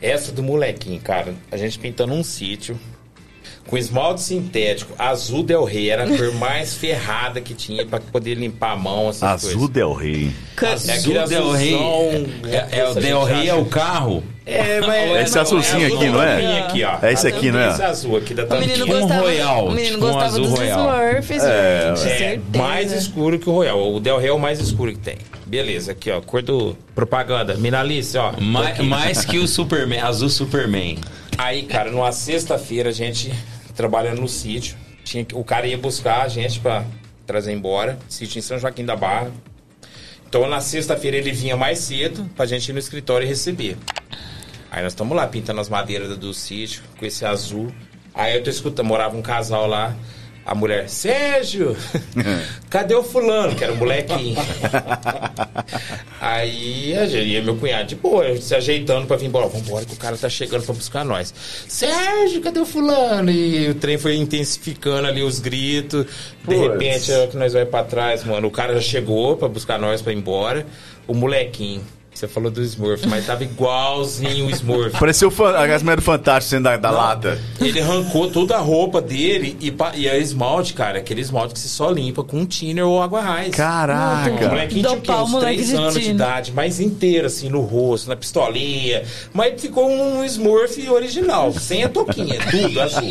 Essa 0.00 0.32
do 0.32 0.42
molequinho, 0.42 1.00
cara, 1.00 1.34
a 1.50 1.56
gente 1.56 1.78
pintando 1.78 2.12
um 2.12 2.22
sítio. 2.22 2.78
Com 3.66 3.78
esmalte 3.78 4.20
sintético, 4.20 4.92
azul 4.98 5.42
Del 5.42 5.64
Rey, 5.64 5.88
era 5.90 6.04
a 6.04 6.06
cor 6.06 6.32
mais 6.36 6.74
ferrada 6.74 7.40
que 7.40 7.54
tinha 7.54 7.84
pra 7.86 7.98
poder 7.98 8.34
limpar 8.34 8.72
a 8.72 8.76
mão, 8.76 9.08
essas 9.08 9.22
Azul 9.22 9.50
coisas. 9.52 9.68
Del 9.70 9.92
Rey. 9.94 10.30
É 10.62 10.66
Azul 10.92 11.26
Del 11.26 11.50
Rey. 11.52 11.74
É, 12.72 12.78
é 12.80 12.88
o 12.88 12.94
Del 12.94 13.24
Rey 13.24 13.48
é 13.48 13.54
o 13.54 13.64
carro? 13.64 14.22
É, 14.46 14.78
mas 14.82 15.22
Esse 15.28 15.38
azulzinho 15.38 15.86
aqui, 15.86 16.06
não 16.10 16.22
é? 16.22 16.58
Aqui, 16.58 16.84
ó. 16.84 16.98
É 17.00 17.12
esse 17.14 17.26
aqui, 17.26 17.50
não 17.50 17.58
é? 17.58 17.70
Esse 17.70 17.82
azul 17.82 18.16
aqui 18.18 18.34
da 18.34 18.44
O 18.44 18.60
menino 18.60 18.84
um 18.84 18.88
gostava, 19.00 19.20
Royal, 19.22 19.66
o 19.68 19.70
menino 19.72 19.94
tipo 19.94 20.04
um 20.04 20.08
gostava 20.08 20.26
azul 20.26 20.44
dos 20.44 20.58
Royal. 20.58 20.80
Smurfs, 20.80 21.42
É, 21.42 21.94
gente. 21.96 22.06
É, 22.12 22.18
certeza. 22.18 22.42
mais 22.58 22.92
escuro 22.92 23.38
que 23.38 23.48
o 23.48 23.52
Royal. 23.52 23.94
O 23.94 23.98
Del 24.00 24.18
Rey 24.18 24.28
é 24.28 24.32
o 24.32 24.38
mais 24.38 24.60
escuro 24.60 24.92
que 24.92 24.98
tem. 24.98 25.16
Beleza, 25.46 25.92
aqui, 25.92 26.10
ó. 26.10 26.20
Cor 26.20 26.42
do 26.42 26.76
propaganda. 26.94 27.54
Minalice, 27.54 28.18
ó. 28.18 28.32
Ma- 28.38 28.60
Tô 28.60 28.66
aqui. 28.68 28.82
mais 28.82 29.24
que 29.24 29.38
o 29.38 29.48
Superman, 29.48 30.00
azul 30.00 30.28
Superman. 30.28 30.98
Aí, 31.38 31.62
cara, 31.62 31.90
numa 31.90 32.12
sexta-feira 32.12 32.90
a 32.90 32.92
gente 32.92 33.32
trabalhando 33.74 34.20
no 34.20 34.28
sítio. 34.28 34.76
Tinha, 35.04 35.26
o 35.34 35.44
cara 35.44 35.66
ia 35.66 35.76
buscar 35.76 36.22
a 36.22 36.28
gente 36.28 36.60
pra 36.60 36.84
trazer 37.26 37.52
embora. 37.52 37.98
Sítio 38.08 38.38
em 38.38 38.42
São 38.42 38.58
Joaquim 38.58 38.84
da 38.84 38.96
Barra. 38.96 39.30
Então 40.26 40.48
na 40.48 40.60
sexta-feira 40.60 41.16
ele 41.16 41.32
vinha 41.32 41.56
mais 41.56 41.78
cedo 41.78 42.28
pra 42.34 42.46
gente 42.46 42.68
ir 42.68 42.72
no 42.72 42.78
escritório 42.78 43.24
e 43.24 43.28
receber. 43.28 43.76
Aí 44.70 44.82
nós 44.82 44.92
estamos 44.92 45.16
lá 45.16 45.26
pintando 45.26 45.60
as 45.60 45.68
madeiras 45.68 46.08
do, 46.08 46.16
do 46.16 46.34
sítio 46.34 46.82
com 46.98 47.06
esse 47.06 47.24
azul. 47.24 47.72
Aí 48.12 48.34
eu 48.36 48.42
tô 48.42 48.50
escutando, 48.50 48.86
morava 48.86 49.16
um 49.16 49.22
casal 49.22 49.66
lá. 49.66 49.94
A 50.46 50.54
mulher, 50.54 50.88
Sérgio, 50.90 51.74
cadê 52.68 52.94
o 52.94 53.02
fulano? 53.02 53.54
Que 53.54 53.64
era 53.64 53.72
o 53.72 53.76
molequinho. 53.76 54.36
Aí 56.20 56.94
a 56.96 57.06
gente, 57.06 57.34
e 57.34 57.40
meu 57.40 57.56
cunhado, 57.56 57.88
de 57.88 57.96
boa, 57.96 58.36
se 58.36 58.54
ajeitando 58.54 59.06
pra 59.06 59.16
vir 59.16 59.26
embora. 59.26 59.46
Vambora 59.48 59.84
que 59.84 59.94
o 59.94 59.96
cara 59.96 60.16
tá 60.16 60.28
chegando 60.28 60.64
pra 60.64 60.74
buscar 60.74 61.04
nós. 61.04 61.32
Sérgio, 61.68 62.40
cadê 62.42 62.60
o 62.60 62.66
fulano? 62.66 63.30
E 63.30 63.70
o 63.70 63.74
trem 63.74 63.96
foi 63.96 64.16
intensificando 64.16 65.08
ali 65.08 65.22
os 65.22 65.40
gritos. 65.40 66.04
De 66.04 66.54
Puts. 66.54 66.58
repente, 66.60 67.12
é 67.12 67.26
que 67.26 67.36
nós 67.36 67.52
vai 67.54 67.64
pra 67.64 67.82
trás, 67.82 68.22
mano. 68.24 68.48
O 68.48 68.50
cara 68.50 68.74
já 68.74 68.80
chegou 68.82 69.36
pra 69.36 69.48
buscar 69.48 69.78
nós 69.78 70.02
pra 70.02 70.12
ir 70.12 70.16
embora. 70.16 70.66
O 71.06 71.14
molequinho. 71.14 71.82
Você 72.14 72.28
falou 72.28 72.48
do 72.50 72.62
Smurf, 72.62 73.06
mas 73.08 73.26
tava 73.26 73.42
igualzinho 73.42 74.46
o 74.46 74.50
Smurf. 74.50 74.96
Pareceu 74.98 75.30
fan- 75.32 75.56
as 75.56 75.82
mulheres 75.82 76.02
do 76.02 76.06
Fantástico 76.06 76.50
sendo 76.50 76.62
da, 76.64 76.76
da 76.76 76.90
lata. 76.90 77.40
Ele 77.60 77.80
arrancou 77.80 78.30
toda 78.30 78.54
a 78.54 78.60
roupa 78.60 79.02
dele 79.02 79.56
e, 79.60 79.74
e 79.96 80.08
a 80.08 80.16
esmalte, 80.16 80.74
cara, 80.74 80.98
aquele 81.00 81.20
esmalte 81.20 81.54
que 81.54 81.58
se 81.60 81.68
só 81.68 81.90
limpa 81.90 82.22
com 82.22 82.46
thinner 82.46 82.86
ou 82.86 83.02
água 83.02 83.20
raiz. 83.20 83.48
O 83.52 83.56
Caraca. 83.56 84.48
molequinho 84.48 84.82
tinha 84.82 84.92
o 84.92 85.00
quê? 85.00 85.06
Dopar 85.08 85.20
o 85.22 85.24
Uns 85.24 85.30
moleque 85.32 85.72
anos 85.74 85.94
de 85.94 86.10
idade, 86.10 86.52
mais 86.52 86.78
inteiro, 86.78 87.26
assim, 87.26 87.48
no 87.48 87.60
rosto, 87.62 88.08
na 88.08 88.14
pistolinha. 88.16 89.02
Mas 89.32 89.60
ficou 89.60 89.90
um 89.90 90.24
Smurf 90.24 90.88
original, 90.88 91.52
sem 91.52 91.82
a 91.82 91.88
touquinha, 91.88 92.38
tudo 92.48 92.80
azul. 92.80 93.10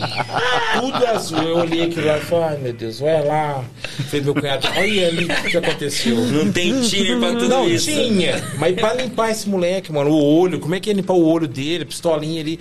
Tudo 0.80 1.06
azul. 1.08 1.42
Eu 1.44 1.58
olhei 1.58 1.84
aquilo 1.84 2.08
lá 2.08 2.18
e 2.18 2.22
falei, 2.22 2.46
ai 2.46 2.58
meu 2.58 2.74
Deus, 2.74 3.02
olha 3.02 3.24
lá. 3.26 3.64
Falei, 4.08 4.22
meu 4.24 4.34
cunhado, 4.34 4.68
olha 4.78 5.08
ali 5.08 5.26
o 5.26 5.50
que 5.50 5.58
aconteceu. 5.58 6.16
Não 6.16 6.52
tem 6.52 6.82
tiner 6.82 7.20
pra 7.20 7.30
tudo 7.34 7.50
Não, 7.50 7.68
isso. 7.68 7.86
tinha. 7.92 8.42
Mas 8.58 8.74
pra 8.76 8.93
limpar 8.94 9.32
esse 9.32 9.48
moleque, 9.50 9.92
mano, 9.92 10.10
o 10.12 10.40
olho, 10.40 10.60
como 10.60 10.76
é 10.76 10.80
que 10.80 10.90
ia 10.90 10.96
limpar 10.96 11.14
o 11.14 11.26
olho 11.26 11.48
dele, 11.48 11.86
pistolinha 11.86 12.42
ali? 12.42 12.60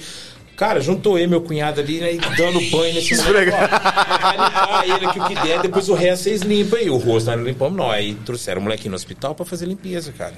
Cara, 0.57 0.81
juntou 0.81 1.19
eu 1.19 1.25
e 1.25 1.27
meu 1.27 1.41
cunhado 1.41 1.81
ali, 1.81 1.99
né, 1.99 2.13
dando 2.37 2.61
banho 2.71 2.95
nesse 2.95 3.17
moleque. 3.23 3.51
ó. 3.51 4.83
Ele 4.85 5.07
aqui 5.07 5.19
o 5.19 5.25
que 5.27 5.35
der, 5.35 5.61
depois 5.61 5.89
o 5.89 5.95
resto 5.95 6.25
vocês 6.25 6.43
limpam 6.43 6.79
aí. 6.79 6.91
O 6.91 6.99
rosto 6.99 7.27
nós 7.27 7.39
não 7.39 7.45
limpamos, 7.45 7.77
não. 7.77 7.91
Aí 7.91 8.15
trouxeram 8.15 8.61
o 8.61 8.65
molequinho 8.65 8.91
no 8.91 8.97
hospital 8.97 9.35
pra 9.35 9.45
fazer 9.45 9.67
limpeza, 9.67 10.13
cara. 10.13 10.35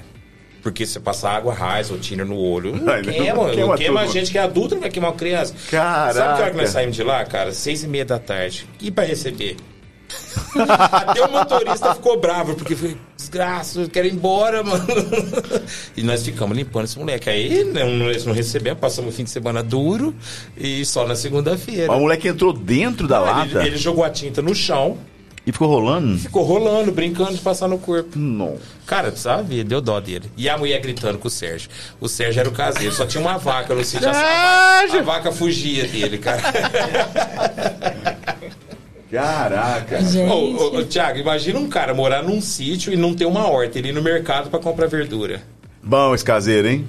Porque 0.63 0.83
você 0.83 0.99
passar 0.99 1.35
água 1.35 1.53
raiz 1.53 1.91
ou 1.91 1.99
tiner 1.99 2.25
no 2.25 2.37
olho, 2.37 2.75
não 2.75 2.91
Ai, 2.91 3.03
não, 3.03 3.13
queima, 3.13 3.35
não 3.35 3.51
queima 3.51 3.77
queima 3.77 4.01
a 4.01 4.07
gente 4.07 4.31
que 4.31 4.37
é 4.39 4.41
adulto, 4.41 4.73
não 4.73 4.81
vai 4.81 4.89
queimar 4.89 5.11
uma 5.11 5.17
criança. 5.17 5.53
Caraca. 5.69 6.13
Sabe 6.13 6.35
que 6.35 6.41
hora 6.41 6.51
que 6.51 6.57
nós 6.57 6.69
saímos 6.69 6.95
de 6.95 7.03
lá, 7.03 7.23
cara? 7.23 7.51
Seis 7.51 7.83
e 7.83 7.87
meia 7.87 8.05
da 8.05 8.17
tarde. 8.17 8.67
E 8.81 8.89
pra 8.89 9.03
receber? 9.03 9.57
Até 10.91 11.23
o 11.23 11.31
motorista 11.31 11.93
ficou 11.93 12.19
bravo, 12.19 12.55
porque 12.55 12.75
foi 12.75 12.97
desgraça, 13.39 13.81
eu 13.81 13.89
quero 13.89 14.07
ir 14.07 14.13
embora, 14.13 14.63
mano. 14.63 14.85
E 15.97 16.03
nós 16.03 16.23
ficamos 16.23 16.55
limpando 16.57 16.85
esse 16.85 16.97
moleque. 16.97 17.29
Aí 17.29 17.63
não, 17.65 17.89
nós 17.91 18.25
não 18.25 18.33
recebemos, 18.33 18.79
passamos 18.79 19.13
o 19.13 19.17
fim 19.17 19.23
de 19.23 19.29
semana 19.29 19.61
duro 19.63 20.13
e 20.57 20.85
só 20.85 21.07
na 21.07 21.15
segunda-feira. 21.15 21.91
O 21.91 21.99
moleque 21.99 22.27
entrou 22.27 22.53
dentro 22.53 23.07
da 23.07 23.17
Ele, 23.17 23.25
lata 23.25 23.65
ele 23.65 23.77
jogou 23.77 24.03
a 24.03 24.09
tinta 24.09 24.41
no 24.41 24.53
chão, 24.55 24.97
e 25.47 25.51
ficou 25.51 25.67
rolando? 25.67 26.17
ficou 26.17 26.43
rolando, 26.43 26.91
brincando 26.91 27.33
de 27.33 27.39
passar 27.39 27.67
no 27.67 27.77
corpo. 27.77 28.17
Não. 28.17 28.57
Cara, 28.85 29.09
precisava 29.11 29.43
ver, 29.43 29.63
deu 29.63 29.79
dó 29.79 29.99
dele. 29.99 30.29
E 30.35 30.49
a 30.49 30.57
mulher 30.57 30.79
gritando 30.81 31.19
com 31.19 31.27
o 31.27 31.31
Sérgio. 31.31 31.69
O 31.99 32.07
Sérgio 32.09 32.39
era 32.39 32.49
o 32.49 32.51
caseiro, 32.51 32.93
só 32.93 33.05
tinha 33.05 33.21
uma 33.21 33.37
vaca 33.37 33.73
no 33.75 33.83
sítio. 33.83 34.09
A, 34.09 34.11
vaca- 34.11 34.97
a 34.99 35.01
vaca 35.03 35.31
fugia 35.31 35.87
dele, 35.87 36.17
cara. 36.17 36.41
Caraca. 39.15 40.01
Gente. 40.03 40.29
Ô, 40.31 40.83
Tiago, 40.83 41.19
imagina 41.19 41.59
um 41.59 41.69
cara 41.69 41.93
morar 41.93 42.21
num 42.23 42.41
sítio 42.41 42.91
e 42.91 42.95
não 42.95 43.13
ter 43.13 43.25
uma 43.25 43.47
horta, 43.49 43.79
ele 43.79 43.89
ir 43.89 43.93
no 43.93 44.01
mercado 44.01 44.49
pra 44.49 44.59
comprar 44.59 44.87
verdura. 44.87 45.41
Bom 45.81 46.15
esse 46.15 46.25
caseiro, 46.25 46.67
hein? 46.67 46.87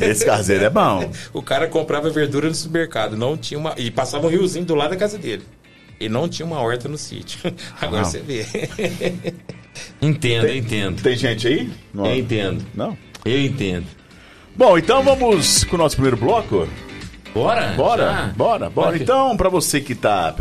Esse 0.00 0.24
caseiro 0.24 0.64
é 0.64 0.70
bom. 0.70 1.10
O 1.32 1.40
cara 1.42 1.66
comprava 1.66 2.10
verdura 2.10 2.48
no 2.48 2.54
supermercado, 2.54 3.16
não 3.16 3.36
tinha 3.36 3.58
uma. 3.58 3.74
E 3.78 3.90
passava 3.90 4.26
um 4.26 4.30
riozinho 4.30 4.64
do 4.64 4.74
lado 4.74 4.90
da 4.90 4.96
casa 4.96 5.16
dele. 5.16 5.42
E 5.98 6.08
não 6.08 6.28
tinha 6.28 6.44
uma 6.44 6.60
horta 6.60 6.88
no 6.88 6.98
sítio. 6.98 7.40
Agora 7.80 8.02
Não. 8.02 8.10
você 8.10 8.20
vê. 8.20 8.44
Entendo, 10.00 10.46
eu 10.46 10.56
entendo. 10.56 11.02
Tem 11.02 11.16
gente 11.16 11.48
aí? 11.48 11.70
Não. 11.92 12.06
Eu 12.06 12.16
entendo. 12.16 12.64
Não? 12.74 12.96
Eu 13.24 13.40
entendo. 13.40 13.86
Bom, 14.54 14.78
então 14.78 15.02
vamos 15.02 15.64
com 15.64 15.76
o 15.76 15.78
nosso 15.78 15.96
primeiro 15.96 16.16
bloco? 16.16 16.66
Bora? 17.36 17.74
Bora, 17.76 18.02
Já? 18.02 18.32
bora, 18.34 18.70
bora. 18.70 18.96
Então, 18.96 19.36
para 19.36 19.50
você 19.50 19.78
que 19.78 19.94
tá 19.94 20.34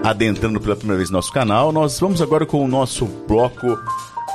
adentrando 0.00 0.60
pela 0.60 0.76
primeira 0.76 0.96
vez 0.98 1.10
no 1.10 1.16
nosso 1.16 1.32
canal, 1.32 1.72
nós 1.72 1.98
vamos 1.98 2.22
agora 2.22 2.46
com 2.46 2.64
o 2.64 2.68
nosso 2.68 3.04
bloco 3.04 3.76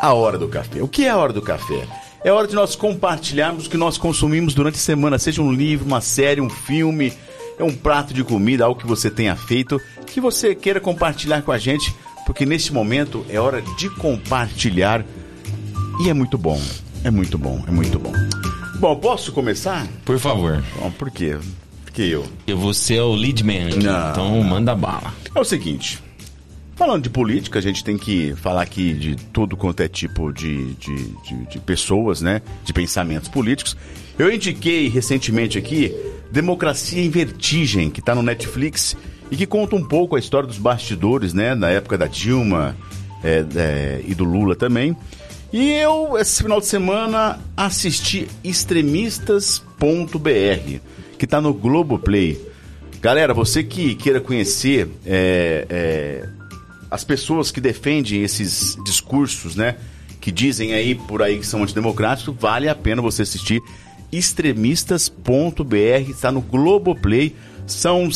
A 0.01 0.13
Hora 0.13 0.37
do 0.37 0.49
Café. 0.49 0.83
O 0.83 0.89
que 0.89 1.05
é 1.05 1.09
a 1.09 1.17
Hora 1.17 1.31
do 1.31 1.41
Café? 1.41 1.87
É 2.21 2.31
hora 2.33 2.47
de 2.47 2.55
nós 2.55 2.75
compartilharmos 2.75 3.67
o 3.67 3.69
que 3.69 3.77
nós 3.77 3.97
consumimos 3.97 4.53
durante 4.53 4.75
a 4.75 4.79
semana, 4.79 5.19
seja 5.19 5.41
um 5.41 5.53
livro, 5.53 5.85
uma 5.85 6.01
série, 6.01 6.41
um 6.41 6.49
filme, 6.49 7.13
é 7.57 7.63
um 7.63 7.73
prato 7.73 8.13
de 8.13 8.23
comida, 8.23 8.65
algo 8.65 8.81
que 8.81 8.87
você 8.87 9.09
tenha 9.11 9.35
feito, 9.35 9.79
que 10.07 10.19
você 10.19 10.53
queira 10.55 10.81
compartilhar 10.81 11.43
com 11.43 11.51
a 11.51 11.57
gente, 11.59 11.95
porque 12.25 12.45
neste 12.45 12.73
momento 12.73 13.23
é 13.29 13.39
hora 13.39 13.61
de 13.61 13.89
compartilhar 13.91 15.05
e 16.01 16.09
é 16.09 16.13
muito 16.13 16.37
bom. 16.37 16.59
É 17.03 17.11
muito 17.11 17.37
bom, 17.37 17.63
é 17.67 17.71
muito 17.71 17.99
bom. 17.99 18.11
Bom, 18.79 18.95
posso 18.95 19.31
começar? 19.31 19.87
Por 20.03 20.17
favor. 20.17 20.63
Bom, 20.79 20.91
por 20.91 21.11
quê? 21.11 21.37
Porque 21.95 22.13
eu. 22.13 22.25
Eu 22.45 22.57
vou 22.57 22.73
ser 22.73 22.99
o 22.99 23.15
lead 23.15 23.41
man 23.41 23.67
aqui, 23.67 23.81
Não. 23.81 24.11
então 24.11 24.43
manda 24.43 24.75
bala. 24.75 25.13
É 25.33 25.39
o 25.39 25.45
seguinte, 25.45 26.03
falando 26.75 27.03
de 27.03 27.09
política, 27.09 27.57
a 27.57 27.61
gente 27.61 27.85
tem 27.85 27.97
que 27.97 28.35
falar 28.35 28.63
aqui 28.63 28.93
de 28.93 29.15
tudo 29.15 29.55
quanto 29.55 29.79
é 29.79 29.87
tipo 29.87 30.33
de, 30.33 30.73
de, 30.73 30.95
de, 31.23 31.45
de 31.51 31.59
pessoas, 31.59 32.19
né? 32.19 32.41
De 32.65 32.73
pensamentos 32.73 33.29
políticos. 33.29 33.77
Eu 34.19 34.29
indiquei 34.29 34.89
recentemente 34.89 35.57
aqui 35.57 35.95
Democracia 36.29 37.01
em 37.01 37.09
Vertigem, 37.09 37.89
que 37.89 38.01
está 38.01 38.13
no 38.13 38.21
Netflix 38.21 38.97
e 39.31 39.37
que 39.37 39.45
conta 39.45 39.77
um 39.77 39.83
pouco 39.83 40.17
a 40.17 40.19
história 40.19 40.47
dos 40.47 40.57
bastidores, 40.57 41.33
né? 41.33 41.55
Na 41.55 41.69
época 41.69 41.97
da 41.97 42.07
Dilma 42.07 42.75
é, 43.23 43.45
é, 43.55 44.01
e 44.05 44.13
do 44.13 44.25
Lula 44.25 44.53
também. 44.53 44.97
E 45.53 45.71
eu, 45.71 46.17
esse 46.17 46.43
final 46.43 46.59
de 46.59 46.65
semana, 46.65 47.39
assisti 47.55 48.27
Extremistas.br, 48.43 50.81
que 51.17 51.25
está 51.25 51.39
no 51.41 51.53
Globoplay. 51.53 52.39
Galera, 53.01 53.33
você 53.33 53.63
que 53.63 53.95
queira 53.95 54.19
conhecer 54.19 54.89
é, 55.05 55.65
é, 55.69 56.29
as 56.89 57.03
pessoas 57.03 57.51
que 57.51 57.61
defendem 57.61 58.23
esses 58.23 58.77
discursos, 58.83 59.55
né? 59.55 59.75
Que 60.19 60.31
dizem 60.31 60.73
aí 60.73 60.95
por 60.95 61.21
aí 61.21 61.37
que 61.37 61.45
são 61.45 61.61
antidemocráticos, 61.61 62.35
vale 62.39 62.67
a 62.67 62.75
pena 62.75 63.01
você 63.01 63.21
assistir 63.21 63.61
extremistas.br, 64.11 66.09
está 66.09 66.31
no 66.31 66.41
Globoplay. 66.41 67.35
São 67.67 68.09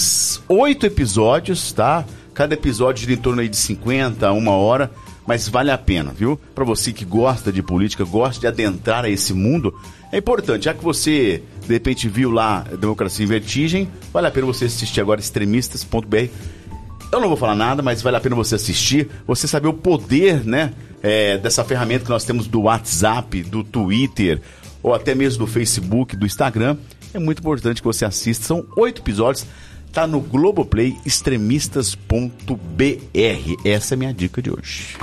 oito 0.47 0.85
episódios, 0.85 1.71
tá? 1.71 2.05
Cada 2.33 2.53
episódio 2.53 3.01
gira 3.01 3.13
em 3.13 3.21
torno 3.21 3.41
aí 3.41 3.49
de 3.49 3.57
50 3.57 4.27
a 4.27 4.31
uma 4.31 4.51
hora, 4.51 4.91
mas 5.27 5.47
vale 5.47 5.71
a 5.71 5.77
pena, 5.77 6.11
viu? 6.11 6.39
Para 6.55 6.63
você 6.63 6.93
que 6.93 7.03
gosta 7.03 7.51
de 7.51 7.61
política, 7.61 8.03
gosta 8.03 8.39
de 8.39 8.47
adentrar 8.47 9.05
a 9.05 9.09
esse 9.09 9.33
mundo, 9.33 9.73
é 10.11 10.17
importante. 10.17 10.65
Já 10.65 10.73
que 10.73 10.83
você, 10.83 11.43
de 11.65 11.73
repente, 11.73 12.07
viu 12.09 12.31
lá 12.31 12.65
Democracia 12.79 13.23
em 13.23 13.27
Vertigem, 13.27 13.89
vale 14.11 14.27
a 14.27 14.31
pena 14.31 14.45
você 14.45 14.65
assistir 14.65 15.01
agora 15.01 15.19
extremistas.br. 15.19 16.27
Eu 17.11 17.19
não 17.19 17.27
vou 17.27 17.37
falar 17.37 17.55
nada, 17.55 17.81
mas 17.81 18.01
vale 18.01 18.17
a 18.17 18.19
pena 18.19 18.35
você 18.35 18.55
assistir, 18.55 19.09
você 19.25 19.47
saber 19.47 19.67
o 19.67 19.73
poder, 19.73 20.45
né, 20.45 20.73
é, 21.01 21.37
dessa 21.37 21.63
ferramenta 21.63 22.05
que 22.05 22.11
nós 22.11 22.23
temos 22.23 22.47
do 22.47 22.61
WhatsApp, 22.61 23.41
do 23.43 23.63
Twitter, 23.63 24.41
ou 24.81 24.93
até 24.93 25.15
mesmo 25.15 25.45
do 25.45 25.47
Facebook, 25.47 26.15
do 26.15 26.25
Instagram. 26.25 26.77
É 27.13 27.19
muito 27.19 27.39
importante 27.39 27.81
que 27.81 27.87
você 27.87 28.05
assista. 28.05 28.45
São 28.45 28.65
oito 28.77 29.01
episódios. 29.01 29.45
Tá 29.91 30.05
no 30.05 30.21
Globoplay 30.21 30.95
extremistas.br. 31.03 32.55
Essa 33.65 33.93
é 33.93 33.95
a 33.95 33.97
minha 33.97 34.13
dica 34.13 34.39
de 34.39 34.51
hoje. 34.51 34.95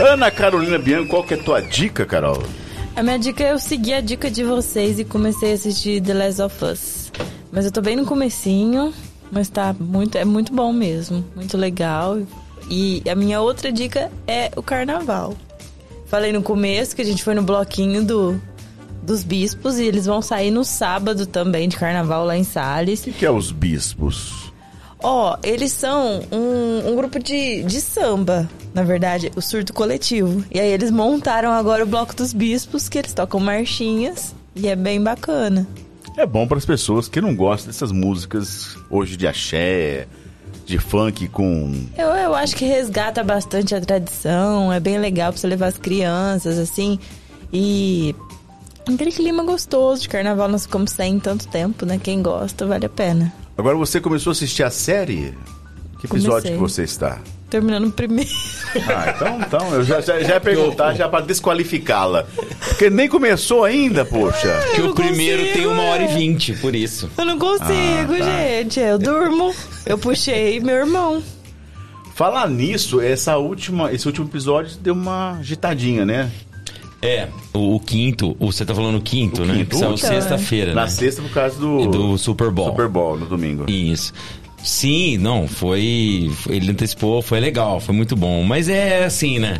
Ana 0.00 0.30
Carolina 0.30 0.78
Bianco, 0.78 1.10
qual 1.10 1.22
que 1.22 1.34
é 1.34 1.36
a 1.36 1.42
tua 1.42 1.60
dica, 1.60 2.06
Carol? 2.06 2.42
A 2.96 3.02
minha 3.02 3.18
dica 3.18 3.44
é 3.44 3.52
eu 3.52 3.58
seguir 3.58 3.92
a 3.92 4.00
dica 4.00 4.30
de 4.30 4.42
vocês 4.42 4.98
e 4.98 5.04
comecei 5.04 5.50
a 5.50 5.54
assistir 5.54 6.00
The 6.00 6.14
Last 6.14 6.40
of 6.40 6.64
Us. 6.64 7.12
Mas 7.52 7.66
eu 7.66 7.70
tô 7.70 7.82
bem 7.82 7.96
no 7.96 8.06
comecinho, 8.06 8.94
mas 9.30 9.50
tá 9.50 9.76
muito, 9.78 10.16
é 10.16 10.24
muito 10.24 10.54
bom 10.54 10.72
mesmo, 10.72 11.22
muito 11.36 11.54
legal. 11.58 12.18
E 12.70 13.02
a 13.10 13.14
minha 13.14 13.42
outra 13.42 13.70
dica 13.70 14.10
é 14.26 14.50
o 14.56 14.62
carnaval. 14.62 15.36
Falei 16.06 16.32
no 16.32 16.42
começo 16.42 16.96
que 16.96 17.02
a 17.02 17.04
gente 17.04 17.22
foi 17.22 17.34
no 17.34 17.42
bloquinho 17.42 18.02
do, 18.02 18.40
dos 19.02 19.22
bispos 19.22 19.78
e 19.78 19.84
eles 19.84 20.06
vão 20.06 20.22
sair 20.22 20.50
no 20.50 20.64
sábado 20.64 21.26
também 21.26 21.68
de 21.68 21.76
carnaval 21.76 22.24
lá 22.24 22.38
em 22.38 22.44
Salles. 22.44 23.00
O 23.00 23.04
que, 23.04 23.12
que 23.12 23.26
é 23.26 23.30
os 23.30 23.52
bispos? 23.52 24.49
Ó, 25.02 25.36
eles 25.42 25.72
são 25.72 26.22
um, 26.30 26.90
um 26.90 26.96
grupo 26.96 27.18
de, 27.18 27.62
de 27.62 27.80
samba, 27.80 28.48
na 28.74 28.82
verdade, 28.82 29.30
o 29.34 29.40
surto 29.40 29.72
coletivo. 29.72 30.44
E 30.50 30.60
aí 30.60 30.68
eles 30.68 30.90
montaram 30.90 31.52
agora 31.52 31.84
o 31.84 31.86
Bloco 31.86 32.14
dos 32.14 32.32
Bispos, 32.32 32.88
que 32.88 32.98
eles 32.98 33.14
tocam 33.14 33.40
marchinhas. 33.40 34.34
E 34.54 34.68
é 34.68 34.76
bem 34.76 35.02
bacana. 35.02 35.66
É 36.16 36.26
bom 36.26 36.46
para 36.46 36.58
as 36.58 36.66
pessoas 36.66 37.08
que 37.08 37.20
não 37.20 37.34
gostam 37.34 37.68
dessas 37.68 37.92
músicas 37.92 38.76
hoje 38.90 39.16
de 39.16 39.26
axé, 39.26 40.06
de 40.66 40.78
funk 40.78 41.28
com 41.28 41.72
Eu, 41.96 42.08
eu 42.08 42.34
acho 42.34 42.54
que 42.56 42.64
resgata 42.64 43.24
bastante 43.24 43.74
a 43.74 43.80
tradição, 43.80 44.72
é 44.72 44.78
bem 44.78 44.98
legal 44.98 45.32
pra 45.32 45.40
você 45.40 45.46
levar 45.46 45.66
as 45.66 45.78
crianças, 45.78 46.58
assim. 46.58 46.98
E 47.52 48.14
aquele 48.88 49.12
clima 49.12 49.42
gostoso 49.44 50.02
de 50.02 50.08
carnaval, 50.08 50.48
nós 50.48 50.62
ficamos 50.66 50.90
sem 50.92 51.18
tanto 51.20 51.48
tempo, 51.48 51.84
né? 51.86 51.98
Quem 52.02 52.22
gosta, 52.22 52.66
vale 52.66 52.86
a 52.86 52.88
pena. 52.90 53.32
Agora 53.56 53.76
você 53.76 54.00
começou 54.00 54.30
a 54.30 54.32
assistir 54.32 54.62
a 54.62 54.70
série? 54.70 55.34
Que 55.98 56.06
episódio 56.06 56.50
Comecei. 56.50 56.52
que 56.52 56.58
você 56.58 56.82
está? 56.84 57.18
Terminando 57.50 57.88
o 57.88 57.92
primeiro. 57.92 58.30
Ah, 58.88 59.12
então, 59.14 59.40
então 59.40 59.74
eu 59.74 59.82
já, 59.84 60.00
já, 60.00 60.20
já 60.20 60.34
ia 60.34 60.40
perguntar 60.40 60.94
já 60.94 61.08
para 61.08 61.24
desqualificá-la. 61.26 62.24
Porque 62.68 62.88
nem 62.88 63.08
começou 63.08 63.64
ainda, 63.64 64.04
poxa. 64.04 64.48
Que 64.74 64.80
Eu 64.80 64.90
o 64.90 64.94
primeiro 64.94 65.42
consigo, 65.42 65.58
tem 65.58 65.66
uma 65.66 65.82
hora 65.82 66.02
e 66.02 66.06
é. 66.06 66.14
vinte, 66.14 66.52
por 66.54 66.74
isso. 66.74 67.10
Eu 67.18 67.24
não 67.24 67.38
consigo, 67.38 67.64
Ah, 68.14 68.18
tá. 68.18 68.24
gente. 68.24 68.78
Eu 68.78 68.98
durmo. 68.98 69.52
Eu 69.84 69.98
puxei 69.98 70.60
meu 70.60 70.76
irmão. 70.76 71.20
Falar 72.14 72.48
nisso, 72.48 73.00
essa 73.00 73.36
última, 73.36 73.92
esse 73.92 74.06
último 74.06 74.26
episódio 74.28 74.76
deu 74.78 74.94
uma 74.94 75.38
agitadinha, 75.38 76.06
né? 76.06 76.30
É, 77.02 77.28
o, 77.54 77.76
o 77.76 77.80
quinto, 77.80 78.36
o- 78.38 78.52
você 78.52 78.64
tá 78.64 78.74
falando 78.74 78.96
o 78.98 79.00
quinto, 79.00 79.42
O 79.42 79.46
né? 79.46 79.54
quinto, 79.54 79.70
Que 79.70 79.76
saiu 79.76 79.94
então, 79.94 79.96
sexta-feira, 79.96 80.74
Na 80.74 80.82
né? 80.82 80.88
sexta 80.88 81.22
por 81.22 81.30
causa 81.30 81.58
do, 81.58 81.86
Do 81.86 82.18
Super 82.18 82.50
Bowl. 82.50 82.68
Super 82.70 82.88
Bowl 82.88 83.16
no 83.18 83.26
domingo. 83.26 83.64
Isso. 83.70 84.12
Sim, 84.62 85.16
não, 85.16 85.48
foi, 85.48 86.30
foi- 86.34 86.56
Ele 86.56 86.70
antecipou, 86.72 87.22
foi 87.22 87.40
legal, 87.40 87.80
foi 87.80 87.94
muito 87.94 88.14
bom. 88.14 88.42
Mas 88.42 88.68
é 88.68 89.04
assim, 89.04 89.38
né? 89.38 89.58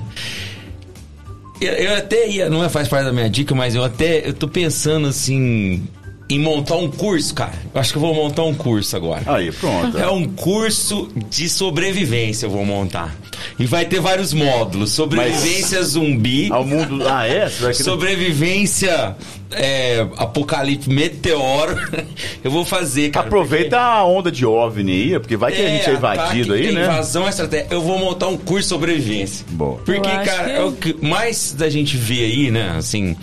Eu, 1.61 1.73
eu 1.73 1.97
até 1.97 2.29
ia. 2.29 2.51
Não 2.51 2.63
é 2.63 2.69
faz 2.69 2.89
parte 2.89 3.05
da 3.07 3.13
minha 3.13 3.29
dica, 3.31 3.55
mas 3.55 3.75
eu 3.75 3.83
até. 3.85 4.27
Eu 4.29 4.35
tô 4.35 4.47
pensando 4.49 5.09
assim. 5.09 5.83
Em 6.31 6.39
montar 6.39 6.77
um 6.77 6.89
curso, 6.89 7.35
cara. 7.35 7.53
Eu 7.75 7.81
acho 7.81 7.91
que 7.93 7.99
eu 7.99 8.03
vou 8.03 8.15
montar 8.15 8.45
um 8.45 8.55
curso 8.55 8.95
agora. 8.97 9.23
Aí, 9.27 9.51
pronto. 9.51 9.99
É 9.99 10.09
um 10.09 10.27
curso 10.29 11.09
de 11.29 11.49
sobrevivência 11.49 12.47
eu 12.47 12.51
vou 12.51 12.65
montar. 12.65 13.15
E 13.59 13.67
vai 13.67 13.85
ter 13.85 14.01
vários 14.01 14.33
módulos. 14.33 14.93
Sobrevivência 14.93 15.83
zumbi. 15.83 16.49
Ao 16.53 16.65
mundo. 16.65 17.03
Ah, 17.09 17.27
é? 17.27 17.49
Sobrevivência 17.75 19.17
é, 19.51 20.07
apocalipse 20.17 20.89
meteoro. 20.89 21.77
Eu 22.45 22.51
vou 22.51 22.65
fazer, 22.65 23.11
cara. 23.11 23.27
Aproveita 23.27 23.79
a 23.79 24.05
onda 24.05 24.31
de 24.31 24.47
OVNI 24.47 24.93
aí, 25.15 25.19
porque 25.19 25.37
vai 25.37 25.53
que 25.53 25.61
a 25.63 25.69
gente 25.69 25.91
é 25.91 25.93
invadido 25.95 26.53
aí, 26.55 26.73
né? 26.73 26.85
Invasão 26.85 27.29
estratégia. 27.29 27.67
Eu 27.71 27.83
vou 27.83 27.99
montar 27.99 28.29
um 28.29 28.37
curso 28.37 28.63
de 28.63 28.69
sobrevivência. 28.69 29.45
Boa. 29.51 29.79
Porque, 29.85 30.09
cara, 30.09 30.45
que- 30.45 30.51
é 30.53 30.63
o 30.63 30.73
que 30.73 30.97
mais 31.05 31.53
da 31.53 31.69
gente 31.69 31.97
vê 31.97 32.25
aí, 32.25 32.51
né? 32.51 32.75
Assim. 32.77 33.17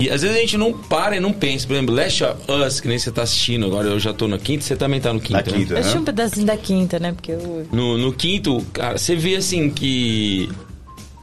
E 0.00 0.08
às 0.08 0.22
vezes 0.22 0.36
a 0.36 0.40
gente 0.40 0.56
não 0.56 0.72
para 0.72 1.16
e 1.16 1.20
não 1.20 1.32
pensa. 1.32 1.66
Por 1.66 1.74
exemplo, 1.74 1.94
Last 1.94 2.24
of 2.24 2.40
Us, 2.50 2.80
que 2.80 2.86
nem 2.88 2.98
você 2.98 3.10
tá 3.10 3.22
assistindo 3.22 3.66
agora, 3.66 3.88
eu 3.88 3.98
já 3.98 4.12
tô 4.12 4.28
no 4.28 4.38
quinto, 4.38 4.62
você 4.62 4.76
também 4.76 5.00
tá 5.00 5.12
no 5.12 5.20
quinto. 5.20 5.50
Né? 5.50 5.58
quinta, 5.58 5.74
Eu 5.74 5.78
assisti 5.78 5.96
um 5.96 6.00
né? 6.00 6.06
pedacinho 6.06 6.46
da 6.46 6.56
quinta, 6.56 6.98
né? 6.98 7.12
Porque 7.12 7.32
eu. 7.32 7.66
No, 7.72 7.98
no 7.98 8.12
quinto, 8.12 8.64
cara, 8.72 8.96
você 8.96 9.16
vê 9.16 9.36
assim 9.36 9.70
que. 9.70 10.48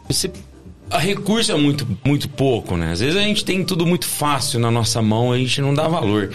Você. 0.10 0.30
A 0.92 1.00
recurso 1.00 1.52
é 1.52 1.56
muito, 1.56 1.88
muito 2.06 2.30
pouco, 2.30 2.78
né? 2.78 2.92
Às 2.92 3.00
vezes 3.00 3.16
a 3.16 3.22
gente 3.22 3.44
tem 3.44 3.64
tudo 3.64 3.88
muito 3.88 4.06
fácil 4.06 4.60
na 4.60 4.70
nossa 4.70 5.02
mão, 5.02 5.32
a 5.32 5.38
gente 5.38 5.60
não 5.60 5.74
dá 5.74 5.88
valor. 5.88 6.32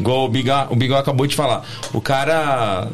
Igual 0.00 0.24
o 0.24 0.28
Bigá, 0.28 0.66
o 0.70 0.74
Bigá 0.74 0.98
acabou 0.98 1.24
de 1.26 1.36
falar. 1.36 1.64
O 1.92 2.00
cara 2.00 2.88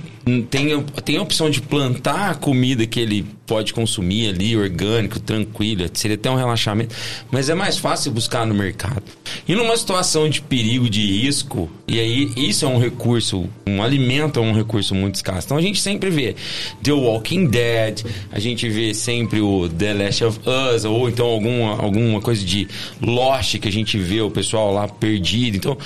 tem, 0.50 0.82
tem 1.04 1.16
a 1.16 1.22
opção 1.22 1.50
de 1.50 1.60
plantar 1.60 2.30
a 2.30 2.34
comida 2.34 2.86
que 2.86 3.00
ele 3.00 3.26
pode 3.46 3.72
consumir 3.72 4.28
ali, 4.28 4.54
orgânico, 4.54 5.18
tranquilo, 5.18 5.88
seria 5.94 6.16
até 6.16 6.30
um 6.30 6.34
relaxamento. 6.34 6.94
Mas 7.30 7.48
é 7.48 7.54
mais 7.54 7.78
fácil 7.78 8.12
buscar 8.12 8.46
no 8.46 8.54
mercado. 8.54 9.02
E 9.48 9.54
numa 9.54 9.74
situação 9.76 10.28
de 10.28 10.42
perigo, 10.42 10.88
de 10.90 11.04
risco, 11.04 11.70
e 11.86 11.98
aí 11.98 12.30
isso 12.36 12.66
é 12.66 12.68
um 12.68 12.78
recurso, 12.78 13.48
um 13.66 13.82
alimento 13.82 14.38
é 14.38 14.42
um 14.42 14.52
recurso 14.52 14.94
muito 14.94 15.14
escasso. 15.14 15.46
Então 15.46 15.56
a 15.56 15.62
gente 15.62 15.80
sempre 15.80 16.10
vê 16.10 16.36
The 16.82 16.92
Walking 16.92 17.46
Dead, 17.46 18.04
a 18.30 18.38
gente 18.38 18.68
vê 18.68 18.92
sempre 18.92 19.40
o 19.40 19.66
The 19.66 19.94
Last 19.94 20.24
of 20.24 20.40
Us, 20.46 20.84
ou 20.84 21.08
então 21.08 21.26
alguma, 21.26 21.80
alguma 21.80 22.20
coisa 22.20 22.44
de 22.44 22.68
Lost 23.00 23.58
que 23.58 23.68
a 23.68 23.72
gente 23.72 23.96
vê 23.96 24.20
o 24.20 24.30
pessoal 24.30 24.72
lá 24.72 24.86
perdido. 24.86 25.56
Então 25.56 25.78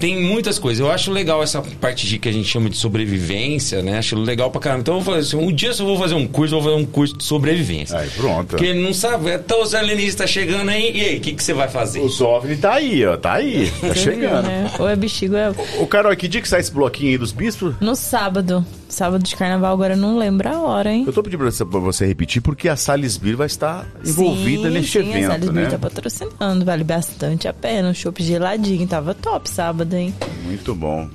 tem 0.00 0.20
muitas 0.20 0.58
coisas. 0.58 0.80
Eu 0.80 0.90
acho 0.90 1.12
legal 1.12 1.42
essa 1.42 1.60
parte 1.80 2.06
de 2.06 2.18
que 2.18 2.26
a 2.28 2.32
gente 2.32 2.48
chama 2.48 2.70
de 2.70 2.76
sobrevivência, 2.76 3.82
né? 3.82 3.98
Acho 3.98 4.16
legal 4.16 4.50
pra 4.50 4.60
caramba. 4.60 4.80
Então 4.80 4.94
eu 4.94 5.00
vou 5.00 5.14
fazer 5.14 5.36
assim, 5.36 5.46
um 5.46 5.52
dia 5.52 5.70
eu 5.78 5.86
vou 5.86 5.98
fazer 5.98 6.14
um 6.14 6.26
curso, 6.26 6.54
eu 6.54 6.60
vou 6.60 6.72
fazer 6.72 6.82
um 6.82 6.86
curso 6.86 7.16
de 7.18 7.22
sobrevivência. 7.22 7.98
Aí, 7.98 8.08
pronto. 8.10 8.48
Porque 8.48 8.72
não 8.72 8.94
sabe, 8.94 9.30
então 9.30 9.62
os 9.62 9.74
alienistas 9.74 10.30
chegando 10.30 10.70
aí, 10.70 10.90
e 10.96 11.00
aí, 11.02 11.16
o 11.18 11.20
que, 11.20 11.34
que 11.34 11.44
você 11.44 11.52
vai 11.52 11.68
fazer? 11.68 12.00
O 12.00 12.24
OVNI 12.24 12.56
tá 12.56 12.74
aí, 12.74 13.04
ó. 13.04 13.16
Tá 13.16 13.34
aí. 13.34 13.70
Tá 13.80 13.94
chegando. 13.94 14.46
né? 14.46 14.70
Ou 14.78 14.88
é 14.88 14.96
bexigo, 14.96 15.36
é. 15.36 15.50
Ô, 15.78 15.86
Carol, 15.86 16.16
que 16.16 16.26
dia 16.26 16.40
que 16.40 16.48
sai 16.48 16.60
esse 16.60 16.72
bloquinho 16.72 17.10
aí 17.10 17.18
dos 17.18 17.32
bispos? 17.32 17.74
No 17.80 17.94
sábado. 17.94 18.64
Sábado 18.90 19.22
de 19.22 19.34
carnaval, 19.36 19.72
agora 19.72 19.94
eu 19.94 19.96
não 19.96 20.18
lembro 20.18 20.48
a 20.48 20.60
hora, 20.60 20.90
hein? 20.92 21.04
Eu 21.06 21.12
tô 21.12 21.22
pedindo 21.22 21.38
pra 21.38 21.78
você, 21.80 22.04
repetir, 22.04 22.42
porque 22.42 22.68
a 22.68 22.74
Salisbury 22.76 23.34
vai 23.34 23.46
estar 23.46 23.86
envolvida 24.04 24.64
sim, 24.68 24.74
neste 24.74 24.92
sim, 24.92 24.98
a 24.98 25.02
evento, 25.18 25.26
Salisbury 25.28 25.62
né? 25.64 25.70
tá 25.70 25.78
patrocinando, 25.78 26.64
vale 26.64 26.82
bastante 26.84 27.46
a 27.48 27.52
pena. 27.52 27.90
O 27.90 27.94
chopp 27.94 28.22
geladinho, 28.22 28.86
tava 28.88 29.14
top 29.14 29.48
sábado, 29.48 29.94
hein? 29.94 30.12
Muito 30.44 30.74
bom. 30.74 31.08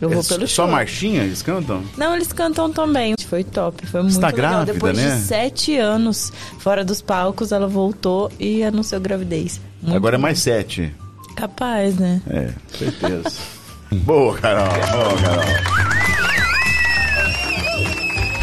Eu 0.00 0.08
vou 0.08 0.20
É 0.20 0.22
pelo 0.22 0.46
só 0.46 0.62
show. 0.62 0.68
marchinha 0.68 1.24
eles 1.24 1.42
cantam? 1.42 1.82
Não, 1.96 2.14
eles 2.14 2.32
cantam 2.32 2.70
também. 2.72 3.14
Foi 3.28 3.42
top, 3.42 3.84
foi 3.84 4.00
muito 4.02 4.20
tá 4.20 4.28
legal. 4.28 4.50
grávida, 4.52 4.72
Depois 4.74 4.96
né? 4.96 5.16
de 5.16 5.22
sete 5.22 5.76
anos 5.76 6.32
fora 6.60 6.84
dos 6.84 7.02
palcos, 7.02 7.50
ela 7.50 7.66
voltou 7.66 8.30
e 8.38 8.62
anunciou 8.62 9.00
gravidez. 9.00 9.60
Muito 9.82 9.96
Agora 9.96 10.14
é 10.14 10.18
mais 10.18 10.38
sete. 10.38 10.94
capaz, 11.34 11.96
né? 11.96 12.22
É, 12.30 12.52
certeza. 12.78 13.32
Boa, 13.90 14.36
Carol. 14.38 14.68
Boa, 14.68 15.16
Carol. 15.20 16.07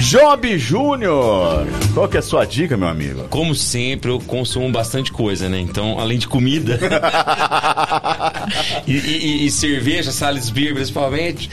Job 0.10 0.57
Júnior. 0.60 1.65
Qual 1.94 2.07
que 2.07 2.18
é 2.18 2.19
a 2.19 2.23
sua 2.23 2.45
dica, 2.45 2.77
meu 2.77 2.88
amigo? 2.88 3.23
Como 3.30 3.56
sempre, 3.56 4.11
eu 4.11 4.19
consumo 4.19 4.72
bastante 4.72 5.11
coisa, 5.11 5.49
né? 5.49 5.60
Então, 5.60 5.99
além 5.99 6.19
de 6.19 6.27
comida 6.27 6.80
e, 8.86 8.94
e- 8.94 9.45
e 9.48 9.52
cerveja, 9.52 10.11
Salisbury 10.11 10.73
principalmente, 10.73 11.49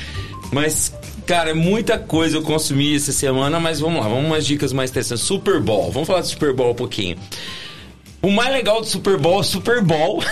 mas 0.52 0.92
Cara, 1.24 1.50
é 1.50 1.54
muita 1.54 2.00
coisa 2.00 2.36
eu 2.36 2.42
consumi 2.42 2.96
essa 2.96 3.12
semana, 3.12 3.60
mas 3.60 3.78
vamos 3.78 4.02
lá, 4.02 4.08
vamos 4.08 4.24
umas 4.26 4.44
dicas 4.44 4.72
mais 4.72 4.90
interessantes. 4.90 5.24
Super 5.24 5.60
Bowl, 5.60 5.88
vamos 5.92 6.08
falar 6.08 6.20
do 6.20 6.26
Super 6.26 6.52
Bowl 6.52 6.72
um 6.72 6.74
pouquinho. 6.74 7.16
O 8.22 8.30
mais 8.30 8.52
legal 8.52 8.80
do 8.80 8.86
Super 8.86 9.18
Bowl 9.18 9.38
é 9.38 9.40
o 9.40 9.42
Super 9.42 9.82
Bowl. 9.82 10.22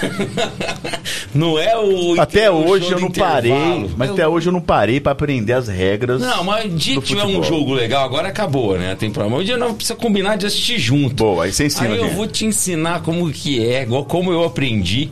não 1.34 1.58
é 1.58 1.76
o. 1.76 2.20
Até 2.20 2.48
o 2.48 2.54
hoje 2.54 2.92
eu 2.92 3.00
não 3.00 3.10
parei, 3.10 3.90
mas 3.96 4.10
até 4.10 4.28
hoje 4.28 4.48
eu 4.48 4.52
não 4.52 4.60
parei 4.60 5.00
pra 5.00 5.10
aprender 5.10 5.54
as 5.54 5.66
regras. 5.66 6.20
Não, 6.20 6.44
mas 6.44 6.66
o 6.66 6.68
dia 6.68 7.00
que 7.00 7.08
tiver 7.08 7.24
um 7.24 7.42
jogo 7.42 7.74
legal, 7.74 8.04
agora 8.04 8.28
acabou, 8.28 8.78
né? 8.78 8.94
Tem 8.94 9.10
problema. 9.10 9.38
Um 9.38 9.44
dia 9.44 9.56
nós 9.56 9.72
precisa 9.72 9.96
combinar 9.96 10.36
de 10.36 10.46
assistir 10.46 10.78
junto. 10.78 11.16
Boa, 11.16 11.44
aí 11.44 11.52
você 11.52 11.66
ensina 11.66 11.90
Aí 11.90 11.98
eu 11.98 12.10
vou 12.10 12.28
te 12.28 12.46
ensinar 12.46 13.02
como 13.02 13.28
que 13.32 13.66
é, 13.66 13.82
igual 13.82 14.04
como 14.04 14.30
eu 14.30 14.44
aprendi. 14.44 15.10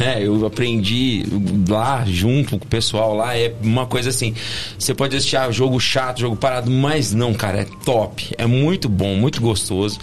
Né, 0.00 0.22
eu 0.22 0.46
aprendi 0.46 1.22
lá 1.68 2.06
junto 2.06 2.58
com 2.58 2.64
o 2.64 2.68
pessoal 2.68 3.14
lá, 3.14 3.36
é 3.36 3.54
uma 3.62 3.84
coisa 3.84 4.08
assim. 4.08 4.34
Você 4.78 4.94
pode 4.94 5.14
assistir 5.14 5.36
ah, 5.36 5.50
jogo 5.50 5.78
chato, 5.78 6.20
jogo 6.20 6.36
parado, 6.36 6.70
mas 6.70 7.12
não, 7.12 7.34
cara, 7.34 7.60
é 7.60 7.66
top. 7.84 8.32
É 8.38 8.46
muito 8.46 8.88
bom, 8.88 9.14
muito 9.16 9.42
gostoso. 9.42 9.98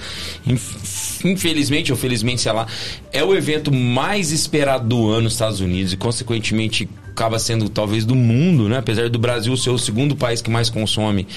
Inf- 0.45 1.25
Infelizmente 1.25 1.91
ou 1.91 1.97
felizmente, 1.97 2.41
sei 2.41 2.51
lá, 2.51 2.67
é 3.11 3.23
o 3.23 3.33
evento 3.35 3.73
mais 3.73 4.31
esperado 4.31 4.87
do 4.87 5.09
ano 5.09 5.21
nos 5.21 5.33
Estados 5.33 5.61
Unidos 5.61 5.93
e, 5.93 5.97
consequentemente, 5.97 6.87
acaba 7.09 7.39
sendo 7.39 7.67
talvez 7.67 8.05
do 8.05 8.13
mundo, 8.13 8.69
né? 8.69 8.77
Apesar 8.77 9.09
do 9.09 9.17
Brasil 9.17 9.57
ser 9.57 9.71
o 9.71 9.79
segundo 9.79 10.15
país 10.15 10.43
que 10.43 10.51
mais 10.51 10.69
consome 10.69 11.27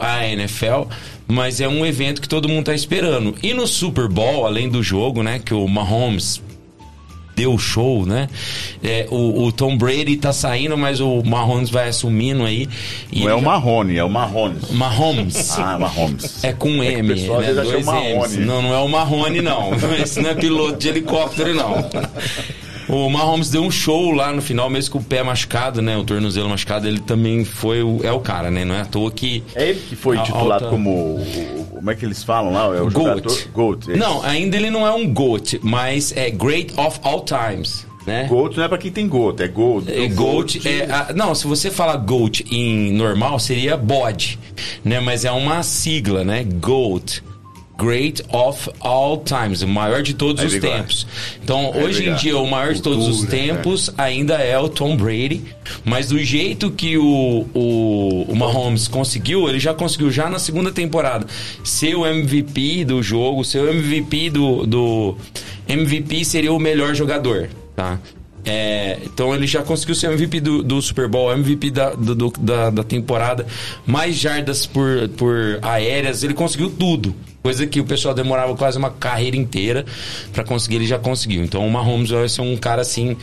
a 0.00 0.26
NFL, 0.26 0.84
mas 1.28 1.60
é 1.60 1.68
um 1.68 1.84
evento 1.84 2.22
que 2.22 2.28
todo 2.28 2.48
mundo 2.48 2.64
tá 2.64 2.74
esperando. 2.74 3.34
E 3.42 3.52
no 3.52 3.66
Super 3.66 4.08
Bowl, 4.08 4.46
além 4.46 4.66
do 4.70 4.82
jogo, 4.82 5.22
né, 5.22 5.38
que 5.44 5.52
o 5.52 5.68
Mahomes 5.68 6.40
deu 7.34 7.56
show, 7.58 8.04
né? 8.06 8.28
É, 8.82 9.06
o, 9.10 9.44
o 9.44 9.52
Tom 9.52 9.76
Brady 9.76 10.16
tá 10.16 10.32
saindo, 10.32 10.76
mas 10.76 11.00
o 11.00 11.22
Mahomes 11.22 11.70
vai 11.70 11.88
assumindo 11.88 12.44
aí. 12.44 12.68
E 13.10 13.20
Não 13.20 13.30
é 13.30 13.34
o 13.34 13.42
Marrone, 13.42 13.96
é 13.96 14.04
o 14.04 14.10
Mahomes. 14.10 14.70
Mahomes. 14.70 15.52
Ah, 15.62 15.78
Mahomes. 15.78 16.42
É 16.42 16.52
com 16.52 16.82
É 16.82 16.94
M, 16.94 17.14
pessoal 17.14 17.40
né? 17.40 17.52
Dois. 17.52 17.86
M's. 17.86 18.36
Não, 18.38 18.62
não 18.62 18.74
é 18.74 18.78
o 18.78 18.88
Marrone, 18.88 19.40
não. 19.40 19.70
Esse 20.02 20.20
não 20.20 20.30
é 20.30 20.34
piloto 20.34 20.76
de 20.78 20.88
helicóptero, 20.88 21.54
não. 21.54 21.88
O 22.88 23.08
Mahomes 23.08 23.50
deu 23.50 23.62
um 23.62 23.70
show 23.70 24.10
lá 24.12 24.32
no 24.32 24.42
final, 24.42 24.68
mesmo 24.68 24.92
com 24.92 24.98
o 24.98 25.04
pé 25.04 25.22
machucado, 25.22 25.80
né? 25.80 25.96
O 25.96 26.04
tornozelo 26.04 26.48
machucado, 26.48 26.86
ele 26.86 27.00
também 27.00 27.44
foi 27.44 27.82
o, 27.82 28.00
é 28.02 28.12
o 28.12 28.20
cara, 28.20 28.50
né? 28.50 28.64
Não 28.64 28.74
é 28.74 28.80
à 28.82 28.84
toa 28.84 29.10
que. 29.10 29.42
É 29.54 29.68
ele 29.70 29.80
que 29.88 29.96
foi 29.96 30.18
titulado 30.18 30.64
alta- 30.64 30.66
como. 30.68 31.18
Como 31.70 31.90
é 31.90 31.94
que 31.94 32.04
eles 32.04 32.22
falam 32.22 32.52
lá? 32.52 32.64
É 32.76 32.80
o 32.80 32.90
Goat. 32.90 32.92
jogador. 32.92 33.38
Goat. 33.52 33.90
é 33.92 33.96
Não, 33.96 34.22
ainda 34.22 34.56
ele 34.56 34.70
não 34.70 34.86
é 34.86 34.92
um 34.92 35.12
GOAT, 35.12 35.58
mas 35.62 36.12
é 36.16 36.30
Great 36.30 36.72
of 36.78 37.00
All 37.02 37.24
Times, 37.24 37.86
né? 38.06 38.26
Goat 38.28 38.56
não 38.56 38.64
é 38.64 38.68
pra 38.68 38.78
quem 38.78 38.90
tem 38.92 39.08
goat, 39.08 39.40
é 39.42 39.48
gold. 39.48 39.90
É, 39.92 40.06
Goat 40.08 40.60
é. 40.68 40.84
a- 40.90 41.12
não, 41.14 41.34
se 41.34 41.46
você 41.46 41.70
falar 41.70 41.96
Goat 41.96 42.44
em 42.50 42.92
normal, 42.92 43.38
seria 43.40 43.76
bode, 43.76 44.38
né? 44.84 45.00
Mas 45.00 45.24
é 45.24 45.32
uma 45.32 45.62
sigla, 45.62 46.22
né? 46.24 46.44
Goat. 46.44 47.22
Great 47.82 48.22
of 48.32 48.70
all 48.80 49.24
times, 49.24 49.62
o 49.62 49.66
maior 49.66 50.02
de 50.02 50.14
todos 50.14 50.40
Aí, 50.40 50.46
os 50.46 50.54
Bigode. 50.54 50.72
tempos. 50.72 51.06
Então, 51.42 51.72
Aí, 51.74 51.82
hoje 51.82 52.08
em 52.08 52.14
dia, 52.14 52.38
o 52.38 52.48
maior 52.48 52.72
de 52.72 52.80
todos 52.80 53.08
os 53.08 53.18
Cultura, 53.20 53.36
tempos 53.36 53.90
ainda 53.98 54.34
é 54.34 54.56
o 54.56 54.68
Tom 54.68 54.96
Brady. 54.96 55.42
Mas 55.84 56.08
do 56.08 56.18
jeito 56.18 56.70
que 56.70 56.96
o, 56.96 57.46
o, 57.52 58.26
o 58.28 58.36
Mahomes 58.36 58.86
conseguiu, 58.86 59.48
ele 59.48 59.58
já 59.58 59.74
conseguiu 59.74 60.10
já 60.12 60.30
na 60.30 60.38
segunda 60.38 60.70
temporada 60.70 61.26
ser 61.64 61.96
o 61.96 62.06
MVP 62.06 62.84
do 62.84 63.02
jogo, 63.02 63.44
ser 63.44 63.58
o 63.58 63.70
MVP 63.70 64.30
do, 64.30 64.66
do 64.66 65.16
MVP 65.68 66.24
seria 66.24 66.52
o 66.52 66.58
melhor 66.60 66.94
jogador, 66.94 67.48
tá? 67.74 67.98
É, 68.44 68.98
então 69.04 69.32
ele 69.34 69.46
já 69.46 69.62
conseguiu 69.62 69.94
ser 69.94 70.08
MVP 70.10 70.40
do, 70.40 70.62
do 70.64 70.82
Super 70.82 71.06
Bowl, 71.08 71.32
MVP 71.32 71.70
da, 71.70 71.90
do- 71.90 72.32
da, 72.40 72.70
da 72.70 72.82
temporada, 72.82 73.46
mais 73.86 74.16
jardas 74.16 74.66
por, 74.66 75.08
por 75.16 75.58
aéreas, 75.62 76.24
ele 76.24 76.34
conseguiu 76.34 76.68
tudo. 76.70 77.14
Coisa 77.40 77.66
que 77.66 77.80
o 77.80 77.84
pessoal 77.84 78.14
demorava 78.14 78.54
quase 78.56 78.78
uma 78.78 78.90
carreira 78.90 79.36
inteira 79.36 79.84
pra 80.32 80.42
conseguir, 80.44 80.76
ele 80.76 80.86
já 80.86 80.98
conseguiu. 80.98 81.44
Então 81.44 81.66
o 81.66 81.70
Mahomes 81.70 82.10
vai 82.10 82.28
ser 82.28 82.40
um 82.40 82.56
cara 82.56 82.82
assim 82.82 83.16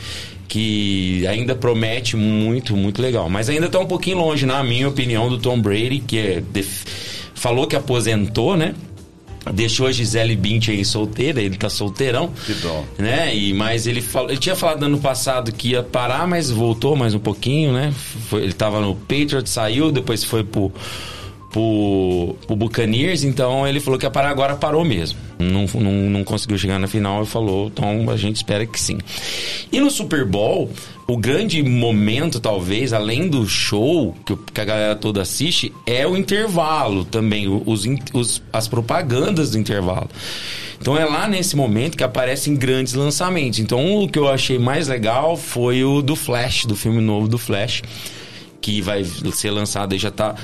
que 0.48 1.24
ainda 1.26 1.54
promete 1.54 2.16
muito, 2.16 2.76
muito 2.76 3.00
legal. 3.00 3.28
Mas 3.30 3.48
ainda 3.48 3.68
tá 3.68 3.78
um 3.78 3.86
pouquinho 3.86 4.18
longe, 4.18 4.44
na 4.46 4.62
minha 4.64 4.88
opinião, 4.88 5.28
do 5.28 5.38
Tom 5.38 5.60
Brady, 5.60 6.00
que 6.00 6.18
é 6.18 6.40
def- 6.52 6.84
falou 7.34 7.66
que 7.66 7.76
aposentou, 7.76 8.56
né? 8.56 8.74
Deixou 9.54 9.86
a 9.86 9.92
Gisele 9.92 10.36
Bündchen 10.36 10.76
aí 10.76 10.84
solteira, 10.84 11.40
ele 11.40 11.56
tá 11.56 11.70
solteirão. 11.70 12.30
Que 12.44 12.52
dó. 12.54 12.84
Né? 12.98 13.34
E, 13.34 13.54
mas 13.54 13.86
ele, 13.86 14.02
falou, 14.02 14.28
ele 14.30 14.38
tinha 14.38 14.54
falado 14.54 14.82
ano 14.84 14.98
passado 14.98 15.50
que 15.50 15.70
ia 15.70 15.82
parar, 15.82 16.26
mas 16.26 16.50
voltou 16.50 16.94
mais 16.94 17.14
um 17.14 17.18
pouquinho, 17.18 17.72
né? 17.72 17.92
Foi- 18.28 18.42
ele 18.42 18.52
tava 18.52 18.80
no 18.82 18.94
Patriots, 18.94 19.50
saiu, 19.50 19.90
depois 19.90 20.22
foi 20.24 20.44
pro, 20.44 20.70
pro, 21.50 22.36
pro 22.46 22.54
Buccaneers, 22.56 23.24
então 23.24 23.66
ele 23.66 23.80
falou 23.80 23.98
que 23.98 24.04
ia 24.06 24.10
parar, 24.10 24.28
agora 24.30 24.54
parou 24.56 24.84
mesmo. 24.84 25.18
Não, 25.40 25.66
não, 25.80 25.92
não 26.10 26.24
conseguiu 26.24 26.56
chegar 26.58 26.78
na 26.78 26.86
final 26.86 27.22
e 27.22 27.26
falou, 27.26 27.68
então 27.68 28.08
a 28.10 28.16
gente 28.16 28.36
espera 28.36 28.64
que 28.66 28.80
sim. 28.80 28.98
E 29.72 29.80
no 29.80 29.90
Super 29.90 30.24
Bowl, 30.24 30.70
o 31.06 31.16
grande 31.16 31.62
momento, 31.62 32.38
talvez, 32.40 32.92
além 32.92 33.28
do 33.28 33.46
show 33.48 34.14
que, 34.24 34.60
a 34.60 34.64
galera 34.64 34.94
toda 34.96 35.22
assiste, 35.22 35.72
é 35.86 36.06
o 36.06 36.16
intervalo 36.16 37.04
também, 37.04 37.48
os, 37.48 37.84
os- 38.12 38.42
as 38.52 38.68
propagandas 38.68 39.50
do 39.50 39.58
intervalo. 39.58 40.08
Então 40.80 40.96
é 40.96 41.04
lá 41.04 41.28
nesse 41.28 41.56
momento 41.56 41.96
que 41.96 42.02
aparecem 42.04 42.54
grandes 42.56 42.94
lançamentos. 42.94 43.58
Então 43.58 44.02
o 44.02 44.08
que 44.08 44.18
eu 44.18 44.28
achei 44.28 44.58
mais 44.58 44.88
legal 44.88 45.36
foi 45.36 45.84
o 45.84 46.00
do 46.00 46.16
Flash, 46.16 46.64
do 46.64 46.74
filme 46.74 47.00
novo 47.02 47.28
do 47.28 47.36
Flash, 47.36 47.82
que 48.62 48.80
vai 48.80 49.04
ser 49.04 49.50
lançado 49.50 49.94
e 49.94 49.98
já 49.98 50.10
tá 50.10 50.34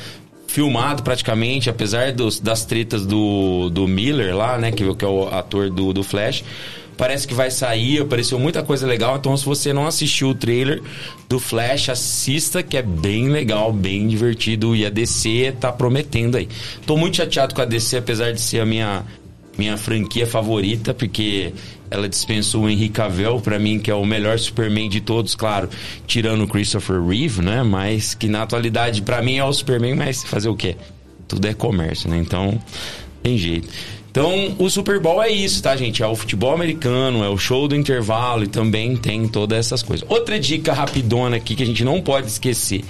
filmado 0.56 1.02
praticamente, 1.02 1.68
apesar 1.68 2.12
dos- 2.12 2.40
das 2.40 2.64
tretas 2.64 3.04
do, 3.04 3.68
do 3.68 3.86
Miller 3.86 4.34
lá, 4.34 4.56
né, 4.56 4.72
que, 4.72 4.94
que 4.94 5.04
é 5.04 5.08
o 5.08 5.28
ator 5.28 5.68
do, 5.68 5.92
do 5.92 6.02
Flash. 6.02 6.42
parece 6.96 7.28
que 7.28 7.34
vai 7.34 7.50
sair, 7.50 8.00
apareceu 8.00 8.38
muita 8.38 8.62
coisa 8.62 8.86
legal. 8.86 9.16
Então, 9.18 9.36
se 9.36 9.44
você 9.44 9.70
não 9.70 9.86
assistiu 9.86 10.30
o 10.30 10.34
trailer 10.34 10.80
do 11.28 11.38
Flash, 11.38 11.90
assista, 11.90 12.62
que 12.62 12.74
é 12.74 12.80
bem 12.80 13.28
legal, 13.28 13.70
bem 13.70 14.08
divertido. 14.08 14.74
E 14.74 14.86
a 14.86 14.88
DC 14.88 15.52
tá 15.60 15.70
prometendo 15.70 16.38
aí. 16.38 16.48
Tô 16.86 16.96
muito 16.96 17.18
chateado 17.18 17.54
com 17.54 17.60
a 17.60 17.66
DC, 17.66 17.98
apesar 17.98 18.32
de 18.32 18.40
ser 18.40 18.60
a 18.60 18.64
minha, 18.64 19.04
minha 19.58 19.76
franquia 19.76 20.26
favorita, 20.26 20.94
porque 20.94 21.52
ela 21.90 22.08
dispensou 22.08 22.64
o 22.64 22.68
Henry 22.68 22.88
Cavill, 22.88 23.40
para 23.40 23.58
mim, 23.58 23.78
que 23.78 23.90
é 23.90 23.94
o 23.94 24.04
melhor 24.04 24.38
Superman 24.38 24.88
de 24.88 25.00
todos, 25.00 25.34
claro, 25.34 25.68
tirando 26.06 26.44
o 26.44 26.48
Christopher 26.48 27.02
Reeve, 27.02 27.42
né? 27.42 27.62
Mas 27.62 28.14
que 28.14 28.28
na 28.28 28.42
atualidade, 28.42 29.02
para 29.02 29.22
mim, 29.22 29.36
é 29.36 29.44
o 29.44 29.52
Superman, 29.52 29.94
mas 29.94 30.24
fazer 30.24 30.48
o 30.48 30.56
quê? 30.56 30.76
Tudo 31.28 31.46
é 31.46 31.54
comércio, 31.54 32.08
né? 32.08 32.18
Então, 32.18 32.60
tem 33.22 33.36
jeito. 33.36 33.68
Então, 34.10 34.56
o 34.58 34.70
Super 34.70 34.98
Bowl 34.98 35.22
é 35.22 35.30
isso, 35.30 35.62
tá, 35.62 35.76
gente? 35.76 36.02
É 36.02 36.06
o 36.06 36.16
futebol 36.16 36.54
americano, 36.54 37.22
é 37.22 37.28
o 37.28 37.36
show 37.36 37.68
do 37.68 37.76
intervalo 37.76 38.44
e 38.44 38.46
também 38.46 38.96
tem 38.96 39.28
todas 39.28 39.58
essas 39.58 39.82
coisas. 39.82 40.08
Outra 40.08 40.40
dica 40.40 40.72
rapidona 40.72 41.36
aqui 41.36 41.54
que 41.54 41.62
a 41.62 41.66
gente 41.66 41.84
não 41.84 42.00
pode 42.00 42.26
esquecer 42.28 42.82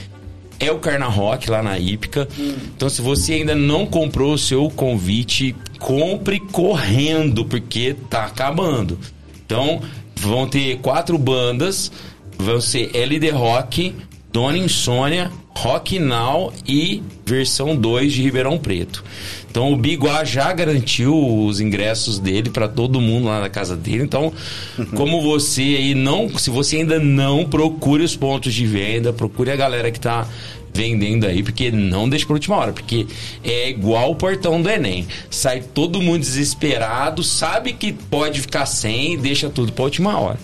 é 0.59 0.71
o 0.71 0.79
Carna 0.79 1.07
Rock 1.07 1.51
lá 1.51 1.63
na 1.63 1.79
Ípica. 1.79 2.29
Então, 2.75 2.89
se 2.89 3.03
você 3.03 3.35
ainda 3.35 3.55
não 3.55 3.87
comprou 3.87 4.35
o 4.35 4.39
seu 4.39 4.69
convite, 4.71 5.55
compre 5.79 6.41
correndo, 6.41 7.45
porque 7.45 7.95
tá 8.09 8.25
acabando. 8.25 8.99
Então, 9.45 9.81
vão 10.17 10.49
ter 10.49 10.79
quatro 10.79 11.19
bandas, 11.19 11.93
vão 12.39 12.61
ser 12.61 12.91
LD 12.95 13.31
Rock, 13.31 13.95
Dona 14.37 14.59
Insônia, 14.59 15.33
Rock 15.57 15.99
Now 15.99 16.53
e 16.69 17.03
versão 17.25 17.75
2 17.75 18.13
de 18.13 18.21
Ribeirão 18.21 18.59
Preto. 18.59 19.03
Então 19.51 19.73
o 19.73 19.77
Biguá 19.79 20.25
já 20.27 20.53
garantiu 20.53 21.17
os 21.47 21.59
ingressos 21.59 22.19
dele 22.19 22.51
para 22.51 22.69
todo 22.69 23.01
mundo 23.01 23.29
lá 23.29 23.41
na 23.41 23.49
casa 23.49 23.75
dele. 23.75 24.03
Então, 24.03 24.31
como 24.95 25.23
você 25.23 25.63
aí 25.63 25.95
não, 25.95 26.29
se 26.39 26.51
você 26.51 26.77
ainda 26.77 26.99
não 26.99 27.47
procure 27.47 28.05
os 28.05 28.15
pontos 28.15 28.53
de 28.53 28.67
venda, 28.67 29.11
procure 29.11 29.51
a 29.51 29.57
galera 29.57 29.91
que 29.91 29.99
tá 29.99 30.29
vendendo 30.71 31.25
aí, 31.25 31.43
porque 31.43 31.71
não 31.71 32.07
deixe 32.07 32.27
para 32.27 32.35
última 32.35 32.57
hora, 32.57 32.73
porque 32.75 33.07
é 33.43 33.71
igual 33.71 34.11
o 34.11 34.17
portão 34.17 34.61
do 34.61 34.69
Enem. 34.69 35.07
Sai 35.31 35.63
todo 35.63 36.03
mundo 36.03 36.21
desesperado, 36.21 37.23
sabe 37.23 37.73
que 37.73 37.91
pode 37.91 38.43
ficar 38.43 38.67
sem 38.67 39.15
e 39.15 39.17
deixa 39.17 39.49
tudo 39.49 39.73
para 39.73 39.85
última 39.85 40.21
hora. 40.21 40.39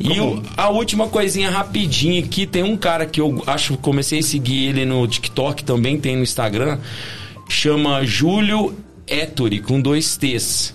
E 0.00 0.20
o, 0.20 0.42
a 0.56 0.68
última 0.68 1.08
coisinha 1.08 1.50
rapidinha 1.50 2.22
aqui, 2.24 2.46
tem 2.46 2.62
um 2.62 2.76
cara 2.76 3.06
que 3.06 3.20
eu 3.20 3.42
acho 3.46 3.76
comecei 3.76 4.18
a 4.18 4.22
seguir 4.22 4.68
ele 4.68 4.84
no 4.84 5.06
TikTok, 5.06 5.64
também 5.64 5.98
tem 5.98 6.16
no 6.16 6.22
Instagram, 6.22 6.78
chama 7.48 8.04
Júlio 8.04 8.76
Ettore, 9.06 9.60
com 9.60 9.80
dois 9.80 10.16
T's. 10.16 10.74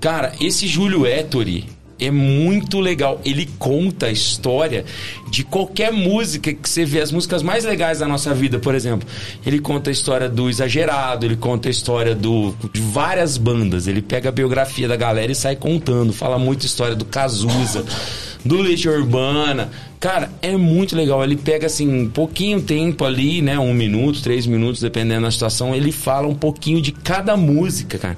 Cara, 0.00 0.32
esse 0.40 0.66
Júlio 0.66 1.06
Ettore 1.06 1.75
é 1.98 2.10
muito 2.10 2.80
legal. 2.80 3.20
Ele 3.24 3.48
conta 3.58 4.06
a 4.06 4.10
história 4.10 4.84
de 5.30 5.44
qualquer 5.44 5.92
música 5.92 6.52
que 6.52 6.68
você 6.68 6.84
vê, 6.84 7.00
as 7.00 7.10
músicas 7.10 7.42
mais 7.42 7.64
legais 7.64 7.98
da 7.98 8.08
nossa 8.08 8.34
vida, 8.34 8.58
por 8.58 8.74
exemplo. 8.74 9.08
Ele 9.44 9.58
conta 9.58 9.90
a 9.90 9.92
história 9.92 10.28
do 10.28 10.48
Exagerado, 10.48 11.24
ele 11.24 11.36
conta 11.36 11.68
a 11.68 11.70
história 11.70 12.14
do, 12.14 12.54
de 12.72 12.80
várias 12.80 13.36
bandas. 13.36 13.86
Ele 13.86 14.02
pega 14.02 14.28
a 14.28 14.32
biografia 14.32 14.86
da 14.86 14.96
galera 14.96 15.32
e 15.32 15.34
sai 15.34 15.56
contando. 15.56 16.12
Fala 16.12 16.38
muito 16.38 16.66
história 16.66 16.94
do 16.94 17.04
Cazuza, 17.04 17.84
do 18.46 18.60
Legião 18.60 18.94
Urbana. 18.94 19.70
Cara, 19.98 20.30
é 20.40 20.56
muito 20.56 20.94
legal. 20.94 21.22
Ele 21.24 21.36
pega 21.36 21.66
assim, 21.66 21.88
um 21.88 22.08
pouquinho 22.08 22.60
tempo 22.60 23.04
ali, 23.04 23.42
né? 23.42 23.58
Um 23.58 23.74
minuto, 23.74 24.22
três 24.22 24.46
minutos, 24.46 24.80
dependendo 24.80 25.22
da 25.22 25.30
situação. 25.30 25.74
Ele 25.74 25.92
fala 25.92 26.28
um 26.28 26.34
pouquinho 26.34 26.80
de 26.80 26.92
cada 26.92 27.36
música, 27.36 27.98
cara. 27.98 28.16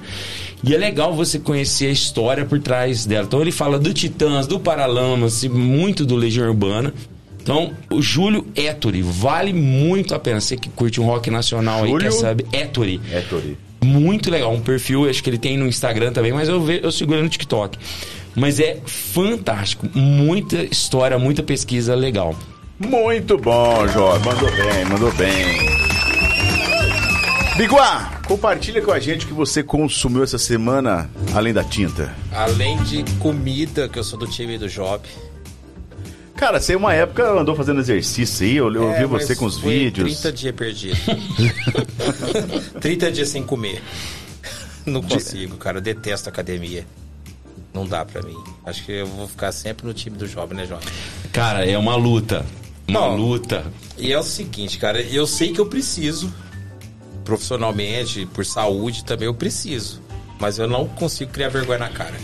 E 0.63 0.75
é 0.75 0.79
legal 0.79 1.15
você 1.15 1.39
conhecer 1.39 1.87
a 1.87 1.91
história 1.91 2.45
por 2.45 2.59
trás 2.61 3.07
dela. 3.07 3.25
Então 3.27 3.41
ele 3.41 3.53
fala 3.53 3.79
do 3.79 3.95
Titãs, 3.95 4.47
do 4.47 4.59
Paralamas, 4.59 5.45
muito 5.45 6.05
do 6.05 6.17
Legião 6.17 6.49
Urbana. 6.49 6.93
Então, 7.41 7.73
o 7.89 8.03
Júlio 8.03 8.47
Ettore, 8.55 9.01
vale 9.01 9.55
muito 9.55 10.15
a 10.15 10.19
pena. 10.19 10.39
Você 10.39 10.55
que 10.55 10.69
curte 10.69 11.01
um 11.01 11.07
rock 11.07 11.31
nacional 11.31 11.85
aí, 11.85 11.91
Júlio? 11.91 12.11
quer 12.11 12.13
saber? 12.13 12.47
Ettore. 12.53 13.01
Ettore. 13.11 13.57
Muito 13.83 14.31
legal. 14.31 14.53
Um 14.53 14.61
perfil, 14.61 15.09
acho 15.09 15.23
que 15.23 15.31
ele 15.31 15.39
tem 15.39 15.57
no 15.57 15.67
Instagram 15.67 16.13
também, 16.13 16.33
mas 16.33 16.49
eu, 16.49 16.61
ve, 16.61 16.81
eu 16.83 16.91
ele 16.91 17.23
no 17.23 17.29
TikTok. 17.29 17.79
Mas 18.39 18.61
é 18.61 18.79
fantástico. 18.87 19.87
Muita 19.95 20.63
história, 20.65 21.19
muita 21.19 21.43
pesquisa 21.43 21.95
legal. 21.95 22.35
Muito 22.79 23.37
bom, 23.37 23.87
Jorge. 23.89 24.25
Mandou 24.25 24.51
bem, 24.51 24.85
mandou 24.85 25.13
bem. 25.13 25.79
Biguá, 27.57 28.21
compartilha 28.29 28.81
com 28.81 28.93
a 28.93 29.01
gente 29.01 29.25
o 29.25 29.29
que 29.29 29.35
você 29.35 29.65
consumiu 29.65 30.23
essa 30.23 30.39
semana, 30.39 31.11
além 31.35 31.53
da 31.53 31.65
tinta. 31.65 32.15
Além 32.33 32.77
de 32.85 33.03
comida, 33.19 33.89
que 33.89 33.99
eu 33.99 34.05
sou 34.05 34.17
do 34.17 34.29
time 34.29 34.57
do 34.57 34.69
Job. 34.69 35.03
Cara, 36.37 36.61
você 36.61 36.77
uma 36.77 36.95
época 36.95 37.29
andou 37.33 37.57
fazendo 37.57 37.81
exercício 37.81 38.47
aí, 38.47 38.55
eu, 38.57 38.73
eu 38.73 38.93
É, 38.93 39.01
vi 39.01 39.07
você 39.07 39.35
com 39.35 39.45
os 39.47 39.59
foi 39.59 39.77
vídeos. 39.77 40.21
30 40.21 40.33
dias 40.33 40.55
perdido. 40.55 40.97
30 42.81 43.11
dias 43.11 43.29
sem 43.29 43.43
comer. 43.43 43.83
Não 44.87 45.03
consigo, 45.03 45.57
cara. 45.57 45.79
Eu 45.79 45.83
detesto 45.83 46.29
academia. 46.29 46.87
Não 47.79 47.87
dá 47.87 48.05
pra 48.05 48.21
mim. 48.23 48.37
Acho 48.67 48.85
que 48.85 48.91
eu 48.91 49.07
vou 49.07 49.29
ficar 49.29 49.53
sempre 49.53 49.87
no 49.87 49.95
time 49.95 50.17
do 50.17 50.27
jovem, 50.27 50.59
né, 50.59 50.67
jovem? 50.67 50.89
Cara, 51.33 51.65
é 51.65 51.79
uma 51.79 51.95
luta. 51.95 52.45
Uma 52.89 53.07
luta. 53.07 53.65
E 53.97 54.13
é 54.13 54.19
o 54.19 54.23
seguinte, 54.25 54.79
cara, 54.79 55.01
eu 55.01 55.29
sei 55.29 55.53
que 55.53 55.61
eu 55.61 55.67
preciso, 55.67 56.33
profissionalmente, 57.25 58.27
por 58.27 58.45
saúde 58.45 59.05
também 59.05 59.27
eu 59.27 59.35
preciso. 59.35 60.03
Mas 60.41 60.59
eu 60.59 60.67
não 60.67 60.89
consigo 60.89 61.31
criar 61.31 61.51
vergonha 61.51 61.79
na 61.79 61.89
cara. 61.89 62.17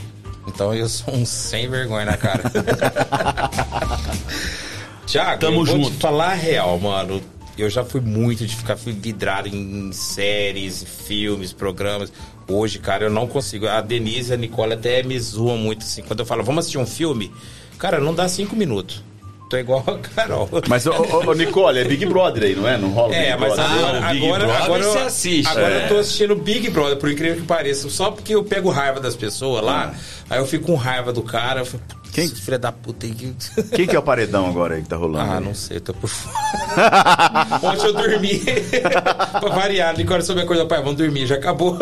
Então 0.49 0.75
eu 0.75 0.89
sou 0.89 1.15
um 1.15 1.25
sem 1.25 1.71
vergonha 1.71 2.07
na 2.07 2.17
cara. 2.17 2.43
Tiago, 5.07 5.41
Tamo 5.41 5.61
eu 5.61 5.67
vou 5.67 5.69
junto. 5.77 5.91
te 5.91 5.97
falar 5.99 6.33
a 6.33 6.35
real, 6.35 6.79
mano. 6.81 7.23
Eu 7.57 7.71
já 7.71 7.85
fui 7.85 8.01
muito 8.01 8.45
de 8.45 8.57
ficar 8.57 8.75
vidrado 8.75 9.49
em 9.49 9.93
séries, 9.93 10.83
filmes, 10.83 11.53
programas. 11.53 12.13
Hoje, 12.49 12.79
cara, 12.81 13.05
eu 13.05 13.11
não 13.11 13.29
consigo. 13.29 13.69
A 13.69 13.81
Denise 13.81 14.33
e 14.33 14.35
a 14.35 14.37
Nicole 14.37 14.73
até 14.73 15.03
me 15.03 15.19
zoam 15.19 15.57
muito 15.57 15.83
assim. 15.83 16.03
Quando 16.03 16.21
eu 16.21 16.27
falo, 16.27 16.43
vamos 16.43 16.61
assistir 16.61 16.79
um 16.79 16.87
filme, 16.87 17.33
cara, 17.79 18.01
não 18.01 18.13
dá 18.13 18.29
cinco 18.29 18.57
minutos. 18.57 19.03
Tô 19.49 19.59
igual 19.59 19.85
a 19.87 19.99
Carol. 19.99 20.49
Mas, 20.69 20.87
ô, 20.87 20.93
ô, 20.93 21.31
ô, 21.31 21.35
Nicole, 21.35 21.79
é 21.79 21.85
Big 21.85 22.07
Brother 22.07 22.43
aí, 22.45 22.55
não 22.57 22.67
é? 22.67 22.79
Não 22.79 22.89
rola 22.91 23.15
É, 23.15 23.33
Big 23.37 23.41
mas 23.41 23.55
Brother. 23.55 23.73
agora, 23.79 23.99
Ah, 23.99 24.09
o 24.09 24.13
Big 24.13 24.25
agora, 24.27 24.45
Brother 24.47 24.63
agora, 24.65 24.83
você 24.83 24.99
eu, 24.99 25.07
assiste. 25.07 25.49
agora 25.49 25.75
É. 25.75 25.85
eu 25.85 25.89
tô 25.89 25.97
assistindo 25.99 26.35
Big 26.37 26.71
Brother, 26.71 26.97
por 26.97 27.11
incrível 27.11 27.37
que 27.37 27.47
pareça. 27.47 27.89
Só 27.91 28.11
porque 28.11 28.35
eu 28.35 28.43
pego 28.43 28.71
raiva 28.71 29.01
das 29.01 29.15
pessoas 29.15 29.63
lá, 29.63 29.95
aí 30.31 30.39
eu 30.39 30.47
fico 30.47 30.65
com 30.67 30.75
raiva 30.75 31.13
do 31.13 31.23
cara. 31.23 31.61
Eu 31.61 31.67
fico, 31.67 31.83
Quem? 32.11 32.27
Quem? 32.29 32.37
Filha 32.37 32.59
da 32.59 32.73
puta. 32.73 33.07
que- 33.07 33.35
Quem 33.77 33.87
que 33.87 33.95
é 33.95 33.99
o 33.99 34.03
paredão 34.03 34.47
agora 34.49 34.77
aí 34.77 34.83
que 34.83 34.89
tá 34.89 34.97
rolando? 34.97 35.31
Ah, 35.31 35.39
aí? 35.39 35.45
não 35.45 35.55
sei, 35.55 35.79
tô 35.79 35.93
por 35.93 36.09
fora. 36.09 36.35
Ontem 37.63 37.87
eu 37.87 37.93
dormi. 37.93 38.39
pra 39.41 39.49
variar, 39.51 39.97
Nicole 39.97 40.23
soube 40.23 40.41
acordar, 40.41 40.65
pai, 40.67 40.79
vamos 40.79 40.97
dormir, 40.97 41.27
já 41.27 41.35
acabou. 41.35 41.77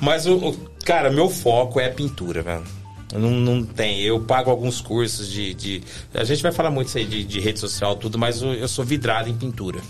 Mas, 0.00 0.26
o, 0.26 0.34
o- 0.36 0.56
cara, 0.84 1.10
meu 1.10 1.28
foco 1.30 1.80
é 1.80 1.86
a 1.86 1.90
pintura, 1.90 2.42
velho. 2.42 2.62
Não, 3.12 3.30
não 3.30 3.64
tem. 3.64 4.00
Eu 4.00 4.20
pago 4.20 4.50
alguns 4.50 4.80
cursos 4.80 5.28
de, 5.30 5.52
de- 5.54 5.82
A 6.14 6.24
gente 6.24 6.42
vai 6.42 6.52
falar 6.52 6.70
muito 6.70 6.88
isso 6.88 6.98
aí 6.98 7.04
de, 7.04 7.22
de 7.24 7.40
rede 7.40 7.58
social, 7.60 7.94
tudo, 7.96 8.18
mas 8.18 8.40
eu, 8.42 8.54
eu 8.54 8.68
sou 8.68 8.84
vidrado 8.84 9.28
em 9.28 9.34
pintura. 9.36 9.80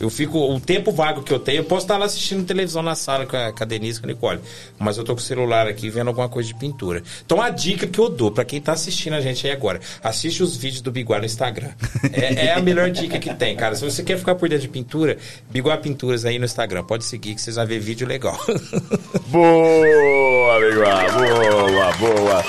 Eu 0.00 0.10
fico. 0.10 0.38
O 0.38 0.60
tempo 0.60 0.92
vago 0.92 1.22
que 1.22 1.32
eu 1.32 1.38
tenho, 1.38 1.58
eu 1.58 1.64
posso 1.64 1.84
estar 1.84 1.96
lá 1.96 2.06
assistindo 2.06 2.44
televisão 2.44 2.82
na 2.82 2.94
sala 2.94 3.26
com 3.26 3.36
a, 3.36 3.52
com 3.52 3.62
a 3.62 3.66
Denise 3.66 4.00
com 4.00 4.06
a 4.06 4.08
Nicole. 4.08 4.40
Mas 4.78 4.98
eu 4.98 5.04
tô 5.04 5.14
com 5.14 5.20
o 5.20 5.24
celular 5.24 5.66
aqui 5.66 5.88
vendo 5.88 6.08
alguma 6.08 6.28
coisa 6.28 6.48
de 6.48 6.54
pintura. 6.54 7.02
Então 7.24 7.40
a 7.40 7.50
dica 7.50 7.86
que 7.86 7.98
eu 7.98 8.08
dou 8.08 8.30
pra 8.30 8.44
quem 8.44 8.60
tá 8.60 8.72
assistindo 8.72 9.14
a 9.14 9.20
gente 9.20 9.46
aí 9.46 9.52
agora, 9.52 9.80
assiste 10.02 10.42
os 10.42 10.56
vídeos 10.56 10.82
do 10.82 10.90
Biguá 10.90 11.18
no 11.18 11.24
Instagram. 11.24 11.70
É, 12.12 12.46
é 12.46 12.52
a 12.54 12.60
melhor 12.60 12.90
dica 12.90 13.18
que 13.18 13.34
tem, 13.34 13.56
cara. 13.56 13.74
Se 13.74 13.84
você 13.84 14.02
quer 14.02 14.18
ficar 14.18 14.34
por 14.34 14.48
dentro 14.48 14.62
de 14.62 14.68
pintura, 14.68 15.18
Biguá 15.50 15.76
Pinturas 15.76 16.24
aí 16.24 16.38
no 16.38 16.44
Instagram. 16.44 16.84
Pode 16.84 17.04
seguir 17.04 17.34
que 17.34 17.40
vocês 17.40 17.56
vão 17.56 17.66
ver 17.66 17.78
vídeo 17.78 18.06
legal. 18.06 18.38
Boa, 19.28 20.60
Biguá, 20.60 21.10
boa, 21.10 21.92
boa. 21.92 22.44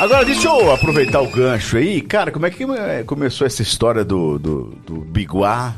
Agora, 0.00 0.24
deixa 0.24 0.48
eu 0.48 0.70
aproveitar 0.70 1.20
o 1.20 1.28
gancho 1.28 1.76
aí. 1.76 2.00
Cara, 2.00 2.30
como 2.30 2.46
é 2.46 2.50
que 2.50 2.62
eh, 2.62 3.02
começou 3.04 3.46
essa 3.46 3.62
história 3.62 4.04
do, 4.04 4.38
do, 4.38 4.64
do 4.86 5.00
Biguá? 5.00 5.74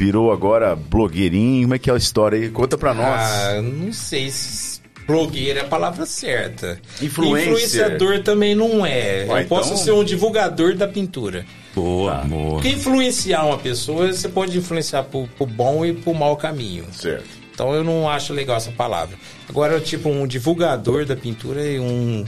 Virou 0.00 0.32
agora 0.32 0.74
blogueirinho? 0.74 1.64
Como 1.64 1.74
é 1.74 1.78
que 1.78 1.90
é 1.90 1.92
a 1.92 1.96
história 1.98 2.38
aí? 2.38 2.48
Conta 2.48 2.78
pra 2.78 2.94
nós. 2.94 3.20
Ah, 3.20 3.60
não 3.60 3.92
sei 3.92 4.30
se 4.30 4.80
blogueiro 5.06 5.58
é 5.58 5.62
a 5.62 5.66
palavra 5.66 6.06
certa. 6.06 6.80
Influencer. 7.02 7.48
Influenciador 7.52 8.22
também 8.22 8.54
não 8.54 8.86
é. 8.86 9.26
Ué, 9.28 9.42
eu 9.42 9.46
posso 9.46 9.74
então- 9.74 9.84
ser 9.84 9.92
um 9.92 10.02
divulgador 10.02 10.74
da 10.74 10.88
pintura. 10.88 11.44
Boa, 11.74 12.14
boa. 12.24 12.54
Porque 12.54 12.70
influenciar 12.70 13.44
uma 13.44 13.58
pessoa, 13.58 14.10
você 14.10 14.26
pode 14.26 14.56
influenciar 14.56 15.02
pro, 15.02 15.28
pro 15.36 15.44
bom 15.44 15.84
e 15.84 15.92
pro 15.92 16.14
mau 16.14 16.34
caminho. 16.34 16.86
Certo. 16.92 17.28
Então 17.52 17.74
eu 17.74 17.84
não 17.84 18.08
acho 18.08 18.32
legal 18.32 18.56
essa 18.56 18.72
palavra. 18.72 19.18
Agora, 19.50 19.78
tipo, 19.80 20.08
um 20.08 20.26
divulgador 20.26 21.04
da 21.04 21.14
pintura 21.14 21.62
e 21.62 21.78
um. 21.78 22.24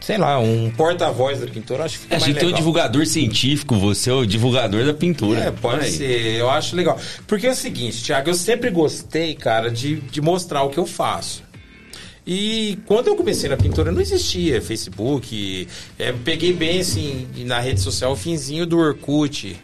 Sei 0.00 0.18
lá, 0.18 0.38
um 0.38 0.70
porta-voz 0.70 1.40
da 1.40 1.46
pintura, 1.46 1.84
acho 1.84 1.96
que 1.96 2.02
fica 2.02 2.14
A 2.16 2.18
mais 2.18 2.26
gente 2.26 2.36
tem 2.36 2.44
um 2.44 2.48
legal. 2.48 2.58
divulgador 2.60 3.06
científico, 3.06 3.74
você 3.76 4.10
é 4.10 4.12
o 4.12 4.24
divulgador 4.24 4.84
da 4.84 4.94
pintura. 4.94 5.40
É, 5.40 5.50
pode 5.50 5.84
Aí. 5.84 5.90
ser. 5.90 6.36
Eu 6.36 6.48
acho 6.48 6.76
legal. 6.76 6.98
Porque 7.26 7.46
é 7.46 7.50
o 7.50 7.54
seguinte, 7.56 8.04
Thiago, 8.04 8.30
eu 8.30 8.34
sempre 8.34 8.70
gostei, 8.70 9.34
cara, 9.34 9.70
de, 9.70 9.96
de 9.96 10.20
mostrar 10.20 10.62
o 10.62 10.70
que 10.70 10.78
eu 10.78 10.86
faço. 10.86 11.42
E 12.26 12.78
quando 12.86 13.06
eu 13.08 13.16
comecei 13.16 13.48
na 13.48 13.56
pintura, 13.56 13.90
não 13.92 14.00
existia 14.00 14.60
Facebook. 14.60 15.68
É, 15.98 16.12
peguei 16.12 16.52
bem, 16.52 16.80
assim, 16.80 17.26
na 17.38 17.60
rede 17.60 17.80
social 17.80 18.12
o 18.12 18.16
finzinho 18.16 18.66
do 18.66 18.78
Orkut. 18.78 19.56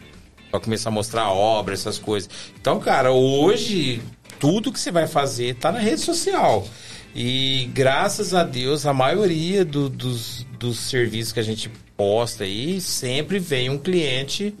Pra 0.49 0.59
começar 0.59 0.89
a 0.89 0.91
mostrar 0.91 1.23
a 1.23 1.31
obra, 1.31 1.73
essas 1.73 1.97
coisas. 1.97 2.29
Então, 2.59 2.79
cara, 2.79 3.11
hoje, 3.11 4.01
tudo 4.39 4.71
que 4.71 4.79
você 4.79 4.91
vai 4.91 5.07
fazer 5.07 5.55
tá 5.55 5.71
na 5.71 5.79
rede 5.79 5.99
social. 6.01 6.65
E 7.15 7.69
graças 7.73 8.33
a 8.33 8.43
Deus, 8.43 8.85
a 8.85 8.93
maioria 8.93 9.63
do, 9.63 9.87
dos, 9.87 10.45
dos 10.57 10.79
serviços 10.79 11.31
que 11.31 11.39
a 11.39 11.43
gente 11.43 11.69
posta 11.95 12.43
aí, 12.43 12.81
sempre 12.81 13.37
vem 13.37 13.69
um 13.69 13.77
cliente 13.77 14.53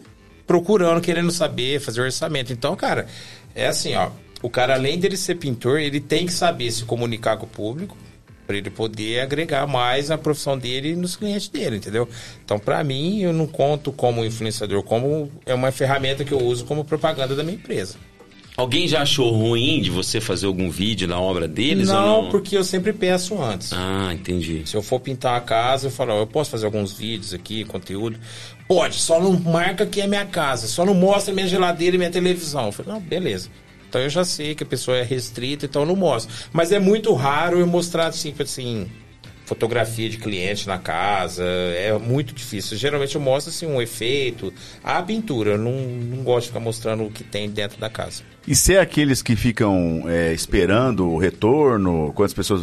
procurando, 0.45 1.01
querendo 1.01 1.31
saber, 1.31 1.79
fazer 1.79 2.01
orçamento. 2.01 2.53
Então, 2.53 2.75
cara, 2.75 3.07
é 3.55 3.67
assim, 3.67 3.95
ó. 3.95 4.11
O 4.41 4.49
cara, 4.49 4.75
além 4.75 4.99
dele 4.99 5.17
ser 5.17 5.35
pintor, 5.35 5.79
ele 5.79 5.99
tem 5.99 6.25
que 6.25 6.33
saber 6.33 6.69
se 6.71 6.83
comunicar 6.83 7.37
com 7.37 7.45
o 7.45 7.49
público 7.49 7.97
para 8.45 8.57
ele 8.57 8.69
poder 8.69 9.21
agregar 9.21 9.65
mais 9.65 10.11
a 10.11 10.17
profissão 10.17 10.57
dele 10.57 10.95
nos 10.95 11.15
clientes 11.15 11.47
dele, 11.47 11.77
entendeu? 11.77 12.09
Então, 12.43 12.59
para 12.59 12.83
mim, 12.83 13.21
eu 13.21 13.31
não 13.31 13.47
conto 13.47 13.91
como 13.91 14.23
influenciador, 14.23 14.83
como 14.83 15.31
é 15.45 15.53
uma 15.53 15.71
ferramenta 15.71 16.25
que 16.25 16.33
eu 16.33 16.39
uso 16.39 16.65
como 16.65 16.83
propaganda 16.83 17.35
da 17.35 17.43
minha 17.43 17.55
empresa. 17.55 17.95
Alguém 18.55 18.87
já 18.87 19.01
achou 19.01 19.31
ruim 19.31 19.81
de 19.81 19.89
você 19.89 20.21
fazer 20.21 20.45
algum 20.45 20.69
vídeo 20.69 21.07
na 21.07 21.19
obra 21.19 21.47
deles 21.47 21.87
não, 21.87 22.17
ou 22.17 22.23
não? 22.23 22.31
porque 22.31 22.55
eu 22.55 22.63
sempre 22.63 22.93
peço 22.93 23.41
antes. 23.41 23.73
Ah, 23.73 24.11
entendi. 24.13 24.61
Se 24.65 24.77
eu 24.77 24.83
for 24.83 24.99
pintar 24.99 25.35
a 25.35 25.41
casa, 25.41 25.87
eu 25.87 25.91
falo, 25.91 26.13
ó, 26.13 26.19
eu 26.19 26.27
posso 26.27 26.51
fazer 26.51 26.65
alguns 26.65 26.93
vídeos 26.93 27.33
aqui, 27.33 27.63
conteúdo? 27.63 28.19
Pode, 28.67 28.95
só 28.95 29.19
não 29.19 29.33
marca 29.39 29.85
que 29.87 29.99
é 30.01 30.07
minha 30.07 30.25
casa, 30.25 30.67
só 30.67 30.85
não 30.85 30.93
mostra 30.93 31.33
minha 31.33 31.47
geladeira 31.47 31.95
e 31.95 31.99
minha 31.99 32.11
televisão. 32.11 32.67
Eu 32.67 32.71
falei, 32.71 32.93
não, 32.93 32.99
beleza. 32.99 33.49
Então 33.89 34.01
eu 34.01 34.09
já 34.09 34.23
sei 34.23 34.53
que 34.53 34.63
a 34.63 34.67
pessoa 34.67 34.97
é 34.97 35.03
restrita, 35.03 35.65
então 35.65 35.81
eu 35.81 35.87
não 35.87 35.95
mostro. 35.95 36.33
Mas 36.51 36.71
é 36.71 36.79
muito 36.79 37.13
raro 37.13 37.59
eu 37.59 37.65
mostrar 37.67 38.07
assim, 38.07 38.33
assim 38.39 38.87
fotografia 39.45 40.09
de 40.09 40.17
cliente 40.17 40.67
na 40.67 40.77
casa, 40.77 41.43
é 41.43 41.97
muito 41.99 42.33
difícil. 42.33 42.77
Geralmente 42.77 43.15
eu 43.15 43.21
mostro 43.21 43.51
assim 43.51 43.65
um 43.65 43.81
efeito, 43.81 44.53
a 44.83 45.01
pintura, 45.01 45.51
eu 45.51 45.57
não, 45.57 45.71
não 45.73 46.23
gosto 46.23 46.43
de 46.43 46.47
ficar 46.47 46.59
mostrando 46.59 47.03
o 47.03 47.11
que 47.11 47.23
tem 47.23 47.49
dentro 47.49 47.79
da 47.79 47.89
casa. 47.89 48.23
E 48.47 48.55
ser 48.55 48.77
aqueles 48.79 49.21
que 49.21 49.35
ficam 49.35 50.03
é, 50.07 50.33
esperando 50.33 51.09
o 51.09 51.17
retorno, 51.17 52.11
quantas 52.13 52.33
pessoas 52.33 52.61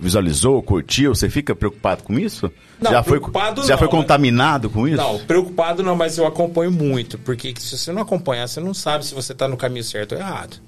visualizou, 0.00 0.62
curtiu, 0.62 1.14
você 1.14 1.28
fica 1.28 1.54
preocupado 1.56 2.02
com 2.04 2.18
isso? 2.18 2.50
Não, 2.80 2.90
já 2.92 3.02
foi, 3.02 3.18
já 3.18 3.24
não, 3.26 3.64
foi 3.64 3.66
mas- 3.78 3.90
contaminado 3.90 4.70
com 4.70 4.86
isso? 4.86 4.96
Não, 4.96 5.18
preocupado 5.20 5.82
não, 5.82 5.96
mas 5.96 6.18
eu 6.18 6.26
acompanho 6.26 6.70
muito, 6.70 7.18
porque 7.18 7.52
se 7.58 7.76
você 7.76 7.90
não 7.92 8.02
acompanhar, 8.02 8.46
você 8.48 8.60
não 8.60 8.72
sabe 8.74 9.04
se 9.04 9.14
você 9.14 9.34
tá 9.34 9.48
no 9.48 9.56
caminho 9.56 9.82
certo 9.82 10.12
ou 10.12 10.18
errado. 10.18 10.60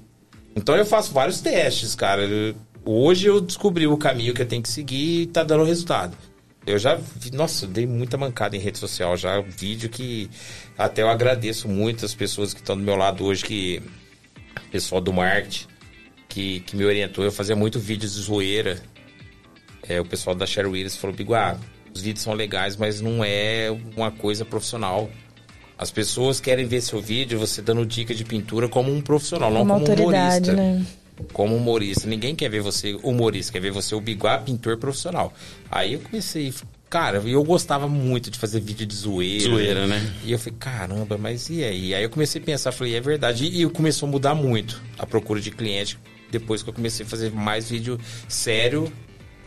Então 0.53 0.75
eu 0.75 0.85
faço 0.85 1.13
vários 1.13 1.39
testes, 1.39 1.95
cara. 1.95 2.23
Eu- 2.23 2.55
hoje 2.85 3.27
eu 3.27 3.39
descobri 3.41 3.87
o 3.87 3.97
caminho 3.97 4.33
que 4.33 4.41
eu 4.41 4.47
tenho 4.47 4.63
que 4.63 4.69
seguir 4.69 5.21
e 5.21 5.25
tá 5.27 5.43
dando 5.43 5.63
resultado. 5.63 6.17
Eu 6.65 6.77
já 6.77 6.95
vi, 6.95 7.31
nossa, 7.31 7.65
eu 7.65 7.69
dei 7.69 7.87
muita 7.87 8.17
mancada 8.17 8.55
em 8.55 8.59
rede 8.59 8.77
social, 8.77 9.17
já 9.17 9.41
vídeo 9.41 9.89
que 9.89 10.29
até 10.77 11.01
eu 11.01 11.09
agradeço 11.09 11.67
muito 11.67 12.05
as 12.05 12.13
pessoas 12.13 12.53
que 12.53 12.59
estão 12.59 12.77
do 12.77 12.83
meu 12.83 12.95
lado 12.95 13.25
hoje, 13.25 13.43
que 13.43 13.81
pessoal 14.71 15.01
do 15.01 15.11
marketing 15.11 15.71
que, 16.31 16.61
que 16.61 16.75
me 16.75 16.85
orientou. 16.85 17.23
Eu 17.23 17.31
fazia 17.31 17.55
muito 17.55 17.79
vídeos 17.79 18.13
de 18.13 18.21
zoeira. 18.21 18.81
É, 19.87 19.99
o 19.99 20.05
pessoal 20.05 20.35
da 20.35 20.45
Sherry 20.45 20.69
Willis 20.69 20.95
falou, 20.95 21.15
Biguá, 21.15 21.57
os 21.93 22.01
vídeos 22.01 22.23
são 22.23 22.33
legais, 22.33 22.77
mas 22.77 23.01
não 23.01 23.23
é 23.23 23.69
uma 23.95 24.11
coisa 24.11 24.45
profissional. 24.45 25.09
As 25.77 25.91
pessoas 25.91 26.39
querem 26.39 26.65
ver 26.65 26.81
seu 26.81 27.01
vídeo, 27.01 27.39
você 27.39 27.61
dando 27.61 27.85
dica 27.85 28.13
de 28.13 28.23
pintura 28.23 28.69
como 28.69 28.93
um 28.93 29.01
profissional, 29.01 29.51
não 29.51 29.63
Uma 29.63 29.73
como 29.73 29.89
um 29.89 29.93
humorista. 29.93 30.53
né? 30.53 30.85
Como 31.33 31.55
humorista. 31.55 32.07
Ninguém 32.07 32.35
quer 32.35 32.49
ver 32.49 32.61
você 32.61 32.97
humorista, 33.03 33.53
quer 33.53 33.59
ver 33.59 33.71
você 33.71 33.93
o 33.95 34.01
Biguá 34.01 34.37
pintor 34.37 34.77
profissional. 34.77 35.33
Aí 35.69 35.93
eu 35.93 35.99
comecei, 35.99 36.53
cara, 36.89 37.17
eu 37.25 37.43
gostava 37.43 37.87
muito 37.87 38.31
de 38.31 38.39
fazer 38.39 38.59
vídeo 38.59 38.85
de 38.85 38.95
zoeira. 38.95 39.43
Zoeira, 39.43 39.87
né? 39.87 40.13
E 40.23 40.31
eu 40.31 40.39
falei, 40.39 40.57
caramba, 40.59 41.17
mas 41.17 41.49
e 41.49 41.63
aí? 41.63 41.93
Aí 41.93 42.03
eu 42.03 42.09
comecei 42.09 42.41
a 42.41 42.43
pensar, 42.43 42.71
falei, 42.71 42.95
é 42.95 43.01
verdade. 43.01 43.45
E, 43.45 43.63
e 43.63 43.69
começou 43.69 44.07
a 44.07 44.11
mudar 44.11 44.35
muito 44.35 44.81
a 44.97 45.05
procura 45.05 45.39
de 45.39 45.51
cliente 45.51 45.97
depois 46.31 46.63
que 46.63 46.69
eu 46.69 46.73
comecei 46.73 47.05
a 47.05 47.09
fazer 47.09 47.31
mais 47.31 47.69
vídeo 47.69 47.99
sério. 48.27 48.91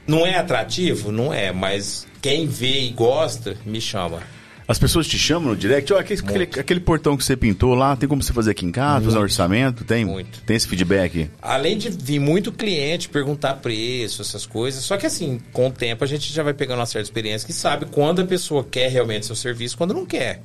Não 0.07 0.27
é 0.27 0.37
atrativo? 0.37 1.11
Não 1.11 1.33
é, 1.33 1.51
mas 1.51 2.07
quem 2.21 2.47
vê 2.47 2.81
e 2.83 2.91
gosta, 2.91 3.57
me 3.65 3.81
chama. 3.81 4.23
As 4.67 4.79
pessoas 4.79 5.07
te 5.07 5.19
chamam 5.19 5.51
no 5.51 5.57
direct, 5.57 5.93
ó, 5.93 5.99
aquele, 5.99 6.21
aquele, 6.21 6.45
aquele 6.61 6.81
portão 6.81 7.17
que 7.17 7.25
você 7.25 7.37
pintou 7.37 7.75
lá, 7.75 7.95
tem 7.97 8.09
como 8.09 8.23
você 8.23 8.33
fazer 8.33 8.53
aqui 8.53 8.65
em 8.65 8.73
casa, 8.73 9.05
fazer 9.05 9.19
um 9.19 9.23
orçamento? 9.23 9.85
Tem, 9.85 10.05
Muito. 10.07 10.41
tem 10.43 10.57
esse 10.57 10.67
feedback? 10.67 11.31
Além 11.43 11.77
de 11.77 11.91
vir 11.91 12.19
muito 12.19 12.51
cliente 12.51 13.11
perguntar 13.11 13.55
preço, 13.57 14.23
essas 14.23 14.47
coisas, 14.47 14.83
só 14.83 14.97
que 14.97 15.05
assim, 15.05 15.39
com 15.53 15.69
o 15.69 15.71
tempo 15.71 16.03
a 16.03 16.07
gente 16.07 16.33
já 16.33 16.43
vai 16.43 16.55
pegando 16.55 16.79
uma 16.79 16.87
certa 16.87 17.07
experiência 17.07 17.47
que 17.47 17.53
sabe 17.53 17.85
quando 17.87 18.23
a 18.23 18.25
pessoa 18.25 18.65
quer 18.65 18.91
realmente 18.91 19.27
seu 19.27 19.37
serviço, 19.37 19.77
quando 19.77 19.93
não 19.93 20.07
quer. 20.07 20.43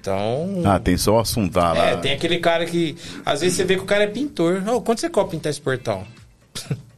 Então, 0.00 0.62
Ah, 0.64 0.78
tem 0.78 0.96
só 0.96 1.16
o 1.16 1.18
assuntar 1.18 1.74
lá. 1.76 1.86
É, 1.90 1.96
tem 1.96 2.12
aquele 2.12 2.38
cara 2.38 2.64
que. 2.64 2.96
Às 3.26 3.40
vezes 3.42 3.56
você 3.56 3.64
vê 3.64 3.76
que 3.76 3.82
o 3.82 3.86
cara 3.86 4.04
é 4.04 4.06
pintor. 4.06 4.62
Ô, 4.66 4.80
quanto 4.80 5.00
você 5.00 5.10
cobra 5.10 5.32
pintar 5.32 5.50
esse 5.50 5.60
portão? 5.60 6.06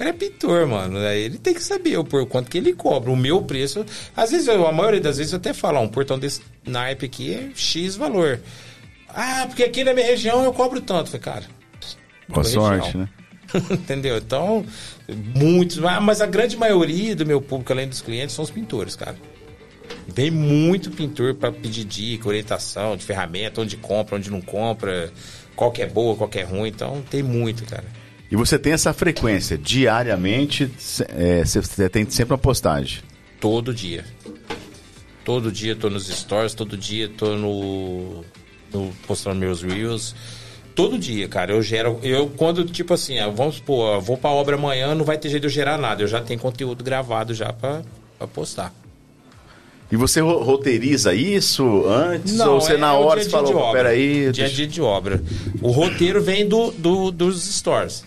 cara 0.00 0.10
é 0.10 0.12
pintor, 0.14 0.66
mano. 0.66 0.98
Ele 0.98 1.36
tem 1.36 1.52
que 1.52 1.62
saber 1.62 1.98
o 1.98 2.04
por 2.04 2.26
quanto 2.26 2.50
que 2.50 2.56
ele 2.56 2.72
cobra. 2.72 3.10
O 3.10 3.16
meu 3.16 3.42
preço. 3.42 3.84
Às 4.16 4.30
vezes, 4.30 4.48
eu, 4.48 4.66
a 4.66 4.72
maioria 4.72 5.00
das 5.00 5.18
vezes 5.18 5.34
eu 5.34 5.36
até 5.36 5.52
falo, 5.52 5.78
ó, 5.78 5.82
um 5.82 5.88
portão 5.88 6.18
desse 6.18 6.40
naipe 6.66 7.04
aqui 7.04 7.34
é 7.34 7.50
X 7.54 7.96
valor. 7.96 8.40
Ah, 9.08 9.44
porque 9.46 9.62
aqui 9.62 9.84
na 9.84 9.92
minha 9.92 10.06
região 10.06 10.42
eu 10.42 10.52
cobro 10.54 10.80
tanto. 10.80 11.14
Eu 11.14 11.20
Falei, 11.20 11.20
cara. 11.20 11.46
Boa 12.28 12.44
sorte, 12.44 12.86
região. 12.86 13.02
né? 13.02 13.08
Entendeu? 13.70 14.16
Então, 14.16 14.64
muitos. 15.34 15.76
Mas 15.76 16.22
a 16.22 16.26
grande 16.26 16.56
maioria 16.56 17.14
do 17.14 17.26
meu 17.26 17.42
público, 17.42 17.70
além 17.70 17.86
dos 17.86 18.00
clientes, 18.00 18.34
são 18.34 18.42
os 18.42 18.50
pintores, 18.50 18.96
cara. 18.96 19.16
Vem 20.08 20.30
muito 20.30 20.90
pintor 20.90 21.34
para 21.34 21.52
pedir 21.52 21.84
dica, 21.84 22.26
orientação 22.26 22.96
de 22.96 23.04
ferramenta, 23.04 23.60
onde 23.60 23.76
compra, 23.76 24.16
onde 24.16 24.30
não 24.30 24.40
compra, 24.40 25.12
qual 25.54 25.70
que 25.70 25.82
é 25.82 25.86
boa, 25.86 26.16
qual 26.16 26.28
que 26.28 26.38
é 26.38 26.42
ruim. 26.42 26.68
Então, 26.70 27.02
tem 27.10 27.22
muito, 27.22 27.64
cara. 27.66 27.99
E 28.30 28.36
você 28.36 28.58
tem 28.58 28.72
essa 28.72 28.92
frequência, 28.92 29.58
diariamente, 29.58 30.70
é, 31.08 31.44
você 31.44 31.60
você 31.60 31.88
tem 31.88 32.08
sempre 32.08 32.32
uma 32.32 32.38
postagem. 32.38 33.02
Todo 33.40 33.74
dia. 33.74 34.04
Todo 35.24 35.50
dia 35.50 35.74
tô 35.76 35.90
nos 35.90 36.06
stories, 36.08 36.54
todo 36.54 36.76
dia 36.76 37.08
tô 37.08 37.36
no, 37.36 38.24
no 38.72 38.92
postando 39.06 39.36
meus 39.40 39.62
reels. 39.62 40.14
Todo 40.74 40.98
dia, 40.98 41.28
cara, 41.28 41.52
eu 41.52 41.60
gero. 41.62 41.98
Eu, 42.02 42.28
quando, 42.28 42.64
tipo 42.64 42.94
assim, 42.94 43.18
ah, 43.18 43.28
vamos 43.28 43.56
supor, 43.56 43.96
eu 43.96 44.00
vou 44.00 44.16
pra 44.16 44.30
obra 44.30 44.56
amanhã, 44.56 44.94
não 44.94 45.04
vai 45.04 45.18
ter 45.18 45.28
jeito 45.28 45.42
de 45.42 45.46
eu 45.48 45.50
gerar 45.52 45.76
nada. 45.76 46.02
Eu 46.02 46.08
já 46.08 46.20
tenho 46.20 46.38
conteúdo 46.40 46.82
gravado 46.84 47.34
já 47.34 47.52
pra, 47.52 47.82
pra 48.16 48.26
postar. 48.28 48.72
E 49.90 49.96
você 49.96 50.20
ro- 50.20 50.42
roteiriza 50.44 51.12
isso 51.12 51.84
antes? 51.88 52.38
ou 52.38 52.60
você 52.60 52.74
é- 52.74 52.76
na 52.78 52.92
é 52.94 52.96
hora 52.96 53.20
dia 53.20 53.28
você 53.28 53.36
a 53.36 53.40
dia 53.40 53.46
de 53.48 53.52
falou, 53.52 53.72
peraí... 53.72 54.14
Dia 54.20 54.28
a 54.28 54.32
deixa- 54.32 54.54
dia 54.54 54.66
de 54.68 54.80
obra. 54.80 55.22
O 55.60 55.70
roteiro 55.72 56.22
vem 56.22 56.46
do, 56.48 56.70
do- 56.70 57.10
dos 57.10 57.42
stores. 57.56 58.04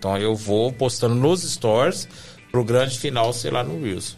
Então 0.00 0.16
eu 0.16 0.34
vou 0.34 0.72
postando 0.72 1.14
nos 1.14 1.42
stores 1.42 2.08
pro 2.50 2.64
grande 2.64 2.98
final, 2.98 3.34
sei 3.34 3.50
lá, 3.50 3.62
no 3.62 3.82
Reels. 3.84 4.16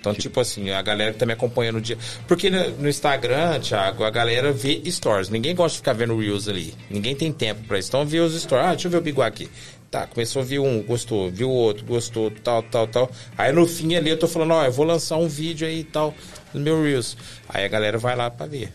Então, 0.00 0.12
tipo 0.12 0.40
assim, 0.40 0.68
a 0.70 0.82
galera 0.82 1.12
que 1.12 1.18
tá 1.18 1.24
me 1.24 1.32
acompanhando 1.32 1.76
no 1.76 1.80
dia. 1.80 1.96
Porque 2.26 2.50
no, 2.50 2.70
no 2.72 2.88
Instagram, 2.88 3.60
Thiago, 3.60 4.02
a 4.02 4.10
galera 4.10 4.52
vê 4.52 4.82
stories. 4.90 5.30
Ninguém 5.30 5.54
gosta 5.54 5.76
de 5.76 5.78
ficar 5.78 5.92
vendo 5.92 6.18
Reels 6.18 6.48
ali. 6.48 6.74
Ninguém 6.90 7.14
tem 7.14 7.32
tempo 7.32 7.62
pra 7.68 7.78
isso. 7.78 7.88
Então 7.88 8.04
vê 8.04 8.18
os 8.18 8.38
stories. 8.38 8.66
Ah, 8.66 8.70
deixa 8.72 8.88
eu 8.88 8.90
ver 8.90 8.98
o 8.98 9.00
Biguá 9.00 9.26
aqui. 9.26 9.48
Tá, 9.90 10.08
começou 10.08 10.42
a 10.42 10.44
ver 10.44 10.58
um, 10.58 10.82
gostou, 10.82 11.30
viu 11.30 11.48
o 11.48 11.52
outro, 11.52 11.86
gostou, 11.86 12.28
tal, 12.42 12.64
tal, 12.64 12.88
tal. 12.88 13.10
Aí 13.38 13.52
no 13.52 13.64
fim 13.64 13.94
ali 13.94 14.10
eu 14.10 14.18
tô 14.18 14.26
falando, 14.26 14.50
ó, 14.50 14.64
eu 14.64 14.72
vou 14.72 14.84
lançar 14.84 15.16
um 15.18 15.28
vídeo 15.28 15.68
aí 15.68 15.80
e 15.80 15.84
tal, 15.84 16.12
no 16.52 16.58
meu 16.58 16.82
Reels. 16.82 17.16
Aí 17.48 17.64
a 17.64 17.68
galera 17.68 17.96
vai 17.96 18.16
lá 18.16 18.28
pra 18.28 18.44
ver. 18.44 18.72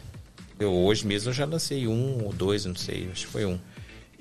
Eu 0.57 0.73
hoje 0.73 1.05
mesmo 1.05 1.30
eu 1.30 1.34
já 1.34 1.43
lancei 1.43 1.88
um 1.88 2.23
ou 2.23 2.31
dois, 2.31 2.65
não 2.65 2.76
sei, 2.76 3.09
acho 3.11 3.26
que 3.26 3.31
foi 3.34 3.45
um. 3.45 3.59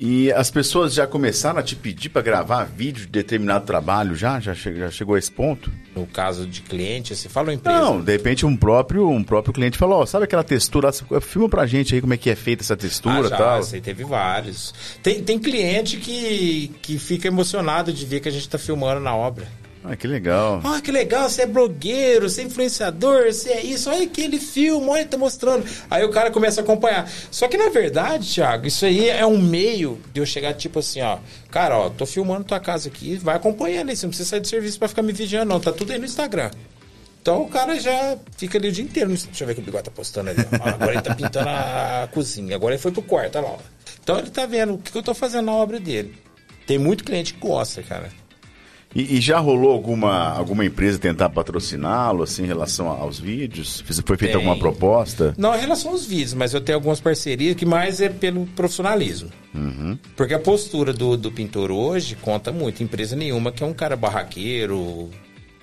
E 0.01 0.31
as 0.33 0.49
pessoas 0.49 0.95
já 0.95 1.09
começaram 1.09 1.59
a 1.59 1.63
te 1.63 1.75
pedir 1.75 2.09
para 2.11 2.23
gravar 2.23 2.63
vídeo 2.65 3.01
de 3.07 3.09
determinado 3.11 3.67
trabalho 3.67 4.15
já? 4.15 4.39
Já, 4.39 4.55
che- 4.55 4.77
já 4.77 4.91
chegou 4.93 5.17
a 5.17 5.19
esse 5.19 5.31
ponto? 5.33 5.73
No 5.97 6.07
caso 6.07 6.47
de 6.47 6.61
cliente, 6.63 7.17
você 7.17 7.29
fala 7.29 7.49
uma 7.49 7.55
empresa. 7.55 7.81
Não, 7.81 8.01
de 8.01 8.13
repente 8.13 8.47
um 8.47 8.57
próprio, 8.57 9.09
um 9.11 9.25
próprio 9.25 9.53
cliente 9.53 9.77
falou, 9.77 10.03
ó, 10.03 10.07
sabe 10.07 10.25
aquela 10.25 10.45
textura, 10.45 10.93
filma 11.21 11.49
pra 11.49 11.67
gente 11.67 11.97
aí 11.97 12.01
como 12.01 12.15
é 12.15 12.17
que 12.17 12.31
é 12.31 12.37
feita 12.37 12.63
essa 12.63 12.77
textura 12.77 13.17
Ah, 13.17 13.21
e 13.21 13.29
já, 13.29 13.37
tal. 13.37 13.61
teve 13.83 14.05
vários. 14.05 14.73
Tem, 15.03 15.21
tem 15.21 15.37
cliente 15.37 15.97
que, 15.97 16.69
que 16.81 16.97
fica 16.97 17.27
emocionado 17.27 17.93
de 17.93 18.07
ver 18.07 18.21
que 18.21 18.29
a 18.29 18.33
gente 18.33 18.49
tá 18.49 18.57
filmando 18.57 19.01
na 19.01 19.17
obra. 19.17 19.49
Ah, 19.85 19.97
que 19.97 20.07
legal. 20.07 20.61
Ah, 20.65 20.81
que 20.81 20.91
legal, 20.91 21.29
você 21.29 21.43
é 21.43 21.47
blogueiro, 21.47 22.29
você 22.29 22.43
é 22.43 22.45
influenciador, 22.45 23.25
você 23.27 23.51
é 23.51 23.63
isso, 23.63 23.89
olha 23.89 24.05
aquele 24.05 24.39
filme, 24.39 24.87
olha, 24.89 25.05
tá 25.07 25.17
mostrando. 25.17 25.65
Aí 25.91 26.05
o 26.05 26.11
cara 26.11 26.31
começa 26.31 26.61
a 26.61 26.65
acompanhar. 26.65 27.11
Só 27.31 27.49
que 27.49 27.57
na 27.57 27.69
verdade, 27.69 28.35
Thiago, 28.35 28.67
isso 28.67 28.85
aí 28.85 29.09
é 29.09 29.25
um 29.25 29.39
meio 29.39 29.99
de 30.13 30.21
eu 30.21 30.27
chegar 30.27 30.55
tipo 30.55 30.79
assim, 30.81 31.01
ó, 31.01 31.19
cara, 31.51 31.79
ó, 31.79 31.91
tô 31.91 32.05
filmando 32.05 32.45
tua 32.45 32.61
casa 32.61 32.89
aqui, 32.89 33.17
vai 33.17 33.37
acompanhando 33.37 33.89
você 33.95 34.07
não 34.07 34.11
precisa 34.11 34.29
sair 34.29 34.41
do 34.41 34.49
serviço 34.49 34.79
pra 34.79 34.89
ficar 34.89 35.03
me 35.03 35.13
vigiando, 35.13 35.47
não, 35.53 35.61
tá 35.61 35.73
tudo 35.73 35.93
aí 35.93 35.99
no 35.99 36.05
Instagram. 36.05 36.51
Então 37.21 37.43
o 37.43 37.49
cara 37.49 37.79
já 37.79 38.17
fica 38.37 38.57
ali 38.59 38.69
o 38.69 38.73
dia 38.73 38.85
inteiro. 38.85 39.11
Deixa 39.11 39.45
eu 39.45 39.47
ver 39.47 39.55
que 39.55 39.61
o 39.61 39.65
bigode 39.65 39.85
tá 39.85 39.91
postando 39.91 40.31
ali. 40.31 40.41
Agora 40.63 40.93
ele 40.93 41.03
tá 41.03 41.15
pintando 41.15 41.49
a, 41.49 42.09
cozinha. 42.11 42.57
Agora 42.57 42.75
ele 42.75 42.81
foi 42.81 42.91
pro 42.91 43.03
quarto, 43.03 43.37
olha 43.37 43.49
lá. 43.49 43.53
ó. 43.55 43.59
Então 44.03 44.19
ele 44.19 44.31
tá 44.31 44.47
vendo 44.47 44.75
o 44.75 44.79
que 44.79 44.97
eu 44.97 45.03
tô 45.03 45.13
fazendo 45.13 45.45
na 45.47 45.53
obra 45.53 45.79
dele. 45.79 46.15
Tem 46.67 46.79
muito 46.79 47.05
cliente 47.05 47.35
que 47.35 47.41
gosta, 47.41 47.83
cara. 47.83 48.09
E, 48.95 49.19
e 49.19 49.21
já 49.21 49.39
rolou 49.39 49.73
alguma, 49.73 50.31
alguma 50.33 50.65
empresa 50.65 50.99
tentar 50.99 51.29
patrociná-lo, 51.29 52.23
assim, 52.23 52.45
em 52.45 52.47
relação 52.47 52.89
aos 52.89 53.21
vídeos? 53.21 53.83
Foi 54.05 54.17
feita 54.17 54.27
Tem. 54.27 54.35
alguma 54.35 54.59
proposta? 54.59 55.35
Não 55.37 55.55
em 55.55 55.61
relação 55.61 55.93
aos 55.93 56.07
vídeos, 56.07 56.35
mas 56.35 56.55
eu 56.55 56.61
tenho 56.61 56.77
algumas 56.77 57.01
parcerias 57.01 57.55
que 57.55 57.67
mais 57.67 58.01
é 58.01 58.09
pelo 58.09 58.47
profissionalismo. 58.47 59.31
Porque 60.17 60.35
a 60.35 60.39
postura 60.39 60.93
do, 60.93 61.17
do 61.17 61.31
pintor 61.31 61.71
hoje 61.71 62.17
conta 62.17 62.51
muito. 62.51 62.83
Empresa 62.83 63.15
nenhuma 63.15 63.53
que 63.53 63.63
é 63.63 63.67
um 63.67 63.75
cara 63.75 63.97
barraqueiro, 63.97 65.11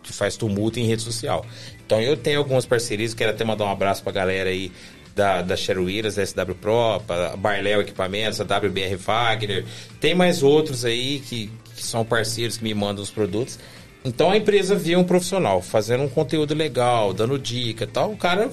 que 0.04 0.14
faz 0.14 0.38
tumulto 0.38 0.80
em 0.80 0.86
rede 0.86 1.02
social. 1.02 1.46
Então 1.86 2.00
eu 2.00 2.16
tenho 2.16 2.40
algumas 2.40 2.66
parcerias, 2.66 3.14
quero 3.14 3.32
até 3.32 3.44
mandar 3.44 3.66
um 3.66 3.72
abraço 3.72 4.04
pra 4.04 4.12
galera 4.12 4.50
aí 4.50 4.72
da, 5.16 5.42
da 5.42 5.56
Cheruíras, 5.56 6.16
da 6.16 6.26
SW 6.26 6.54
Pro, 6.60 7.02
Barléu 7.38 7.82
Equipamentos, 7.82 8.40
a 8.40 8.44
WBR 8.44 8.96
Wagner. 8.98 9.66
Tem 10.00 10.14
mais 10.14 10.44
outros 10.44 10.84
aí 10.84 11.20
que, 11.20 11.50
que 11.76 11.84
são 11.84 12.06
parceiros 12.06 12.58
que 12.58 12.64
me 12.64 12.74
mandam 12.74 13.04
os 13.04 13.12
produtos. 13.12 13.60
Então 14.04 14.32
a 14.32 14.38
empresa 14.38 14.76
vê 14.76 14.96
um 14.96 15.04
profissional 15.04 15.62
fazendo 15.62 16.04
um 16.04 16.10
conteúdo 16.10 16.54
legal, 16.54 17.14
dando 17.14 17.40
dica 17.40 17.88
tal. 17.88 18.12
O 18.12 18.18
cara 18.18 18.52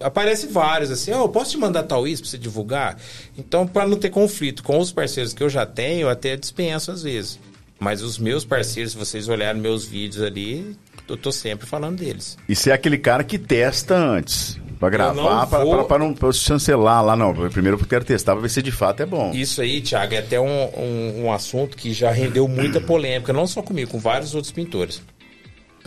aparece 0.00 0.46
vários 0.46 0.90
assim, 0.90 1.12
ó, 1.12 1.26
posso 1.28 1.52
te 1.52 1.56
mandar 1.58 1.84
tal 1.84 2.06
isso 2.06 2.22
pra 2.22 2.30
você 2.30 2.38
divulgar? 2.38 2.98
Então, 3.36 3.66
para 3.66 3.86
não 3.86 3.96
ter 3.96 4.10
conflito 4.10 4.62
com 4.62 4.78
os 4.78 4.92
parceiros 4.92 5.32
que 5.32 5.42
eu 5.42 5.48
já 5.48 5.64
tenho, 5.64 6.02
eu 6.02 6.08
até 6.08 6.36
dispenso 6.36 6.90
às 6.90 7.02
vezes. 7.02 7.38
Mas 7.78 8.02
os 8.02 8.18
meus 8.18 8.44
parceiros, 8.44 8.92
se 8.92 8.98
vocês 8.98 9.28
olharem 9.28 9.60
meus 9.60 9.84
vídeos 9.84 10.22
ali, 10.22 10.76
eu 11.08 11.16
tô 11.16 11.32
sempre 11.32 11.66
falando 11.66 11.98
deles. 11.98 12.36
E 12.48 12.54
você 12.54 12.70
é 12.70 12.74
aquele 12.74 12.98
cara 12.98 13.24
que 13.24 13.38
testa 13.38 13.96
antes. 13.96 14.58
Pra 14.82 14.90
gravar, 14.90 15.46
pra, 15.46 15.58
vou- 15.64 15.74
pra- 15.76 15.84
pra 15.84 15.98
não 15.98 16.12
pra 16.12 16.32
chancelar 16.32 17.04
lá, 17.04 17.14
não. 17.14 17.32
Primeiro 17.50 17.78
eu 17.80 17.86
quero 17.86 18.04
testar 18.04 18.32
pra 18.32 18.42
ver 18.42 18.48
se 18.48 18.60
de 18.60 18.72
fato 18.72 19.00
é 19.00 19.06
bom. 19.06 19.30
Isso 19.32 19.60
aí, 19.62 19.80
Thiago, 19.80 20.14
é 20.14 20.18
até 20.18 20.40
um, 20.40 20.64
um, 20.76 21.24
um 21.26 21.32
assunto 21.32 21.76
que 21.76 21.92
já 21.92 22.10
rendeu 22.10 22.48
muita 22.48 22.80
polêmica, 22.82 23.32
não 23.32 23.46
só 23.46 23.62
comigo, 23.62 23.92
com 23.92 24.00
vários 24.00 24.34
outros 24.34 24.52
pintores. 24.52 25.00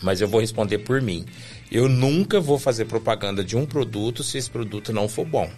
Mas 0.01 0.21
eu 0.21 0.27
vou 0.29 0.39
responder 0.39 0.77
por 0.79 1.01
mim. 1.01 1.25
Eu 1.69 1.89
nunca 1.89 2.39
vou 2.39 2.57
fazer 2.57 2.85
propaganda 2.85 3.43
de 3.43 3.57
um 3.57 3.65
produto 3.65 4.23
se 4.23 4.37
esse 4.37 4.49
produto 4.49 4.93
não 4.93 5.09
for 5.09 5.25
bom. 5.25 5.49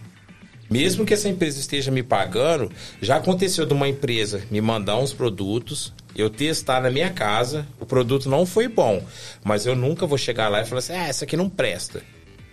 Mesmo 0.70 1.06
que 1.06 1.14
essa 1.14 1.30
empresa 1.30 1.60
esteja 1.60 1.92
me 1.92 2.02
pagando, 2.04 2.72
já 3.02 3.18
aconteceu 3.18 3.66
de 3.68 3.74
uma 3.74 3.88
empresa 3.88 4.42
me 4.52 4.60
mandar 4.62 4.98
uns 4.98 5.14
produtos, 5.14 5.94
eu 6.16 6.30
testar 6.30 6.82
na 6.82 6.90
minha 6.90 7.10
casa, 7.12 7.68
o 7.80 7.86
produto 7.86 8.30
não 8.30 8.46
foi 8.48 8.68
bom, 8.68 9.02
mas 9.44 9.66
eu 9.68 9.76
nunca 9.76 10.06
vou 10.08 10.18
chegar 10.18 10.50
lá 10.50 10.62
e 10.62 10.66
falar 10.66 10.80
assim: 10.80 10.94
ah, 10.94 11.08
essa 11.08 11.24
aqui 11.24 11.38
não 11.38 11.48
presta. 11.50 12.02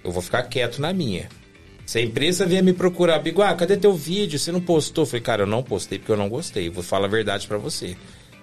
Eu 0.05 0.12
vou 0.12 0.22
ficar 0.22 0.43
quieto 0.44 0.81
na 0.81 0.93
minha. 0.93 1.28
Se 1.86 1.98
a 1.98 2.02
empresa 2.02 2.47
vier 2.47 2.62
me 2.62 2.72
procurar, 2.72 3.18
Bigo, 3.18 3.43
ah, 3.43 3.55
cadê 3.55 3.76
teu 3.76 3.94
vídeo? 3.94 4.39
Você 4.39 4.52
não 4.52 4.60
postou? 4.60 5.02
Eu 5.02 5.06
falei, 5.06 5.22
cara, 5.22 5.43
eu 5.43 5.47
não 5.47 5.62
postei 5.62 5.98
porque 5.98 6.12
eu 6.12 6.16
não 6.16 6.28
gostei. 6.28 6.70
Vou 6.70 6.82
falar 6.82 7.06
a 7.06 7.10
verdade 7.10 7.47
pra 7.47 7.59
você. 7.59 7.97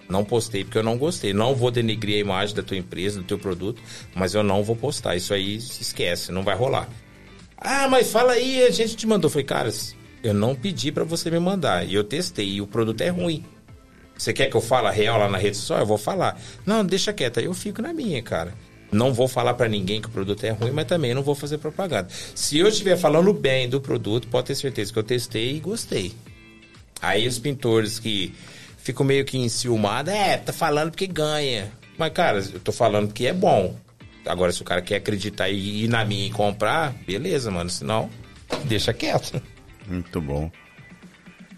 Não 0.09 0.25
postei 0.25 0.63
porque 0.63 0.77
eu 0.77 0.83
não 0.83 0.97
gostei. 0.97 1.33
Não 1.33 1.55
vou 1.55 1.71
denegrir 1.71 2.17
a 2.17 2.19
imagem 2.19 2.55
da 2.55 2.61
tua 2.61 2.77
empresa, 2.77 3.19
do 3.19 3.25
teu 3.25 3.39
produto, 3.39 3.81
mas 4.13 4.33
eu 4.33 4.43
não 4.43 4.63
vou 4.63 4.75
postar. 4.75 5.15
Isso 5.15 5.33
aí 5.33 5.55
esquece, 5.55 6.31
não 6.31 6.43
vai 6.43 6.55
rolar. 6.55 6.89
Ah, 7.57 7.87
mas 7.87 8.11
fala 8.11 8.33
aí, 8.33 8.63
a 8.63 8.71
gente 8.71 8.95
te 8.95 9.07
mandou. 9.07 9.27
Eu 9.27 9.31
falei, 9.31 9.45
cara, 9.45 9.71
eu 10.23 10.33
não 10.33 10.55
pedi 10.55 10.91
pra 10.91 11.03
você 11.03 11.31
me 11.31 11.39
mandar. 11.39 11.87
E 11.87 11.93
eu 11.93 12.03
testei, 12.03 12.47
e 12.47 12.61
o 12.61 12.67
produto 12.67 13.01
é 13.01 13.09
ruim. 13.09 13.45
Você 14.17 14.33
quer 14.33 14.49
que 14.49 14.55
eu 14.55 14.61
fale 14.61 14.89
real 14.95 15.17
lá 15.17 15.27
na 15.27 15.37
rede 15.37 15.57
social? 15.57 15.79
Eu 15.79 15.85
vou 15.85 15.97
falar. 15.97 16.39
Não, 16.63 16.85
deixa 16.85 17.11
quieto, 17.11 17.39
aí 17.39 17.45
eu 17.45 17.53
fico 17.53 17.81
na 17.81 17.91
minha, 17.91 18.21
cara. 18.21 18.53
Não 18.91 19.13
vou 19.13 19.27
falar 19.27 19.53
pra 19.53 19.69
ninguém 19.69 20.01
que 20.01 20.07
o 20.07 20.11
produto 20.11 20.43
é 20.43 20.49
ruim, 20.49 20.71
mas 20.71 20.85
também 20.85 21.13
não 21.13 21.21
vou 21.23 21.33
fazer 21.33 21.57
propaganda. 21.57 22.07
Se 22.35 22.57
eu 22.57 22.67
estiver 22.67 22.97
falando 22.97 23.31
bem 23.33 23.69
do 23.69 23.79
produto, 23.79 24.27
pode 24.27 24.47
ter 24.47 24.55
certeza 24.55 24.91
que 24.91 24.99
eu 24.99 25.03
testei 25.03 25.55
e 25.55 25.59
gostei. 25.59 26.11
Aí 27.01 27.25
os 27.27 27.39
pintores 27.39 27.99
que 27.99 28.33
ficam 28.77 29.05
meio 29.05 29.23
que 29.25 29.37
enciumados, 29.37 30.13
é, 30.13 30.37
tá 30.37 30.51
falando 30.51 30.91
porque 30.91 31.07
ganha. 31.07 31.71
Mas, 31.97 32.11
cara, 32.13 32.39
eu 32.39 32.59
tô 32.59 32.71
falando 32.71 33.07
porque 33.07 33.27
é 33.27 33.33
bom. 33.33 33.75
Agora, 34.25 34.51
se 34.51 34.61
o 34.61 34.65
cara 34.65 34.81
quer 34.81 34.97
acreditar 34.97 35.49
e 35.49 35.85
ir 35.85 35.87
na 35.87 36.03
minha 36.05 36.27
e 36.27 36.29
comprar, 36.29 36.93
beleza, 37.07 37.49
mano. 37.49 37.69
Senão, 37.69 38.09
deixa 38.65 38.93
quieto. 38.93 39.41
Muito 39.87 40.19
bom. 40.21 40.51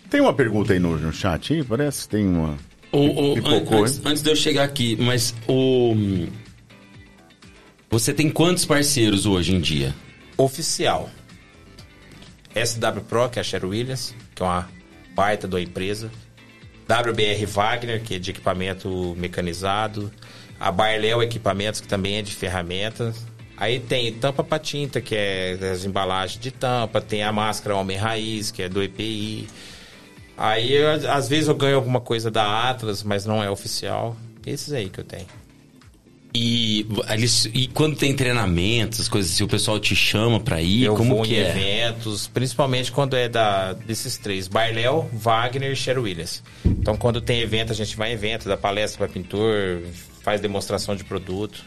Tem 0.10 0.22
uma 0.22 0.34
pergunta 0.34 0.74
aí 0.74 0.80
no, 0.80 0.98
no 0.98 1.12
chat 1.12 1.54
aí? 1.54 1.64
Parece 1.64 2.04
que 2.04 2.10
tem 2.10 2.26
uma. 2.28 2.58
O, 2.92 3.32
o- 3.32 3.34
Pipocou, 3.34 3.80
an- 3.80 3.82
antes, 3.82 3.96
hein? 3.98 4.02
antes 4.06 4.22
de 4.24 4.30
eu 4.30 4.36
chegar 4.36 4.64
aqui, 4.64 4.96
mas 5.00 5.34
o. 5.48 5.96
Você 7.94 8.12
tem 8.12 8.28
quantos 8.28 8.66
parceiros 8.66 9.28
hoje 9.28 9.54
em 9.54 9.62
dia? 9.62 9.94
Oficial. 10.36 11.12
SW 12.56 13.02
Pro, 13.08 13.30
que 13.30 13.38
é 13.38 13.42
a 13.42 13.44
Sher 13.44 13.64
Williams, 13.64 14.16
que 14.34 14.42
é 14.42 14.46
uma 14.48 14.68
baita 15.14 15.48
da 15.48 15.62
empresa. 15.62 16.10
WBR 16.90 17.46
Wagner, 17.46 18.02
que 18.02 18.16
é 18.16 18.20
de 18.20 18.32
equipamento 18.32 19.14
mecanizado. 19.16 20.12
A 20.60 20.72
Barléu 20.72 21.22
Equipamentos, 21.22 21.82
que 21.82 21.88
também 21.88 22.18
é 22.18 22.24
de 22.24 22.34
ferramentas. 22.34 23.28
Aí 23.56 23.80
tem 23.80 24.12
tampa 24.12 24.44
pra 24.44 24.58
tinta, 24.58 25.00
que 25.00 25.14
é 25.16 25.56
das 25.56 25.86
embalagens 25.86 26.42
de 26.42 26.50
tampa. 26.50 27.00
Tem 27.00 27.22
a 27.22 27.32
máscara 27.32 27.76
Homem 27.76 27.96
Raiz, 27.96 28.50
que 28.50 28.64
é 28.64 28.70
do 28.70 28.82
EPI. 28.82 29.48
Aí, 30.36 30.74
eu, 30.74 30.90
às 31.12 31.30
vezes, 31.30 31.48
eu 31.48 31.54
ganho 31.54 31.76
alguma 31.76 32.02
coisa 32.02 32.32
da 32.32 32.72
Atlas, 32.72 33.04
mas 33.04 33.24
não 33.24 33.44
é 33.44 33.52
oficial. 33.52 34.18
Esses 34.48 34.74
aí 34.74 34.90
que 34.90 35.00
eu 35.00 35.04
tenho. 35.04 35.43
E, 36.36 36.88
eles- 37.12 37.48
e 37.54 37.68
quando 37.68 37.96
tem 37.96 38.14
treinamentos, 38.16 39.00
as 39.02 39.08
coisas 39.08 39.32
assim, 39.32 39.44
o 39.44 39.48
pessoal 39.48 39.80
te 39.80 39.96
chama 39.96 40.40
pra 40.40 40.60
ir? 40.62 40.84
Eu 40.86 40.96
como 40.96 41.18
vou 41.18 41.24
que 41.24 41.36
em 41.36 41.38
é? 41.38 41.50
eventos, 41.50 42.28
principalmente 42.28 42.92
quando 42.92 43.16
é 43.16 43.30
da, 43.30 43.74
desses 43.74 44.18
três: 44.18 44.48
Barléu, 44.48 45.08
Wagner 45.14 45.72
e 45.72 45.76
Cher 45.76 46.00
Williams. 46.00 46.42
Então, 46.66 46.98
quando 46.98 47.22
tem 47.22 47.42
evento, 47.42 47.72
a 47.72 47.76
gente 47.76 47.96
vai 47.96 48.10
em 48.10 48.14
evento, 48.14 48.48
dá 48.50 48.58
palestra 48.58 48.98
para 49.06 49.14
pintor, 49.14 49.82
faz 50.24 50.42
demonstração 50.42 50.96
de 50.96 51.04
produto. 51.04 51.64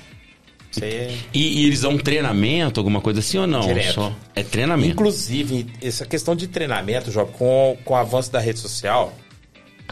Aí 0.83 0.89
é... 0.91 1.15
E, 1.33 1.63
e 1.63 1.67
eles 1.67 1.83
dão 1.83 1.93
um 1.93 1.99
treinamento, 1.99 2.81
alguma 2.81 3.01
coisa 3.01 3.21
assim 3.21 3.39
ou 3.39 3.47
não? 3.47 3.61
Direto. 3.61 3.95
Só 3.95 4.13
é 4.35 4.43
treinamento. 4.43 4.93
Inclusive, 4.93 5.67
essa 5.81 6.05
questão 6.05 6.35
de 6.35 6.49
treinamento, 6.49 7.11
Job, 7.13 7.31
com, 7.33 7.79
com 7.85 7.95
o 7.95 7.97
avanço 7.97 8.31
da 8.33 8.41
rede 8.41 8.59
social, 8.59 9.17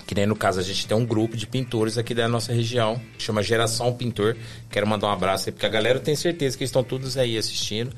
que 0.07 0.15
nem 0.15 0.27
no 0.27 0.37
caso 0.37 0.61
a 0.61 0.63
gente 0.63 0.87
tem 0.87 0.97
um 0.97 1.05
grupo 1.05 1.37
de 1.37 1.47
pintores 1.47 1.97
aqui 1.97 2.15
da 2.15 2.29
nossa 2.29 2.53
região, 2.53 3.01
chama 3.19 3.43
Geração 3.43 3.93
Pintor. 3.93 4.37
Quero 4.71 4.87
mandar 4.87 5.09
um 5.09 5.13
abraço 5.13 5.49
aí, 5.49 5.53
porque 5.53 5.67
a 5.67 5.69
galera 5.71 6.01
tem 6.01 6.17
certeza 6.17 6.59
que 6.59 6.65
estão 6.65 6.83
todos 6.83 7.17
aí 7.17 7.39
assistindo. 7.39 7.95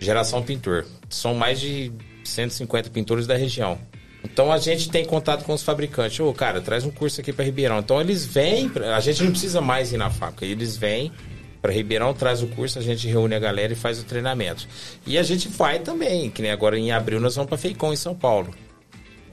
Geração 0.00 0.42
Pintor. 0.42 0.86
São 1.08 1.34
mais 1.34 1.60
de 1.60 1.92
150 2.24 2.90
pintores 2.90 3.26
da 3.26 3.36
região. 3.36 3.78
Então 4.24 4.52
a 4.52 4.58
gente 4.58 4.88
tem 4.88 5.04
contato 5.04 5.44
com 5.44 5.52
os 5.52 5.62
fabricantes. 5.62 6.18
Ô, 6.20 6.32
cara, 6.32 6.60
traz 6.60 6.84
um 6.84 6.90
curso 6.90 7.20
aqui 7.20 7.32
para 7.32 7.44
Ribeirão. 7.44 7.80
Então 7.80 8.00
eles 8.00 8.24
vêm, 8.24 8.70
a 8.94 9.00
gente 9.00 9.22
não 9.24 9.30
precisa 9.30 9.60
mais 9.60 9.92
ir 9.92 9.96
na 9.96 10.10
fábrica, 10.10 10.44
eles 10.44 10.76
vêm 10.76 11.12
para 11.60 11.72
Ribeirão, 11.72 12.12
traz 12.14 12.42
o 12.42 12.46
curso, 12.48 12.78
a 12.78 12.82
gente 12.82 13.06
reúne 13.06 13.34
a 13.34 13.38
galera 13.38 13.72
e 13.72 13.76
faz 13.76 14.00
o 14.00 14.04
treinamento. 14.04 14.66
E 15.06 15.18
a 15.18 15.22
gente 15.22 15.48
vai 15.48 15.78
também, 15.80 16.30
que 16.30 16.42
nem 16.42 16.50
agora 16.50 16.78
em 16.78 16.90
abril 16.90 17.20
nós 17.20 17.36
vamos 17.36 17.48
para 17.48 17.58
Feicom 17.58 17.92
em 17.92 17.96
São 17.96 18.14
Paulo 18.14 18.52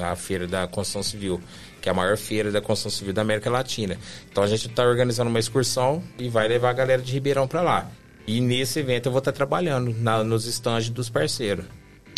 a 0.03 0.15
feira 0.15 0.47
da 0.47 0.67
construção 0.67 1.03
civil, 1.03 1.41
que 1.81 1.89
é 1.89 1.91
a 1.91 1.95
maior 1.95 2.17
feira 2.17 2.51
da 2.51 2.61
construção 2.61 2.91
civil 2.97 3.13
da 3.13 3.21
América 3.21 3.49
Latina. 3.49 3.97
Então 4.31 4.43
a 4.43 4.47
gente 4.47 4.67
está 4.67 4.83
organizando 4.83 5.29
uma 5.29 5.39
excursão 5.39 6.03
e 6.17 6.27
vai 6.29 6.47
levar 6.47 6.69
a 6.69 6.73
galera 6.73 7.01
de 7.01 7.11
Ribeirão 7.13 7.47
para 7.47 7.61
lá. 7.61 7.89
E 8.27 8.41
nesse 8.41 8.79
evento 8.79 9.07
eu 9.07 9.11
vou 9.11 9.19
estar 9.19 9.31
trabalhando 9.31 9.93
na- 9.99 10.23
nos 10.23 10.45
estandes 10.45 10.89
dos 10.89 11.09
parceiros. 11.09 11.65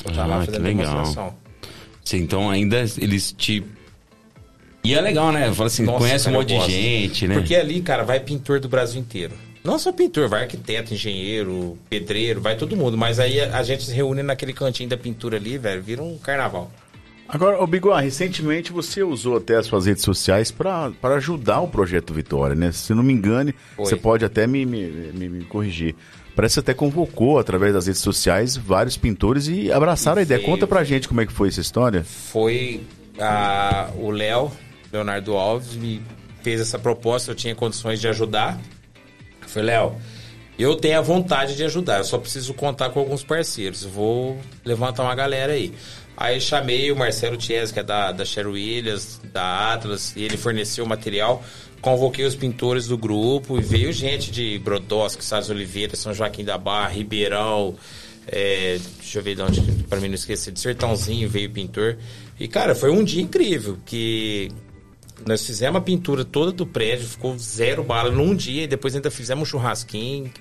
Vou 0.03 0.11
estar 0.11 0.23
Ah, 0.23 0.27
lá 0.27 0.39
que 0.41 0.47
fazendo 0.47 0.63
legal. 0.63 0.85
demonstração. 0.91 1.35
Sim, 2.03 2.17
então 2.17 2.49
ainda 2.49 2.83
eles 2.97 3.31
te. 3.31 3.63
E 4.83 4.95
é 4.95 4.99
legal, 5.01 5.31
né? 5.31 5.53
Fala 5.53 5.67
assim, 5.67 5.83
Nossa, 5.83 5.99
conhece 5.99 6.25
cara, 6.25 6.35
um 6.35 6.39
monte 6.39 6.47
de 6.49 6.55
gosto. 6.55 6.71
gente, 6.71 7.27
né? 7.27 7.35
Porque 7.35 7.55
ali, 7.55 7.81
cara, 7.81 8.03
vai 8.03 8.19
pintor 8.19 8.59
do 8.59 8.67
Brasil 8.67 8.99
inteiro. 8.99 9.35
Não 9.63 9.77
só 9.77 9.91
pintor, 9.91 10.27
vai 10.27 10.41
arquiteto, 10.41 10.91
engenheiro, 10.95 11.77
pedreiro, 11.87 12.41
vai 12.41 12.55
todo 12.57 12.75
mundo. 12.75 12.97
Mas 12.97 13.19
aí 13.19 13.39
a 13.39 13.61
gente 13.61 13.83
se 13.83 13.93
reúne 13.93 14.23
naquele 14.23 14.53
cantinho 14.53 14.89
da 14.89 14.97
pintura 14.97 15.37
ali, 15.37 15.59
velho, 15.59 15.83
vira 15.83 16.01
um 16.01 16.17
carnaval. 16.17 16.71
Agora, 17.33 17.63
ô 17.63 17.65
Bigor, 17.65 17.95
recentemente 17.97 18.73
você 18.73 19.01
usou 19.01 19.37
até 19.37 19.55
as 19.55 19.65
suas 19.65 19.85
redes 19.85 20.03
sociais 20.03 20.51
para 20.51 20.91
ajudar 21.15 21.61
o 21.61 21.67
projeto 21.69 22.13
Vitória, 22.13 22.55
né? 22.55 22.71
Se 22.73 22.93
não 22.93 23.01
me 23.01 23.13
engane, 23.13 23.55
Foi. 23.75 23.85
você 23.85 23.95
pode 23.95 24.25
até 24.25 24.45
me, 24.45 24.65
me, 24.65 24.87
me- 25.13 25.29
me 25.29 25.45
corrigir. 25.45 25.95
Parece 26.35 26.53
que 26.53 26.55
você 26.55 26.59
até 26.59 26.73
convocou 26.73 27.39
através 27.39 27.73
das 27.73 27.87
redes 27.87 28.01
sociais 28.01 28.57
vários 28.57 28.97
pintores 28.97 29.47
e 29.47 29.71
abraçaram 29.71 30.19
a 30.19 30.21
ideia. 30.23 30.39
Veio. 30.39 30.49
Conta 30.51 30.67
pra 30.67 30.83
gente 30.83 31.07
como 31.07 31.21
é 31.21 31.25
que 31.25 31.31
foi 31.31 31.47
essa 31.47 31.61
história. 31.61 32.03
foi 32.03 32.81
a, 33.17 33.89
o 33.95 34.11
Léo, 34.11 34.51
Leonardo 34.91 35.35
Alves, 35.37 35.75
me 35.75 36.01
fez 36.41 36.59
essa 36.59 36.77
proposta, 36.79 37.31
eu 37.31 37.35
tinha 37.35 37.55
condições 37.55 37.99
de 38.01 38.07
ajudar. 38.09 38.59
Eu 39.41 39.47
falei, 39.47 39.67
Léo, 39.75 39.95
eu 40.59 40.75
tenho 40.75 40.97
a 40.97 41.01
vontade 41.01 41.55
de 41.55 41.63
ajudar, 41.63 41.99
eu 41.99 42.03
só 42.03 42.17
preciso 42.17 42.53
contar 42.53 42.89
com 42.89 42.99
alguns 42.99 43.23
parceiros. 43.23 43.83
Vou 43.83 44.37
levantar 44.65 45.03
uma 45.03 45.15
galera 45.15 45.53
aí. 45.53 45.73
Aí 46.21 46.39
chamei 46.39 46.91
o 46.91 46.95
Marcelo 46.95 47.41
Chies, 47.41 47.71
que 47.71 47.79
é 47.79 47.83
da, 47.83 48.11
da 48.11 48.23
Sher 48.23 48.47
Williams, 48.47 49.19
da 49.33 49.73
Atlas, 49.73 50.13
e 50.15 50.23
ele 50.23 50.37
forneceu 50.37 50.85
o 50.85 50.87
material. 50.87 51.43
Convoquei 51.81 52.23
os 52.23 52.35
pintores 52.35 52.85
do 52.85 52.95
grupo 52.95 53.57
e 53.57 53.61
veio 53.63 53.91
gente 53.91 54.29
de 54.29 54.59
Brodowski, 54.59 55.25
Salles 55.25 55.49
Oliveira, 55.49 55.95
São 55.95 56.13
Joaquim 56.13 56.43
da 56.43 56.59
Barra, 56.59 56.89
Ribeirão, 56.89 57.75
é, 58.27 58.79
deixa 58.99 59.17
eu 59.17 59.23
ver 59.23 59.33
de 59.33 59.41
onde, 59.41 59.61
pra 59.89 59.99
mim 59.99 60.09
não 60.09 60.13
esquecer, 60.13 60.51
de 60.51 60.59
Sertãozinho 60.59 61.27
veio 61.27 61.49
pintor. 61.49 61.97
E, 62.39 62.47
cara, 62.47 62.75
foi 62.75 62.91
um 62.91 63.03
dia 63.03 63.23
incrível, 63.23 63.79
que 63.83 64.51
nós 65.25 65.43
fizemos 65.43 65.79
a 65.79 65.81
pintura 65.81 66.23
toda 66.23 66.51
do 66.51 66.67
prédio, 66.67 67.07
ficou 67.07 67.35
zero 67.39 67.83
bala 67.83 68.11
num 68.11 68.35
dia, 68.35 68.65
e 68.65 68.67
depois 68.67 68.95
ainda 68.95 69.09
fizemos 69.09 69.49
um 69.49 69.51
churrasquinho. 69.51 70.31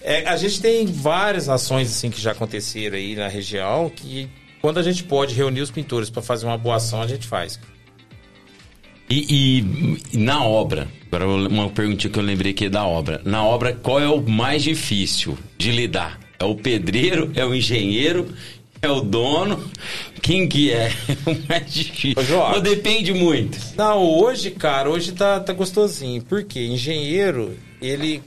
É, 0.00 0.26
a 0.26 0.38
gente 0.38 0.58
tem 0.62 0.86
várias 0.86 1.50
ações 1.50 1.90
assim 1.90 2.08
que 2.08 2.18
já 2.18 2.32
aconteceram 2.32 2.96
aí 2.96 3.14
na 3.14 3.28
região 3.28 3.90
que 3.90 4.30
quando 4.62 4.78
a 4.78 4.82
gente 4.82 5.02
pode 5.04 5.34
reunir 5.34 5.60
os 5.60 5.70
pintores 5.70 6.08
para 6.08 6.22
fazer 6.22 6.46
uma 6.46 6.56
boa 6.56 6.76
ação, 6.76 7.02
a 7.02 7.06
gente 7.06 7.26
faz. 7.26 7.58
E, 9.10 9.60
e- 10.14 10.16
na 10.16 10.42
obra, 10.44 10.88
agora 11.10 11.26
uma 11.26 11.68
perguntinha 11.68 12.10
que 12.10 12.18
eu 12.18 12.22
lembrei 12.22 12.52
aqui 12.52 12.68
da 12.68 12.86
obra. 12.86 13.20
Na 13.24 13.44
obra, 13.44 13.74
qual 13.74 14.00
é 14.00 14.08
o 14.08 14.22
mais 14.22 14.62
difícil 14.62 15.36
de 15.58 15.70
lidar? 15.72 16.18
É 16.38 16.44
o 16.44 16.54
pedreiro? 16.54 17.30
É 17.34 17.44
o 17.44 17.54
engenheiro? 17.54 18.28
É 18.80 18.88
o 18.88 19.00
dono? 19.00 19.70
Quem 20.22 20.48
que 20.48 20.72
é 20.72 20.90
o 21.26 21.48
mais 21.48 21.72
difícil? 21.74 22.14
Ô, 22.16 22.24
João. 22.24 22.52
Ou 22.54 22.60
depende 22.60 23.12
muito? 23.12 23.58
Não, 23.76 24.02
hoje, 24.02 24.50
cara, 24.52 24.88
hoje 24.88 25.12
tá, 25.12 25.38
tá 25.40 25.52
gostosinho. 25.52 26.22
Por 26.22 26.44
quê? 26.44 26.66
Engenheiro, 26.66 27.56
ele 27.80 28.22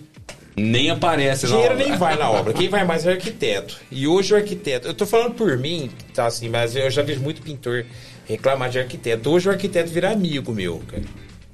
Nem 0.57 0.89
aparece 0.89 1.45
na 1.45 1.49
Engenheiro 1.49 1.73
obra. 1.75 1.87
nem 1.87 1.97
vai 1.97 2.17
na 2.17 2.29
obra, 2.29 2.53
quem 2.53 2.69
vai 2.69 2.85
mais 2.85 3.05
é 3.05 3.09
o 3.09 3.13
arquiteto. 3.13 3.77
E 3.91 4.07
hoje 4.07 4.33
o 4.33 4.37
arquiteto, 4.37 4.87
eu 4.87 4.93
tô 4.93 5.05
falando 5.05 5.33
por 5.35 5.57
mim, 5.57 5.91
tá 6.13 6.25
assim, 6.27 6.47
mas 6.47 6.75
eu 6.75 6.89
já 6.89 7.01
vejo 7.01 7.19
muito 7.19 7.41
pintor 7.41 7.85
reclamar 8.25 8.69
de 8.69 8.79
arquiteto. 8.79 9.29
Hoje 9.29 9.49
o 9.49 9.51
arquiteto 9.51 9.89
vira 9.89 10.11
amigo 10.11 10.53
meu, 10.53 10.81
cara. 10.87 11.03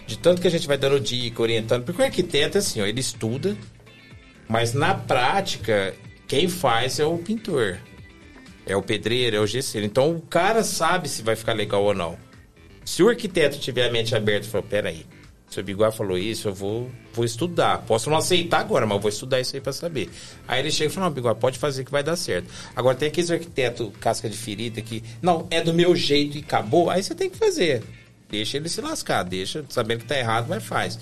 De 0.05 0.17
tanto 0.17 0.41
que 0.41 0.47
a 0.47 0.51
gente 0.51 0.67
vai 0.67 0.77
dando 0.77 0.99
dica, 0.99 1.41
orientando, 1.41 1.83
porque 1.83 2.01
o 2.01 2.05
arquiteto 2.05 2.57
assim, 2.59 2.81
ó, 2.81 2.85
ele 2.85 2.99
estuda, 2.99 3.57
mas 4.47 4.73
na 4.73 4.93
prática 4.93 5.95
quem 6.27 6.47
faz 6.47 6.99
é 6.99 7.05
o 7.05 7.17
pintor. 7.17 7.79
É 8.65 8.75
o 8.75 8.83
pedreiro, 8.83 9.35
é 9.35 9.39
o 9.39 9.47
gesseiro. 9.47 9.87
Então 9.87 10.11
o 10.11 10.21
cara 10.21 10.63
sabe 10.63 11.09
se 11.09 11.23
vai 11.23 11.35
ficar 11.35 11.53
legal 11.53 11.83
ou 11.83 11.93
não. 11.95 12.17
Se 12.85 13.01
o 13.01 13.09
arquiteto 13.09 13.57
tiver 13.57 13.87
a 13.87 13.91
mente 13.91 14.15
aberta 14.15 14.45
e 14.45 14.49
falar, 14.49 14.63
peraí, 14.63 15.05
se 15.51 15.59
o 15.59 15.63
Biguá 15.63 15.91
falou 15.91 16.17
isso, 16.17 16.47
eu 16.47 16.53
vou, 16.53 16.89
vou 17.13 17.25
estudar. 17.25 17.79
Posso 17.79 18.09
não 18.09 18.17
aceitar 18.17 18.61
agora, 18.61 18.87
mas 18.87 19.01
vou 19.01 19.09
estudar 19.09 19.41
isso 19.41 19.53
aí 19.53 19.61
pra 19.61 19.73
saber. 19.73 20.09
Aí 20.47 20.61
ele 20.61 20.71
chega 20.71 20.89
e 20.89 20.93
fala, 20.93 21.07
não, 21.07 21.13
Biguá, 21.13 21.35
pode 21.35 21.59
fazer 21.59 21.83
que 21.83 21.91
vai 21.91 22.01
dar 22.01 22.15
certo. 22.15 22.49
Agora 22.73 22.95
tem 22.95 23.09
aqueles 23.09 23.29
arquitetos 23.29 23.91
casca 23.99 24.29
de 24.29 24.37
ferida 24.37 24.81
que, 24.81 25.03
não, 25.21 25.45
é 25.51 25.59
do 25.59 25.73
meu 25.73 25.93
jeito 25.93 26.37
e 26.37 26.39
acabou. 26.39 26.89
Aí 26.89 27.03
você 27.03 27.13
tem 27.13 27.29
que 27.29 27.35
fazer. 27.35 27.83
Deixa 28.29 28.55
ele 28.55 28.69
se 28.69 28.79
lascar, 28.79 29.23
deixa, 29.23 29.65
sabendo 29.67 29.99
que 29.99 30.05
tá 30.05 30.17
errado, 30.17 30.47
mas 30.47 30.63
faz. 30.63 30.97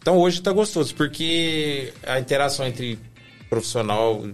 Então 0.00 0.16
hoje 0.16 0.40
tá 0.40 0.50
gostoso, 0.50 0.94
porque 0.94 1.92
a 2.06 2.18
interação 2.18 2.66
entre 2.66 2.98
profissional 3.50 4.24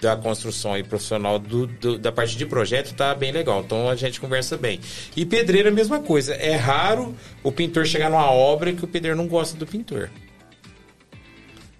da 0.00 0.16
construção 0.16 0.76
e 0.78 0.82
profissional 0.84 1.38
do, 1.38 1.66
do- 1.66 1.98
da 1.98 2.12
parte 2.12 2.36
de 2.36 2.46
projeto 2.46 2.94
tá 2.94 3.14
bem 3.14 3.32
legal. 3.32 3.60
Então 3.64 3.88
a 3.88 3.96
gente 3.96 4.20
conversa 4.20 4.56
bem. 4.56 4.78
E 5.16 5.24
pedreiro 5.26 5.68
é 5.68 5.70
a 5.72 5.74
mesma 5.74 5.98
coisa. 6.00 6.34
É 6.34 6.54
raro 6.54 7.16
o 7.42 7.50
pintor 7.50 7.84
chegar 7.86 8.08
numa 8.10 8.30
obra 8.30 8.72
que 8.72 8.84
o 8.84 8.88
pedreiro 8.88 9.16
não 9.16 9.26
gosta 9.26 9.56
do 9.56 9.66
pintor. 9.66 10.08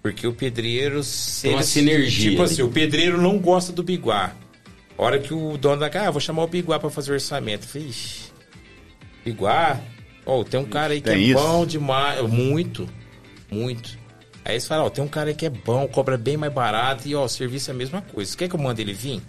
Porque 0.01 0.25
o 0.25 0.33
pedreiro. 0.33 1.01
Tem 1.41 1.51
uma 1.53 1.63
sinergia 1.63 2.29
Tipo 2.31 2.41
ali. 2.43 2.51
assim, 2.53 2.61
o 2.61 2.69
pedreiro 2.69 3.21
não 3.21 3.37
gosta 3.37 3.71
do 3.73 3.83
biguá. 3.83 4.33
A 4.97 5.01
hora 5.03 5.19
que 5.19 5.33
o 5.33 5.57
dono 5.57 5.77
da 5.79 5.89
casa, 5.89 6.07
ah, 6.07 6.11
vou 6.11 6.21
chamar 6.21 6.43
o 6.43 6.47
biguá 6.47 6.79
pra 6.79 6.89
fazer 6.89 7.11
o 7.11 7.13
orçamento. 7.15 7.63
Eu 7.65 7.69
falei, 7.69 7.91
biguá? 9.25 9.79
Ó, 10.25 10.43
tem 10.43 10.59
um 10.59 10.65
cara 10.65 10.93
aí 10.93 11.01
que 11.01 11.09
Tem 11.09 11.17
é 11.19 11.25
isso? 11.25 11.41
bom 11.41 11.65
demais. 11.65 12.21
Muito, 12.29 12.87
muito. 13.51 13.97
Aí 14.45 14.53
eles 14.53 14.67
falam, 14.67 14.85
ó, 14.85 14.89
tem 14.89 15.03
um 15.03 15.07
cara 15.07 15.29
aí 15.29 15.35
que 15.35 15.45
é 15.45 15.49
bom, 15.49 15.87
cobra 15.87 16.17
bem 16.17 16.37
mais 16.37 16.51
barato 16.51 17.07
e 17.07 17.15
ó, 17.15 17.25
o 17.25 17.29
serviço 17.29 17.69
é 17.69 17.73
a 17.73 17.77
mesma 17.77 18.01
coisa. 18.01 18.31
Você 18.31 18.37
quer 18.37 18.49
que 18.49 18.55
eu 18.55 18.59
mande 18.59 18.81
ele 18.81 18.93
vir? 18.93 19.21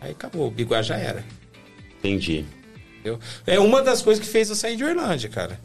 Aí 0.00 0.12
acabou, 0.12 0.48
o 0.48 0.50
biguá 0.50 0.82
já 0.82 0.96
era. 0.96 1.24
Entendi. 1.98 2.44
entendeu? 2.94 3.18
É 3.46 3.58
uma 3.58 3.82
das 3.82 4.02
coisas 4.02 4.24
que 4.24 4.30
fez 4.30 4.48
eu 4.48 4.56
sair 4.56 4.76
de 4.76 4.84
Orlândia, 4.84 5.28
cara. 5.28 5.60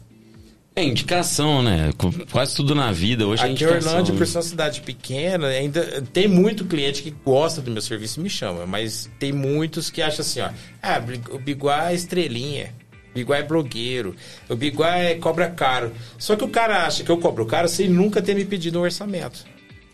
É 0.76 0.82
indicação, 0.82 1.62
né? 1.62 1.92
Quase 2.32 2.56
tudo 2.56 2.74
na 2.74 2.90
vida 2.90 3.24
hoje 3.28 3.42
é 3.42 3.44
Aqui 3.44 3.52
em 3.52 3.54
indicação. 3.54 3.92
Orlândia, 3.92 4.12
né? 4.12 4.18
por 4.18 4.26
ser 4.26 4.38
uma 4.38 4.42
cidade 4.42 4.80
pequena, 4.80 5.46
ainda 5.46 6.02
tem 6.12 6.26
muito 6.26 6.64
cliente 6.64 7.00
que 7.00 7.12
gosta 7.24 7.60
do 7.60 7.70
meu 7.70 7.80
serviço 7.80 8.18
e 8.18 8.22
me 8.24 8.30
chama, 8.30 8.66
mas 8.66 9.08
tem 9.20 9.32
muitos 9.32 9.88
que 9.88 10.02
acham 10.02 10.22
assim, 10.22 10.40
ó, 10.40 10.50
ah, 10.82 11.00
o 11.30 11.38
Biguá 11.38 11.92
é 11.92 11.94
estrelinha, 11.94 12.74
Biguá 13.14 13.38
é 13.38 13.42
blogueiro, 13.42 14.14
o 14.48 14.56
Biguá 14.56 14.98
é 14.98 15.14
cobra 15.14 15.48
caro. 15.48 15.92
Só 16.18 16.34
que 16.36 16.44
o 16.44 16.48
cara 16.48 16.84
acha 16.84 17.04
que 17.04 17.10
eu 17.10 17.18
cobro 17.18 17.46
caro 17.46 17.68
sem 17.68 17.88
nunca 17.88 18.20
ter 18.20 18.34
me 18.34 18.44
pedido 18.44 18.80
um 18.80 18.82
orçamento. 18.82 19.44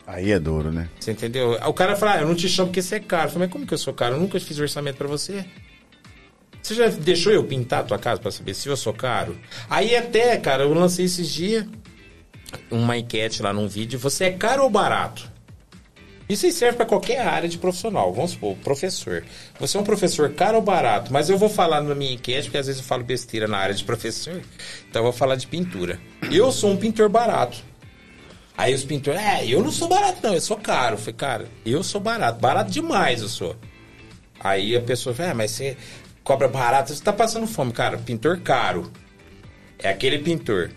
Aí 0.06 0.32
é 0.32 0.40
duro, 0.40 0.72
né? 0.72 0.88
Você 0.98 1.12
entendeu? 1.12 1.52
O 1.66 1.72
cara 1.72 1.94
fala, 1.94 2.14
ah, 2.14 2.20
eu 2.22 2.26
não 2.26 2.34
te 2.34 2.48
chamo 2.48 2.68
porque 2.68 2.82
você 2.82 2.96
é 2.96 3.00
caro. 3.00 3.28
Eu 3.28 3.32
falei, 3.32 3.46
mas 3.46 3.52
como 3.52 3.66
que 3.66 3.74
eu 3.74 3.78
sou 3.78 3.94
caro? 3.94 4.16
Eu 4.16 4.20
nunca 4.20 4.40
fiz 4.40 4.58
orçamento 4.58 4.96
pra 4.96 5.06
você. 5.06 5.44
Você 6.60 6.74
já 6.74 6.88
deixou 6.88 7.32
eu 7.32 7.44
pintar 7.44 7.80
a 7.80 7.84
tua 7.84 7.98
casa 7.98 8.20
pra 8.20 8.30
saber 8.30 8.54
se 8.54 8.68
eu 8.68 8.76
sou 8.76 8.92
caro? 8.92 9.38
Aí 9.68 9.94
até, 9.94 10.36
cara, 10.36 10.64
eu 10.64 10.74
lancei 10.74 11.04
esses 11.04 11.28
dias 11.28 11.64
uma 12.70 12.98
enquete 12.98 13.40
lá 13.42 13.52
num 13.52 13.68
vídeo. 13.68 13.98
Você 14.00 14.24
é 14.24 14.30
caro 14.32 14.64
ou 14.64 14.70
barato? 14.70 15.29
Isso 16.30 16.48
serve 16.52 16.76
pra 16.76 16.86
qualquer 16.86 17.18
área 17.26 17.48
de 17.48 17.58
profissional. 17.58 18.12
Vamos 18.12 18.30
supor, 18.30 18.54
professor. 18.58 19.24
Você 19.58 19.76
é 19.76 19.80
um 19.80 19.82
professor 19.82 20.32
caro 20.32 20.58
ou 20.58 20.62
barato? 20.62 21.12
Mas 21.12 21.28
eu 21.28 21.36
vou 21.36 21.48
falar 21.48 21.80
na 21.80 21.92
minha 21.92 22.12
enquete, 22.12 22.44
porque 22.44 22.58
às 22.58 22.68
vezes 22.68 22.80
eu 22.80 22.86
falo 22.86 23.02
besteira 23.02 23.48
na 23.48 23.58
área 23.58 23.74
de 23.74 23.82
professor. 23.82 24.40
Então 24.88 25.00
eu 25.00 25.04
vou 25.04 25.12
falar 25.12 25.34
de 25.34 25.48
pintura. 25.48 25.98
Eu 26.30 26.52
sou 26.52 26.70
um 26.70 26.76
pintor 26.76 27.08
barato. 27.08 27.58
Aí 28.56 28.72
os 28.72 28.84
pintores, 28.84 29.20
é, 29.20 29.44
eu 29.44 29.60
não 29.60 29.72
sou 29.72 29.88
barato 29.88 30.20
não, 30.22 30.32
eu 30.32 30.40
sou 30.40 30.56
caro. 30.56 30.94
Eu 30.94 30.98
falei, 30.98 31.14
cara, 31.14 31.48
eu 31.66 31.82
sou 31.82 32.00
barato, 32.00 32.38
barato 32.38 32.70
demais 32.70 33.22
eu 33.22 33.28
sou. 33.28 33.56
Aí 34.38 34.76
a 34.76 34.80
pessoa 34.80 35.12
fala, 35.12 35.30
é, 35.30 35.34
mas 35.34 35.50
você 35.50 35.76
cobra 36.22 36.46
barato, 36.46 36.94
você 36.94 37.02
tá 37.02 37.12
passando 37.12 37.48
fome. 37.48 37.72
Cara, 37.72 37.98
pintor 37.98 38.38
caro 38.38 38.88
é 39.80 39.88
aquele 39.88 40.20
pintor 40.20 40.70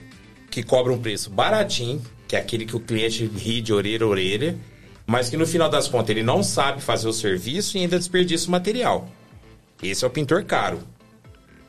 que 0.50 0.64
cobra 0.64 0.92
um 0.92 0.98
preço 0.98 1.30
baratinho, 1.30 2.02
que 2.28 2.36
é 2.36 2.40
aquele 2.40 2.66
que 2.66 2.76
o 2.76 2.80
cliente 2.80 3.28
ri 3.28 3.62
de 3.62 3.72
orelha 3.72 4.04
a 4.04 4.10
orelha, 4.10 4.58
mas 5.06 5.30
que 5.30 5.38
no 5.38 5.46
final 5.46 5.70
das 5.70 5.88
contas 5.88 6.10
ele 6.10 6.24
não 6.24 6.42
sabe 6.44 6.82
fazer 6.82 7.08
o 7.08 7.14
serviço 7.14 7.78
e 7.78 7.82
ainda 7.82 7.98
desperdiça 8.00 8.48
o 8.48 8.52
material. 8.52 9.10
Esse 9.82 10.04
é 10.04 10.08
o 10.08 10.10
pintor 10.10 10.44
caro. 10.46 10.80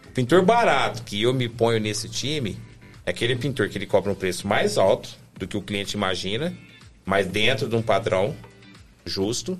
O 0.06 0.10
pintor 0.12 0.42
barato, 0.44 1.02
que 1.02 1.20
eu 1.22 1.34
me 1.34 1.48
ponho 1.48 1.80
nesse 1.80 2.08
time, 2.08 2.58
é 3.04 3.10
aquele 3.10 3.34
pintor 3.36 3.68
que 3.68 3.76
ele 3.76 3.86
cobra 3.86 4.12
um 4.12 4.14
preço 4.14 4.46
mais 4.46 4.78
alto 4.78 5.10
do 5.36 5.46
que 5.48 5.56
o 5.56 5.62
cliente 5.62 5.96
imagina, 5.96 6.54
mas 7.04 7.26
dentro 7.26 7.68
de 7.68 7.74
um 7.74 7.82
padrão 7.82 8.34
justo, 9.04 9.58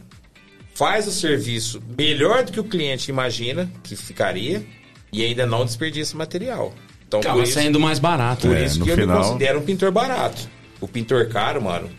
faz 0.74 1.06
o 1.09 1.12
serviço 1.12 1.82
melhor 1.98 2.44
do 2.44 2.52
que 2.52 2.60
o 2.60 2.64
cliente 2.64 3.10
imagina 3.10 3.70
que 3.82 3.96
ficaria 3.96 4.64
e 5.12 5.24
ainda 5.24 5.44
não 5.46 5.64
desperdiça 5.64 6.16
material. 6.16 6.72
Então, 7.06 7.20
Acaba 7.20 7.36
por 7.36 7.44
isso, 7.44 7.52
saindo 7.55 7.78
mais 7.78 7.98
barato. 7.98 8.42
por 8.46 8.55
né? 8.55 8.62
É, 8.62 8.64
isso 8.64 8.78
no 8.78 8.84
que 8.86 8.92
eu 8.92 8.96
final- 8.96 9.18
me 9.18 9.24
considero 9.26 9.59
um 9.59 9.62
pintor 9.62 9.90
barato. 9.92 10.48
O 10.80 10.88
pintor 10.88 11.28
caro, 11.28 11.60
mano, 11.62 11.90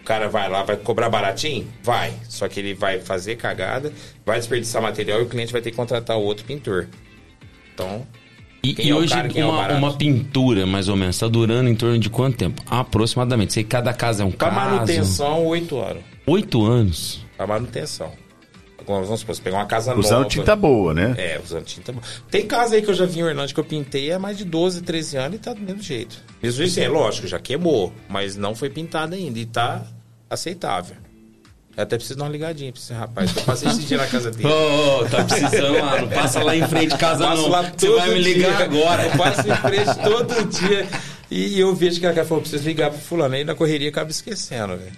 o 0.00 0.04
cara 0.04 0.28
vai 0.28 0.48
lá, 0.48 0.62
vai 0.62 0.76
cobrar 0.76 1.08
baratinho? 1.08 1.66
Vai. 1.82 2.12
Só 2.28 2.48
que 2.48 2.58
ele 2.60 2.74
vai 2.74 3.00
fazer 3.00 3.36
cagada, 3.36 3.92
vai 4.24 4.38
desperdiçar 4.38 4.80
material 4.82 5.20
e 5.20 5.22
o 5.24 5.28
cliente 5.28 5.52
vai 5.52 5.60
ter 5.60 5.70
que 5.70 5.76
contratar 5.76 6.16
outro 6.16 6.44
pintor. 6.44 6.88
Então, 7.74 8.06
E, 8.62 8.74
e 8.86 8.90
é 8.90 8.94
hoje 8.94 9.12
cara, 9.14 9.30
é 9.34 9.44
uma, 9.44 9.56
barato? 9.56 9.78
uma 9.78 9.96
pintura, 9.96 10.66
mais 10.66 10.88
ou 10.88 10.96
menos, 10.96 11.16
está 11.16 11.28
durando 11.28 11.68
em 11.70 11.74
torno 11.74 11.98
de 11.98 12.10
quanto 12.10 12.36
tempo? 12.36 12.62
Aproximadamente. 12.68 13.52
Sei 13.54 13.62
que 13.62 13.70
cada 13.70 13.92
casa 13.94 14.22
é 14.22 14.26
um 14.26 14.30
pra 14.30 14.50
caso. 14.50 14.60
manutenção, 14.70 15.46
oito 15.46 15.78
anos. 15.80 16.02
Oito 16.26 16.64
anos. 16.66 17.24
Pra 17.36 17.46
manutenção. 17.46 18.12
Vamos 19.04 19.20
supor, 19.20 19.34
você 19.34 19.42
pegar 19.42 19.58
uma 19.58 19.66
casa 19.66 19.94
Usando 19.94 20.18
nova. 20.18 20.28
tinta 20.28 20.56
boa, 20.56 20.92
né? 20.94 21.14
É, 21.16 21.40
usando 21.44 21.64
tinta 21.64 21.92
boa. 21.92 22.02
Tem 22.30 22.46
casa 22.46 22.74
aí 22.76 22.82
que 22.82 22.90
eu 22.90 22.94
já 22.94 23.06
vi 23.06 23.20
em 23.20 23.22
Orlando 23.24 23.52
que 23.54 23.60
eu 23.60 23.64
pintei 23.64 24.10
há 24.12 24.18
mais 24.18 24.36
de 24.38 24.44
12, 24.44 24.82
13 24.82 25.16
anos 25.16 25.36
e 25.36 25.38
tá 25.38 25.52
do 25.52 25.60
mesmo 25.60 25.82
jeito. 25.82 26.16
Mesmo 26.42 26.58
jeito, 26.58 26.72
sim, 26.72 26.80
é 26.82 26.88
lógico, 26.88 27.26
já 27.26 27.38
queimou, 27.38 27.92
mas 28.08 28.36
não 28.36 28.54
foi 28.54 28.68
pintada 28.70 29.14
ainda 29.16 29.38
e 29.38 29.46
tá 29.46 29.82
aceitável. 30.28 30.96
Eu 31.76 31.84
até 31.84 31.96
preciso 31.96 32.18
dar 32.18 32.24
uma 32.26 32.30
ligadinha 32.32 32.72
pra 32.72 32.80
esse 32.80 32.92
rapaz. 32.92 33.34
Eu 33.36 33.42
passei 33.44 33.68
esse 33.68 33.82
dia 33.82 33.96
na 33.96 34.06
casa 34.06 34.30
dele. 34.30 34.46
Ô, 34.52 35.04
tá 35.08 35.24
precisando 35.24 35.78
lá. 35.78 36.00
Não 36.00 36.08
passa 36.08 36.42
lá 36.42 36.54
em 36.56 36.66
frente 36.66 36.90
de 36.92 36.98
casa, 36.98 37.24
Passo 37.24 37.42
não. 37.42 37.48
lá 37.48 37.62
Você 37.76 37.88
vai 37.88 38.10
me 38.10 38.18
ligar 38.20 38.56
dia. 38.56 38.64
agora. 38.64 39.04
Eu 39.06 39.10
passo 39.16 39.40
em 39.48 39.54
frente 39.56 39.94
todo 40.02 40.44
dia. 40.50 40.86
E 41.30 41.58
eu 41.60 41.72
vejo 41.74 42.00
que 42.00 42.06
a 42.06 42.12
cara 42.12 42.26
falou, 42.26 42.42
preciso 42.42 42.64
ligar 42.64 42.90
pro 42.90 42.98
fulano. 43.00 43.36
Aí 43.36 43.44
na 43.44 43.54
correria 43.54 43.88
acaba 43.88 44.10
esquecendo, 44.10 44.76
velho. 44.76 44.92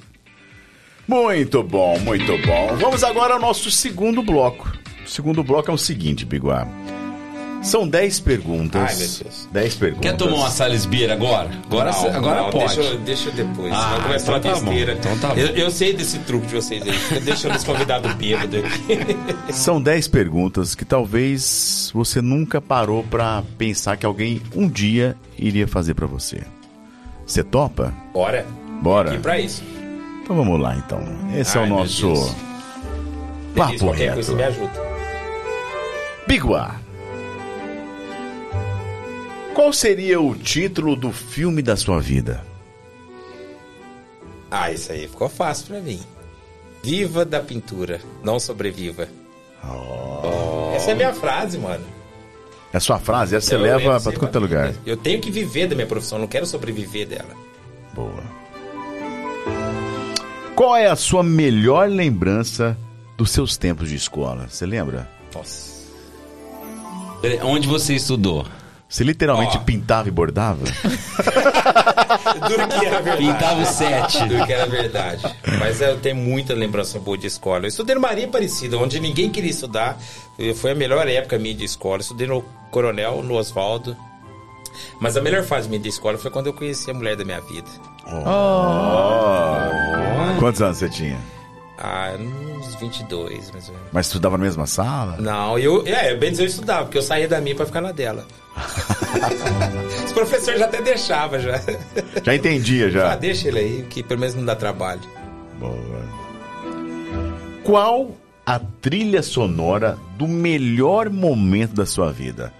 Muito 1.07 1.63
bom, 1.63 1.99
muito 2.01 2.33
bom. 2.47 2.77
Vamos 2.79 3.03
agora 3.05 3.35
ao 3.35 3.41
nosso 3.41 3.71
segundo 3.71 4.23
bloco. 4.23 4.73
O 5.05 5.09
segundo 5.09 5.43
bloco 5.43 5.71
é 5.71 5.75
o 5.75 5.79
seguinte, 5.79 6.25
Biguá. 6.25 6.67
São 7.63 7.87
10 7.87 8.19
perguntas. 8.21 8.81
Ai, 8.83 8.89
meu 8.97 9.07
Deus. 9.07 9.49
10 9.53 9.75
perguntas. 9.77 10.11
Quer 10.11 10.17
tomar 10.17 10.35
uma 10.35 10.51
Salisbury 10.51 11.13
agora? 11.13 11.49
Agora, 11.67 11.93
Não, 11.93 12.07
agora 12.17 12.43
não, 12.43 12.51
pode. 12.51 12.75
Deixa, 12.75 12.81
eu- 12.91 12.99
deixa 12.99 13.29
eu 13.29 13.33
depois. 13.35 13.73
Ah, 13.73 13.77
senão 13.95 14.03
começa 14.03 14.33
a 14.35 14.39
então 14.39 14.53
tá 14.53 14.59
bom, 14.59 14.65
besteira. 14.67 14.93
então 14.95 15.19
tá 15.19 15.29
bom. 15.29 15.41
Eu, 15.41 15.47
eu 15.49 15.71
sei 15.71 15.93
desse 15.93 16.19
truque 16.21 16.47
de 16.49 16.55
vocês 16.57 16.83
aí. 16.83 16.93
Fica 16.93 17.21
deixando 17.21 17.55
os 17.55 17.63
convidados 17.63 18.13
bêbados 18.15 18.65
aqui. 18.65 18.99
São 19.55 19.81
10 19.81 20.09
perguntas 20.09 20.75
que 20.75 20.85
talvez 20.85 21.91
você 21.95 22.21
nunca 22.21 22.61
parou 22.61 23.05
pra 23.05 23.45
pensar 23.57 23.97
que 23.97 24.05
alguém 24.07 24.43
um 24.57 24.69
dia 24.69 25.17
iria 25.39 25.69
fazer 25.69 25.95
pra 25.95 26.07
você. 26.07 26.43
Você 27.25 27.45
topa? 27.45 27.95
Bora. 28.13 28.45
Bora. 28.83 29.15
E 29.15 29.19
pra 29.21 29.39
isso. 29.39 29.63
Então 30.23 30.37
vamos 30.37 30.61
lá, 30.61 30.77
então. 30.77 31.03
Esse 31.37 31.59
é 31.59 31.61
Ai, 31.61 31.67
o 31.67 31.69
meu 31.69 31.79
nosso 31.79 32.37
papo 33.57 33.91
reto. 33.91 34.35
me 34.35 34.43
ajuda. 34.43 34.73
Biguá. 36.27 36.77
Qual 39.55 39.73
seria 39.73 40.21
o 40.21 40.35
título 40.35 40.97
do 40.97 41.13
filme 41.13 41.61
da 41.61 41.77
sua 41.77 42.01
vida? 42.01 42.43
Ah, 44.51 44.71
isso 44.71 44.93
aí 44.93 45.09
ficou 45.09 45.29
fácil 45.29 45.67
pra 45.67 45.81
mim. 45.81 46.01
Viva 46.83 47.25
da 47.25 47.41
pintura, 47.41 48.01
não 48.23 48.39
sobreviva. 48.41 49.09
Essa 50.75 50.91
é 50.91 50.93
a 50.93 50.97
minha 50.97 51.13
frase, 51.13 51.59
mano. 51.59 51.85
É 52.73 52.79
a 52.79 52.81
sua 52.81 52.99
frase, 52.99 53.37
essa 53.37 53.51
você 53.51 53.57
leva 53.57 54.01
pra 54.01 54.13
todo 54.13 54.37
é 54.37 54.41
lugar. 54.41 54.75
Eu 54.87 54.97
tenho 54.97 55.21
que 55.21 55.31
viver 55.31 55.67
da 55.67 55.75
minha 55.75 55.87
profissão, 55.87 56.19
não 56.19 56.27
quero 56.27 56.47
sobreviver 56.47 57.07
dela. 57.07 57.37
Boa. 57.95 58.42
Qual 60.63 60.77
é 60.77 60.87
a 60.87 60.95
sua 60.95 61.25
melhor 61.25 61.89
lembrança 61.89 62.79
dos 63.17 63.33
seus 63.33 63.57
tempos 63.57 63.89
de 63.89 63.97
escola? 63.97 64.47
Você 64.49 64.65
lembra? 64.65 65.11
Nossa. 65.35 65.73
Onde 67.43 67.67
você 67.67 67.97
estudou? 67.97 68.47
Você 68.89 69.03
literalmente 69.03 69.57
Ó. 69.57 69.61
pintava 69.61 70.07
e 70.07 70.13
bordava? 70.13 70.61
Duro 72.49 72.69
que 72.69 72.87
era 72.87 73.01
verdade. 73.03 73.27
Pintava 73.27 73.61
o 73.61 73.67
sete. 73.67 74.25
Duro 74.25 74.47
que 74.47 74.53
era 74.53 74.67
verdade. 74.67 75.37
Mas 75.59 75.81
eu 75.81 75.99
tenho 75.99 76.15
muita 76.15 76.55
lembrança 76.55 77.01
boa 77.01 77.19
de 77.19 77.27
escola. 77.27 77.65
Eu 77.65 77.69
estudei 77.69 77.97
no 77.97 78.01
Maria 78.01 78.27
Aparecida, 78.27 78.79
onde 78.79 79.01
ninguém 79.01 79.31
queria 79.31 79.51
estudar. 79.51 79.99
Foi 80.55 80.71
a 80.71 80.77
melhor 80.77 81.09
época 81.09 81.41
minha 81.41 81.57
de 81.57 81.65
escola. 81.65 81.97
Eu 81.97 82.03
estudei 82.03 82.29
no 82.29 82.41
Coronel, 82.71 83.21
no 83.21 83.35
Oswaldo. 83.35 83.97
Mas 85.01 85.17
a 85.17 85.21
melhor 85.21 85.43
fase 85.43 85.69
minha 85.69 85.81
de 85.81 85.89
escola 85.89 86.17
foi 86.17 86.31
quando 86.31 86.47
eu 86.47 86.53
conheci 86.53 86.89
a 86.89 86.95
mulher 86.95 87.17
da 87.17 87.25
minha 87.25 87.41
vida. 87.41 87.69
Quantos 90.39 90.63
anos 90.63 90.79
você 90.79 90.89
tinha? 90.89 91.19
Ah, 91.79 92.13
uns 92.19 92.75
22, 92.77 93.51
mais 93.51 93.69
ou 93.69 93.75
menos. 93.75 93.89
Mas 93.93 94.07
estudava 94.07 94.39
na 94.39 94.45
mesma 94.45 94.67
sala? 94.67 95.17
Não, 95.19 95.59
eu, 95.59 95.85
é, 95.87 96.15
bem 96.15 96.31
dizer, 96.31 96.45
eu 96.45 96.47
estudava, 96.47 96.85
porque 96.85 96.99
eu 96.99 97.03
saía 97.03 97.27
da 97.27 97.41
minha 97.41 97.57
pra 97.57 97.67
ficar 97.67 97.81
na 97.81 97.91
dela. 97.93 98.25
Os 100.05 100.13
professores 100.13 100.61
já 100.61 100.67
até 100.67 100.81
deixavam 100.83 101.41
já. 101.41 101.61
Já 102.23 102.35
entendia 102.35 102.87
Ah, 102.87 102.91
já. 102.91 103.17
deixa 103.17 103.49
ele 103.49 103.59
aí, 103.59 103.87
que 103.89 104.03
pelo 104.03 104.21
menos 104.21 104.35
não 104.35 104.45
dá 104.45 104.55
trabalho. 104.55 105.01
Boa. 105.59 106.03
Qual 107.65 108.13
a 108.45 108.59
trilha 108.81 109.23
sonora 109.23 109.99
do 110.17 110.27
melhor 110.29 111.09
momento 111.11 111.75
da 111.75 111.87
sua 111.87 112.13
vida? 112.13 112.53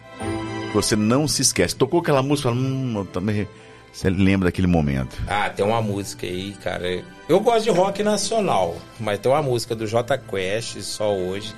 Você 0.75 0.97
não 0.97 1.29
se 1.29 1.43
esquece. 1.43 1.77
Tocou 1.77 2.01
aquela 2.01 2.23
música, 2.23 2.49
fala, 2.49 2.61
hum, 2.61 2.95
eu 2.97 3.05
também. 3.05 3.47
Você 3.93 4.09
lembra 4.09 4.49
daquele 4.49 4.67
momento? 4.67 5.23
Ah, 5.29 5.51
tem 5.51 5.65
uma 5.65 5.83
música 5.83 6.27
aí, 6.27 6.55
cara. 6.55 7.05
Eu 7.29 7.41
gosto 7.41 7.65
de 7.65 7.71
rock 7.71 8.03
nacional, 8.03 8.77
mas 8.99 9.19
tem 9.19 9.31
uma 9.31 9.43
música 9.43 9.77
do 9.77 9.87
J 9.87 10.17
Quest, 10.17 10.81
só 10.81 11.15
hoje, 11.15 11.55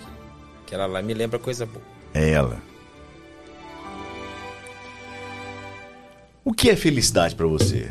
que 0.66 0.74
ela 0.74 0.86
lá 0.86 1.00
me 1.00 1.14
lembra 1.14 1.38
coisa 1.38 1.64
boa. 1.64 1.84
É 2.12 2.30
ela. 2.30 2.60
O 6.44 6.52
que 6.52 6.68
é 6.68 6.76
felicidade 6.76 7.36
pra 7.36 7.46
você? 7.46 7.90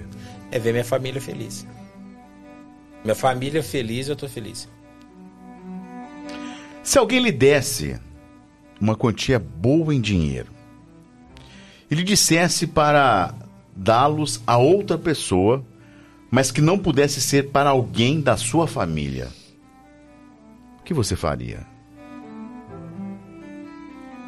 É 0.51 0.59
ver 0.59 0.73
minha 0.73 0.83
família 0.83 1.21
feliz. 1.21 1.65
Minha 3.01 3.15
família 3.15 3.63
feliz, 3.63 4.09
eu 4.09 4.15
tô 4.15 4.27
feliz. 4.27 4.69
Se 6.83 6.99
alguém 6.99 7.19
lhe 7.19 7.31
desse 7.31 7.97
uma 8.79 8.95
quantia 8.95 9.39
boa 9.39 9.95
em 9.95 10.01
dinheiro 10.01 10.51
e 11.89 11.95
lhe 11.95 12.03
dissesse 12.03 12.67
para 12.67 13.33
dá-los 13.75 14.41
a 14.45 14.57
outra 14.57 14.97
pessoa, 14.97 15.63
mas 16.31 16.51
que 16.51 16.61
não 16.61 16.77
pudesse 16.77 17.21
ser 17.21 17.49
para 17.51 17.69
alguém 17.69 18.19
da 18.21 18.35
sua 18.37 18.67
família, 18.67 19.27
o 20.79 20.83
que 20.83 20.93
você 20.93 21.15
faria? 21.15 21.65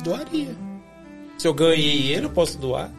Doaria. 0.04 0.56
Se 1.38 1.48
eu 1.48 1.54
ganhei 1.54 2.12
ele, 2.14 2.26
eu 2.28 2.30
posso 2.30 2.58
doar. 2.58 2.92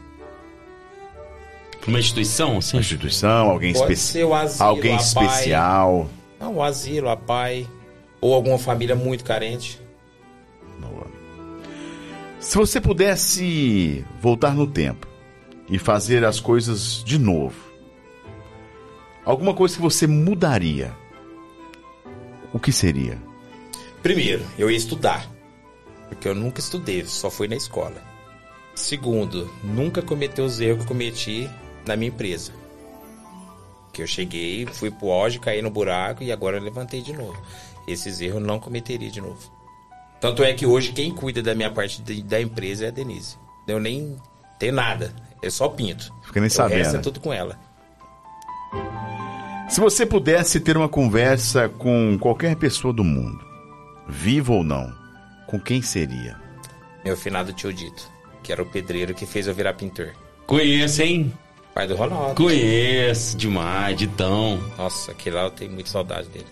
Uma 1.86 2.00
instituição, 2.00 2.60
sim. 2.60 2.76
Uma 2.76 2.80
instituição, 2.80 3.48
alguém, 3.50 3.72
Pode 3.72 3.92
espe- 3.92 4.12
ser 4.12 4.24
o 4.24 4.34
asilo, 4.34 4.64
alguém 4.68 4.94
a 4.94 4.96
pai. 4.98 5.04
especial? 5.06 6.08
Não, 6.40 6.56
o 6.56 6.62
asilo, 6.62 7.08
a 7.08 7.16
pai. 7.16 7.66
Ou 8.20 8.34
alguma 8.34 8.58
família 8.58 8.96
muito 8.96 9.22
carente. 9.24 9.80
Boa. 10.80 11.06
Se 12.40 12.56
você 12.58 12.80
pudesse 12.80 14.04
voltar 14.20 14.54
no 14.54 14.66
tempo 14.66 15.06
e 15.68 15.78
fazer 15.78 16.24
as 16.24 16.38
coisas 16.40 17.02
de 17.04 17.18
novo, 17.18 17.56
alguma 19.24 19.54
coisa 19.54 19.76
que 19.76 19.82
você 19.82 20.06
mudaria, 20.06 20.94
o 22.52 22.58
que 22.58 22.72
seria? 22.72 23.18
Primeiro, 24.02 24.44
eu 24.58 24.70
ia 24.70 24.76
estudar. 24.76 25.28
Porque 26.08 26.28
eu 26.28 26.34
nunca 26.36 26.60
estudei, 26.60 27.04
só 27.04 27.28
fui 27.28 27.48
na 27.48 27.56
escola. 27.56 28.00
Segundo, 28.76 29.50
nunca 29.64 30.00
cometer 30.00 30.40
os 30.42 30.60
erros 30.60 30.82
que 30.82 30.86
cometi 30.88 31.50
na 31.84 31.96
minha 31.96 32.10
empresa. 32.10 32.52
Que 33.92 34.02
eu 34.02 34.06
cheguei, 34.06 34.66
fui 34.66 34.90
pro 34.90 35.10
auge, 35.10 35.40
caí 35.40 35.60
no 35.60 35.70
buraco 35.70 36.22
e 36.22 36.30
agora 36.30 36.60
levantei 36.60 37.02
de 37.02 37.12
novo. 37.12 37.36
Esses 37.88 38.20
erros 38.20 38.36
eu 38.40 38.46
não 38.46 38.60
cometeria 38.60 39.10
de 39.10 39.20
novo. 39.20 39.50
Tanto 40.20 40.44
é 40.44 40.52
que 40.54 40.64
hoje 40.64 40.92
quem 40.92 41.12
cuida 41.12 41.42
da 41.42 41.54
minha 41.54 41.70
parte 41.70 42.00
de- 42.02 42.22
da 42.22 42.40
empresa 42.40 42.84
é 42.84 42.88
a 42.88 42.92
Denise. 42.92 43.36
Eu 43.66 43.80
nem 43.80 44.16
tenho 44.58 44.74
nada, 44.74 45.12
eu 45.42 45.50
só 45.50 45.68
pinto. 45.68 46.12
Fica 46.24 46.40
nem 46.40 46.48
O 46.48 46.50
resto 46.50 46.62
é 46.62 46.84
sabendo. 46.84 47.02
tudo 47.02 47.20
com 47.20 47.32
ela. 47.32 47.58
Se 49.68 49.80
você 49.80 50.06
pudesse 50.06 50.60
ter 50.60 50.76
uma 50.76 50.88
conversa 50.88 51.68
com 51.68 52.16
qualquer 52.20 52.54
pessoa 52.56 52.92
do 52.94 53.02
mundo, 53.02 53.44
viva 54.08 54.52
ou 54.52 54.62
não, 54.62 54.92
com 55.46 55.58
quem 55.60 55.82
seria? 55.82 56.36
Meu 57.04 57.16
finado 57.16 57.52
tio 57.52 57.72
Dito, 57.72 58.08
que 58.42 58.52
era 58.52 58.62
o 58.62 58.66
pedreiro 58.66 59.14
que 59.14 59.26
fez 59.26 59.46
eu 59.46 59.54
virar 59.54 59.74
pintor. 59.74 60.12
Conheço, 60.46 61.02
hein? 61.02 61.32
Pai 61.74 61.86
do 61.86 61.96
Ronaldo. 61.96 62.34
Conheço 62.36 63.36
demais, 63.36 63.96
Ditão. 63.96 64.58
Nossa, 64.78 65.10
aquele 65.10 65.36
lá 65.36 65.42
eu 65.42 65.50
tenho 65.50 65.72
muita 65.72 65.90
saudade 65.90 66.28
dele. 66.28 66.46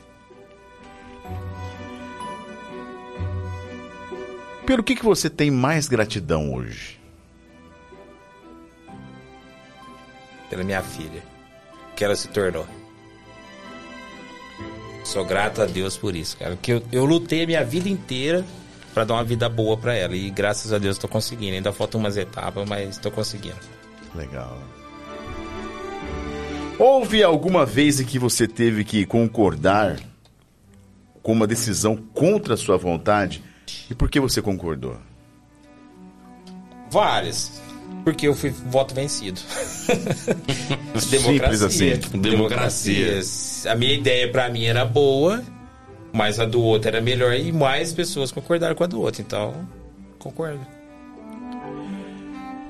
Pelo 4.66 4.82
que, 4.82 4.94
que 4.96 5.04
você 5.04 5.28
tem 5.30 5.50
mais 5.50 5.88
gratidão 5.88 6.52
hoje? 6.54 6.93
Pela 10.54 10.62
minha 10.62 10.82
filha. 10.82 11.20
Que 11.96 12.04
ela 12.04 12.14
se 12.14 12.28
tornou. 12.28 12.64
Sou 15.02 15.24
grato 15.24 15.60
a 15.60 15.66
Deus 15.66 15.96
por 15.96 16.14
isso, 16.14 16.36
cara. 16.36 16.52
Porque 16.52 16.74
eu, 16.74 16.82
eu 16.92 17.04
lutei 17.04 17.42
a 17.42 17.46
minha 17.46 17.64
vida 17.64 17.88
inteira 17.88 18.44
pra 18.94 19.02
dar 19.02 19.14
uma 19.14 19.24
vida 19.24 19.48
boa 19.48 19.76
pra 19.76 19.96
ela. 19.96 20.14
E 20.14 20.30
graças 20.30 20.72
a 20.72 20.78
Deus 20.78 20.96
tô 20.96 21.08
conseguindo. 21.08 21.56
Ainda 21.56 21.72
faltam 21.72 21.98
umas 21.98 22.16
etapas, 22.16 22.68
mas 22.68 22.98
tô 22.98 23.10
conseguindo. 23.10 23.56
Legal. 24.14 24.56
Houve 26.78 27.24
alguma 27.24 27.66
vez 27.66 27.98
em 27.98 28.04
que 28.04 28.16
você 28.16 28.46
teve 28.46 28.84
que 28.84 29.04
concordar 29.04 29.98
com 31.20 31.32
uma 31.32 31.48
decisão 31.48 31.96
contra 31.96 32.54
a 32.54 32.56
sua 32.56 32.76
vontade? 32.76 33.42
E 33.90 33.94
por 33.94 34.08
que 34.08 34.20
você 34.20 34.40
concordou? 34.40 34.98
Várias. 36.92 37.60
Porque 38.04 38.28
eu 38.28 38.34
fui 38.34 38.50
voto 38.50 38.94
vencido. 38.94 39.40
Simples 41.00 41.62
assim. 41.62 41.96
Democracia. 42.18 43.20
A 43.66 43.74
minha 43.74 43.94
ideia 43.94 44.30
pra 44.30 44.50
mim 44.50 44.66
era 44.66 44.84
boa, 44.84 45.42
mas 46.12 46.38
a 46.38 46.44
do 46.44 46.62
outro 46.62 46.88
era 46.88 47.00
melhor 47.00 47.34
e 47.34 47.50
mais 47.50 47.92
pessoas 47.92 48.30
concordaram 48.30 48.74
com 48.74 48.84
a 48.84 48.86
do 48.86 49.00
outro. 49.00 49.22
Então, 49.22 49.66
concordo. 50.18 50.60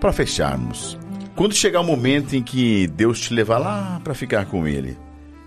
Para 0.01 0.13
fecharmos, 0.13 0.97
quando 1.35 1.53
chegar 1.55 1.81
o 1.81 1.85
momento 1.85 2.37
em 2.37 2.43
que 2.43 2.87
Deus 2.87 3.21
te 3.21 3.35
levar 3.35 3.59
lá 3.59 4.01
para 4.05 4.15
ficar 4.15 4.47
com 4.47 4.69
Ele, 4.69 4.97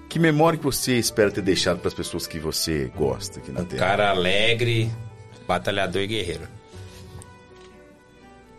que 0.09 0.19
memória 0.19 0.57
que 0.57 0.65
você 0.65 0.93
espera 0.97 1.31
ter 1.31 1.41
deixado 1.41 1.79
para 1.79 1.87
as 1.87 1.93
pessoas 1.93 2.27
que 2.27 2.39
você 2.39 2.91
gosta 2.95 3.39
aqui 3.39 3.51
na 3.51 3.63
Terra? 3.63 3.79
Cara 3.79 4.09
alegre, 4.09 4.91
batalhador 5.47 6.01
e 6.01 6.07
guerreiro. 6.07 6.56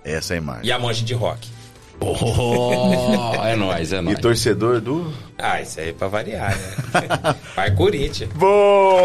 Essa 0.05 0.35
é 0.35 0.37
a 0.37 0.39
imagem. 0.41 0.67
E 0.67 0.73
a 0.73 0.79
mancha 0.79 1.05
de 1.05 1.15
rock. 1.15 1.49
Oh, 2.01 3.35
é 3.45 3.57
nóis, 3.57 3.93
é 3.93 3.99
E 3.99 4.03
nóis. 4.03 4.19
torcedor 4.21 4.81
do. 4.81 5.13
Ah, 5.37 5.61
isso 5.61 5.81
aí 5.81 5.89
é 5.89 5.93
pra 5.93 6.07
variar, 6.07 6.57
né? 6.57 7.35
Vai 7.57 7.75
Corinthians. 7.75 8.33
Boa! 8.35 9.03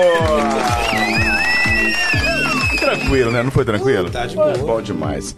Tranquilo, 2.79 3.31
né? 3.31 3.41
Não 3.41 3.49
foi 3.51 3.65
tranquilo? 3.65 4.09
Tá 4.11 4.27
de 4.27 4.35
boa. 4.35 4.55
Bom 4.57 4.79
demais. 4.81 5.35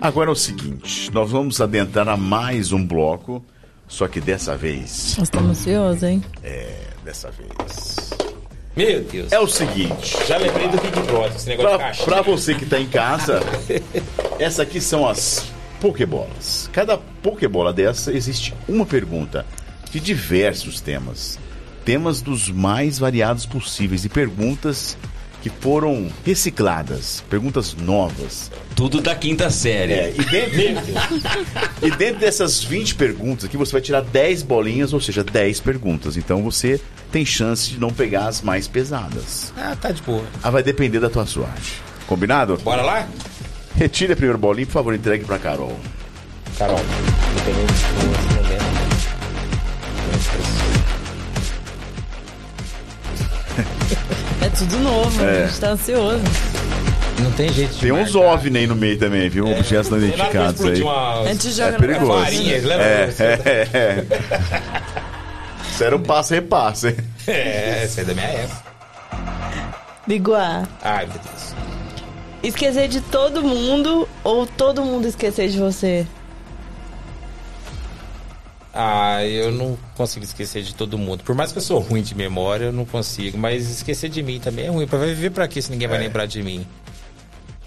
Agora 0.00 0.30
é 0.30 0.32
o 0.32 0.36
seguinte: 0.36 1.10
nós 1.12 1.30
vamos 1.30 1.60
adentrar 1.60 2.08
a 2.08 2.16
mais 2.16 2.72
um 2.72 2.84
bloco, 2.86 3.44
só 3.86 4.08
que 4.08 4.20
dessa 4.20 4.56
vez. 4.56 5.14
Nós 5.18 5.26
estamos 5.28 5.50
ansiosos, 5.50 6.02
hein? 6.02 6.22
É, 6.42 6.72
dessa 7.04 7.30
vez. 7.30 8.10
Meu 8.76 9.02
Deus. 9.02 9.30
É 9.32 9.38
o 9.38 9.46
seguinte. 9.46 10.16
Já 10.26 10.36
lembrei 10.36 10.66
do 10.68 10.76
Big 10.80 11.00
Brother, 11.02 11.36
esse 11.36 11.48
negócio 11.48 11.72
de 11.72 11.76
Pra, 11.76 11.86
caixa. 11.86 12.04
pra 12.04 12.22
você 12.22 12.54
que 12.54 12.66
tá 12.66 12.78
em 12.80 12.86
casa, 12.86 13.40
essas 14.38 14.60
aqui 14.60 14.80
são 14.80 15.08
as 15.08 15.46
Pokébolas. 15.80 16.68
Cada 16.72 16.96
Pokébola 17.22 17.72
dessa 17.72 18.12
existe 18.12 18.52
uma 18.68 18.84
pergunta 18.84 19.46
de 19.90 20.00
diversos 20.00 20.80
temas. 20.80 21.38
Temas 21.84 22.20
dos 22.22 22.48
mais 22.50 22.98
variados 22.98 23.46
possíveis 23.46 24.04
e 24.04 24.08
perguntas 24.08 24.96
que 25.44 25.50
foram 25.50 26.10
recicladas, 26.24 27.22
perguntas 27.28 27.74
novas. 27.74 28.50
Tudo 28.74 29.02
da 29.02 29.14
quinta 29.14 29.50
série. 29.50 29.92
É, 29.92 30.14
e 30.18 30.24
dentro, 30.24 30.58
e 31.86 31.90
dentro 31.90 32.20
dessas 32.20 32.64
20 32.64 32.94
perguntas 32.94 33.44
aqui, 33.44 33.54
você 33.54 33.72
vai 33.72 33.82
tirar 33.82 34.00
10 34.00 34.42
bolinhas, 34.42 34.94
ou 34.94 35.00
seja, 35.02 35.22
10 35.22 35.60
perguntas. 35.60 36.16
Então 36.16 36.42
você 36.42 36.80
tem 37.12 37.26
chance 37.26 37.68
de 37.68 37.78
não 37.78 37.90
pegar 37.90 38.28
as 38.28 38.40
mais 38.40 38.66
pesadas. 38.66 39.52
Ah, 39.54 39.76
tá 39.78 39.90
de 39.90 40.00
boa. 40.00 40.24
Ah, 40.42 40.48
vai 40.48 40.62
depender 40.62 40.98
da 40.98 41.10
tua 41.10 41.26
sorte. 41.26 41.74
Combinado? 42.06 42.56
Bora 42.64 42.80
lá? 42.80 43.06
Retire 43.76 44.14
a 44.14 44.16
primeira 44.16 44.38
bolinha, 44.38 44.66
por 44.66 44.72
favor, 44.72 44.94
entregue 44.94 45.26
pra 45.26 45.38
Carol. 45.38 45.78
Carol, 46.56 46.78
não 46.78 47.44
tem 47.44 48.33
É 54.54 54.56
tudo 54.56 54.78
novo, 54.78 55.24
a 55.24 55.46
gente 55.46 55.60
tá 55.60 55.70
ansioso. 55.70 56.22
Não 57.18 57.30
tem 57.32 57.52
jeito 57.52 57.74
de 57.74 57.80
Tem 57.80 57.92
uns. 57.92 58.14
OVNI 58.14 58.58
aí 58.60 58.66
no 58.68 58.76
meio 58.76 58.96
também, 58.98 59.28
viu? 59.28 59.48
Objetos 59.50 59.90
não 59.90 59.98
identificados 59.98 60.38
aí. 60.60 60.72
explodir 60.72 60.84
uma- 60.84 61.20
A 61.22 61.26
gente 61.26 61.48
É 61.48 61.50
joga 61.50 61.72
no 61.72 61.78
perigoso. 61.78 62.22
Farinha? 62.24 62.54
É, 62.54 63.08
é, 63.18 63.68
é. 63.78 64.04
Isso 65.70 65.82
era 65.84 65.96
um 65.96 66.00
passo 66.02 66.34
hein? 66.86 66.96
É, 67.26 67.82
essa 67.84 68.00
é 68.02 68.04
da 68.04 68.14
minha 68.14 68.26
época. 68.26 68.62
Biguá, 70.06 70.62
Ai, 70.82 71.06
meu 71.06 71.14
Deus. 71.18 71.54
esquecer 72.42 72.88
de 72.88 73.00
todo 73.00 73.42
mundo 73.42 74.06
ou 74.22 74.46
todo 74.46 74.84
mundo 74.84 75.08
esquecer 75.08 75.48
de 75.48 75.58
você? 75.58 76.06
Ah, 78.74 79.24
eu 79.24 79.52
não 79.52 79.78
consigo 79.96 80.24
esquecer 80.24 80.62
de 80.62 80.74
todo 80.74 80.98
mundo. 80.98 81.22
Por 81.22 81.34
mais 81.34 81.52
que 81.52 81.58
eu 81.58 81.62
sou 81.62 81.78
ruim 81.78 82.02
de 82.02 82.14
memória, 82.14 82.66
eu 82.66 82.72
não 82.72 82.84
consigo. 82.84 83.38
Mas 83.38 83.70
esquecer 83.70 84.08
de 84.10 84.20
mim 84.22 84.40
também 84.40 84.66
é 84.66 84.68
ruim. 84.68 84.86
Pra 84.86 84.98
viver 84.98 85.30
pra 85.30 85.46
quê 85.46 85.62
se 85.62 85.70
ninguém 85.70 85.86
É. 85.86 85.88
vai 85.90 85.98
lembrar 86.00 86.26
de 86.26 86.42
mim? 86.42 86.66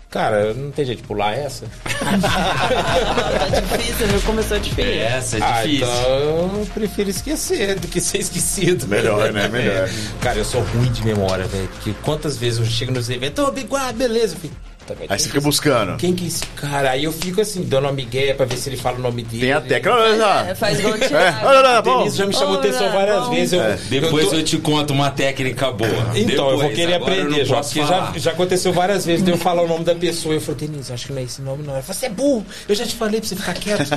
Cara, 0.09 0.53
não 0.53 0.71
tem 0.71 0.85
jeito 0.85 1.01
de 1.01 1.07
pular 1.07 1.33
essa? 1.33 1.65
Tá 1.87 3.47
difícil, 3.77 4.07
viu? 4.07 4.21
Começou 4.21 4.59
difícil. 4.59 5.01
Essa 5.01 5.37
é 5.37 5.41
Ah, 5.41 5.61
difícil. 5.63 5.85
então 5.87 6.59
eu 6.59 6.67
prefiro 6.73 7.09
esquecer 7.09 7.79
do 7.79 7.87
que 7.87 7.99
ser 8.01 8.19
esquecido. 8.19 8.87
Melhor, 8.87 9.31
né? 9.33 9.47
Melhor. 9.47 9.89
Cara, 10.21 10.37
eu 10.39 10.45
sou 10.45 10.61
ruim 10.61 10.91
de 10.91 11.03
memória, 11.05 11.45
velho. 11.45 11.67
Porque 11.69 11.93
quantas 12.03 12.37
vezes 12.37 12.59
eu 12.59 12.65
chego 12.65 12.91
nos 12.93 13.09
eventos, 13.09 13.43
ô, 13.45 13.51
Biguá, 13.51 13.91
beleza. 13.91 14.35
Eu 14.43 14.49
fico, 14.87 14.93
"Puta, 14.93 14.95
velho, 14.95 15.11
Aí 15.11 15.19
você 15.19 15.25
fica 15.27 15.37
é 15.37 15.41
buscando. 15.41 15.97
Quem 15.97 16.13
que 16.13 16.23
é 16.23 16.27
esse 16.27 16.45
cara? 16.55 16.91
Aí 16.91 17.03
eu 17.03 17.11
fico 17.11 17.41
assim, 17.41 17.63
dando 17.63 17.85
uma 17.85 17.91
migué 17.93 18.33
pra 18.33 18.45
ver 18.45 18.57
se 18.57 18.69
ele 18.69 18.77
fala 18.77 18.97
o 18.97 19.01
nome 19.01 19.23
dele. 19.23 19.41
Tem 19.41 19.51
a 19.53 19.61
tecla. 19.61 20.47
É, 20.49 20.55
faz 20.55 20.79
igual 20.79 20.93
o 20.97 21.03
É, 21.03 21.07
Thiago. 21.07 21.45
olha 21.47 21.59
lá, 21.61 21.77
A 21.77 21.81
bom. 21.81 21.97
Denise 21.99 22.17
já 22.17 22.25
me 22.25 22.33
chamou 22.33 22.55
atenção 22.59 22.91
várias 22.91 23.23
bom. 23.25 23.29
vezes. 23.31 23.53
Eu, 23.53 23.77
Depois 24.01 24.31
eu 24.33 24.43
te 24.43 24.57
conto 24.57 24.93
uma 24.93 25.09
técnica 25.11 25.71
boa. 25.71 26.11
Então, 26.15 26.49
eu 26.51 26.57
vou 26.57 26.69
querer 26.69 26.95
aprender, 26.95 27.47
posso 27.47 27.73
porque 27.73 27.87
já, 27.87 27.97
falar. 28.05 28.19
já 28.19 28.31
aconteceu 28.31 28.73
várias 28.73 29.05
vezes 29.05 29.23
de 29.23 29.31
eu 29.31 29.37
falar 29.37 29.61
o 29.63 29.67
nome 29.67 29.83
da 29.83 29.95
pessoa 29.95 30.33
e 30.33 30.37
eu 30.37 30.41
falei, 30.41 30.67
Denise, 30.67 30.91
acho 30.93 31.07
que 31.07 31.13
não 31.13 31.19
é 31.19 31.23
esse 31.23 31.41
nome, 31.41 31.63
não. 31.63 31.73
Ela 31.73 31.81
falou, 31.83 31.99
você 31.99 32.05
é 32.05 32.09
burro, 32.09 32.45
eu 32.67 32.75
já 32.75 32.85
te 32.85 32.95
falei 32.95 33.19
pra 33.19 33.27
você 33.29 33.35
ficar 33.35 33.53
quieto. 33.53 33.89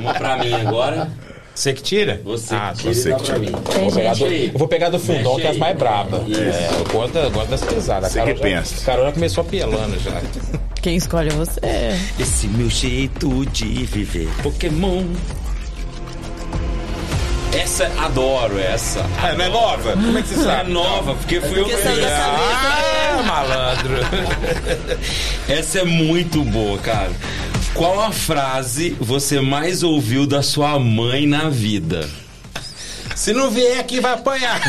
Uma 0.00 0.14
pra 0.14 0.36
mim 0.38 0.52
agora. 0.52 1.08
Você 1.56 1.72
que 1.72 1.82
tira? 1.82 2.20
Você 2.24 2.54
ah, 2.54 2.72
que 2.76 2.82
tira 2.82 2.94
você 2.94 3.14
que 3.14 3.22
tira. 3.22 3.38
mim. 3.38 3.52
Tem 3.52 3.82
Vou 3.84 3.92
pegar 3.92 4.14
gente 4.14 4.28
do- 4.28 4.34
aí. 4.34 4.50
eu 4.52 4.58
vou 4.58 4.68
pegar 4.68 4.88
do 4.90 4.98
fundão, 4.98 5.32
Mexe 5.34 5.40
que 5.40 5.46
é 5.46 5.50
as 5.50 5.56
mais 5.56 5.76
brabas. 5.76 6.28
Isso. 6.28 6.40
É, 6.40 6.70
eu 6.78 6.84
gosto, 6.92 7.12
da- 7.14 7.28
gosto 7.28 7.48
das 7.50 7.60
pesadas. 7.64 8.12
Você 8.12 8.20
A 8.20 8.24
que 8.26 8.34
pensa. 8.34 8.82
A 8.82 8.84
Carol 8.86 9.06
já 9.06 9.12
começou 9.12 9.42
apelando 9.42 9.98
já. 10.00 10.22
Quem 10.82 10.96
escolhe 10.96 11.30
é 11.30 11.32
você. 11.32 11.60
Esse 12.20 12.46
meu 12.46 12.68
jeito 12.70 13.44
de 13.46 13.64
viver. 13.86 14.28
Pokémon. 14.42 15.02
Essa, 17.52 17.90
adoro 17.98 18.58
essa. 18.58 19.00
Ah, 19.22 19.32
não 19.32 19.44
é 19.44 19.48
nova? 19.48 19.92
Como 19.92 20.18
é 20.18 20.22
que 20.22 20.28
você 20.28 20.40
É 20.40 20.42
sabe? 20.44 20.70
nova, 20.72 21.14
porque 21.14 21.40
fui 21.40 21.60
eu 21.60 21.64
que 21.64 21.76
fiz. 21.76 22.04
Ah, 22.04 23.22
malandro. 23.26 23.94
Essa 25.48 25.78
é 25.80 25.84
muito 25.84 26.42
boa, 26.44 26.76
cara. 26.78 27.10
Qual 27.76 28.00
a 28.00 28.10
frase 28.12 28.90
você 29.00 29.40
mais 29.40 29.82
ouviu 29.82 30.26
da 30.26 30.42
sua 30.42 30.78
mãe 30.78 31.26
na 31.26 31.48
vida? 31.50 32.08
Se 33.14 33.32
não 33.32 33.50
vier 33.50 33.78
aqui, 33.78 34.00
vai 34.00 34.12
apanhar. 34.14 34.60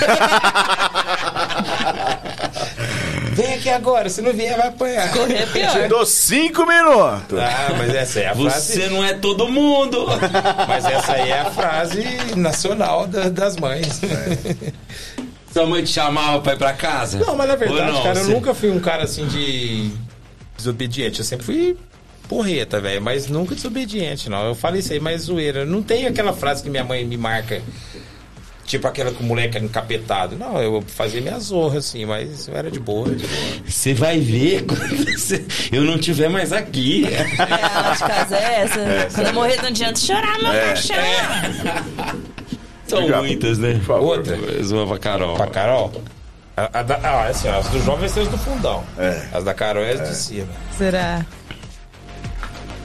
Vem 3.34 3.54
aqui 3.54 3.70
agora, 3.70 4.10
se 4.10 4.22
não 4.22 4.34
vier, 4.34 4.58
vai 4.58 4.68
apanhar. 4.70 5.12
Correr 5.12 5.36
é 5.36 5.46
pior. 5.46 5.88
Dou 5.88 6.06
cinco 6.06 6.66
minutos. 6.66 7.38
Ah, 7.40 7.74
mas 7.78 7.94
essa 7.94 8.20
é 8.20 8.28
a 8.28 8.36
frase. 8.36 8.74
Você 8.74 8.88
não 8.90 9.04
é 9.04 9.14
todo 9.14 9.48
mundo. 9.48 10.06
Mas 10.68 10.86
essa 10.86 11.14
aí 11.14 11.30
é 11.30 11.42
a 11.42 11.52
frase 11.52 12.04
nacional 12.36 13.06
da- 13.06 13.30
das 13.30 13.56
mães. 13.58 14.02
Sua 15.54 15.66
mãe 15.68 15.84
te 15.84 15.92
chamava 15.92 16.40
pra 16.42 16.54
ir 16.54 16.58
pra 16.58 16.74
casa? 16.74 17.20
Não, 17.20 17.36
mas 17.36 17.48
na 17.48 17.56
verdade, 17.56 17.92
não? 17.92 18.04
cara, 18.04 18.20
eu 18.20 18.26
Você- 18.26 18.34
nunca 18.34 18.54
fui 18.56 18.70
um 18.72 18.80
cara 18.80 19.04
assim 19.04 19.28
de 19.28 19.92
desobediente. 20.56 21.20
Eu 21.20 21.26
sempre 21.26 21.46
fui 21.46 21.78
porreta, 22.28 22.80
velho, 22.80 23.02
mas 23.02 23.28
nunca 23.28 23.56
desobediente, 23.56 24.30
não. 24.30 24.46
Eu 24.48 24.56
falei 24.56 24.80
isso 24.80 24.94
aí, 24.94 25.00
mas 25.00 25.22
zoeira. 25.24 25.66
Não 25.66 25.82
tem 25.82 26.06
aquela 26.08 26.34
frase 26.34 26.62
que 26.64 26.70
minha 26.70 26.84
mãe 26.84 27.06
me 27.06 27.18
marca. 27.18 27.62
Tipo 28.66 28.86
aquela 28.86 29.12
que 29.12 29.24
o 29.24 29.26
moleque 29.26 29.58
encapetado. 29.58 30.36
Não, 30.36 30.62
eu 30.62 30.84
fazia 30.86 31.22
minha 31.22 31.40
zorra, 31.40 31.78
assim, 31.78 32.06
mas 32.06 32.50
eu 32.50 32.54
era 32.58 32.70
de 32.70 32.82
boa. 32.82 33.08
Você 33.66 33.94
vai 33.94 34.20
ver 34.20 34.64
quando 34.68 35.06
você- 35.06 35.46
eu 35.72 35.84
não 35.84 35.98
tiver 35.98 36.28
mais 36.30 36.52
aqui. 36.52 37.06
É, 37.06 37.22
a 37.22 37.94
de 37.94 38.00
casa 38.00 38.36
é 38.36 38.62
essa. 38.64 39.16
Quando 39.16 39.28
eu 39.28 39.34
morrer, 39.34 39.56
não 39.62 39.68
adianta 39.70 39.98
chorar, 39.98 40.38
meu 40.40 40.52
É. 40.52 40.66
caixão. 40.66 40.96
São 42.88 43.00
Obrigado. 43.00 43.24
muitas, 43.24 43.58
né? 43.58 43.74
Por 43.76 43.82
favor. 43.84 44.18
Outra. 44.18 44.38
Mais 44.38 44.72
uma 44.72 44.88
pra 44.88 45.00
Carol. 45.00 45.36
Pra 45.36 45.48
Carol? 45.48 46.02
A, 46.56 46.80
a 46.80 46.84
da- 46.84 47.00
ah, 47.04 47.28
assim, 47.28 47.48
as 47.48 47.68
do 47.70 47.80
João 47.84 47.98
vai 47.98 48.10
ser 48.10 48.22
as 48.22 48.28
do 48.30 48.38
fundão. 48.38 48.84
É. 48.98 49.28
As 49.34 49.44
da 49.44 49.54
Carol 49.54 49.84
é 49.84 49.92
as 49.92 50.10
de 50.10 50.16
cima. 50.16 50.48
Será? 50.78 51.26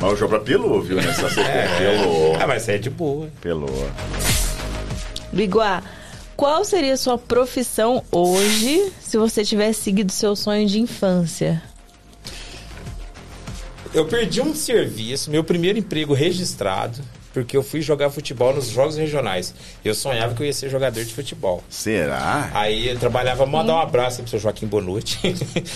Mas 0.02 0.14
o 0.14 0.16
João 0.16 0.40
pelou, 0.40 0.82
viu? 0.82 0.96
Nessa 0.96 1.28
sequência. 1.28 1.78
Pelou. 1.78 2.36
Ah, 2.40 2.46
mas 2.48 2.68
é 2.68 2.76
de 2.76 2.90
boa. 2.90 3.30
Pelou. 3.40 3.88
Biguá, 5.32 5.80
qual 6.36 6.64
seria 6.64 6.94
a 6.94 6.96
sua 6.96 7.16
profissão 7.16 8.02
hoje 8.10 8.92
se 9.00 9.16
você 9.16 9.44
tivesse 9.44 9.82
seguido 9.82 10.10
seu 10.10 10.34
sonho 10.34 10.66
de 10.66 10.80
infância? 10.80 11.62
Eu 13.94 14.04
perdi 14.06 14.40
um 14.40 14.52
serviço, 14.56 15.30
meu 15.30 15.44
primeiro 15.44 15.78
emprego 15.78 16.14
registrado, 16.14 16.98
porque 17.32 17.56
eu 17.56 17.62
fui 17.62 17.80
jogar 17.80 18.10
futebol 18.10 18.54
nos 18.54 18.68
jogos 18.68 18.96
regionais. 18.96 19.54
Eu 19.84 19.94
sonhava 19.94 20.34
que 20.34 20.42
eu 20.42 20.46
ia 20.46 20.52
ser 20.52 20.68
jogador 20.68 21.04
de 21.04 21.14
futebol. 21.14 21.62
Será? 21.68 22.50
Aí 22.54 22.88
eu 22.88 22.98
trabalhava, 22.98 23.46
mandar 23.46 23.74
um 23.76 23.80
abraço 23.80 24.16
aí 24.18 24.22
pro 24.22 24.30
seu 24.30 24.38
Joaquim 24.40 24.66
Bonucci. 24.66 25.18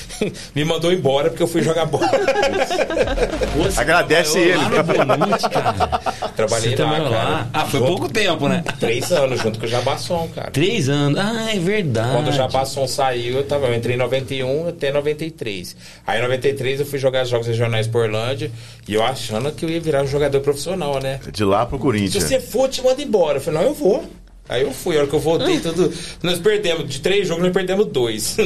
Me 0.55 0.65
mandou 0.65 0.93
embora 0.93 1.31
porque 1.31 1.43
eu 1.43 1.49
fui 1.49 1.63
jogar 1.63 1.87
bola. 1.87 2.07
Você 3.57 3.81
Agradece 3.81 4.39
ele. 4.39 4.57
Lá 4.57 4.69
no 4.69 5.17
Bonute, 5.17 5.49
cara. 5.49 6.01
Trabalhei 6.37 6.77
Você 6.77 6.83
lá, 6.83 6.91
cara. 6.91 7.09
lá? 7.09 7.49
Ah, 7.53 7.65
foi 7.67 7.81
Junto- 7.81 7.93
pouco 7.93 8.09
tempo, 8.13 8.49
né? 8.49 8.63
Três 8.79 9.11
anos 9.13 9.41
junto 9.41 9.59
com 9.59 9.67
o 9.67 9.69
Jabasson, 9.69 10.29
cara. 10.35 10.51
Três 10.51 10.89
anos. 10.89 11.19
Ah, 11.19 11.55
é 11.55 11.59
verdade. 11.59 12.13
Quando 12.13 12.29
o 12.29 12.33
Jabasson 12.33 12.87
saiu, 12.87 13.37
eu, 13.39 13.45
tava, 13.47 13.67
eu 13.67 13.75
entrei 13.75 13.95
em 13.97 13.99
91 13.99 14.69
até 14.69 14.93
93. 14.93 15.77
Aí 16.07 16.19
em 16.19 16.23
93 16.23 16.81
eu 16.81 16.87
fui 16.87 16.99
jogar 16.99 17.23
os 17.25 17.29
Jogos 17.29 17.47
Regionais 17.47 17.87
por 17.87 18.03
Orlândia 18.03 18.51
e 18.87 18.95
eu 18.95 19.03
achando 19.03 19.51
que 19.53 19.65
eu 19.65 19.71
ia 19.71 19.81
virar 19.81 20.03
um 20.03 20.07
jogador 20.07 20.41
profissional, 20.41 21.01
né? 21.01 21.21
De 21.33 21.45
lá 21.47 21.65
pro 21.67 21.77
Se 21.79 21.83
Corinthians. 21.83 22.25
você 22.25 22.41
for, 22.41 22.65
eu 22.65 22.69
te 22.69 22.83
manda 22.83 23.03
embora. 23.03 23.39
Eu 23.39 23.43
falei, 23.43 23.61
não, 23.61 23.69
eu 23.69 23.75
vou. 23.75 24.05
Aí 24.49 24.63
eu 24.63 24.71
fui, 24.73 24.95
a 24.97 25.01
hora 25.01 25.09
que 25.09 25.15
eu 25.15 25.19
voltei, 25.19 25.59
tudo. 25.59 25.93
Nós 26.23 26.39
perdemos, 26.39 26.89
de 26.89 27.01
três 27.01 27.27
jogos, 27.27 27.43
nós 27.43 27.53
perdemos 27.53 27.87
dois. 27.87 28.37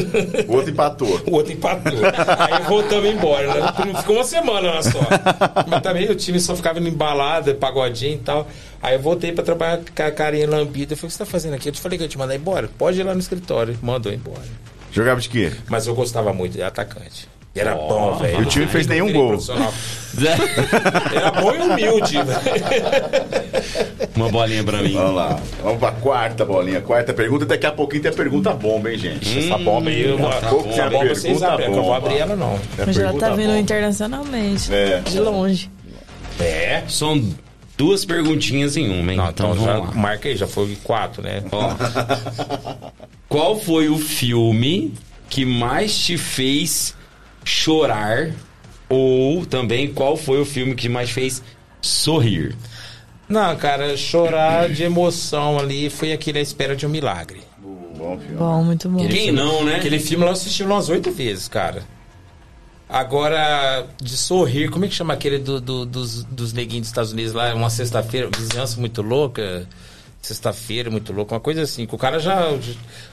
O 0.49 0.55
outro 0.55 0.71
empatou. 0.71 1.21
o 1.27 1.35
outro 1.35 1.53
empatou. 1.53 1.93
Aí 2.39 2.63
voltamos 2.63 3.11
embora. 3.11 3.55
Né? 3.55 3.73
Ficou 3.99 4.17
uma 4.17 4.25
semana 4.25 4.71
lá 4.71 4.83
só. 4.83 4.99
Mas 5.69 5.83
também 5.83 6.11
o 6.11 6.15
time 6.15 6.41
só 6.41 6.57
ficava 6.57 6.79
indo 6.79 6.89
embalada, 6.89 7.53
pagodinho 7.55 8.15
e 8.15 8.19
tal. 8.19 8.49
Aí 8.81 8.95
eu 8.95 9.01
voltei 9.01 9.31
pra 9.33 9.45
trabalhar 9.45 9.81
com 9.95 10.03
a 10.03 10.11
carinha 10.11 10.49
lambida. 10.49 10.95
Eu 10.95 10.97
falei, 10.97 11.09
o 11.09 11.11
que 11.11 11.13
você 11.13 11.19
tá 11.19 11.27
fazendo 11.27 11.55
aqui? 11.55 11.69
Eu 11.69 11.73
te 11.73 11.81
falei 11.83 11.99
que 11.99 12.05
eu 12.05 12.07
ia 12.07 12.11
te 12.11 12.17
mandar 12.17 12.35
embora. 12.35 12.71
Pode 12.79 12.99
ir 12.99 13.03
lá 13.03 13.13
no 13.13 13.21
escritório. 13.21 13.79
Mandou 13.83 14.11
embora. 14.11 14.41
Jogava 14.91 15.21
de 15.21 15.29
quê? 15.29 15.53
Mas 15.69 15.87
eu 15.87 15.95
gostava 15.95 16.33
muito 16.33 16.55
de 16.55 16.63
atacante. 16.63 17.29
Era 17.55 17.75
bom, 17.75 18.15
velho. 18.17 18.41
E 18.41 18.43
o 18.43 18.47
time 18.47 18.67
fez 18.67 18.87
nenhum 18.87 19.13
gol. 19.13 19.37
Era 21.15 21.31
bom 21.33 21.55
e 21.55 21.59
humilde. 21.59 22.17
Uma 24.15 24.29
bolinha 24.29 24.63
pra 24.63 24.83
mim. 24.83 24.93
Vamos 24.93 25.15
lá. 25.15 25.41
Vamos 25.63 25.79
pra 25.79 25.93
quarta 25.93 26.45
bolinha. 26.45 26.81
Quarta 26.81 27.13
pergunta. 27.13 27.45
Daqui 27.47 27.67
a 27.67 27.73
pouquinho 27.73 28.03
tem 28.03 28.11
a 28.11 28.15
pergunta 28.15 28.53
bomba, 28.53 28.91
hein, 28.91 28.99
gente? 28.99 29.39
Essa 29.39 29.59
bomba 29.59 29.91
aí, 29.91 30.13
uma, 30.13 30.29
Daqui 30.31 30.45
a 30.47 30.49
pouco 30.49 30.65
tem 30.65 30.73
essa 30.73 30.85
a 30.85 30.91
bomba 30.91 31.07
pergunta 31.09 31.65
eu 31.65 31.73
vou 31.73 31.83
bomba. 31.83 31.97
abrir 31.97 32.19
ela 32.19 32.37
não. 32.37 32.55
A 32.55 32.87
Mas 32.87 32.99
ela 32.99 33.19
tá 33.19 33.31
vindo 33.31 33.57
internacionalmente. 33.57 34.73
É. 34.73 35.01
De 35.01 35.19
longe. 35.21 35.71
É. 36.39 36.85
São 36.89 37.23
duas 37.77 38.05
perguntinhas 38.05 38.77
em 38.77 38.89
uma, 38.91 39.11
hein? 39.13 39.19
Não, 39.19 39.31
então, 39.31 39.55
já 39.55 39.73
vamos 39.73 39.89
lá. 39.89 39.95
marca 39.95 40.29
aí, 40.29 40.37
já 40.37 40.47
foi 40.47 40.77
quatro, 40.85 41.23
né? 41.23 41.43
Ó. 41.51 41.75
Qual 43.29 43.59
foi 43.61 43.89
o 43.89 43.99
filme 43.99 44.93
que 45.29 45.45
mais 45.45 45.97
te 45.97 46.17
fez 46.19 46.95
chorar? 47.45 48.31
Ou 48.89 49.47
também 49.47 49.93
qual 49.93 50.17
foi 50.17 50.41
o 50.41 50.45
filme 50.45 50.75
que 50.75 50.89
mais 50.89 51.11
fez 51.11 51.43
sorrir? 51.81 52.57
Não, 53.29 53.55
cara, 53.57 53.97
chorar 53.97 54.69
de 54.69 54.83
emoção 54.83 55.59
ali 55.59 55.89
foi 55.89 56.13
aquele 56.13 56.39
A 56.41 56.43
Espera 56.43 56.75
de 56.75 56.85
um 56.85 56.89
Milagre. 56.89 57.41
Bom 57.97 58.19
filme. 58.19 58.37
Bom, 58.37 58.65
muito 58.65 58.89
bom. 58.89 58.99
Quem 59.07 59.11
filme- 59.27 59.33
não, 59.33 59.65
né? 59.65 59.77
Aquele 59.77 60.01
filme 60.01 60.25
nós 60.25 60.41
assistimos 60.41 60.73
umas 60.73 60.89
oito 60.89 61.11
vezes, 61.13 61.47
cara. 61.47 61.85
Agora, 62.89 63.87
de 64.03 64.17
sorrir, 64.17 64.69
como 64.69 64.85
é 64.85 64.89
que 64.89 64.95
chama 64.95 65.15
aquele 65.15 65.39
do, 65.39 65.61
do- 65.61 65.87
dos, 65.87 66.25
dos 66.25 66.53
neguinhos 66.53 66.83
dos 66.83 66.89
Estados 66.89 67.13
Unidos 67.13 67.33
lá? 67.33 67.55
Uma 67.55 67.71
sexta-feira, 67.71 68.29
vizinhança 68.37 68.81
muito 68.81 69.01
louca. 69.01 69.69
Sexta-feira, 70.23 70.91
muito 70.91 71.13
louca, 71.13 71.35
uma 71.35 71.41
coisa 71.41 71.63
assim. 71.63 71.87
Que 71.87 71.95
o 71.95 71.99
cara 71.99 72.19
já, 72.19 72.37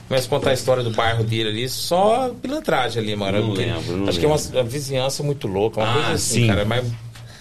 começa 0.08 0.28
a 0.28 0.30
contar 0.30 0.50
a 0.50 0.54
história 0.54 0.84
do 0.84 0.92
bairro 0.92 1.24
dele 1.24 1.50
ali, 1.50 1.70
só 1.70 2.30
pilantragem 2.42 3.02
ali, 3.02 3.16
mano. 3.16 3.40
Não 3.42 3.54
lembro, 3.54 3.98
não 3.98 4.10
Acho 4.10 4.20
que 4.20 4.26
é 4.26 4.28
uma, 4.28 4.36
uma 4.38 4.64
vizinhança 4.64 5.24
muito 5.24 5.48
louca, 5.48 5.80
uma 5.80 5.90
Ah, 5.90 5.94
coisa 5.94 6.12
assim, 6.12 6.42
sim. 6.42 6.48
cara. 6.48 6.66
Mas 6.66 6.86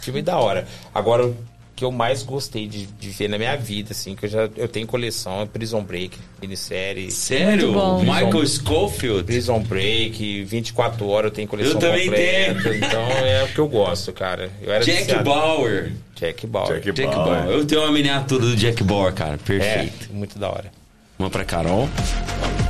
filme 0.00 0.22
da 0.22 0.38
hora. 0.38 0.68
Agora, 0.94 1.34
que 1.76 1.84
eu 1.84 1.92
mais 1.92 2.22
gostei 2.22 2.66
de, 2.66 2.86
de 2.86 3.10
ver 3.10 3.28
na 3.28 3.36
minha 3.36 3.54
vida, 3.54 3.92
assim, 3.92 4.16
que 4.16 4.24
eu 4.24 4.30
já 4.30 4.48
eu 4.56 4.66
tenho 4.66 4.86
coleção, 4.86 5.42
é 5.42 5.46
Prison 5.46 5.82
Break, 5.82 6.16
minissérie. 6.40 7.10
Sério? 7.10 7.72
Michael 8.00 8.46
Schofield? 8.46 9.24
Prison 9.24 9.60
Break, 9.60 10.44
24 10.44 11.06
horas 11.06 11.30
eu 11.30 11.34
tenho 11.34 11.46
coleção 11.46 11.74
Eu 11.74 11.78
também 11.78 12.06
completa. 12.06 12.62
tenho. 12.62 12.74
Então 12.76 13.02
é 13.02 13.44
o 13.44 13.48
que 13.48 13.58
eu 13.58 13.68
gosto, 13.68 14.10
cara. 14.14 14.50
Eu 14.62 14.72
era 14.72 14.82
Jack 14.82 15.00
viciado. 15.00 15.24
Bauer. 15.24 15.92
Jack 16.18 16.46
Bauer. 16.46 16.74
Jack 16.80 16.92
Jack 16.92 17.14
Bauer. 17.14 17.42
Bauer. 17.42 17.50
Eu 17.58 17.66
tenho 17.66 17.82
uma 17.82 17.92
miniatura 17.92 18.40
do 18.46 18.56
Jack 18.56 18.82
Bauer, 18.82 19.12
cara. 19.12 19.34
É, 19.34 19.36
Perfeito. 19.36 20.08
muito 20.14 20.38
da 20.38 20.48
hora. 20.48 20.72
Uma 21.18 21.28
pra 21.28 21.44
Carol. 21.44 21.86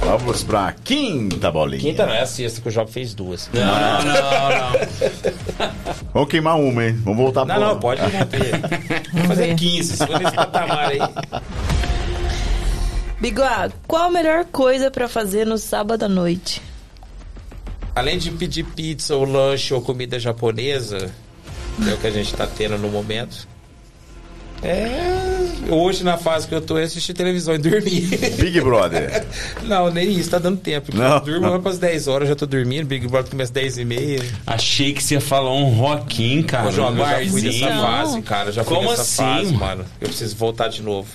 Vamos 0.07 0.45
pra 0.45 0.73
quinta 0.85 1.51
bolinha. 1.51 1.81
Quinta 1.81 2.07
não 2.07 2.13
é 2.15 2.23
a 2.23 2.27
sexta 2.27 2.61
que 2.61 2.69
o 2.69 2.71
Job 2.71 2.89
fez 2.89 3.13
duas. 3.13 3.51
Não, 3.53 3.65
não, 3.65 4.13
não. 4.53 5.95
Vamos 6.15 6.29
queimar 6.29 6.61
uma, 6.61 6.85
hein? 6.85 6.93
Vamos 7.03 7.19
voltar 7.19 7.45
Não, 7.45 7.57
pro... 7.57 7.65
não, 7.65 7.81
pode 7.81 8.01
manter. 8.03 8.53
Vou 9.13 9.25
fazer 9.25 9.57
15, 9.57 9.97
se 9.97 10.07
for 10.07 10.21
nesse 10.21 10.37
patamar 10.37 10.91
aí. 10.91 11.01
Bigua, 13.21 13.73
qual 13.89 14.05
a 14.05 14.11
melhor 14.11 14.45
coisa 14.45 14.93
pra 14.93 15.09
fazer 15.09 15.45
no 15.45 15.59
sábado 15.59 16.05
à 16.05 16.09
noite? 16.09 16.63
Além 17.93 18.17
de 18.17 18.31
pedir 18.31 18.63
pizza 18.63 19.17
ou 19.17 19.25
lanche 19.25 19.75
ou 19.75 19.83
comida 19.83 20.21
japonesa, 20.21 21.11
que 21.83 21.91
é 21.91 21.95
o 21.95 21.99
que 21.99 22.07
a 22.07 22.13
gente 22.13 22.33
tá 22.33 22.47
tendo 22.47 22.79
no 22.79 22.89
momento. 22.89 23.49
É. 24.63 25.26
Hoje, 25.69 26.05
na 26.05 26.17
fase 26.17 26.47
que 26.47 26.55
eu 26.55 26.61
tô, 26.61 26.79
é 26.79 26.85
assistir 26.85 27.13
televisão 27.15 27.55
e 27.55 27.59
dormir. 27.59 28.03
Big 28.37 28.61
Brother. 28.61 29.25
Não, 29.65 29.91
nem 29.91 30.11
isso, 30.11 30.31
tá 30.31 30.39
dando 30.39 30.59
tempo. 30.59 30.87
porque 30.87 30.99
Não, 30.99 31.17
eu 31.17 31.21
durmo 31.21 31.49
lá 31.51 31.59
pras 31.59 31.79
10 31.79 32.09
horas, 32.09 32.29
já 32.29 32.37
tô 32.37 32.47
dormindo. 32.47 32.87
Big 32.87 33.07
Brother 33.09 33.31
começa 33.31 33.49
às 33.51 33.55
10 33.55 33.79
e 33.79 33.85
meia. 33.85 34.23
Achei 34.47 34.93
que 34.93 35.03
você 35.03 35.15
ia 35.15 35.21
falar 35.21 35.53
um 35.53 35.65
rockinho, 35.71 36.45
cara. 36.45 36.69
Ô, 36.69 36.71
João, 36.73 36.93
um 36.93 36.99
eu 36.99 37.05
já 37.07 37.31
fui 37.31 37.43
nessa 37.43 37.69
fase, 37.81 38.23
cara. 38.23 38.53
Já 38.53 38.65
fui 38.65 38.77
Como 38.77 38.91
nessa 38.91 39.03
assim, 39.03 39.17
fase, 39.17 39.53
mano? 39.53 39.59
mano. 39.59 39.85
Eu 40.01 40.09
preciso 40.09 40.37
voltar 40.37 40.69
de 40.69 40.83
novo. 40.83 41.09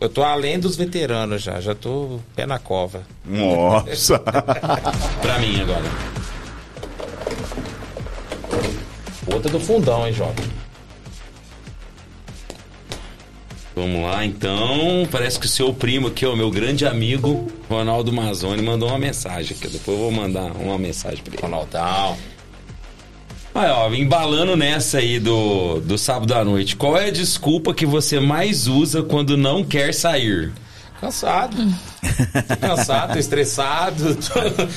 Eu 0.00 0.08
tô 0.08 0.22
além 0.22 0.58
dos 0.58 0.76
veteranos 0.76 1.42
já. 1.42 1.60
Já 1.60 1.74
tô 1.74 2.20
pé 2.34 2.46
na 2.46 2.58
cova. 2.58 3.02
Nossa. 3.24 4.18
Pra 5.20 5.38
mim 5.38 5.60
agora. 5.60 5.84
Outra 9.32 9.50
do 9.50 9.60
fundão, 9.60 10.06
hein, 10.06 10.12
jovem? 10.12 10.44
Vamos 13.74 14.02
lá, 14.02 14.24
então. 14.24 15.06
Parece 15.10 15.38
que 15.38 15.46
o 15.46 15.48
seu 15.48 15.72
primo 15.72 16.08
aqui, 16.08 16.26
o 16.26 16.36
meu 16.36 16.50
grande 16.50 16.84
amigo, 16.84 17.46
Ronaldo 17.68 18.12
Mazzoni, 18.12 18.62
mandou 18.62 18.88
uma 18.88 18.98
mensagem 18.98 19.56
aqui. 19.56 19.68
Depois 19.68 19.96
eu 19.96 20.04
vou 20.04 20.10
mandar 20.10 20.52
uma 20.56 20.78
mensagem 20.78 21.22
pra 21.22 21.34
ele. 21.34 21.42
Ronaldão. 21.42 22.16
Aí, 23.54 23.68
ó, 23.68 23.92
embalando 23.92 24.56
nessa 24.56 24.98
aí 24.98 25.18
do, 25.18 25.80
do 25.80 25.98
sábado 25.98 26.34
à 26.34 26.44
noite. 26.44 26.76
Qual 26.76 26.96
é 26.96 27.08
a 27.08 27.10
desculpa 27.10 27.74
que 27.74 27.84
você 27.84 28.20
mais 28.20 28.66
usa 28.66 29.02
quando 29.02 29.36
não 29.36 29.64
quer 29.64 29.92
sair? 29.92 30.52
Cansado. 31.00 31.56
Cansado, 32.60 33.14
tô 33.14 33.18
estressado. 33.18 34.18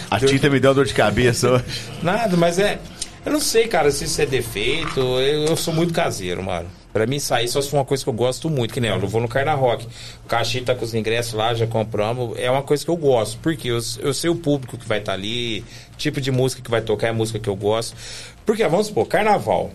A 0.10 0.20
tinta 0.20 0.50
me 0.50 0.60
deu 0.60 0.74
dor 0.74 0.86
de 0.86 0.94
cabeça 0.94 1.52
hoje. 1.52 1.66
Nada, 2.02 2.38
mas 2.38 2.58
é. 2.58 2.80
Eu 3.26 3.32
não 3.32 3.40
sei, 3.40 3.68
cara, 3.68 3.92
se 3.92 4.06
isso 4.06 4.22
é 4.22 4.26
defeito. 4.26 5.00
Eu, 5.00 5.46
eu 5.48 5.56
sou 5.56 5.74
muito 5.74 5.94
caseiro, 5.94 6.42
mano. 6.42 6.68
Pra 6.94 7.08
mim 7.08 7.18
sair 7.18 7.48
só 7.48 7.60
se 7.60 7.72
for 7.72 7.78
uma 7.78 7.86
coisa 7.86 8.04
que 8.04 8.10
eu 8.10 8.14
gosto 8.14 8.52
muito, 8.52 8.72
que 8.72 8.80
nem 8.80 8.92
eu, 8.92 9.00
vou 9.00 9.20
no 9.20 9.28
Carna 9.28 9.56
Rock. 9.56 9.88
O 10.24 10.28
Caxi 10.28 10.62
tá 10.62 10.76
com 10.76 10.86
os 10.86 10.94
ingressos 10.94 11.34
lá, 11.34 11.52
já 11.56 11.66
compramos. 11.66 12.38
É 12.38 12.52
uma 12.52 12.62
coisa 12.62 12.86
que 12.86 12.92
eu 12.92 12.96
gosto, 12.96 13.40
porque 13.40 13.70
eu, 13.70 13.80
eu 14.00 14.14
sei 14.14 14.30
o 14.30 14.36
público 14.36 14.78
que 14.78 14.88
vai 14.88 15.00
estar 15.00 15.14
ali, 15.14 15.66
tipo 15.98 16.22
de 16.22 16.32
música 16.32 16.62
que 16.62 16.70
vai 16.70 16.82
tocar, 16.82 17.08
é 17.08 17.10
a 17.10 17.14
música 17.14 17.40
que 17.40 17.50
eu 17.50 17.56
gosto. 17.56 17.98
Porque, 18.46 18.66
vamos 18.68 18.88
supor, 18.88 19.08
carnaval. 19.08 19.72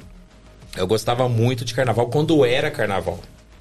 Eu 0.77 0.87
gostava 0.87 1.29
muito 1.29 1.65
de 1.65 1.75
carnaval 1.75 2.07
quando 2.07 2.45
era 2.45 2.71
carnaval. 2.71 3.19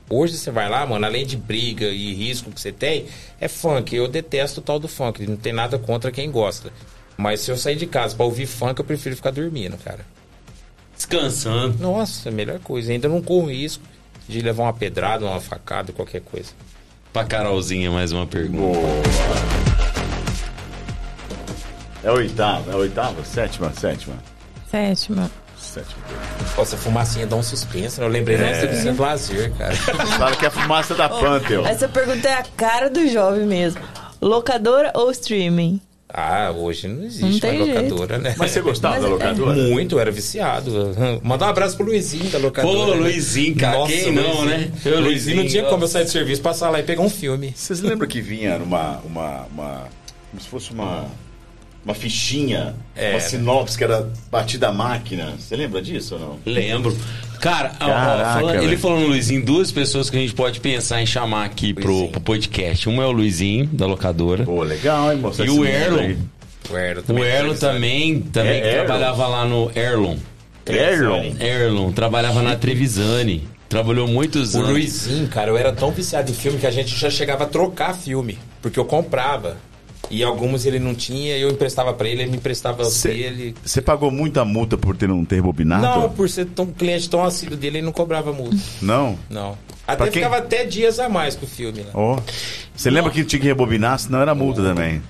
Hoje 0.07 0.37
você 0.37 0.51
vai 0.51 0.69
lá, 0.69 0.85
mano, 0.85 1.05
além 1.05 1.25
de 1.25 1.35
briga 1.35 1.87
e 1.87 2.13
risco 2.13 2.51
que 2.51 2.61
você 2.61 2.71
tem, 2.71 3.07
é 3.41 3.47
funk. 3.47 3.95
Eu 3.95 4.07
detesto 4.07 4.59
o 4.59 4.63
tal 4.63 4.77
do 4.77 4.87
funk, 4.87 5.25
não 5.25 5.35
tem 5.35 5.51
nada 5.51 5.79
contra 5.79 6.11
quem 6.11 6.29
gosta. 6.29 6.71
Mas 7.17 7.41
se 7.41 7.49
eu 7.49 7.57
sair 7.57 7.75
de 7.75 7.87
casa 7.87 8.15
pra 8.15 8.25
ouvir 8.25 8.45
funk, 8.45 8.79
eu 8.79 8.85
prefiro 8.85 9.15
ficar 9.15 9.31
dormindo, 9.31 9.75
cara. 9.77 10.05
Descansando. 10.97 11.77
Nossa, 11.79 12.27
é 12.27 12.31
a 12.31 12.35
melhor 12.35 12.59
coisa. 12.59 12.91
Ainda 12.91 13.07
não 13.07 13.21
corro 13.21 13.47
risco 13.49 13.83
de 14.27 14.41
levar 14.41 14.63
uma 14.63 14.73
pedrada, 14.73 15.25
uma 15.25 15.39
facada, 15.39 15.93
qualquer 15.93 16.21
coisa. 16.21 16.49
Pra 17.13 17.23
Carolzinha, 17.23 17.89
mais 17.91 18.11
uma 18.11 18.25
pergunta. 18.27 18.79
É 22.03 22.11
oitava, 22.11 22.71
é 22.71 22.75
oitava? 22.75 23.23
Sétima, 23.23 23.71
sétima. 23.73 24.15
Sétima. 24.69 25.31
Sétima. 25.59 26.01
Pô, 26.55 26.61
essa 26.61 26.77
fumacinha 26.77 27.25
dá 27.25 27.35
um 27.35 27.43
suspense, 27.43 27.99
né? 27.99 28.05
Eu 28.05 28.09
lembrei 28.09 28.35
É. 28.37 28.91
do 28.91 29.01
lazer, 29.01 29.51
cara. 29.55 29.75
Fala 30.17 30.35
que 30.35 30.45
é 30.45 30.47
a 30.47 30.51
fumaça 30.51 30.93
da 30.95 31.09
Pantheon. 31.09 31.65
Essa 31.65 31.87
pergunta 31.87 32.27
é 32.27 32.33
a 32.33 32.43
cara 32.55 32.89
do 32.89 33.07
jovem 33.07 33.45
mesmo. 33.45 33.81
Locadora 34.21 34.91
ou 34.95 35.11
streaming? 35.11 35.81
Ah, 36.09 36.51
hoje 36.55 36.87
não 36.87 36.95
Não 36.97 37.05
existe 37.05 37.41
tem 37.41 37.57
mais 37.59 37.65
jeito. 37.65 37.83
locadora, 37.95 38.17
né? 38.17 38.35
Mas 38.37 38.51
você 38.51 38.61
gostava 38.61 38.93
Mas 38.95 39.03
da 39.03 39.07
é- 39.09 39.11
locadora? 39.11 39.57
Muito, 39.57 39.95
eu 39.95 39.99
era 39.99 40.09
viciado. 40.09 40.95
Mandar 41.21 41.47
um 41.47 41.49
abraço 41.49 41.75
pro 41.75 41.85
Luizinho 41.85 42.29
da 42.29 42.37
locadora. 42.37 42.77
Pô, 42.77 42.95
né? 42.95 43.01
Luizinho, 43.01 43.55
cara, 43.57 43.85
quem 43.85 44.11
não, 44.13 44.45
né? 44.45 44.71
Eu, 44.85 45.01
Luizinho 45.01 45.37
não 45.37 45.45
tinha 45.47 45.63
nossa. 45.63 45.73
como 45.73 45.83
eu 45.83 45.87
sair 45.89 46.05
do 46.05 46.09
serviço, 46.09 46.41
passar 46.41 46.69
lá 46.69 46.79
e 46.79 46.83
pegar 46.83 47.01
um 47.01 47.09
filme. 47.09 47.53
Vocês 47.53 47.81
lembram 47.81 48.07
que 48.07 48.21
vinha 48.21 48.57
numa. 48.57 48.99
Uma, 48.99 49.45
uma, 49.53 49.83
como 50.31 50.41
se 50.41 50.47
fosse 50.47 50.71
uma. 50.71 51.05
Uma 51.87 51.93
fichinha, 51.95 52.75
É. 52.97 53.11
uma 53.11 53.19
sinopse 53.21 53.77
que 53.77 53.83
era 53.85 54.09
batida 54.29 54.67
à 54.67 54.73
máquina. 54.73 55.33
Você 55.39 55.55
lembra 55.55 55.81
disso 55.81 56.15
ou 56.15 56.19
não? 56.19 56.39
Lembro. 56.45 56.97
Cara, 57.39 57.71
ó, 57.79 57.85
ó, 57.85 57.87
Caraca, 57.87 58.33
falando- 58.41 58.55
ele 58.57 58.65
velho. 58.67 58.79
falou 58.79 58.99
no 58.99 59.07
Luizinho, 59.07 59.45
duas 59.45 59.71
pessoas 59.71 60.09
que 60.09 60.17
a 60.17 60.19
gente 60.19 60.33
pode 60.33 60.59
pensar 60.59 61.01
em 61.01 61.05
chamar 61.05 61.45
aqui 61.45 61.73
pro, 61.73 62.09
pro 62.09 62.19
podcast. 62.19 62.89
Um 62.89 63.01
é 63.01 63.05
o 63.05 63.11
Luizinho, 63.11 63.67
da 63.67 63.85
locadora. 63.85 64.43
Pô, 64.43 64.63
legal, 64.63 65.13
hein, 65.13 65.19
moça? 65.19 65.45
E 65.45 65.49
o 65.49 65.63
Erlon. 65.65 66.15
O 66.69 66.75
Erlo 66.77 66.99
O 66.99 67.03
também. 67.03 67.23
Erlon 67.23 67.55
também, 67.55 68.19
também 68.21 68.51
É, 68.59 68.67
Erlon? 68.73 68.85
trabalhava 68.85 69.27
lá 69.27 69.45
no 69.45 69.71
Erlon. 69.73 70.17
Erlon? 70.65 71.31
Erlon, 71.39 71.91
trabalhava 71.93 72.41
na 72.41 72.55
Trevisani. 72.57 73.47
Trabalhou 73.69 74.07
muitos 74.07 74.53
O 74.55 74.59
anos. 74.59 74.71
Luizinho, 74.71 75.27
cara, 75.27 75.49
eu 75.51 75.57
era 75.57 75.71
tão 75.71 75.91
viciado 75.91 76.29
em 76.31 76.33
filme 76.33 76.57
que 76.57 76.67
a 76.67 76.71
gente 76.71 76.97
já 76.97 77.09
chegava 77.09 77.43
a 77.45 77.47
trocar 77.47 77.93
filme. 77.93 78.37
Porque 78.61 78.79
eu 78.79 78.85
comprava. 78.85 79.57
E 80.09 80.23
alguns 80.23 80.65
ele 80.65 80.79
não 80.79 80.95
tinha, 80.95 81.37
eu 81.37 81.49
emprestava 81.49 81.93
pra 81.93 82.07
ele, 82.07 82.21
ele 82.23 82.31
me 82.31 82.37
emprestava 82.37 82.85
Cê- 82.85 83.09
dele. 83.09 83.55
Você 83.63 83.81
pagou 83.81 84.09
muita 84.09 84.45
multa 84.45 84.77
por 84.77 84.95
ter 84.95 85.07
não 85.07 85.25
ter 85.25 85.35
rebobinado? 85.35 85.81
Não, 85.83 86.09
por 86.09 86.29
ser 86.29 86.45
tão 86.45 86.65
cliente 86.67 87.09
tão 87.09 87.23
assíduo 87.23 87.57
dele, 87.57 87.77
ele 87.79 87.85
não 87.85 87.91
cobrava 87.91 88.31
multa. 88.31 88.55
Não? 88.81 89.17
Não. 89.29 89.57
Até 89.85 89.97
Pra 89.97 90.05
quem- 90.07 90.13
ficava 90.23 90.37
até 90.37 90.65
dias 90.65 90.99
a 90.99 91.07
mais 91.09 91.35
com 91.35 91.45
o 91.45 91.49
filme, 91.49 91.79
né? 91.81 91.89
Ó. 91.93 92.19
Você 92.75 92.89
lembra 92.89 93.11
que 93.11 93.23
tinha 93.23 93.39
que 93.39 93.47
rebobinar, 93.47 93.97
senão 93.99 94.21
era 94.21 94.33
multa 94.35 94.61
também. 94.61 95.01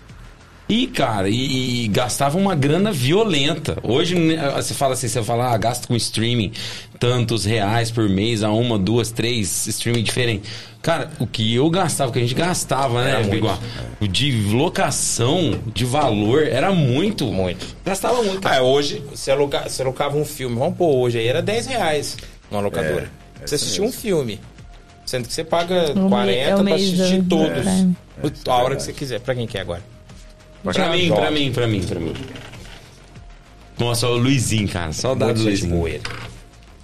E, 0.70 0.86
cara, 0.88 1.30
e, 1.30 1.86
e 1.86 1.88
gastava 1.88 2.38
uma 2.38 2.54
grana 2.54 2.92
violenta. 2.92 3.78
Hoje 3.84 4.16
né, 4.16 4.52
você 4.56 4.74
fala 4.74 4.94
assim, 4.94 5.08
você 5.08 5.24
fala, 5.24 5.54
ah, 5.54 5.58
gasta 5.58 5.88
com 5.88 5.96
streaming 5.96 6.52
tantos 7.00 7.46
reais 7.46 7.90
por 7.90 8.10
mês, 8.10 8.44
a 8.44 8.52
uma, 8.52 8.78
duas, 8.78 9.10
três 9.12 9.66
streaming 9.68 10.04
diferentes. 10.04 10.50
Cara, 10.82 11.10
o 11.20 11.28
que 11.28 11.56
eu 11.56 11.70
gastava, 11.70 12.10
o 12.10 12.14
que 12.14 12.20
a 12.20 12.22
gente 12.22 12.34
gastava, 12.36 13.04
né. 13.04 13.24
Biguá? 13.24 13.58
De 14.02 14.32
locação, 14.52 15.60
de 15.74 15.86
valor, 15.86 16.44
era 16.46 16.72
muito. 16.74 17.26
Muito. 17.32 17.66
Gastava 17.86 18.22
muito. 18.24 18.42
cara. 18.42 18.58
Ah, 18.58 18.62
hoje, 18.64 19.02
você, 19.10 19.32
aluga, 19.32 19.68
você 19.70 19.82
alocava 19.82 20.18
um 20.18 20.26
filme, 20.26 20.58
vamos 20.58 20.78
pôr 20.78 20.94
hoje 20.96 21.18
aí, 21.20 21.28
era 21.28 21.42
10 21.42 21.66
reais 21.68 22.18
numa 22.52 22.62
locadora. 22.62 23.10
É, 23.36 23.46
você 23.48 23.56
essa 23.56 23.66
assistia 23.66 23.84
um 23.84 23.92
filme. 23.92 24.40
Sendo 25.06 25.26
que 25.28 25.34
você 25.34 25.44
paga 25.46 25.94
Um 25.96 26.10
40 26.10 26.64
me- 26.64 26.72
é 26.72 26.76
pra 26.76 26.76
assistir 26.76 27.22
do- 27.22 27.38
todos. 27.38 27.64
Prime. 27.64 27.96
a 28.48 28.54
hora 28.56 28.76
que 28.76 28.84
você 28.84 28.92
quiser. 28.92 29.20
Pra 29.22 29.34
quem 29.34 29.48
quer 29.48 29.62
agora? 29.62 29.82
Pra 30.74 30.92
mim, 30.92 31.08
jovem. 31.08 31.22
pra 31.22 31.32
mim, 31.32 31.52
pra 31.52 31.68
mim, 31.68 31.84
pra 31.84 32.00
mim. 32.00 32.14
Nossa, 33.78 34.08
o 34.08 34.18
Luizinho, 34.18 34.68
cara. 34.68 34.92
Saudade 34.92 35.40
do 35.40 35.44
Luizinho. 35.44 35.80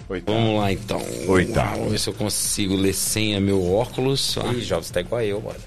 Oitavo. 0.08 0.38
Vamos 0.38 0.60
lá, 0.60 0.72
então. 0.72 1.02
Oitavo. 1.28 1.76
Vamos 1.76 1.92
ver 1.92 1.98
se 1.98 2.08
eu 2.08 2.14
consigo 2.14 2.76
ler 2.76 2.92
sem 2.92 3.34
a 3.34 3.40
meu 3.40 3.74
óculos. 3.74 4.36
Ah. 4.38 4.52
Ih, 4.52 4.60
jovem, 4.62 4.84
você 4.84 4.92
tá 4.92 5.00
igual 5.00 5.22
eu, 5.22 5.40
mano. 5.40 5.58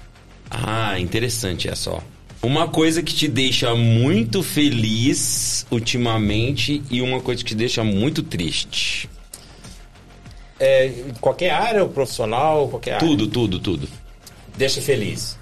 Ah, 0.50 0.98
interessante 0.98 1.68
essa, 1.68 1.90
ó. 1.90 2.00
Uma 2.40 2.68
coisa 2.68 3.02
que 3.02 3.12
te 3.12 3.26
deixa 3.26 3.74
muito 3.74 4.42
feliz 4.42 5.66
ultimamente 5.70 6.82
e 6.88 7.02
uma 7.02 7.20
coisa 7.20 7.42
que 7.42 7.48
te 7.48 7.54
deixa 7.54 7.82
muito 7.82 8.22
triste. 8.22 9.10
É, 10.60 10.92
qualquer 11.20 11.50
área, 11.50 11.84
o 11.84 11.88
profissional, 11.88 12.68
qualquer 12.68 12.94
área. 12.94 13.06
Tudo, 13.06 13.26
tudo, 13.26 13.58
tudo. 13.58 13.88
Deixa 14.56 14.80
feliz. 14.80 15.37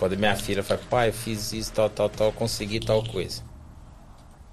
Quando 0.00 0.16
minha 0.16 0.34
filha 0.34 0.62
fala, 0.62 0.80
pai, 0.88 1.08
eu 1.10 1.12
fiz 1.12 1.52
isso, 1.52 1.70
tal, 1.72 1.90
tal, 1.90 2.08
tal, 2.08 2.32
consegui 2.32 2.80
tal 2.80 3.04
coisa. 3.04 3.42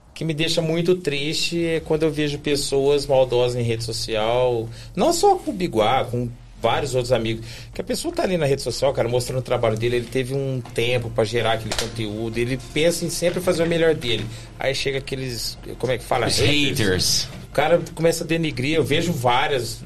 O 0.10 0.14
que 0.14 0.26
me 0.26 0.34
deixa 0.34 0.62
muito 0.62 0.94
triste 0.96 1.66
é 1.66 1.80
quando 1.80 2.04
eu 2.04 2.12
vejo 2.12 2.38
pessoas 2.40 3.06
maldosas 3.06 3.56
em 3.56 3.64
rede 3.64 3.86
social, 3.86 4.68
não 4.94 5.14
só 5.14 5.36
com 5.36 5.52
o 5.52 5.54
Biguá, 5.54 6.04
com 6.04 6.30
vários 6.62 6.96
outros 6.96 7.14
amigos, 7.14 7.46
que 7.74 7.80
a 7.80 7.84
pessoa 7.84 8.14
tá 8.14 8.24
ali 8.24 8.36
na 8.36 8.46
rede 8.46 8.62
social, 8.62 8.92
cara, 8.92 9.08
mostrando 9.08 9.40
o 9.40 9.42
trabalho 9.42 9.78
dele, 9.78 9.96
ele 9.96 10.08
teve 10.08 10.34
um 10.34 10.60
tempo 10.74 11.10
para 11.10 11.24
gerar 11.24 11.54
aquele 11.54 11.74
conteúdo, 11.76 12.38
ele 12.38 12.60
pensa 12.74 13.06
em 13.06 13.10
sempre 13.10 13.40
fazer 13.40 13.64
o 13.64 13.68
melhor 13.68 13.96
dele. 13.96 14.26
Aí 14.60 14.76
chega 14.76 14.98
aqueles, 14.98 15.58
como 15.80 15.94
é 15.94 15.98
que 15.98 16.04
fala? 16.04 16.28
Os 16.28 16.40
haters. 16.40 17.26
O 17.50 17.54
cara 17.54 17.82
começa 17.96 18.26
a 18.26 18.28
denigrir, 18.28 18.76
eu 18.76 18.84
vejo 18.84 19.14
várias, 19.14 19.82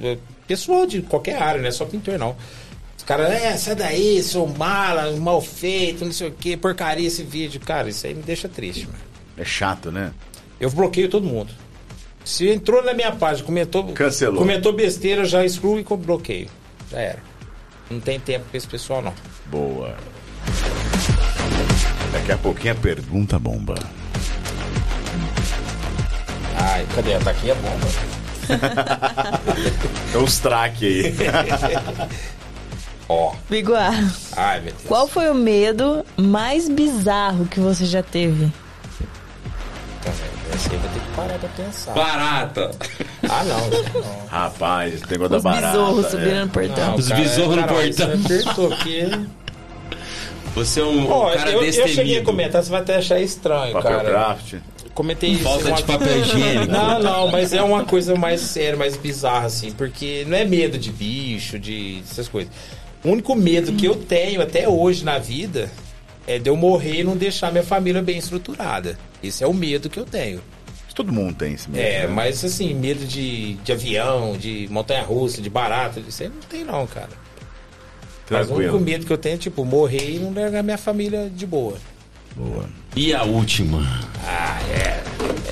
pessoal 0.47 0.87
de 0.87 1.03
qualquer 1.03 1.39
área, 1.39 1.61
não 1.61 1.67
é 1.67 1.71
só 1.71 1.85
pintor 1.85 2.17
não. 2.17 2.35
Os 3.01 3.03
caras, 3.03 3.31
é, 3.31 3.57
sai 3.57 3.73
daí, 3.73 4.21
sou 4.21 4.47
mala, 4.47 5.11
mal 5.17 5.41
feito, 5.41 6.05
não 6.05 6.11
sei 6.11 6.27
o 6.27 6.31
que, 6.31 6.55
porcaria 6.55 7.07
esse 7.07 7.23
vídeo. 7.23 7.59
Cara, 7.59 7.89
isso 7.89 8.05
aí 8.05 8.13
me 8.13 8.21
deixa 8.21 8.47
triste, 8.47 8.85
mano. 8.85 8.99
É 9.35 9.43
chato, 9.43 9.91
né? 9.91 10.13
Eu 10.59 10.69
bloqueio 10.69 11.09
todo 11.09 11.25
mundo. 11.25 11.51
Se 12.23 12.47
entrou 12.47 12.83
na 12.83 12.93
minha 12.93 13.11
página, 13.11 13.43
comentou, 13.43 13.85
Cancelou. 13.87 14.37
comentou 14.37 14.71
besteira, 14.71 15.25
já 15.25 15.43
excluo 15.43 15.79
e 15.79 15.83
bloqueio. 15.83 16.47
Já 16.91 16.99
era. 16.99 17.19
Não 17.89 17.99
tem 17.99 18.19
tempo 18.19 18.45
pra 18.51 18.57
esse 18.59 18.67
pessoal, 18.67 19.01
não. 19.01 19.15
Boa. 19.47 19.95
Daqui 22.13 22.31
a 22.33 22.37
pouquinho 22.37 22.73
a 22.73 22.77
pergunta 22.77 23.39
bomba. 23.39 23.73
Ai, 26.55 26.85
cadê? 26.93 27.17
Tá 27.17 27.31
aqui 27.31 27.49
a 27.49 27.55
bomba. 27.55 27.87
Então 30.09 30.23
os 30.25 30.39
traque 30.39 30.85
aí. 30.85 31.15
Ó. 33.11 33.33
Biguá, 33.49 33.89
Ai, 34.37 34.59
meu 34.61 34.71
Deus. 34.71 34.83
qual 34.87 35.07
foi 35.07 35.29
o 35.29 35.35
medo 35.35 36.05
mais 36.17 36.69
bizarro 36.69 37.45
que 37.45 37.59
você 37.59 37.85
já 37.85 38.01
teve? 38.01 38.45
Tá 40.03 40.11
vendo? 40.11 40.55
Esse 40.55 40.69
aí 40.71 40.77
vai 40.77 40.89
ter 40.93 40.99
que 40.99 41.15
parar 41.15 41.39
pra 41.39 41.49
pensar. 41.49 41.93
Barata. 41.93 42.71
Ah, 43.29 43.43
não. 43.43 43.69
não. 43.69 44.27
Rapaz, 44.29 44.93
esse 44.93 45.11
negócio 45.11 45.35
Os 45.37 45.43
da 45.43 45.49
barata. 45.51 45.67
besouros 45.77 46.05
é. 46.05 46.09
subindo 46.09 46.39
no 46.41 46.49
portão. 46.49 46.95
Os 46.95 47.07
cara, 47.09 47.21
besouros 47.21 47.55
no 47.57 47.63
portão. 47.63 47.91
Você 48.17 48.33
apertou 48.43 48.73
aqui. 48.73 49.27
Você 50.55 50.81
é 50.81 50.83
um, 50.83 51.09
Ó, 51.09 51.31
um 51.31 51.33
cara 51.37 51.49
eu, 51.51 51.63
eu 51.63 51.71
cheguei 51.71 51.81
a 51.83 51.85
destemido. 51.87 52.25
comentar, 52.25 52.61
você 52.61 52.69
vai 52.69 52.81
até 52.81 52.97
achar 52.97 53.21
estranho, 53.21 53.71
Papel 53.71 53.89
cara. 53.91 54.09
craft. 54.09 54.55
Comentei 54.93 55.29
isso. 55.29 55.43
Falta 55.43 55.65
uma- 55.69 55.77
de 55.77 55.83
papel 55.83 56.19
higiênico. 56.19 56.69
Não, 56.73 56.99
não, 57.01 57.27
mas 57.31 57.53
é 57.53 57.61
uma 57.61 57.85
coisa 57.85 58.15
mais 58.15 58.41
séria, 58.41 58.75
mais 58.75 58.97
bizarra, 58.97 59.45
assim, 59.45 59.71
porque 59.71 60.25
não 60.27 60.35
é 60.37 60.43
medo 60.43 60.77
de 60.77 60.91
bicho, 60.91 61.57
de 61.57 62.03
essas 62.03 62.27
coisas. 62.27 62.51
O 63.03 63.09
único 63.09 63.35
medo 63.35 63.73
que 63.73 63.85
eu 63.85 63.95
tenho 63.95 64.41
até 64.41 64.67
hoje 64.67 65.03
na 65.03 65.17
vida 65.17 65.71
é 66.27 66.37
de 66.37 66.49
eu 66.49 66.55
morrer 66.55 66.99
e 66.99 67.03
não 67.03 67.17
deixar 67.17 67.51
minha 67.51 67.63
família 67.63 68.01
bem 68.01 68.17
estruturada. 68.17 68.97
Esse 69.23 69.43
é 69.43 69.47
o 69.47 69.53
medo 69.53 69.89
que 69.89 69.99
eu 69.99 70.05
tenho. 70.05 70.41
Todo 70.93 71.11
mundo 71.11 71.33
tem 71.35 71.53
esse 71.53 71.69
medo. 71.69 71.81
É, 71.83 72.01
né? 72.01 72.07
mas 72.07 72.43
assim, 72.43 72.73
medo 72.75 73.05
de, 73.05 73.53
de 73.55 73.71
avião, 73.71 74.37
de 74.37 74.67
montanha-russa, 74.69 75.41
de 75.41 75.49
barata, 75.49 75.99
isso 75.99 76.21
aí 76.21 76.29
não 76.29 76.41
tem 76.47 76.63
não, 76.63 76.85
cara. 76.85 77.09
Mas 78.29 78.47
o 78.47 78.53
único 78.53 78.69
Tranquilo. 78.71 78.79
medo 78.79 79.05
que 79.05 79.11
eu 79.13 79.17
tenho 79.17 79.35
é, 79.35 79.37
tipo, 79.37 79.65
morrer 79.65 80.11
e 80.11 80.19
não 80.19 80.33
largar 80.33 80.61
minha 80.61 80.77
família 80.77 81.29
de 81.33 81.45
boa. 81.45 81.77
Boa. 82.35 82.65
E 82.95 83.13
a 83.13 83.23
última? 83.23 83.81
Ah, 84.25 84.59
é. 84.69 85.01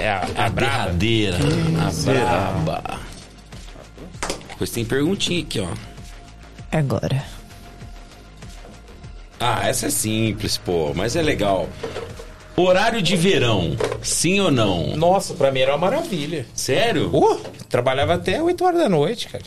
É 0.01 0.09
a, 0.09 0.17
A 0.37 0.45
a 0.45 0.49
braba. 0.49 0.91
derradeira. 0.93 1.37
A 1.79 2.03
braba. 2.11 2.99
Depois 4.49 4.69
tem 4.69 4.85
perguntinha 4.85 5.41
aqui, 5.41 5.59
ó. 5.59 5.69
Agora. 6.71 7.23
Ah, 9.39 9.67
essa 9.67 9.87
é 9.87 9.89
simples, 9.89 10.57
pô, 10.57 10.91
mas 10.95 11.15
é 11.15 11.21
legal. 11.21 11.67
Horário 12.57 13.01
de 13.01 13.15
verão, 13.15 13.77
sim 14.01 14.39
ou 14.41 14.51
não? 14.51 14.95
Nossa, 14.97 15.33
pra 15.33 15.49
mim 15.49 15.61
era 15.61 15.71
uma 15.71 15.77
maravilha. 15.77 16.45
Sério? 16.53 17.09
Uh, 17.15 17.39
trabalhava 17.69 18.15
até 18.15 18.41
8 18.43 18.65
horas 18.65 18.79
da 18.81 18.89
noite, 18.89 19.29
cara. 19.29 19.43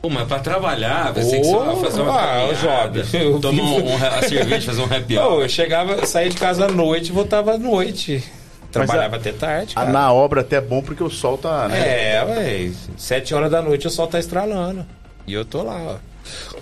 Pô, 0.00 0.08
mas 0.10 0.26
pra 0.26 0.40
trabalhar, 0.40 1.14
pensei 1.14 1.38
que 1.38 1.46
só 1.46 1.72
Ô, 1.72 1.76
fazer 1.76 2.00
uma 2.02 2.12
ah, 2.20 2.26
caminhada, 2.48 3.04
jovem, 3.04 3.04
eu 3.22 3.40
tomar 3.40 3.62
um, 3.62 3.92
um, 3.92 3.96
a 3.96 4.22
cerveja, 4.28 4.66
fazer 4.72 4.80
um 4.82 4.84
happy 4.96 5.14
Não, 5.14 5.22
hour. 5.34 5.42
eu 5.42 5.48
chegava, 5.48 6.04
saía 6.04 6.28
de 6.28 6.36
casa 6.36 6.64
à 6.64 6.68
noite 6.68 7.10
e 7.10 7.12
voltava 7.12 7.52
à 7.52 7.58
noite. 7.58 8.24
Trabalhava 8.72 9.14
a- 9.14 9.18
até 9.20 9.30
tarde, 9.30 9.74
Ah, 9.76 9.82
cara. 9.82 9.92
Na 9.92 10.12
obra 10.12 10.40
até 10.40 10.56
é 10.56 10.60
bom 10.60 10.82
porque 10.82 11.04
o 11.04 11.10
sol 11.10 11.38
tá, 11.38 11.68
né? 11.68 12.14
É, 12.16 12.24
véi. 12.24 12.72
Sete 12.96 13.32
horas 13.32 13.52
da 13.52 13.62
noite 13.62 13.86
o 13.86 13.90
sol 13.90 14.08
tá 14.08 14.18
estralando. 14.18 14.84
E 15.24 15.32
eu 15.32 15.44
tô 15.44 15.62
lá, 15.62 15.76
ó. 15.80 16.11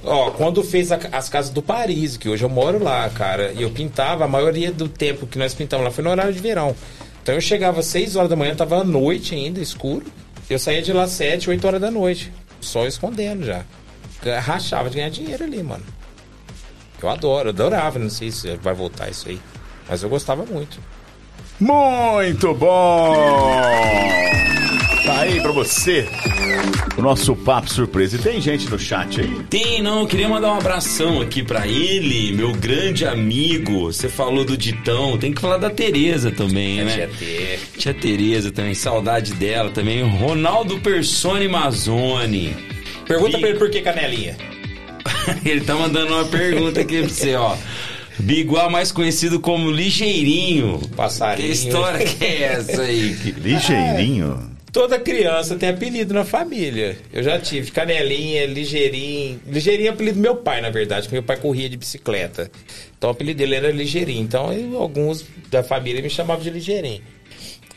Ó, 0.05 0.31
quando 0.31 0.63
fez 0.63 0.91
a- 0.93 0.99
as 1.13 1.29
casas 1.29 1.51
do 1.51 1.63
Paris, 1.63 2.17
que 2.17 2.29
hoje 2.29 2.45
eu 2.45 2.49
moro 2.49 2.83
lá, 2.83 3.09
cara, 3.11 3.53
e 3.53 3.63
eu 3.63 3.71
pintava, 3.71 4.25
a 4.25 4.29
maioria 4.29 4.73
do 4.73 4.89
tempo 4.89 5.27
que 5.27 5.39
nós 5.39 5.55
pintamos 5.55 5.85
lá 5.85 5.91
foi 5.91 6.05
no 6.05 6.11
horário 6.11 6.33
de 6.33 6.39
verão. 6.41 6.75
Então 7.23 7.35
eu 7.35 7.41
chegava 7.41 7.81
às 7.81 7.87
6 7.87 8.17
horas 8.17 8.31
da 8.31 8.37
manhã, 8.37 8.55
tava 8.55 8.81
à 8.81 8.85
noite 8.85 9.35
ainda, 9.35 9.61
escuro. 9.61 10.07
Eu 10.49 10.59
saía 10.59 10.83
de 10.83 10.93
lá 10.93 11.05
às 11.05 11.11
7, 11.13 11.51
8 11.51 11.67
horas 11.67 11.81
da 11.81 11.91
noite. 11.91 12.33
Sol 12.61 12.87
escondendo 12.87 13.45
já. 13.45 13.63
Rachava 14.43 14.91
de 14.91 14.97
ganhar 14.97 15.11
dinheiro 15.11 15.45
ali, 15.45 15.63
mano. 15.63 15.85
Eu 17.03 17.09
adoro, 17.09 17.49
adorava, 17.51 17.99
não 17.99 18.11
sei 18.11 18.31
se 18.31 18.55
vai 18.57 18.75
voltar 18.75 19.09
isso 19.09 19.29
aí. 19.29 19.41
Mas 19.89 20.03
eu 20.03 20.09
gostava 20.09 20.45
muito. 20.45 20.79
Muito 21.59 22.53
bom! 22.55 23.15
Aí 25.21 25.41
pra 25.41 25.53
você 25.53 26.09
o 26.97 27.03
nosso 27.03 27.37
papo 27.37 27.69
surpresa. 27.71 28.17
E 28.17 28.19
tem 28.19 28.41
gente 28.41 28.69
no 28.69 28.79
chat 28.79 29.21
aí. 29.21 29.31
Tem, 29.51 29.83
não, 29.83 30.01
eu 30.01 30.07
queria 30.07 30.29
mandar 30.29 30.53
um 30.53 30.59
abração 30.59 31.21
aqui 31.21 31.43
pra 31.43 31.67
ele, 31.67 32.33
meu 32.33 32.53
grande 32.53 33.05
amigo. 33.07 33.93
Você 33.93 34.09
falou 34.09 34.45
do 34.45 34.57
Ditão, 34.57 35.19
tem 35.19 35.33
que 35.33 35.41
falar 35.41 35.59
da 35.59 35.69
Tereza 35.71 36.31
também, 36.31 36.83
né? 36.85 36.95
Tia 36.97 37.09
T. 37.09 37.59
Tia 37.79 37.95
Tereza 37.95 38.51
também, 38.51 38.75
saudade 38.75 39.35
dela 39.35 39.71
também. 39.71 40.03
Ronaldo 40.03 40.79
Persone 40.81 41.49
Mazzoni. 41.49 42.57
Pergunta 43.07 43.37
E- 43.37 43.41
pra 43.41 43.49
ele 43.51 43.59
por 43.59 43.71
que 43.71 43.81
canelinha. 43.83 44.37
Ele 45.45 45.61
tá 45.63 45.75
mandando 45.75 46.13
uma 46.15 46.25
pergunta 46.27 46.81
aqui 46.81 47.01
pra 47.01 47.09
você, 47.09 47.35
ó. 47.35 47.57
Biguá 48.19 48.69
mais 48.69 48.93
conhecido 48.93 49.41
como 49.41 49.71
Ligeirinho. 49.71 50.79
Passarinho. 50.97 51.47
Que 51.49 51.53
história 51.53 52.05
que 52.07 52.25
é 52.25 52.43
essa 52.43 52.83
aí? 52.83 53.17
Ligeirinho. 53.43 54.51
Toda 54.73 55.01
criança 55.01 55.57
tem 55.57 55.69
apelido 55.71 56.15
na 56.15 56.25
família. 56.25 56.97
Eu 57.13 57.23
já 57.25 57.39
tive 57.41 57.73
Canelinha, 57.73 58.47
Ligeirinho. 58.47 59.41
Ligeirinho 59.47 59.89
é 59.89 59.91
apelido 59.91 60.17
do 60.19 60.23
meu 60.23 60.37
pai, 60.37 60.61
na 60.61 60.71
verdade, 60.71 61.03
porque 61.03 61.17
meu 61.17 61.23
pai 61.25 61.37
corria 61.39 61.69
de 61.69 61.77
bicicleta. 61.77 62.51
Então 62.97 63.11
o 63.11 63.13
apelido 63.13 63.39
dele 63.39 63.57
era 63.57 63.71
Ligeirinho. 63.73 64.23
Então 64.23 64.53
eu- 64.53 64.77
alguns 64.81 65.25
da 65.51 65.63
família 65.65 66.01
me 66.01 66.09
chamavam 66.09 66.43
de 66.45 66.51
Ligeirinho. 66.51 67.03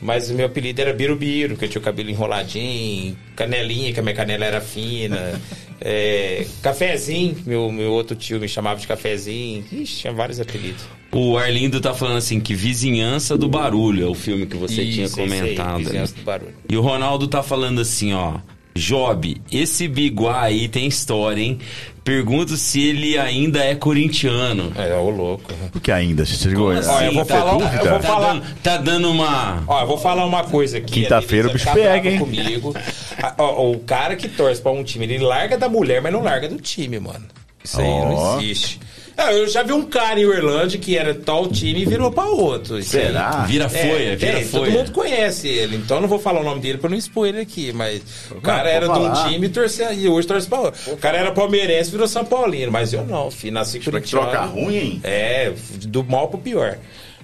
Mas 0.04 0.28
o 0.28 0.34
meu 0.34 0.44
apelido 0.44 0.82
era 0.82 0.92
Birubiru, 0.92 1.56
que 1.56 1.64
eu 1.64 1.68
tinha 1.70 1.80
o 1.80 1.84
cabelo 1.84 2.10
enroladinho, 2.10 3.16
Canelinha, 3.34 3.90
que 3.90 3.98
a 3.98 4.02
minha 4.02 4.14
canela 4.14 4.44
era 4.44 4.60
fina. 4.60 5.40
é, 5.80 6.46
cafezinho, 6.60 7.34
meu, 7.46 7.72
meu 7.72 7.90
outro 7.90 8.14
tio 8.14 8.38
me 8.38 8.46
chamava 8.46 8.78
de 8.78 8.86
Cafezinho. 8.86 9.64
Ixi, 9.72 10.00
tinha 10.02 10.12
vários 10.12 10.38
apelidos. 10.38 10.84
O 11.10 11.38
Arlindo 11.38 11.80
tá 11.80 11.94
falando 11.94 12.18
assim 12.18 12.38
que 12.38 12.54
Vizinhança 12.54 13.38
do 13.38 13.48
Barulho 13.48 14.04
é 14.04 14.06
o 14.06 14.14
filme 14.14 14.44
que 14.44 14.58
você 14.58 14.84
tinha 14.84 15.06
Isso, 15.06 15.18
aí, 15.18 15.26
comentado. 15.26 15.78
né? 15.78 15.84
Vizinhança 15.84 16.14
do 16.16 16.22
Barulho. 16.22 16.54
E 16.68 16.76
o 16.76 16.82
Ronaldo 16.82 17.26
tá 17.26 17.42
falando 17.42 17.80
assim, 17.80 18.12
ó. 18.12 18.40
Job, 18.76 19.40
esse 19.50 19.88
Biguá 19.88 20.42
aí 20.42 20.68
tem 20.68 20.86
história, 20.86 21.40
hein? 21.40 21.58
Pergunto 22.04 22.54
se 22.58 22.86
ele 22.86 23.18
ainda 23.18 23.64
é 23.64 23.74
corintiano. 23.74 24.70
É, 24.76 24.94
ô 24.94 25.08
louco. 25.08 25.50
Porque 25.72 25.90
ainda, 25.90 26.26
se 26.26 26.36
chegou. 26.36 26.70
Assim? 26.70 26.88
Ó, 26.90 27.00
eu 27.00 27.14
vou 27.14 27.24
Tá 27.24 27.38
falar- 27.38 27.52
dúvida? 27.52 27.76
eu 27.82 27.90
vou 27.90 27.98
Tá 28.00 28.06
falar- 28.06 28.32
dando, 28.34 28.44
tá 28.62 28.76
dando 28.76 29.10
uma. 29.10 29.64
Ó, 29.66 29.80
eu 29.80 29.86
vou 29.86 29.96
falar 29.98 30.26
uma 30.26 30.44
coisa 30.44 30.76
aqui. 30.78 31.00
Quinta-feira 31.02 31.48
o 31.48 31.52
bicho 31.52 31.64
vai 31.64 31.74
pega, 31.74 32.10
hein? 32.10 32.18
Comigo. 32.18 32.74
A- 33.22 33.34
ó, 33.38 33.70
o 33.72 33.78
cara 33.80 34.16
que 34.16 34.28
torce 34.28 34.60
pra 34.60 34.70
um 34.70 34.84
time, 34.84 35.06
ele 35.06 35.18
larga 35.18 35.56
da 35.56 35.66
mulher, 35.68 36.02
mas 36.02 36.12
não 36.12 36.22
larga 36.22 36.46
do 36.46 36.56
time, 36.58 37.00
mano. 37.00 37.24
Isso 37.64 37.80
aí 37.80 37.86
Ó. 37.88 38.04
não 38.04 38.38
existe. 38.42 38.78
Ah, 39.16 39.32
eu 39.32 39.46
já 39.48 39.62
vi 39.62 39.72
um 39.72 39.82
cara 39.84 40.18
em 40.18 40.24
Orlândia 40.26 40.78
que 40.78 40.98
era 40.98 41.14
tal 41.14 41.46
time 41.48 41.82
e 41.82 41.84
virou 41.84 42.10
pra 42.10 42.24
outro. 42.24 42.76
Aí. 42.76 42.82
Será? 42.82 43.44
Vira 43.46 43.66
É, 43.66 43.68
folha, 43.68 44.16
vira 44.16 44.32
tem, 44.34 44.44
folha. 44.44 44.64
Todo 44.64 44.72
mundo 44.78 44.92
conhece 44.92 45.46
ele, 45.48 45.76
então 45.76 45.98
eu 45.98 46.00
não 46.02 46.08
vou 46.08 46.18
falar 46.18 46.40
o 46.40 46.44
nome 46.44 46.60
dele 46.60 46.78
pra 46.78 46.90
não 46.90 46.96
expor 46.96 47.28
ele 47.28 47.40
aqui, 47.40 47.72
mas 47.72 48.02
o 48.30 48.40
cara 48.40 48.62
pode 48.64 48.74
era 48.74 48.88
de 48.88 48.98
um 48.98 49.30
time 49.30 49.46
e 49.46 49.50
torcia 49.50 49.92
e 49.92 50.08
hoje 50.08 50.26
torce 50.26 50.48
pra 50.48 50.60
outro. 50.60 50.92
O 50.92 50.96
cara 50.96 51.16
era 51.18 51.30
palmeirense 51.30 51.90
e 51.90 51.92
virou 51.92 52.08
São 52.08 52.24
Paulino, 52.24 52.72
mas 52.72 52.92
eu 52.92 53.04
não, 53.04 53.30
filho, 53.30 53.54
nasci 53.54 53.78
corintiano. 53.78 54.28
troca 54.30 54.44
ruim, 54.46 54.76
hein? 54.76 55.00
É, 55.04 55.52
do 55.86 56.02
mal 56.02 56.28
pro 56.28 56.38
pior. 56.38 56.76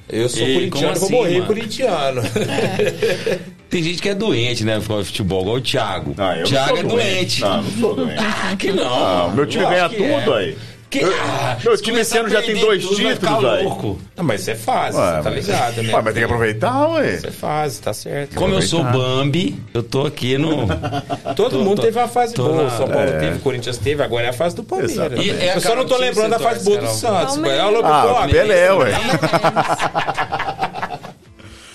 Eu 0.08 0.28
sou 0.28 0.42
Ei, 0.42 0.54
corintiano, 0.54 0.94
como 0.94 0.94
vou 0.94 1.06
assim, 1.06 1.14
morrer 1.14 1.34
mano? 1.34 1.46
corintiano. 1.46 2.22
Tem 3.70 3.82
gente 3.82 4.02
que 4.02 4.08
é 4.08 4.14
doente, 4.14 4.64
né? 4.64 4.80
Por 4.84 5.04
futebol, 5.04 5.42
igual 5.42 5.56
o 5.56 5.60
Thiago. 5.60 6.14
Não, 6.16 6.34
eu 6.34 6.44
Thiago 6.44 6.70
não 6.70 6.78
é 6.78 6.80
sou 6.80 6.90
doente. 6.90 7.40
Não, 7.40 7.62
não 7.62 7.70
sou 7.80 7.94
doente. 7.96 8.22
Que 8.58 8.72
não. 8.72 8.84
Ah, 8.92 9.26
o 9.26 9.34
meu 9.36 9.46
time 9.46 9.64
ganha 9.64 9.88
que 9.88 10.02
é. 10.02 10.20
tudo 10.20 10.34
aí. 10.34 10.56
Que, 10.90 11.04
ah, 11.04 11.56
meu 11.62 11.76
se 11.76 11.82
time 11.84 11.94
começar 11.98 12.16
esse 12.16 12.18
ano 12.18 12.28
já 12.28 12.42
tem 12.42 12.56
dois 12.60 12.82
tudo, 12.82 12.96
títulos, 12.96 13.42
velho. 13.42 13.62
louco. 13.68 13.98
Não, 14.16 14.24
mas 14.24 14.40
isso 14.40 14.50
é 14.50 14.54
fácil, 14.56 15.00
Ué, 15.00 15.06
você 15.06 15.22
tá 15.22 15.30
mas- 15.30 15.46
ligado, 15.46 15.82
né? 15.84 15.94
Ué, 15.94 16.02
mas 16.02 16.04
tem 16.04 16.14
que 16.14 16.24
aproveitar, 16.24 16.88
ué. 16.88 17.14
Isso 17.14 17.26
é 17.28 17.30
fácil, 17.30 17.82
tá 17.82 17.92
certo. 17.94 18.34
Como 18.34 18.54
eu 18.54 18.62
sou. 18.62 18.82
Bambi, 18.82 19.56
eu 19.72 19.82
tô 19.84 20.04
aqui 20.04 20.36
no. 20.36 20.66
Todo 21.36 21.50
Tô- 21.58 21.58
mundo 21.64 21.76
tô- 21.76 21.82
teve 21.82 21.96
uma 21.96 22.08
fase 22.08 22.34
boa. 22.34 22.64
na- 22.64 22.70
São 22.70 22.88
Paulo 22.88 23.08
É. 23.08 23.18
teve, 23.20 23.38
Corinthians 23.38 23.78
teve, 23.78 24.02
agora 24.02 24.26
é 24.26 24.30
a 24.30 24.32
fase 24.32 24.56
do 24.56 24.64
Palmeiras. 24.64 24.96
E 25.24 25.30
é 25.30 25.54
eu 25.56 25.60
só 25.60 25.76
não 25.76 25.84
tô 25.86 25.96
lembrando 25.96 26.30
da 26.30 26.38
fase 26.40 26.64
boa 26.64 26.78
do 26.78 26.88
Santos. 26.88 27.36
O 27.36 27.44
Ah, 27.84 28.24
o. 28.26 28.28
Pelé, 28.30 28.72
ué. 28.72 28.90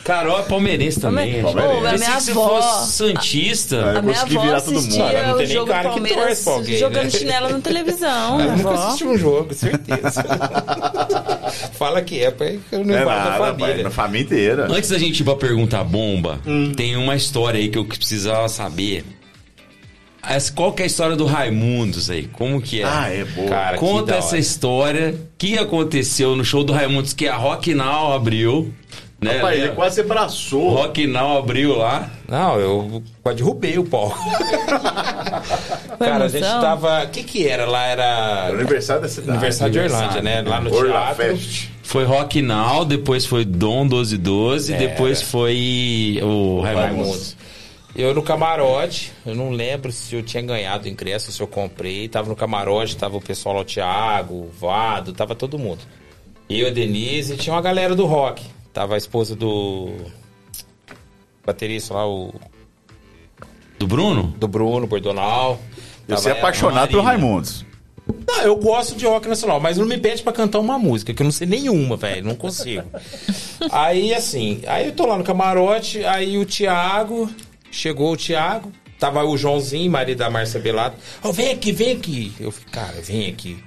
Carol 0.06 0.40
é 0.40 0.44
palmeirense 0.44 1.00
também. 1.02 1.42
Palmeirense. 1.42 1.74
gente. 1.74 1.84
Ô, 1.84 1.88
a 1.88 1.98
minha 1.98 2.20
você 2.22 2.32
avó- 2.32 2.62
fosse 2.62 2.92
Santista. 2.92 3.76
Eu 3.76 3.98
A 3.98 4.02
minha 4.04 4.14
consegui 4.14 4.38
avó 4.38 4.46
virar 4.46 4.62
todo 4.62 4.82
mundo. 4.82 4.98
Cara, 4.98 5.28
não 5.28 5.38
tem 5.38 5.48
nem 5.48 5.56
jogo 5.56 5.68
cara 5.68 5.90
que 5.90 5.96
Palmeiras 5.96 6.24
torce 6.28 6.44
pra 6.44 6.54
alguém, 6.54 6.78
jogando 6.78 7.04
né? 7.06 7.10
chinelo 7.10 7.50
na 7.50 7.60
televisão. 7.60 8.40
Eu 8.46 8.52
nunca 8.58 8.70
avó. 8.70 8.86
assisti 8.88 9.04
um 9.04 9.18
jogo, 9.18 9.54
certeza. 9.56 10.24
Fala 11.74 12.02
que 12.02 12.24
é, 12.24 12.32
porque 12.32 12.58
eu 12.72 12.84
não 12.86 12.96
É 12.96 13.04
guardo 13.04 13.24
da 13.24 13.30
nada, 13.32 13.40
pai, 13.40 13.52
família. 13.60 13.84
na 13.84 13.90
família 13.90 14.24
inteira. 14.26 14.68
Antes 14.70 14.90
da 14.90 14.98
gente 14.98 15.20
ir 15.20 15.24
pra 15.24 15.36
pergunta 15.36 15.84
bomba, 15.84 16.40
Hum. 16.46 16.72
tem 16.76 16.96
uma 16.96 17.16
história 17.16 17.60
aí 17.60 17.70
que 17.70 17.78
eu 17.78 17.86
precisava 17.86 18.48
saber. 18.48 19.04
Qual 20.56 20.74
que 20.74 20.82
é 20.82 20.86
a 20.86 20.88
história 20.88 21.16
do 21.16 21.26
Raimundos 21.26 22.10
aí? 22.10 22.28
Como 22.28 22.60
que 22.62 22.82
é? 22.82 22.86
Ah, 22.86 23.10
é 23.12 23.24
boa. 23.26 23.48
Cara, 23.48 23.78
Conta 23.78 24.16
essa 24.16 24.38
história. 24.38 25.14
O 25.14 25.28
que 25.38 25.58
aconteceu 25.58 26.36
no 26.36 26.44
show 26.44 26.64
do 26.64 26.74
Raimundos 26.74 27.14
que 27.14 27.28
a 27.28 27.36
Rock 27.36 27.74
Now 27.76 28.12
abriu? 28.14 28.74
Né? 29.26 29.36
Rapaz, 29.38 29.60
ele 29.60 29.70
quase 29.70 30.02
abraçou. 30.02 30.70
Rock 30.74 31.08
Now 31.08 31.38
abriu 31.38 31.78
lá. 31.78 32.10
Não, 32.28 32.60
eu 32.60 33.04
quase 33.22 33.38
derrubei 33.38 33.78
o 33.78 33.84
palco. 33.84 34.18
Cara, 36.00 36.26
a 36.26 36.28
gente 36.28 36.42
tava. 36.44 37.04
O 37.04 37.10
que 37.10 37.24
que 37.24 37.48
era? 37.48 37.66
Lá 37.66 37.86
Era 37.86 38.48
aniversário 38.48 39.02
da 39.02 39.10
cidade. 39.10 39.32
Aniversário 39.32 39.74
de. 39.74 39.80
Orlândia, 39.80 40.22
né? 40.22 40.42
Lá 40.42 40.60
no 40.62 40.74
Orla 40.74 40.92
teatro. 40.92 41.16
Fest. 41.16 41.70
Foi 41.84 42.04
Rock 42.04 42.42
Now, 42.42 42.84
depois 42.84 43.26
foi 43.26 43.46
Dom 43.46 43.84
1212, 43.86 44.74
É. 44.74 44.78
depois 44.78 45.22
foi 45.22 46.20
o. 46.24 46.62
Raimundos. 46.62 47.36
Eu 47.96 48.14
no 48.14 48.22
camarote, 48.22 49.14
eu 49.26 49.34
não 49.34 49.52
lembro 49.52 49.90
se 49.90 50.14
eu 50.16 50.22
tinha 50.22 50.44
ganhado 50.44 50.84
o 50.86 50.90
ingresso, 50.90 51.32
se 51.32 51.42
eu 51.42 51.48
comprei. 51.48 52.10
Tava 52.10 52.28
no 52.28 52.36
camarote, 52.36 52.98
tava 52.98 53.16
o 53.16 53.22
pessoal 53.22 53.56
lá, 53.56 53.62
o 53.62 53.66
Thiago, 53.66 54.34
o 54.34 54.52
Vado, 54.60 55.14
tava 55.14 55.34
todo 55.34 55.58
mundo. 55.58 55.80
Eu, 56.50 56.68
a 56.68 56.72
Denise, 56.72 57.34
e 57.36 57.38
tinha 57.38 57.56
uma 57.56 57.62
galera 57.62 57.96
do 57.96 58.06
rock. 58.06 58.44
Tava 58.76 58.96
a 58.96 58.98
esposa 58.98 59.38
do. 59.38 59.88
Baterista 61.46 61.94
lá, 61.94 62.06
o. 62.06 62.36
Do 63.80 63.88
Bruno? 63.88 64.36
Do 64.38 64.50
Bruno, 64.50 64.86
Bordonal. 64.86 65.58
Eu 66.06 66.18
sou 66.18 66.34
apaixonado 66.34 66.90
pelo. 66.90 67.02
Raimundos. 67.02 67.66
Não, 68.28 68.42
eu 68.42 68.58
gosto 68.58 68.98
de 68.98 69.06
rock 69.06 69.30
nacional, 69.30 69.62
mas 69.62 69.78
não 69.78 69.86
me 69.86 69.98
pede 69.98 70.22
pra 70.22 70.34
cantar 70.34 70.60
uma 70.60 70.78
música, 70.78 71.14
que 71.14 71.22
eu 71.22 71.24
não 71.24 71.32
sei 71.32 71.48
nenhuma, 71.48 71.96
velho, 71.96 72.26
não 72.26 72.36
consigo. 72.36 72.84
aí, 73.72 74.14
assim, 74.14 74.62
aí 74.68 74.88
eu 74.88 74.92
tô 74.92 75.08
lá 75.08 75.18
no 75.18 75.24
camarote, 75.24 76.04
aí 76.04 76.38
o 76.38 76.46
Thiago, 76.46 77.28
chegou 77.72 78.12
o 78.12 78.18
Thiago, 78.18 78.72
tava 79.00 79.24
o 79.24 79.36
Joãozinho, 79.36 79.90
marido 79.90 80.20
da 80.20 80.30
Márcia 80.30 80.60
Belato, 80.60 80.98
ó, 81.24 81.32
vem 81.32 81.50
aqui, 81.50 81.72
vem 81.72 81.94
aqui. 81.94 82.34
Eu 82.40 82.52
falei, 82.52 82.70
cara, 82.72 83.02
vem 83.02 83.28
aqui. 83.28 83.58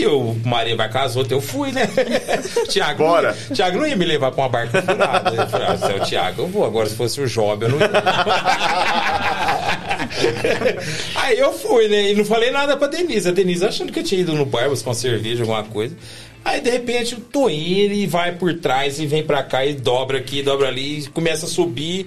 E 0.00 0.06
o 0.06 0.32
Maria 0.44 0.76
vai 0.76 0.88
com 0.88 0.98
as 0.98 1.16
outras, 1.16 1.32
eu 1.32 1.40
fui, 1.40 1.72
né? 1.72 1.88
Thiago, 2.70 3.02
Bora. 3.02 3.32
Não 3.32 3.36
ia, 3.36 3.56
Thiago 3.56 3.78
não 3.78 3.86
ia 3.88 3.96
me 3.96 4.04
levar 4.04 4.30
pra 4.30 4.44
uma 4.44 4.48
barca 4.48 4.80
furada. 4.80 5.34
Eu 5.34 5.48
falei, 5.48 5.66
ah, 5.66 5.76
se 5.76 5.92
o 5.92 6.06
Thiago, 6.06 6.42
eu 6.42 6.46
vou. 6.46 6.64
Agora, 6.64 6.88
se 6.88 6.94
fosse 6.94 7.20
o 7.20 7.26
Job, 7.26 7.64
eu 7.64 7.70
não 7.70 7.80
ia. 7.80 7.90
Aí 11.16 11.36
eu 11.36 11.52
fui, 11.52 11.88
né? 11.88 12.12
E 12.12 12.14
não 12.14 12.24
falei 12.24 12.52
nada 12.52 12.76
pra 12.76 12.86
Denise. 12.86 13.28
A 13.28 13.32
Denise 13.32 13.66
achando 13.66 13.92
que 13.92 13.98
eu 13.98 14.04
tinha 14.04 14.20
ido 14.20 14.34
no 14.34 14.46
bar 14.46 14.68
buscar 14.68 14.90
uma 14.90 14.94
cerveja, 14.94 15.42
alguma 15.42 15.64
coisa. 15.64 15.96
Aí, 16.44 16.60
de 16.60 16.70
repente, 16.70 17.14
eu 17.14 17.20
tô 17.20 17.50
indo 17.50 17.92
e 17.92 18.06
vai 18.06 18.30
por 18.30 18.54
trás 18.54 19.00
e 19.00 19.06
vem 19.06 19.24
pra 19.24 19.42
cá 19.42 19.66
e 19.66 19.74
dobra 19.74 20.18
aqui, 20.18 20.44
dobra 20.44 20.68
ali, 20.68 21.00
e 21.00 21.08
começa 21.08 21.46
a 21.46 21.48
subir. 21.48 22.06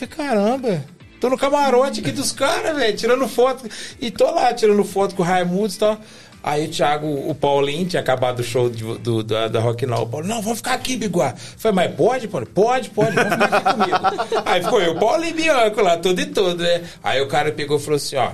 Eu 0.00 0.08
falei, 0.08 0.14
caramba, 0.14 0.84
tô 1.20 1.28
no 1.28 1.36
camarote 1.36 1.98
aqui 1.98 2.12
dos 2.12 2.30
caras, 2.30 2.76
velho, 2.76 2.96
tirando 2.96 3.26
foto. 3.26 3.68
E 4.00 4.12
tô 4.12 4.30
lá 4.30 4.54
tirando 4.54 4.84
foto 4.84 5.16
com 5.16 5.24
o 5.24 5.26
Raimundo 5.26 5.74
e 5.74 5.76
tal. 5.76 6.00
Aí 6.46 6.66
o 6.66 6.68
Thiago, 6.70 7.08
o 7.28 7.34
Paulinho, 7.34 7.86
tinha 7.86 7.98
acabado 8.00 8.38
o 8.38 8.44
show 8.44 8.70
de- 8.70 8.98
do, 8.98 9.24
da, 9.24 9.48
da 9.48 9.58
Rock 9.58 9.84
Now. 9.84 10.02
O 10.04 10.06
Paulo, 10.06 10.28
não, 10.28 10.40
vamos 10.40 10.58
ficar 10.58 10.74
aqui, 10.74 10.96
Biguá. 10.96 11.34
Falei, 11.36 11.74
mas 11.88 11.94
pode, 11.96 12.28
Paulo? 12.28 12.46
Pode, 12.46 12.88
pode, 12.90 13.16
vamos 13.16 13.32
ficar 13.32 13.46
aqui 13.46 13.72
comigo. 13.74 14.42
Aí 14.46 14.62
ficou 14.62 14.80
eu, 14.80 14.94
Paulo 14.94 15.24
e 15.24 15.32
Bianco 15.32 15.82
lá, 15.82 15.96
tudo 15.96 16.20
e 16.20 16.26
tudo, 16.26 16.62
né? 16.62 16.82
Aí 17.02 17.20
o 17.20 17.26
cara 17.26 17.50
pegou 17.50 17.78
e 17.78 17.80
falou 17.80 17.96
assim, 17.96 18.14
ó. 18.14 18.30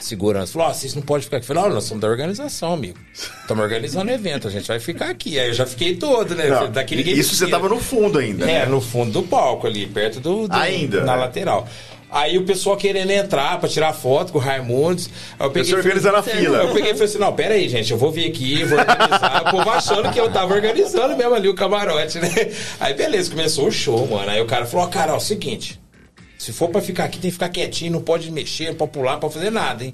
Segurança 0.00 0.52
falou: 0.52 0.68
Ó, 0.68 0.72
vocês 0.72 0.94
não 0.94 1.02
podem 1.02 1.24
ficar 1.24 1.38
aqui. 1.38 1.44
Eu 1.50 1.54
falei: 1.56 1.70
Ó, 1.70 1.74
nós 1.74 1.82
somos 1.84 2.00
da 2.00 2.06
organização, 2.08 2.72
amigo. 2.72 2.96
Estamos 3.12 3.64
organizando 3.64 4.10
evento, 4.12 4.46
a 4.46 4.50
gente 4.50 4.68
vai 4.68 4.78
ficar 4.78 5.10
aqui. 5.10 5.38
Aí 5.40 5.48
eu 5.48 5.54
já 5.54 5.66
fiquei 5.66 5.96
todo, 5.96 6.36
né? 6.36 6.46
Não, 6.48 6.70
Daqui 6.70 6.94
ninguém 6.94 7.14
isso 7.18 7.34
você 7.34 7.48
tava 7.48 7.68
no 7.68 7.80
fundo 7.80 8.16
ainda. 8.18 8.48
É, 8.48 8.64
no 8.64 8.80
fundo 8.80 9.10
do 9.10 9.22
palco 9.24 9.66
ali, 9.66 9.88
perto 9.88 10.20
do. 10.20 10.46
do- 10.46 10.54
Ainda, 10.54 11.00
Na 11.04 11.14
né? 11.14 11.18
lateral. 11.22 11.66
Aí 12.10 12.38
o 12.38 12.44
pessoal 12.44 12.76
querendo 12.76 13.10
entrar 13.10 13.58
pra 13.60 13.68
tirar 13.68 13.92
foto 13.92 14.32
com 14.32 14.38
o 14.38 14.40
Raimundos. 14.40 15.10
Aí 15.38 15.46
eu 15.46 15.50
peguei. 15.50 15.70
Você 15.70 15.76
organizando 15.76 16.16
a 16.16 16.22
fila. 16.22 16.58
Eu 16.58 16.72
peguei 16.72 16.90
e 16.90 16.94
falei 16.94 17.08
assim: 17.08 17.18
não, 17.18 17.32
pera 17.34 17.54
aí, 17.54 17.68
gente, 17.68 17.90
eu 17.90 17.98
vou 17.98 18.10
vir 18.10 18.28
aqui, 18.28 18.64
vou 18.64 18.78
organizar. 18.78 19.42
o 19.46 19.50
povo 19.50 19.70
achando 19.70 20.10
que 20.10 20.18
eu 20.18 20.30
tava 20.32 20.54
organizando 20.54 21.16
mesmo 21.16 21.34
ali 21.34 21.48
o 21.48 21.54
camarote, 21.54 22.18
né? 22.18 22.30
Aí 22.80 22.94
beleza, 22.94 23.30
começou 23.30 23.68
o 23.68 23.72
show, 23.72 24.06
mano. 24.06 24.30
Aí 24.30 24.40
o 24.40 24.46
cara 24.46 24.64
falou: 24.64 24.86
ó, 24.86 24.88
cara, 24.88 25.12
ó, 25.12 25.14
é 25.16 25.18
o 25.18 25.20
seguinte. 25.20 25.78
Se 26.38 26.52
for 26.52 26.68
pra 26.68 26.80
ficar 26.80 27.04
aqui, 27.04 27.18
tem 27.18 27.30
que 27.30 27.32
ficar 27.32 27.48
quietinho, 27.48 27.92
não 27.92 28.00
pode 28.00 28.30
mexer, 28.30 28.68
não 28.68 28.76
pode 28.76 28.92
pular, 28.92 29.14
não 29.14 29.20
pode 29.20 29.34
fazer 29.34 29.50
nada, 29.50 29.84
hein? 29.84 29.92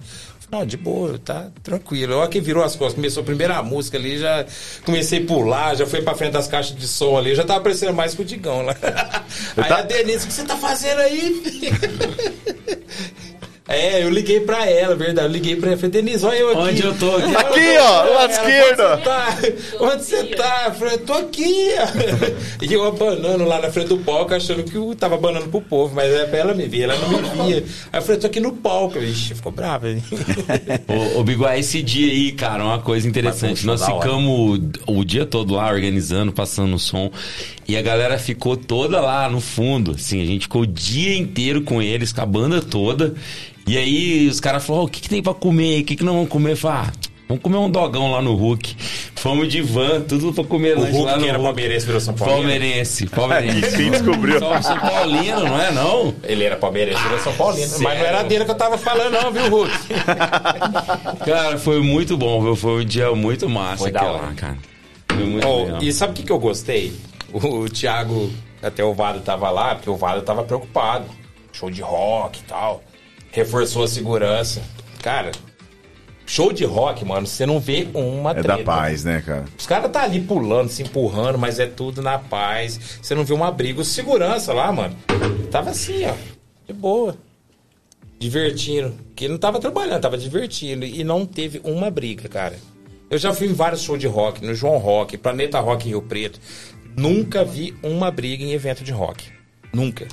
Eu 0.54 0.60
Não, 0.60 0.66
de 0.66 0.76
boa, 0.76 1.18
tá 1.18 1.48
tranquilo. 1.64 2.14
Olha 2.16 2.28
que 2.28 2.40
virou 2.40 2.62
as 2.62 2.76
costas, 2.76 2.94
começou 2.94 3.22
a 3.22 3.26
primeira 3.26 3.60
música 3.62 3.96
ali, 3.98 4.18
já 4.18 4.46
comecei 4.84 5.20
a 5.22 5.26
pular, 5.26 5.74
já 5.74 5.84
fui 5.84 6.00
pra 6.00 6.14
frente 6.14 6.32
das 6.32 6.46
caixas 6.46 6.76
de 6.76 6.86
som 6.86 7.18
ali, 7.18 7.34
já 7.34 7.42
tava 7.44 7.60
parecendo 7.60 7.92
mais 7.92 8.14
que 8.14 8.22
o 8.22 8.24
Digão 8.24 8.62
lá. 8.62 8.76
Aí 9.56 9.68
tá- 9.68 9.78
a 9.78 9.82
Denise, 9.82 10.24
o 10.24 10.28
que 10.28 10.32
você 10.32 10.44
tá 10.44 10.56
fazendo 10.56 11.00
aí? 11.00 11.42
É, 13.66 14.04
eu 14.04 14.10
liguei 14.10 14.40
pra 14.40 14.68
ela, 14.68 14.94
verdade. 14.94 15.26
Eu 15.26 15.32
liguei 15.32 15.56
pra 15.56 15.70
ela. 15.70 15.76
Falei, 15.78 15.90
Denise, 15.90 16.24
olha 16.26 16.36
eu 16.36 16.50
aqui. 16.50 16.58
Onde 16.58 16.82
eu 16.84 16.94
tô 16.98 17.16
aqui? 17.16 17.34
Aqui, 17.34 17.78
ó, 17.80 18.04
do 18.06 18.12
lado 18.12 18.30
esquerdo. 18.30 18.82
Onde 18.82 18.98
você 18.98 19.04
tá? 19.04 19.38
Onde 19.80 20.04
você 20.04 20.24
tá? 20.24 20.62
Eu 20.66 20.74
falei, 20.74 20.98
tô 20.98 21.12
aqui. 21.14 21.68
ó. 21.78 22.44
E 22.64 22.72
eu 22.72 22.84
abanando 22.84 23.44
lá 23.44 23.60
na 23.60 23.70
frente 23.70 23.88
do 23.88 23.98
palco, 23.98 24.34
achando 24.34 24.64
que 24.64 24.76
eu 24.76 24.94
tava 24.94 25.16
abanando 25.16 25.48
pro 25.48 25.60
povo, 25.60 25.94
mas 25.94 26.10
é 26.10 26.24
pra 26.24 26.38
ela 26.38 26.54
me 26.54 26.66
ver, 26.66 26.82
ela 26.82 26.96
não 26.96 27.08
me 27.10 27.18
via. 27.44 27.64
Aí 27.92 27.98
eu 28.00 28.02
falei, 28.02 28.20
tô 28.20 28.26
aqui 28.26 28.40
no 28.40 28.52
palco. 28.52 28.98
Ixi, 28.98 29.34
ficou 29.34 29.52
brava, 29.52 29.90
hein? 29.90 30.02
Ô, 31.16 31.20
ô 31.20 31.24
Biguá, 31.24 31.58
esse 31.58 31.82
dia 31.82 32.10
aí, 32.10 32.32
cara, 32.32 32.64
uma 32.64 32.78
coisa 32.78 33.06
interessante. 33.08 33.66
Nós 33.66 33.84
ficamos 33.84 34.60
o, 34.86 34.98
o 34.98 35.04
dia 35.04 35.26
todo 35.26 35.54
lá 35.54 35.70
organizando, 35.70 36.32
passando 36.32 36.74
o 36.74 36.78
som. 36.78 37.10
E 37.66 37.76
a 37.76 37.82
galera 37.82 38.18
ficou 38.18 38.56
toda 38.56 39.00
lá 39.00 39.28
no 39.28 39.40
fundo. 39.40 39.92
Assim, 39.92 40.22
a 40.22 40.26
gente 40.26 40.42
ficou 40.42 40.62
o 40.62 40.66
dia 40.66 41.16
inteiro 41.16 41.62
com 41.62 41.80
eles, 41.82 42.12
com 42.12 42.20
a 42.20 42.26
banda 42.26 42.60
toda. 42.62 43.14
E 43.66 43.78
aí 43.78 44.28
os 44.28 44.40
caras 44.40 44.64
falaram: 44.64 44.84
"Ó, 44.84 44.86
o 44.86 44.90
que, 44.90 45.00
que 45.00 45.08
tem 45.08 45.22
pra 45.22 45.34
comer? 45.34 45.80
O 45.82 45.84
que, 45.84 45.96
que 45.96 46.04
nós 46.04 46.14
vamos 46.14 46.28
comer? 46.28 46.52
Eu 46.52 46.56
falei, 46.56 46.78
ah, 46.88 46.92
vamos 47.28 47.42
comer 47.42 47.56
um 47.56 47.70
dogão 47.70 48.10
lá 48.12 48.20
no 48.20 48.34
Hulk. 48.34 48.76
Fomos 49.16 49.48
de 49.48 49.62
van, 49.62 50.02
tudo 50.02 50.34
pra 50.34 50.44
comer 50.44 50.76
O 50.76 50.80
lanche 50.82 50.92
Hulk 50.92 51.06
lá 51.06 51.16
no 51.16 51.22
que 51.22 51.28
era 51.30 51.38
Hulk. 51.38 51.48
palmeirense 51.54 51.86
virou 51.86 52.00
São 52.00 52.12
Paulino. 52.14 52.38
Palmeirense, 52.42 53.06
palmeirense. 53.08 53.76
Quem 53.76 53.90
descobriu? 53.90 54.38
São, 54.38 54.62
São 54.62 54.78
Paulino, 54.78 55.40
não 55.40 55.60
é 55.60 55.70
não? 55.72 56.14
Ele 56.24 56.44
era 56.44 56.56
palmeirense, 56.56 57.02
virou 57.02 57.18
São 57.20 57.32
Paulino. 57.32 57.66
Mas 57.80 57.98
não 57.98 58.06
era 58.06 58.22
dele 58.22 58.44
que 58.44 58.50
eu 58.50 58.54
tava 58.54 58.76
falando, 58.76 59.12
não, 59.12 59.32
viu, 59.32 59.48
Hulk? 59.48 59.72
Cara, 61.24 61.58
foi 61.58 61.80
muito 61.80 62.16
bom, 62.16 62.42
viu? 62.42 62.56
Foi 62.56 62.82
um 62.82 62.84
dia 62.84 63.10
muito 63.14 63.48
massa 63.48 63.78
Foi 63.84 63.90
da 63.92 64.02
hora. 64.02 64.32
cara. 64.34 64.58
Foi 65.08 65.24
muito 65.24 65.46
Oh, 65.46 65.64
legal. 65.64 65.82
e 65.82 65.92
sabe 65.92 66.12
o 66.12 66.14
que, 66.16 66.22
que 66.22 66.32
eu 66.32 66.38
gostei? 66.38 66.92
O, 67.32 67.38
o 67.60 67.68
Thiago, 67.68 68.30
até 68.62 68.84
o 68.84 68.92
Vado 68.94 69.20
tava 69.20 69.50
lá, 69.50 69.74
porque 69.74 69.88
o 69.90 69.96
Vado 69.96 70.22
tava 70.22 70.44
preocupado. 70.44 71.04
Show 71.52 71.70
de 71.70 71.80
rock 71.82 72.40
e 72.40 72.42
tal. 72.44 72.82
Reforçou 73.34 73.82
a 73.82 73.88
segurança. 73.88 74.62
Cara, 75.02 75.32
show 76.24 76.52
de 76.52 76.64
rock, 76.64 77.04
mano, 77.04 77.26
você 77.26 77.44
não 77.44 77.58
vê 77.58 77.88
uma 77.92 78.30
É 78.30 78.34
treta. 78.34 78.48
da 78.58 78.62
paz, 78.62 79.02
né, 79.02 79.20
cara? 79.26 79.44
Os 79.58 79.66
caras 79.66 79.90
tá 79.90 80.02
ali 80.04 80.20
pulando, 80.20 80.68
se 80.68 80.82
empurrando, 80.84 81.36
mas 81.36 81.58
é 81.58 81.66
tudo 81.66 82.00
na 82.00 82.16
paz. 82.16 82.98
Você 83.02 83.12
não 83.12 83.24
vê 83.24 83.34
uma 83.34 83.50
briga. 83.50 83.80
O 83.80 83.84
segurança 83.84 84.52
lá, 84.52 84.70
mano, 84.70 84.96
tava 85.50 85.70
assim, 85.70 86.04
ó, 86.06 86.14
de 86.66 86.72
boa. 86.72 87.16
Divertindo. 88.20 88.94
Que 89.16 89.26
não 89.28 89.36
tava 89.36 89.58
trabalhando, 89.58 90.00
tava 90.02 90.16
divertindo. 90.16 90.84
E 90.86 91.02
não 91.02 91.26
teve 91.26 91.60
uma 91.64 91.90
briga, 91.90 92.28
cara. 92.28 92.56
Eu 93.10 93.18
já 93.18 93.34
fui 93.34 93.48
em 93.48 93.52
vários 93.52 93.82
shows 93.82 93.98
de 93.98 94.06
rock, 94.06 94.44
no 94.46 94.54
João 94.54 94.78
Rock, 94.78 95.18
Planeta 95.18 95.58
Rock 95.58 95.88
Rio 95.88 96.00
Preto. 96.02 96.38
Nunca 96.96 97.44
vi 97.44 97.74
uma 97.82 98.10
briga 98.12 98.44
em 98.44 98.52
evento 98.52 98.84
de 98.84 98.92
rock. 98.92 99.26
Nunca. 99.72 100.06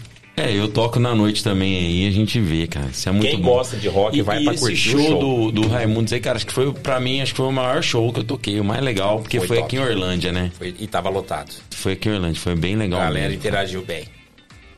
É, 0.44 0.52
eu 0.58 0.68
toco 0.68 1.00
na 1.00 1.14
noite 1.14 1.44
também 1.44 1.78
aí, 1.78 2.08
a 2.08 2.12
gente 2.12 2.40
vê, 2.40 2.66
cara. 2.68 2.88
Isso 2.92 3.08
é 3.08 3.12
muito 3.12 3.28
Quem 3.30 3.40
bom. 3.42 3.50
gosta 3.54 3.78
de 3.78 3.88
rock 3.88 4.18
e, 4.18 4.22
vai 4.22 4.42
e 4.42 4.44
pra 4.46 4.54
esse 4.54 4.64
curtir 4.64 4.78
show, 4.92 5.00
o 5.00 5.04
show. 5.08 5.52
do, 5.52 5.62
do 5.62 5.68
Raimundos 5.68 6.12
aí, 6.14 6.20
cara, 6.20 6.38
acho 6.38 6.48
que 6.48 6.54
foi, 6.54 6.72
pra 6.74 7.00
mim, 7.00 7.22
acho 7.22 7.34
que 7.34 7.38
foi 7.38 7.48
o 7.48 7.52
maior 7.52 7.82
show 7.84 8.12
que 8.12 8.20
eu 8.22 8.24
toquei, 8.24 8.60
o 8.60 8.64
mais 8.64 8.82
legal, 8.84 9.20
porque 9.20 9.38
Foi 9.40 9.48
foi, 9.48 9.60
aqui 9.60 9.76
em 9.76 9.80
Orlândia, 9.80 10.32
né? 10.32 10.52
Foi- 10.58 10.74
e 10.80 10.88
tava 10.88 11.10
lotado. 11.10 11.52
Foi 11.70 11.94
aqui 11.94 12.10
em 12.10 12.14
Orlândia, 12.14 12.42
foi 12.42 12.56
bem 12.56 12.76
legal. 12.76 13.00
A 13.00 13.04
galera 13.04 13.28
mesmo. 13.30 13.40
interagiu 13.40 13.82
bem. 13.84 14.06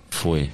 Foi. 0.10 0.50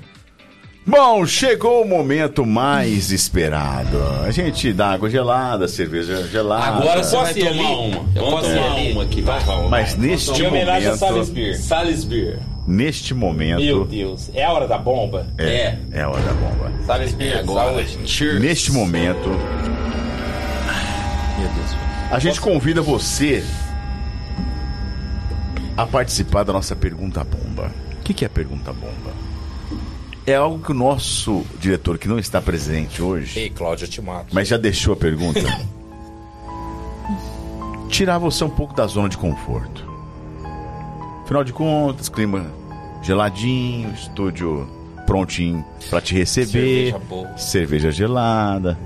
Bom, 0.86 1.24
chegou 1.26 1.84
o 1.84 1.88
momento 1.88 2.46
mais 2.46 3.12
esperado. 3.12 3.98
A 4.24 4.32
gente 4.32 4.74
dá 4.74 4.94
água 4.94 5.08
gelada, 5.10 5.68
cerveja 5.68 6.28
gelada. 6.28 6.78
Agora 6.78 7.04
você 7.04 7.16
vai 7.16 7.34
tomar 7.34 7.50
ali? 7.50 7.60
uma. 7.62 7.98
Eu 8.16 8.22
Vamos 8.26 8.30
posso 8.40 8.50
tomar 8.56 8.72
ali? 8.76 8.92
uma 8.92 9.04
aqui, 9.04 9.22
vai. 9.22 9.40
Mas 9.70 9.96
neste 9.96 10.42
Em 10.42 10.48
homenagem 10.48 10.90
a 10.90 10.96
momento, 10.96 11.00
Salisbury. 11.00 11.58
Salisbury. 11.58 12.40
Neste 12.70 13.14
Meu 13.14 13.28
momento, 13.28 13.86
Deus. 13.86 14.30
É 14.34 14.46
a 14.46 14.52
hora 14.54 14.68
da 14.68 14.78
bomba? 14.78 15.28
é, 15.38 15.78
é 15.92 16.02
a 16.02 16.10
hora 16.10 16.22
da 16.22 16.34
bomba. 16.34 16.72
Salisbury, 16.86 17.28
É 17.30 17.40
agora. 17.40 17.70
saúde. 17.88 18.08
Cheers. 18.08 18.42
Neste 18.42 18.72
momento, 18.72 19.28
Meu 21.40 21.50
Deus. 21.50 21.76
a 22.12 22.20
gente 22.20 22.40
convida 22.40 22.82
você 22.82 23.44
a 25.76 25.86
participar 25.86 26.44
da 26.44 26.54
nossa 26.54 26.76
pergunta 26.76 27.24
bomba. 27.24 27.72
O 28.00 28.04
que 28.04 28.14
que 28.14 28.24
é 28.26 28.28
a 28.28 28.30
pergunta 28.30 28.72
bomba? 28.74 29.14
É 30.28 30.36
algo 30.36 30.60
que 30.60 30.72
o 30.72 30.76
nosso 30.76 31.44
diretor, 31.60 31.98
que 31.98 32.08
não 32.08 32.20
está 32.20 32.40
presente 32.42 33.02
hoje, 33.02 33.40
Ei, 33.40 33.50
Cláudio, 33.50 33.86
eu 33.86 33.90
te 33.90 34.00
mato. 34.02 34.28
mas 34.32 34.48
já 34.48 34.58
deixou 34.58 34.94
a 34.94 34.98
pergunta, 34.98 35.40
tirar 37.90 38.20
você 38.20 38.44
um 38.44 38.50
pouco 38.50 38.76
da 38.76 38.86
zona 38.86 39.10
de 39.10 39.18
conforto. 39.18 39.88
Afinal 41.24 41.44
de 41.44 41.52
contas, 41.54 42.10
clima 42.10 42.46
geladinho, 43.02 43.92
estúdio 43.94 44.68
prontinho 45.06 45.66
para 45.90 46.02
te 46.02 46.14
receber, 46.14 46.92
Cerveja 46.92 47.00
boa. 47.00 47.38
cerveja 47.38 47.92
gelada, 47.92 48.78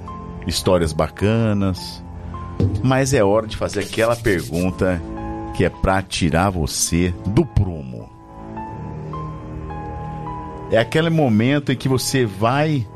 histórias 0.47 0.93
bacanas. 0.93 2.03
Mas 2.83 3.13
é 3.13 3.23
hora 3.23 3.47
de 3.47 3.57
fazer 3.57 3.81
aquela 3.81 4.15
pergunta 4.15 5.01
que 5.55 5.65
é 5.65 5.69
pra 5.69 6.01
tirar 6.01 6.49
você 6.49 7.13
do 7.27 7.45
prumo. 7.45 8.09
É 10.71 10.77
aquele 10.77 11.09
momento 11.09 11.71
em 11.71 11.75
que 11.75 11.87
você 11.89 12.25
vai 12.25 12.87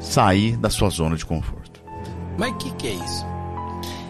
sair 0.00 0.56
da 0.56 0.70
sua 0.70 0.88
zona 0.90 1.16
de 1.16 1.24
conforto. 1.26 1.80
Mas 2.36 2.52
o 2.52 2.56
que, 2.56 2.70
que 2.72 2.88
é 2.88 2.92
isso? 2.94 3.26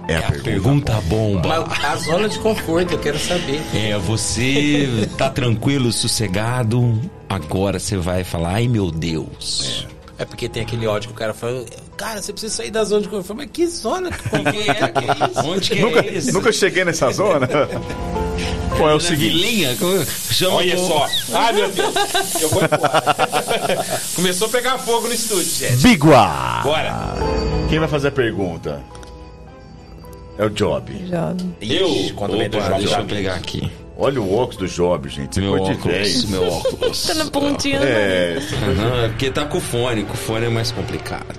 É, 0.09 0.17
a 0.17 0.23
pergunta. 0.23 0.43
Pergunta 0.43 1.01
bomba. 1.03 1.67
Mas 1.69 1.85
a 1.85 1.97
zona 1.97 2.29
de 2.29 2.39
conforto, 2.39 2.93
eu 2.95 2.99
quero 2.99 3.19
saber. 3.19 3.61
É, 3.75 3.97
você 3.99 5.09
tá 5.19 5.29
tranquilo, 5.29 5.93
sossegado. 5.93 6.99
Agora 7.29 7.79
você 7.79 7.97
vai 7.97 8.25
falar, 8.25 8.55
ai 8.55 8.67
meu 8.69 8.91
Deus. 8.91 9.87
É 10.19 10.25
porque 10.25 10.49
tem 10.49 10.63
aquele 10.63 10.87
ódio 10.87 11.09
que 11.11 11.15
o 11.15 11.17
cara 11.19 11.33
fala, 11.35 11.65
cara, 11.97 12.21
você 12.23 12.33
precisa 12.33 12.53
sair 12.57 12.71
da 12.71 12.83
zona 12.85 13.03
de 13.03 13.09
conforto. 13.09 13.37
Mas 13.37 13.51
que 13.53 13.67
zona? 13.69 14.11
Que 14.11 14.23
conforto? 14.31 14.51
Que 14.53 14.71
é, 14.71 14.75
que 14.75 14.99
é 14.99 15.31
isso? 15.31 15.47
Onde 15.49 15.71
que 15.71 15.81
Nunca, 15.81 16.01
é 16.01 16.13
isso? 16.15 16.33
nunca 16.33 16.53
cheguei 16.53 16.85
nessa 16.85 17.13
zona. 17.13 17.47
Pô, 18.79 18.89
é 18.89 18.93
o 18.93 18.95
Na 18.95 19.01
seguinte. 19.01 19.31
vilinha? 19.35 19.77
Como- 19.77 20.05
Chama 20.31 20.57
Olha 20.57 20.77
o- 20.77 20.87
só. 20.89 21.09
Ai, 21.35 21.53
meu 21.53 21.71
Deus. 21.71 21.95
Eu 22.41 22.49
vou 22.49 22.63
embora. 22.65 23.05
Começou 24.17 24.47
a 24.49 24.51
pegar 24.51 24.79
fogo 24.79 25.09
no 25.09 25.15
estúdio, 25.15 25.45
gente. 25.53 25.77
Bigua! 25.83 26.61
Bora. 26.63 27.15
Quem 27.69 27.79
vai 27.79 27.89
fazer 27.89 28.09
a 28.09 28.13
pergunta? 28.13 28.81
É 30.39 30.45
o 30.45 30.51
Job. 30.51 30.93
Jovem. 31.09 31.55
Eu? 31.61 32.13
Quando 32.15 32.39
vem 32.39 32.49
do 32.49 32.59
Opa, 32.59 32.67
jogo, 32.69 32.79
deixa 32.81 33.01
eu 33.01 33.05
pegar 33.07 33.35
aqui. 33.35 33.71
Olha 33.97 34.21
o 34.23 34.33
óculos 34.39 34.57
do 34.57 34.69
Job, 34.69 35.09
gente. 35.09 35.35
Você 35.35 35.41
Meu 35.41 35.55
óculos, 35.61 36.25
meu 36.27 36.49
óculos. 36.49 37.03
Tá 37.09 37.15
na 37.15 37.27
pontinha. 37.27 37.79
É. 37.81 38.39
Aham, 38.39 39.09
porque 39.11 39.31
tá 39.33 39.45
com 39.47 39.61
fone, 39.61 40.05
com 40.05 40.15
fone 40.15 40.47
é 40.47 40.49
mais 40.49 40.71
complicado. 40.71 41.37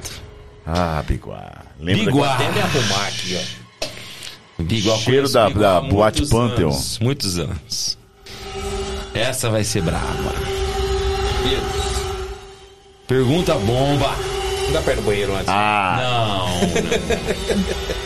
Ah, 0.67 1.01
Bigua. 1.07 1.41
Lembra 1.79 2.05
Bigua. 2.05 2.29
Até 2.29 2.51
me 2.51 2.59
arrumar 2.59 3.07
aqui, 3.07 3.39
ó. 3.39 3.69
Biguá 4.61 4.97
Cheiro 4.97 5.29
da- 5.29 5.47
Biguá 5.47 5.61
da 5.61 5.81
Boate 5.87 6.25
Pantheon. 6.27 6.67
anos, 6.69 6.99
muitos 6.99 7.39
anos. 7.39 7.97
Essa 9.13 9.49
vai 9.49 9.63
ser 9.63 9.81
brava. 9.81 10.33
Pergunta 13.07 13.55
bomba. 13.55 14.13
Não 14.65 14.73
dá 14.73 14.91
ir 14.91 14.95
no 14.97 15.01
banheiro 15.01 15.33
antes. 15.33 15.47
Ah, 15.47 15.97
Não, 16.01 16.49
não. 16.49 17.95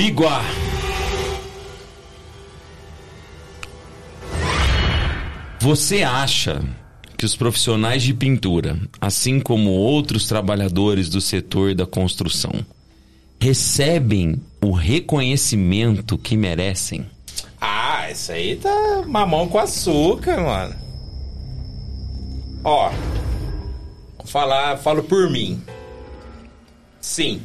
Biguá. 0.00 0.42
Você 5.60 6.02
acha 6.02 6.64
que 7.18 7.26
os 7.26 7.36
profissionais 7.36 8.02
de 8.02 8.14
pintura, 8.14 8.78
assim 8.98 9.38
como 9.38 9.68
outros 9.68 10.26
trabalhadores 10.26 11.10
do 11.10 11.20
setor 11.20 11.74
da 11.74 11.84
construção, 11.84 12.64
recebem 13.38 14.40
o 14.62 14.72
reconhecimento 14.72 16.16
que 16.16 16.34
merecem? 16.34 17.04
Ah, 17.60 18.10
isso 18.10 18.32
aí 18.32 18.56
tá 18.56 19.04
mamão 19.06 19.48
com 19.48 19.58
açúcar, 19.58 20.40
mano. 20.40 20.74
Ó, 22.64 22.90
falar, 24.24 24.78
falo 24.78 25.02
por 25.02 25.28
mim. 25.28 25.62
Sim, 27.02 27.42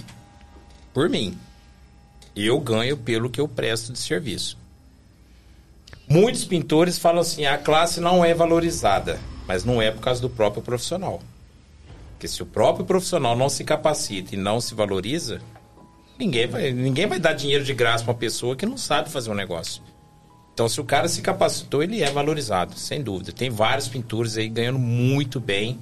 por 0.94 1.10
mim. 1.10 1.38
Eu 2.36 2.60
ganho 2.60 2.98
pelo 2.98 3.30
que 3.30 3.40
eu 3.40 3.48
presto 3.48 3.94
de 3.94 4.00
serviço. 4.00 4.58
Muitos 6.08 6.46
pintores 6.46 6.98
falam 6.98 7.22
assim: 7.22 7.46
a 7.46 7.58
classe 7.58 8.00
não 8.00 8.24
é 8.24 8.34
valorizada, 8.34 9.20
mas 9.48 9.64
não 9.64 9.82
é 9.82 9.90
por 9.92 10.02
causa 10.02 10.22
do 10.22 10.30
próprio 10.30 10.62
profissional. 10.62 11.22
Porque 12.12 12.28
se 12.28 12.44
o 12.44 12.46
próprio 12.46 12.86
profissional 12.86 13.36
não 13.36 13.50
se 13.50 13.64
capacita 13.64 14.36
e 14.36 14.38
não 14.38 14.62
se 14.62 14.76
valoriza, 14.76 15.42
ninguém 16.18 16.48
vai, 16.48 16.72
ninguém 16.72 17.08
vai 17.08 17.20
dar 17.20 17.34
dinheiro 17.34 17.64
de 17.64 17.74
graça 17.74 18.04
pra 18.04 18.14
uma 18.14 18.20
pessoa 18.20 18.56
que 18.56 18.66
não 18.66 18.78
sabe 18.78 19.10
fazer 19.10 19.32
um 19.32 19.36
negócio. 19.36 19.82
Então, 20.54 20.70
se 20.70 20.80
o 20.80 20.86
cara 20.86 21.10
se 21.10 21.22
capacitou, 21.22 21.84
ele 21.84 22.02
é 22.02 22.10
valorizado, 22.10 22.80
sem 22.80 23.04
dúvida. 23.04 23.34
Tem 23.34 23.50
vários 23.50 23.90
pintores 23.90 24.38
aí 24.38 24.48
ganhando 24.48 24.80
muito 24.80 25.40
bem 25.40 25.78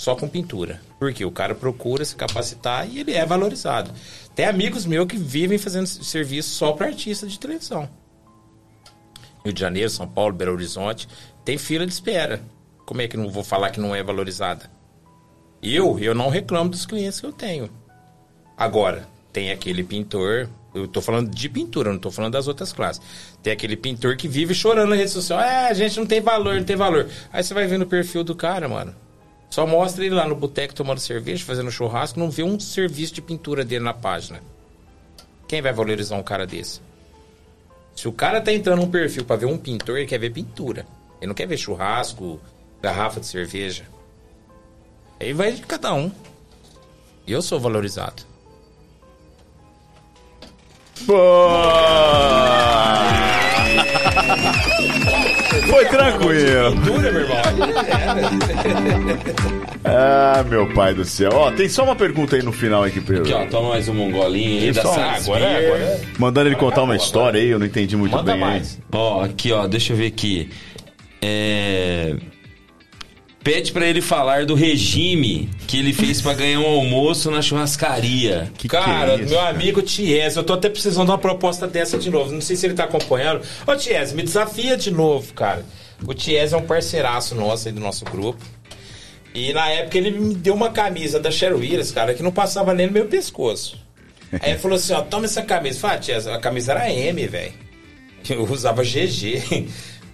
só 0.00 0.16
com 0.16 0.26
pintura. 0.26 0.80
Porque 0.98 1.26
o 1.26 1.30
cara 1.30 1.54
procura 1.54 2.02
se 2.06 2.16
capacitar 2.16 2.88
e 2.88 3.00
ele 3.00 3.12
é 3.12 3.26
valorizado. 3.26 3.92
Tem 4.34 4.46
amigos 4.46 4.86
meus 4.86 5.06
que 5.06 5.18
vivem 5.18 5.58
fazendo 5.58 5.86
serviço 5.86 6.48
só 6.48 6.72
para 6.72 6.86
artista 6.86 7.26
de 7.26 7.38
televisão. 7.38 7.86
Rio 9.44 9.52
de 9.52 9.60
Janeiro, 9.60 9.90
São 9.90 10.08
Paulo, 10.08 10.32
Belo 10.32 10.52
Horizonte, 10.52 11.06
tem 11.44 11.58
fila 11.58 11.84
de 11.84 11.92
espera. 11.92 12.40
Como 12.86 13.02
é 13.02 13.08
que 13.08 13.16
não 13.18 13.28
vou 13.28 13.44
falar 13.44 13.68
que 13.68 13.78
não 13.78 13.94
é 13.94 14.02
valorizada? 14.02 14.70
Eu, 15.62 15.98
eu 15.98 16.14
não 16.14 16.30
reclamo 16.30 16.70
dos 16.70 16.86
clientes 16.86 17.20
que 17.20 17.26
eu 17.26 17.32
tenho. 17.32 17.68
Agora, 18.56 19.06
tem 19.34 19.50
aquele 19.50 19.84
pintor, 19.84 20.48
eu 20.74 20.88
tô 20.88 21.02
falando 21.02 21.28
de 21.28 21.46
pintura, 21.46 21.92
não 21.92 21.98
tô 21.98 22.10
falando 22.10 22.32
das 22.32 22.48
outras 22.48 22.72
classes. 22.72 23.02
Tem 23.42 23.52
aquele 23.52 23.76
pintor 23.76 24.16
que 24.16 24.26
vive 24.26 24.54
chorando 24.54 24.88
na 24.88 24.96
rede 24.96 25.10
social. 25.10 25.42
É, 25.42 25.68
a 25.68 25.74
gente 25.74 25.98
não 25.98 26.06
tem 26.06 26.22
valor, 26.22 26.54
não 26.54 26.64
tem 26.64 26.76
valor. 26.76 27.06
Aí 27.30 27.44
você 27.44 27.52
vai 27.52 27.66
ver 27.66 27.78
no 27.78 27.84
perfil 27.84 28.24
do 28.24 28.34
cara, 28.34 28.66
mano. 28.66 28.94
Só 29.50 29.66
mostra 29.66 30.06
ele 30.06 30.14
lá 30.14 30.28
no 30.28 30.36
boteco 30.36 30.72
tomando 30.72 31.00
cerveja, 31.00 31.44
fazendo 31.44 31.72
churrasco, 31.72 32.20
não 32.20 32.30
vê 32.30 32.44
um 32.44 32.58
serviço 32.60 33.14
de 33.14 33.20
pintura 33.20 33.64
dele 33.64 33.84
na 33.84 33.92
página. 33.92 34.40
Quem 35.48 35.60
vai 35.60 35.72
valorizar 35.72 36.14
um 36.14 36.22
cara 36.22 36.46
desse? 36.46 36.80
Se 37.96 38.06
o 38.06 38.12
cara 38.12 38.40
tá 38.40 38.52
entrando 38.52 38.80
num 38.80 38.90
perfil 38.90 39.24
pra 39.24 39.34
ver 39.34 39.46
um 39.46 39.58
pintor, 39.58 39.98
ele 39.98 40.06
quer 40.06 40.18
ver 40.18 40.30
pintura. 40.30 40.86
Ele 41.20 41.26
não 41.26 41.34
quer 41.34 41.48
ver 41.48 41.58
churrasco, 41.58 42.40
garrafa 42.80 43.18
de 43.18 43.26
cerveja. 43.26 43.84
Aí 45.18 45.32
vai 45.32 45.50
de 45.50 45.62
cada 45.62 45.92
um. 45.92 46.12
Eu 47.26 47.42
sou 47.42 47.58
valorizado. 47.58 48.22
Foi 55.68 55.84
tranquilo. 55.86 56.74
Ah, 59.82 60.44
meu 60.48 60.70
pai 60.74 60.92
do 60.94 61.04
céu. 61.06 61.30
Ó, 61.32 61.50
tem 61.52 61.66
só 61.68 61.82
uma 61.84 61.96
pergunta 61.96 62.36
aí 62.36 62.42
no 62.42 62.52
final 62.52 62.84
aqui, 62.84 63.00
Pedro. 63.00 63.22
Aqui, 63.22 63.32
ó, 63.32 63.46
toma 63.46 63.70
mais 63.70 63.88
um 63.88 63.94
mongolinho 63.94 64.60
aí 64.62 64.72
da 64.72 64.82
Só- 64.82 64.94
Salisbury. 64.94 65.42
agora, 65.42 65.66
agora. 65.66 66.00
Mandando 66.18 66.48
ele 66.50 66.56
contar 66.56 66.82
uma 66.82 66.94
história 66.96 67.40
aí, 67.40 67.48
eu 67.48 67.58
não 67.58 67.64
entendi 67.66 67.96
muito 67.96 68.14
Manda 68.14 68.32
bem. 68.32 68.40
mais. 68.40 68.78
Ó, 68.92 69.22
aqui, 69.24 69.50
ó, 69.52 69.66
deixa 69.66 69.94
eu 69.94 69.96
ver 69.96 70.06
aqui. 70.08 70.50
É... 71.22 72.14
Pede 73.42 73.72
pra 73.72 73.86
ele 73.86 74.02
falar 74.02 74.44
do 74.44 74.54
regime 74.54 75.48
que 75.66 75.78
ele 75.78 75.94
fez 75.94 76.20
pra 76.20 76.34
ganhar 76.34 76.60
um 76.60 76.66
almoço 76.66 77.30
na 77.30 77.40
churrascaria. 77.40 78.50
Que 78.58 78.68
que 78.68 78.68
Cara, 78.68 79.12
é 79.12 79.14
isso, 79.16 79.30
meu 79.30 79.38
cara? 79.38 79.50
amigo 79.50 79.80
Ties, 79.80 80.36
eu 80.36 80.44
tô 80.44 80.52
até 80.52 80.68
precisando 80.68 81.06
de 81.06 81.10
uma 81.12 81.18
proposta 81.18 81.66
dessa 81.66 81.96
de 81.96 82.10
novo. 82.10 82.32
Não 82.32 82.40
sei 82.42 82.54
se 82.54 82.66
ele 82.66 82.74
tá 82.74 82.84
acompanhando. 82.84 83.40
Ô 83.66 83.74
Ties, 83.74 84.12
me 84.12 84.22
desafia 84.22 84.76
de 84.76 84.90
novo, 84.90 85.32
cara. 85.32 85.64
O 86.06 86.12
Ties 86.12 86.52
é 86.52 86.56
um 86.56 86.62
parceiraço 86.62 87.34
nosso 87.34 87.68
aí 87.68 87.72
do 87.72 87.80
nosso 87.80 88.04
grupo. 88.04 88.44
E 89.34 89.52
na 89.54 89.68
época 89.70 89.96
ele 89.96 90.10
me 90.10 90.34
deu 90.34 90.52
uma 90.54 90.70
camisa 90.70 91.18
da 91.18 91.30
Willis, 91.30 91.92
cara, 91.92 92.12
que 92.12 92.22
não 92.22 92.32
passava 92.32 92.74
nem 92.74 92.88
no 92.88 92.92
meu 92.92 93.06
pescoço. 93.06 93.78
Aí 94.32 94.50
ele 94.50 94.58
falou 94.58 94.76
assim, 94.76 94.92
ó, 94.92 95.00
toma 95.00 95.24
essa 95.24 95.40
camisa. 95.40 95.78
Falei, 95.78 95.96
ah, 95.96 96.00
Ties, 96.00 96.26
a 96.26 96.38
camisa 96.38 96.72
era 96.72 96.92
M, 96.92 97.26
velho. 97.26 97.52
Eu 98.28 98.44
usava 98.44 98.82
GG. 98.82 99.66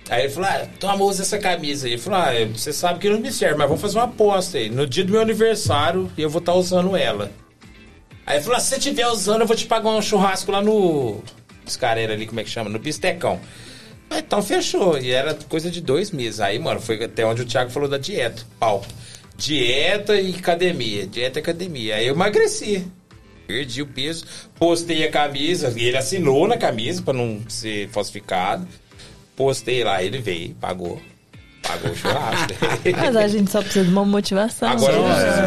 Aí 0.08 0.24
ele 0.24 0.32
falou, 0.32 0.48
ah, 0.48 0.66
toma, 0.78 1.04
usa 1.04 1.22
essa 1.22 1.38
camisa 1.38 1.86
aí. 1.86 1.94
Ele 1.94 2.02
falou, 2.02 2.20
ah, 2.20 2.32
você 2.54 2.72
sabe 2.72 3.00
que 3.00 3.10
não 3.10 3.18
me 3.18 3.32
serve, 3.32 3.56
mas 3.56 3.66
vamos 3.66 3.82
fazer 3.82 3.98
uma 3.98 4.04
aposta 4.04 4.58
aí. 4.58 4.70
No 4.70 4.86
dia 4.86 5.04
do 5.04 5.10
meu 5.12 5.20
aniversário, 5.20 6.10
eu 6.16 6.30
vou 6.30 6.38
estar 6.38 6.54
usando 6.54 6.96
ela. 6.96 7.32
Aí 8.24 8.36
ele 8.36 8.44
falou, 8.44 8.56
ah, 8.56 8.60
se 8.60 8.68
você 8.68 8.76
estiver 8.76 9.06
usando, 9.08 9.40
eu 9.40 9.46
vou 9.46 9.56
te 9.56 9.66
pagar 9.66 9.90
um 9.90 10.02
churrasco 10.02 10.50
lá 10.52 10.62
no... 10.62 11.22
Caras 11.80 12.08
ali, 12.08 12.26
como 12.26 12.38
é 12.38 12.44
que 12.44 12.50
chama? 12.50 12.70
No 12.70 12.78
Bistecão. 12.78 13.40
Ah, 14.08 14.18
Então 14.20 14.40
fechou. 14.40 14.96
E 14.98 15.10
era 15.10 15.34
coisa 15.48 15.68
de 15.70 15.80
dois 15.80 16.12
meses. 16.12 16.38
Aí, 16.38 16.58
mano, 16.58 16.80
foi 16.80 17.02
até 17.02 17.26
onde 17.26 17.42
o 17.42 17.46
Thiago 17.46 17.70
falou 17.70 17.88
da 17.88 17.98
dieta. 17.98 18.44
Pau. 18.60 18.84
Dieta 19.36 20.14
e 20.20 20.34
academia. 20.36 21.06
Dieta 21.06 21.40
e 21.40 21.42
academia. 21.42 21.96
Aí 21.96 22.06
eu 22.06 22.14
emagreci. 22.14 22.86
Perdi 23.48 23.82
o 23.82 23.86
peso. 23.86 24.24
Postei 24.56 25.04
a 25.04 25.10
camisa. 25.10 25.72
Ele 25.76 25.96
assinou 25.96 26.46
na 26.46 26.56
camisa 26.56 27.02
pra 27.02 27.12
não 27.12 27.40
ser 27.48 27.88
falsificado. 27.88 28.66
Postei 29.36 29.84
lá. 29.84 30.02
Ele 30.02 30.18
veio, 30.18 30.54
pagou. 30.54 31.00
Pagou 31.62 31.90
o 31.90 31.96
churrasco. 31.96 32.46
Mas 32.96 33.16
a 33.16 33.26
gente 33.28 33.50
só 33.50 33.60
precisa 33.60 33.84
de 33.84 33.90
uma 33.90 34.04
motivação. 34.04 34.68
Agora, 34.68 34.96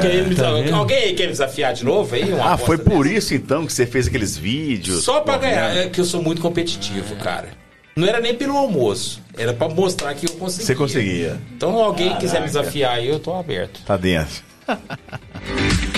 né? 0.02 0.24
desaf- 0.28 0.74
alguém 0.74 0.98
aí 0.98 1.14
quer 1.14 1.24
me 1.24 1.30
desafiar 1.32 1.74
de 1.74 1.84
novo 1.86 2.14
aí? 2.14 2.32
Uma 2.34 2.54
Ah, 2.54 2.58
foi 2.58 2.78
por 2.78 3.06
dessa? 3.06 3.18
isso 3.18 3.34
então 3.36 3.66
que 3.66 3.72
você 3.72 3.86
fez 3.86 4.08
aqueles 4.08 4.38
vídeos. 4.38 5.04
Só 5.06 5.22
pra 5.22 5.38
ganhar, 5.38 5.76
é 5.78 5.88
que 5.90 6.00
eu 6.02 6.06
sou 6.06 6.22
muito 6.22 6.42
competitivo, 6.42 7.16
cara. 7.16 7.50
Não 7.96 8.06
era 8.08 8.20
nem 8.20 8.34
pelo 8.36 8.56
almoço, 8.58 9.22
era 9.38 9.54
pra 9.54 9.68
mostrar 9.70 10.14
que 10.14 10.26
eu 10.26 10.32
conseguia. 10.34 10.66
Você 10.66 10.76
conseguia. 10.76 11.38
Então, 11.56 11.76
alguém 11.78 12.16
quiser 12.18 12.40
me 12.42 12.48
desafiar 12.48 12.96
aí, 12.96 13.08
eu 13.08 13.20
tô 13.20 13.34
aberto. 13.34 13.82
Tá 13.86 13.96
dentro. 13.98 14.44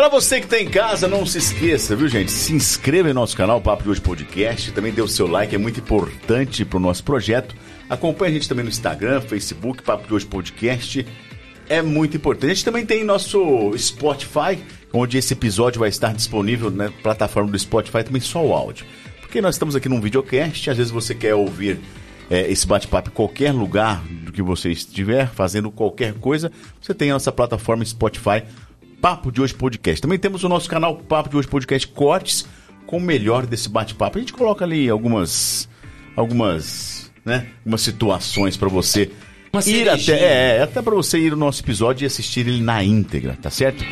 Pra 0.00 0.08
você 0.08 0.40
que 0.40 0.46
tá 0.46 0.58
em 0.58 0.66
casa, 0.66 1.06
não 1.06 1.26
se 1.26 1.36
esqueça, 1.36 1.94
viu, 1.94 2.08
gente? 2.08 2.32
Se 2.32 2.54
inscreva 2.54 3.10
em 3.10 3.12
nosso 3.12 3.36
canal 3.36 3.60
Papo 3.60 3.82
de 3.82 3.90
Hoje 3.90 4.00
Podcast. 4.00 4.72
Também 4.72 4.94
dê 4.94 5.02
o 5.02 5.06
seu 5.06 5.26
like, 5.26 5.54
é 5.54 5.58
muito 5.58 5.78
importante 5.78 6.64
pro 6.64 6.80
nosso 6.80 7.04
projeto. 7.04 7.54
Acompanhe 7.86 8.30
a 8.30 8.34
gente 8.34 8.48
também 8.48 8.64
no 8.64 8.70
Instagram, 8.70 9.20
Facebook, 9.20 9.82
Papo 9.82 10.08
de 10.08 10.14
Hoje 10.14 10.24
Podcast. 10.24 11.06
É 11.68 11.82
muito 11.82 12.16
importante. 12.16 12.50
A 12.50 12.54
gente 12.54 12.64
também 12.64 12.86
tem 12.86 13.04
nosso 13.04 13.76
Spotify, 13.76 14.58
onde 14.90 15.18
esse 15.18 15.34
episódio 15.34 15.80
vai 15.80 15.90
estar 15.90 16.14
disponível 16.14 16.70
na 16.70 16.90
plataforma 16.90 17.50
do 17.50 17.58
Spotify 17.58 18.02
também 18.02 18.22
só 18.22 18.42
o 18.42 18.54
áudio. 18.54 18.86
Porque 19.20 19.42
nós 19.42 19.56
estamos 19.56 19.76
aqui 19.76 19.90
num 19.90 20.00
videocast, 20.00 20.70
às 20.70 20.78
vezes 20.78 20.90
você 20.90 21.14
quer 21.14 21.34
ouvir 21.34 21.78
é, 22.30 22.50
esse 22.50 22.66
bate-papo 22.66 23.10
em 23.10 23.12
qualquer 23.12 23.52
lugar 23.52 24.02
do 24.06 24.32
que 24.32 24.40
você 24.40 24.70
estiver, 24.70 25.28
fazendo 25.28 25.70
qualquer 25.70 26.14
coisa, 26.14 26.50
você 26.80 26.94
tem 26.94 27.10
a 27.10 27.14
nossa 27.14 27.30
plataforma 27.30 27.84
Spotify, 27.84 28.44
Papo 29.00 29.32
de 29.32 29.40
Hoje 29.40 29.54
Podcast. 29.54 30.02
Também 30.02 30.18
temos 30.18 30.44
o 30.44 30.48
nosso 30.48 30.68
canal 30.68 30.96
Papo 30.96 31.30
de 31.30 31.36
Hoje 31.36 31.48
Podcast 31.48 31.88
Cortes, 31.88 32.46
com 32.86 32.98
o 32.98 33.00
melhor 33.00 33.46
desse 33.46 33.68
bate-papo. 33.68 34.18
A 34.18 34.20
gente 34.20 34.32
coloca 34.32 34.64
ali 34.64 34.88
algumas, 34.90 35.68
algumas, 36.14 37.10
né, 37.24 37.46
algumas 37.60 37.80
situações 37.80 38.56
para 38.56 38.68
você 38.68 39.10
Uma 39.52 39.60
ir 39.60 39.86
cerejinha. 39.86 40.16
até, 40.16 40.56
é, 40.58 40.62
até 40.62 40.82
para 40.82 40.94
você 40.94 41.18
ir 41.18 41.30
no 41.30 41.36
nosso 41.36 41.62
episódio 41.62 42.04
e 42.04 42.06
assistir 42.06 42.46
ele 42.46 42.62
na 42.62 42.84
íntegra, 42.84 43.38
tá 43.40 43.48
certo? 43.48 43.82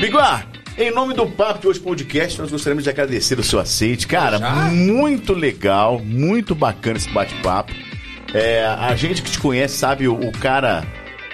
Biguá, 0.00 0.44
em 0.78 0.90
nome 0.90 1.12
do 1.14 1.26
Papo 1.26 1.60
de 1.60 1.68
Hoje 1.68 1.80
Podcast, 1.80 2.38
nós 2.40 2.50
gostaríamos 2.50 2.84
de 2.84 2.90
agradecer 2.90 3.38
o 3.38 3.44
seu 3.44 3.58
aceite. 3.60 4.06
Cara, 4.06 4.38
muito 4.70 5.34
legal, 5.34 5.98
muito 5.98 6.54
bacana 6.54 6.96
esse 6.96 7.10
bate-papo. 7.10 7.72
É, 8.32 8.64
a 8.64 8.96
gente 8.96 9.22
que 9.22 9.30
te 9.30 9.38
conhece 9.38 9.76
sabe 9.76 10.08
o, 10.08 10.14
o 10.14 10.32
cara 10.32 10.84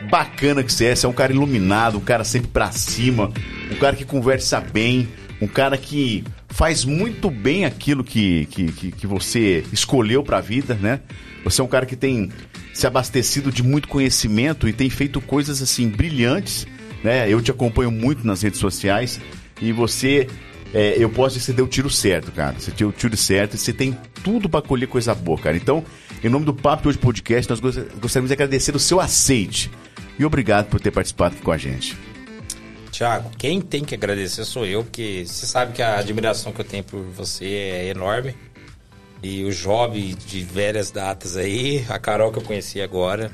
bacana 0.08 0.62
que 0.62 0.72
você 0.72 0.86
é. 0.86 0.94
Você 0.94 1.06
é 1.06 1.08
um 1.08 1.12
cara 1.12 1.32
iluminado, 1.32 1.98
um 1.98 2.02
cara 2.02 2.24
sempre 2.24 2.48
pra 2.48 2.70
cima, 2.72 3.30
um 3.70 3.74
cara 3.76 3.96
que 3.96 4.04
conversa 4.04 4.60
bem, 4.60 5.08
um 5.40 5.46
cara 5.46 5.76
que 5.76 6.24
faz 6.48 6.84
muito 6.84 7.30
bem 7.30 7.64
aquilo 7.64 8.02
que, 8.04 8.46
que, 8.46 8.72
que, 8.72 8.92
que 8.92 9.06
você 9.06 9.64
escolheu 9.72 10.22
pra 10.22 10.40
vida, 10.40 10.74
né? 10.74 11.00
Você 11.44 11.60
é 11.60 11.64
um 11.64 11.68
cara 11.68 11.86
que 11.86 11.96
tem 11.96 12.30
se 12.74 12.86
abastecido 12.86 13.50
de 13.50 13.62
muito 13.62 13.88
conhecimento 13.88 14.68
e 14.68 14.72
tem 14.72 14.90
feito 14.90 15.20
coisas 15.20 15.62
assim 15.62 15.88
brilhantes, 15.88 16.66
né? 17.02 17.28
Eu 17.28 17.40
te 17.40 17.50
acompanho 17.50 17.90
muito 17.90 18.26
nas 18.26 18.42
redes 18.42 18.60
sociais 18.60 19.20
e 19.60 19.72
você, 19.72 20.26
é, 20.74 20.94
eu 20.98 21.08
posso 21.08 21.34
dizer 21.36 21.40
que 21.40 21.46
você 21.46 21.52
deu 21.54 21.64
o 21.64 21.68
tiro 21.68 21.88
certo, 21.90 22.30
cara. 22.32 22.56
Você 22.58 22.70
deu 22.70 22.88
o 22.88 22.92
tiro 22.92 23.16
certo 23.16 23.54
e 23.54 23.58
você 23.58 23.72
tem 23.72 23.96
tudo 24.22 24.48
pra 24.48 24.60
colher 24.60 24.86
coisa 24.88 25.14
boa, 25.14 25.38
cara. 25.38 25.56
Então, 25.56 25.82
em 26.22 26.28
nome 26.28 26.44
do 26.44 26.52
Papo 26.52 26.82
de 26.82 26.88
Hoje 26.88 26.98
Podcast, 26.98 27.48
nós 27.48 27.60
gost- 27.60 27.78
gostaríamos 28.00 28.28
de 28.28 28.34
agradecer 28.34 28.76
o 28.76 28.78
seu 28.78 29.00
aceite 29.00 29.70
e 30.20 30.24
obrigado 30.26 30.66
por 30.66 30.78
ter 30.78 30.90
participado 30.90 31.36
com 31.36 31.50
a 31.50 31.56
gente. 31.56 31.96
Tiago, 32.90 33.30
quem 33.38 33.58
tem 33.58 33.82
que 33.82 33.94
agradecer 33.94 34.44
sou 34.44 34.66
eu, 34.66 34.84
porque 34.84 35.24
você 35.26 35.46
sabe 35.46 35.72
que 35.72 35.80
a 35.80 35.96
admiração 35.98 36.52
que 36.52 36.60
eu 36.60 36.64
tenho 36.64 36.84
por 36.84 37.00
você 37.00 37.46
é 37.46 37.88
enorme. 37.88 38.34
E 39.22 39.42
o 39.44 39.50
Job 39.50 39.98
de 40.14 40.42
velhas 40.42 40.90
datas 40.90 41.38
aí, 41.38 41.86
a 41.88 41.98
Carol 41.98 42.30
que 42.30 42.38
eu 42.38 42.42
conheci 42.42 42.82
agora. 42.82 43.32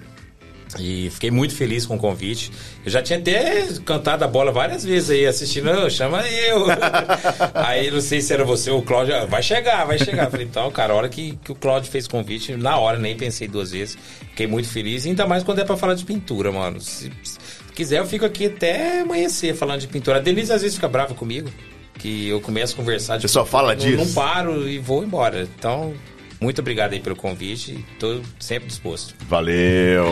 E 0.78 1.10
fiquei 1.10 1.30
muito 1.30 1.54
feliz 1.54 1.86
com 1.86 1.96
o 1.96 1.98
convite. 1.98 2.50
Eu 2.84 2.90
já 2.90 3.02
tinha 3.02 3.18
até 3.18 3.66
cantado 3.84 4.24
a 4.24 4.28
bola 4.28 4.52
várias 4.52 4.84
vezes 4.84 5.10
aí, 5.10 5.26
assistindo, 5.26 5.70
"Ô, 5.70 5.90
chama 5.90 6.26
eu. 6.28 6.66
aí 7.54 7.90
não 7.90 8.00
sei 8.00 8.20
se 8.20 8.32
era 8.32 8.44
você 8.44 8.70
ou 8.70 8.80
o 8.80 8.82
Cláudio, 8.82 9.14
"Ah, 9.14 9.24
vai 9.24 9.42
chegar, 9.42 9.84
vai 9.84 9.98
chegar. 9.98 10.30
Falei, 10.30 10.46
então, 10.46 10.70
cara, 10.70 10.92
a 10.92 10.96
hora 10.96 11.08
que, 11.08 11.38
que 11.44 11.52
o 11.52 11.54
Cláudio 11.54 11.90
fez 11.90 12.06
convite, 12.06 12.56
na 12.56 12.76
hora, 12.78 12.98
nem 12.98 13.16
pensei 13.16 13.48
duas 13.48 13.70
vezes. 13.70 13.96
Fiquei 14.30 14.46
muito 14.46 14.68
feliz, 14.68 15.06
ainda 15.06 15.26
mais 15.26 15.42
quando 15.42 15.60
é 15.60 15.64
pra 15.64 15.76
falar 15.76 15.94
de 15.94 16.04
pintura, 16.04 16.52
mano. 16.52 16.80
Se, 16.80 17.10
se 17.22 17.38
quiser, 17.74 17.98
eu 17.98 18.06
fico 18.06 18.24
aqui 18.24 18.46
até 18.46 19.00
amanhecer 19.00 19.54
falando 19.54 19.80
de 19.80 19.88
pintura. 19.88 20.18
A 20.18 20.20
Denise 20.20 20.52
às 20.52 20.62
vezes 20.62 20.76
fica 20.76 20.88
brava 20.88 21.14
comigo, 21.14 21.50
que 21.98 22.28
eu 22.28 22.40
começo 22.40 22.74
a 22.74 22.76
conversar 22.76 23.16
de 23.16 23.22
Você 23.22 23.28
só 23.28 23.44
fala 23.44 23.74
não, 23.74 23.76
disso? 23.76 23.96
Não 23.96 24.12
paro 24.12 24.68
e 24.68 24.78
vou 24.78 25.02
embora. 25.02 25.48
Então, 25.58 25.94
muito 26.40 26.60
obrigado 26.60 26.92
aí 26.92 27.00
pelo 27.00 27.16
convite. 27.16 27.84
Tô 27.98 28.20
sempre 28.38 28.68
disposto. 28.68 29.14
Valeu! 29.28 30.06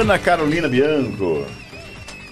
Ana 0.00 0.18
Carolina 0.18 0.68
Bianco. 0.68 1.46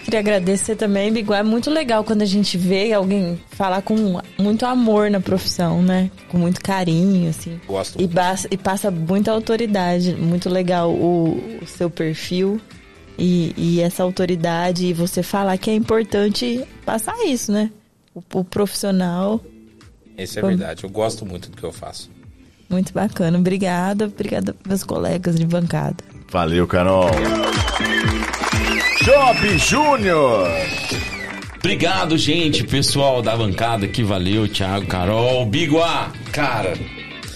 Queria 0.04 0.20
agradecer 0.20 0.76
também, 0.76 1.10
Biguá. 1.10 1.38
É 1.38 1.42
muito 1.42 1.70
legal 1.70 2.04
quando 2.04 2.20
a 2.20 2.26
gente 2.26 2.58
vê 2.58 2.92
alguém 2.92 3.40
falar 3.52 3.80
com 3.80 4.20
muito 4.38 4.66
amor 4.66 5.10
na 5.10 5.18
profissão, 5.18 5.80
né? 5.82 6.10
Com 6.28 6.36
muito 6.36 6.60
carinho, 6.60 7.30
assim. 7.30 7.58
Gosto 7.66 8.00
E, 8.00 8.06
passa, 8.06 8.46
e 8.50 8.56
passa 8.58 8.90
muita 8.90 9.32
autoridade. 9.32 10.14
Muito 10.14 10.50
legal 10.50 10.92
o, 10.92 11.58
o 11.62 11.66
seu 11.66 11.88
perfil 11.88 12.60
e, 13.18 13.54
e 13.56 13.80
essa 13.80 14.02
autoridade. 14.02 14.86
E 14.86 14.92
você 14.92 15.22
falar 15.22 15.56
que 15.56 15.70
é 15.70 15.74
importante 15.74 16.62
passar 16.84 17.16
isso, 17.24 17.50
né? 17.50 17.70
O, 18.14 18.22
o 18.34 18.44
profissional. 18.44 19.40
Isso 20.18 20.38
é 20.38 20.42
Vamos. 20.42 20.58
verdade. 20.58 20.84
Eu 20.84 20.90
gosto 20.90 21.24
muito 21.24 21.50
do 21.50 21.56
que 21.56 21.64
eu 21.64 21.72
faço. 21.72 22.10
Muito 22.68 22.92
bacana. 22.92 23.38
Obrigada. 23.38 24.06
Obrigada 24.06 24.54
meus 24.66 24.82
colegas 24.84 25.36
de 25.36 25.46
bancada. 25.46 25.96
Valeu, 26.30 26.66
Carol. 26.66 27.10
Job 29.04 29.58
Júnior. 29.58 30.48
Obrigado, 31.58 32.18
gente, 32.18 32.62
pessoal 32.64 33.22
da 33.22 33.34
bancada 33.34 33.88
que 33.88 34.02
valeu, 34.02 34.46
Thiago, 34.46 34.86
Carol, 34.86 35.46
Biguá. 35.46 36.12
Cara, 36.30 36.74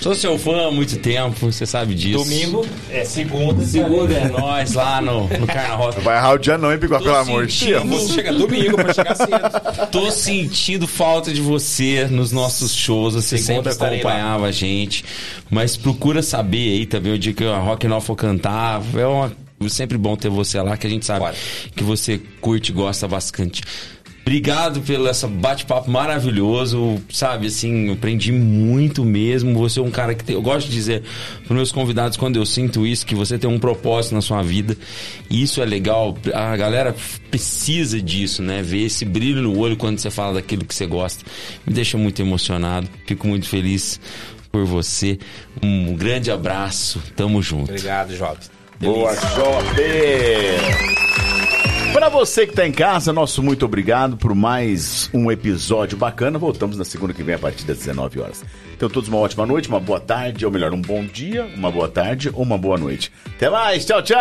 sou 0.00 0.14
seu 0.14 0.38
fã 0.38 0.68
há 0.68 0.70
muito 0.70 0.98
tempo, 0.98 1.50
você 1.50 1.66
sabe 1.66 1.94
disso. 1.94 2.24
Domingo 2.24 2.66
é 2.90 3.04
segunda. 3.04 3.64
Segunda 3.64 4.14
é 4.14 4.28
nós 4.28 4.74
lá 4.74 5.00
no, 5.00 5.28
no 5.28 5.46
Carnaval. 5.46 5.92
Vai 6.02 6.16
errar 6.16 6.32
o 6.32 6.38
dia 6.38 6.58
não, 6.58 6.72
hein, 6.72 6.78
Bigó, 6.78 6.98
pelo 6.98 7.16
amor 7.16 7.46
de. 7.46 7.66
Deus. 7.66 7.84
Você 7.84 8.14
chega 8.14 8.32
domingo 8.32 8.76
pra 8.76 8.92
chegar 8.92 9.14
cedo. 9.14 9.86
Tô 9.90 10.10
sentindo 10.10 10.86
falta 10.86 11.32
de 11.32 11.40
você 11.40 12.06
nos 12.10 12.32
nossos 12.32 12.74
shows. 12.74 13.14
Você 13.14 13.38
Segunda 13.38 13.72
sempre 13.72 13.86
acompanhava 13.86 14.46
a 14.46 14.52
gente. 14.52 15.04
Mas 15.50 15.76
procura 15.76 16.22
saber 16.22 16.78
aí 16.78 16.86
também 16.86 17.12
o 17.12 17.18
dia 17.18 17.32
que 17.32 17.44
a 17.44 17.58
Rock 17.58 17.86
Não 17.86 18.00
for 18.00 18.16
cantar. 18.16 18.80
É 18.96 19.06
uma, 19.06 19.32
sempre 19.68 19.98
bom 19.98 20.14
ter 20.14 20.28
você 20.28 20.60
lá, 20.60 20.76
que 20.76 20.86
a 20.86 20.90
gente 20.90 21.04
sabe 21.04 21.20
Bora. 21.20 21.34
que 21.74 21.82
você 21.82 22.20
curte 22.40 22.70
e 22.70 22.74
gosta 22.74 23.08
bastante. 23.08 23.62
Obrigado 24.28 24.82
pelo 24.82 25.08
essa 25.08 25.26
bate-papo 25.26 25.90
maravilhoso, 25.90 27.00
sabe? 27.10 27.46
Assim, 27.46 27.90
aprendi 27.90 28.30
muito 28.30 29.02
mesmo. 29.02 29.58
Você 29.60 29.80
é 29.80 29.82
um 29.82 29.90
cara 29.90 30.14
que 30.14 30.22
tem, 30.22 30.36
eu 30.36 30.42
gosto 30.42 30.68
de 30.68 30.74
dizer 30.74 31.02
para 31.46 31.56
meus 31.56 31.72
convidados 31.72 32.18
quando 32.18 32.36
eu 32.36 32.44
sinto 32.44 32.86
isso 32.86 33.06
que 33.06 33.14
você 33.14 33.38
tem 33.38 33.48
um 33.48 33.58
propósito 33.58 34.14
na 34.14 34.20
sua 34.20 34.42
vida. 34.42 34.76
E 35.30 35.42
isso 35.42 35.62
é 35.62 35.64
legal. 35.64 36.14
A 36.34 36.54
galera 36.58 36.94
precisa 37.30 38.02
disso, 38.02 38.42
né? 38.42 38.60
Ver 38.60 38.84
esse 38.84 39.06
brilho 39.06 39.40
no 39.40 39.58
olho 39.58 39.78
quando 39.78 39.98
você 39.98 40.10
fala 40.10 40.34
daquilo 40.34 40.66
que 40.66 40.74
você 40.74 40.84
gosta. 40.84 41.24
Me 41.66 41.72
deixa 41.72 41.96
muito 41.96 42.20
emocionado. 42.20 42.86
Fico 43.06 43.26
muito 43.26 43.48
feliz 43.48 43.98
por 44.52 44.66
você. 44.66 45.18
Um 45.62 45.96
grande 45.96 46.30
abraço. 46.30 47.02
Tamo 47.16 47.40
junto. 47.40 47.70
Obrigado, 47.70 48.14
Job. 48.14 48.36
Boa, 48.78 49.14
Job! 49.14 49.68
Para 51.92 52.08
você 52.08 52.46
que 52.46 52.54
tá 52.54 52.66
em 52.66 52.72
casa, 52.72 53.12
nosso 53.12 53.42
muito 53.42 53.64
obrigado 53.64 54.16
por 54.16 54.34
mais 54.34 55.10
um 55.12 55.30
episódio 55.30 55.96
bacana. 55.96 56.38
Voltamos 56.38 56.76
na 56.76 56.84
segunda 56.84 57.12
que 57.12 57.22
vem 57.22 57.34
a 57.34 57.38
partir 57.38 57.64
das 57.64 57.78
19 57.78 58.20
horas. 58.20 58.44
Então 58.76 58.88
todos 58.88 59.08
uma 59.08 59.18
ótima 59.18 59.44
noite, 59.46 59.68
uma 59.68 59.80
boa 59.80 59.98
tarde, 59.98 60.44
ou 60.44 60.52
melhor, 60.52 60.72
um 60.72 60.80
bom 60.80 61.04
dia, 61.04 61.44
uma 61.56 61.70
boa 61.70 61.88
tarde 61.88 62.30
ou 62.32 62.42
uma 62.42 62.58
boa 62.58 62.78
noite. 62.78 63.10
Até 63.26 63.50
mais, 63.50 63.84
tchau, 63.84 64.02
tchau! 64.02 64.18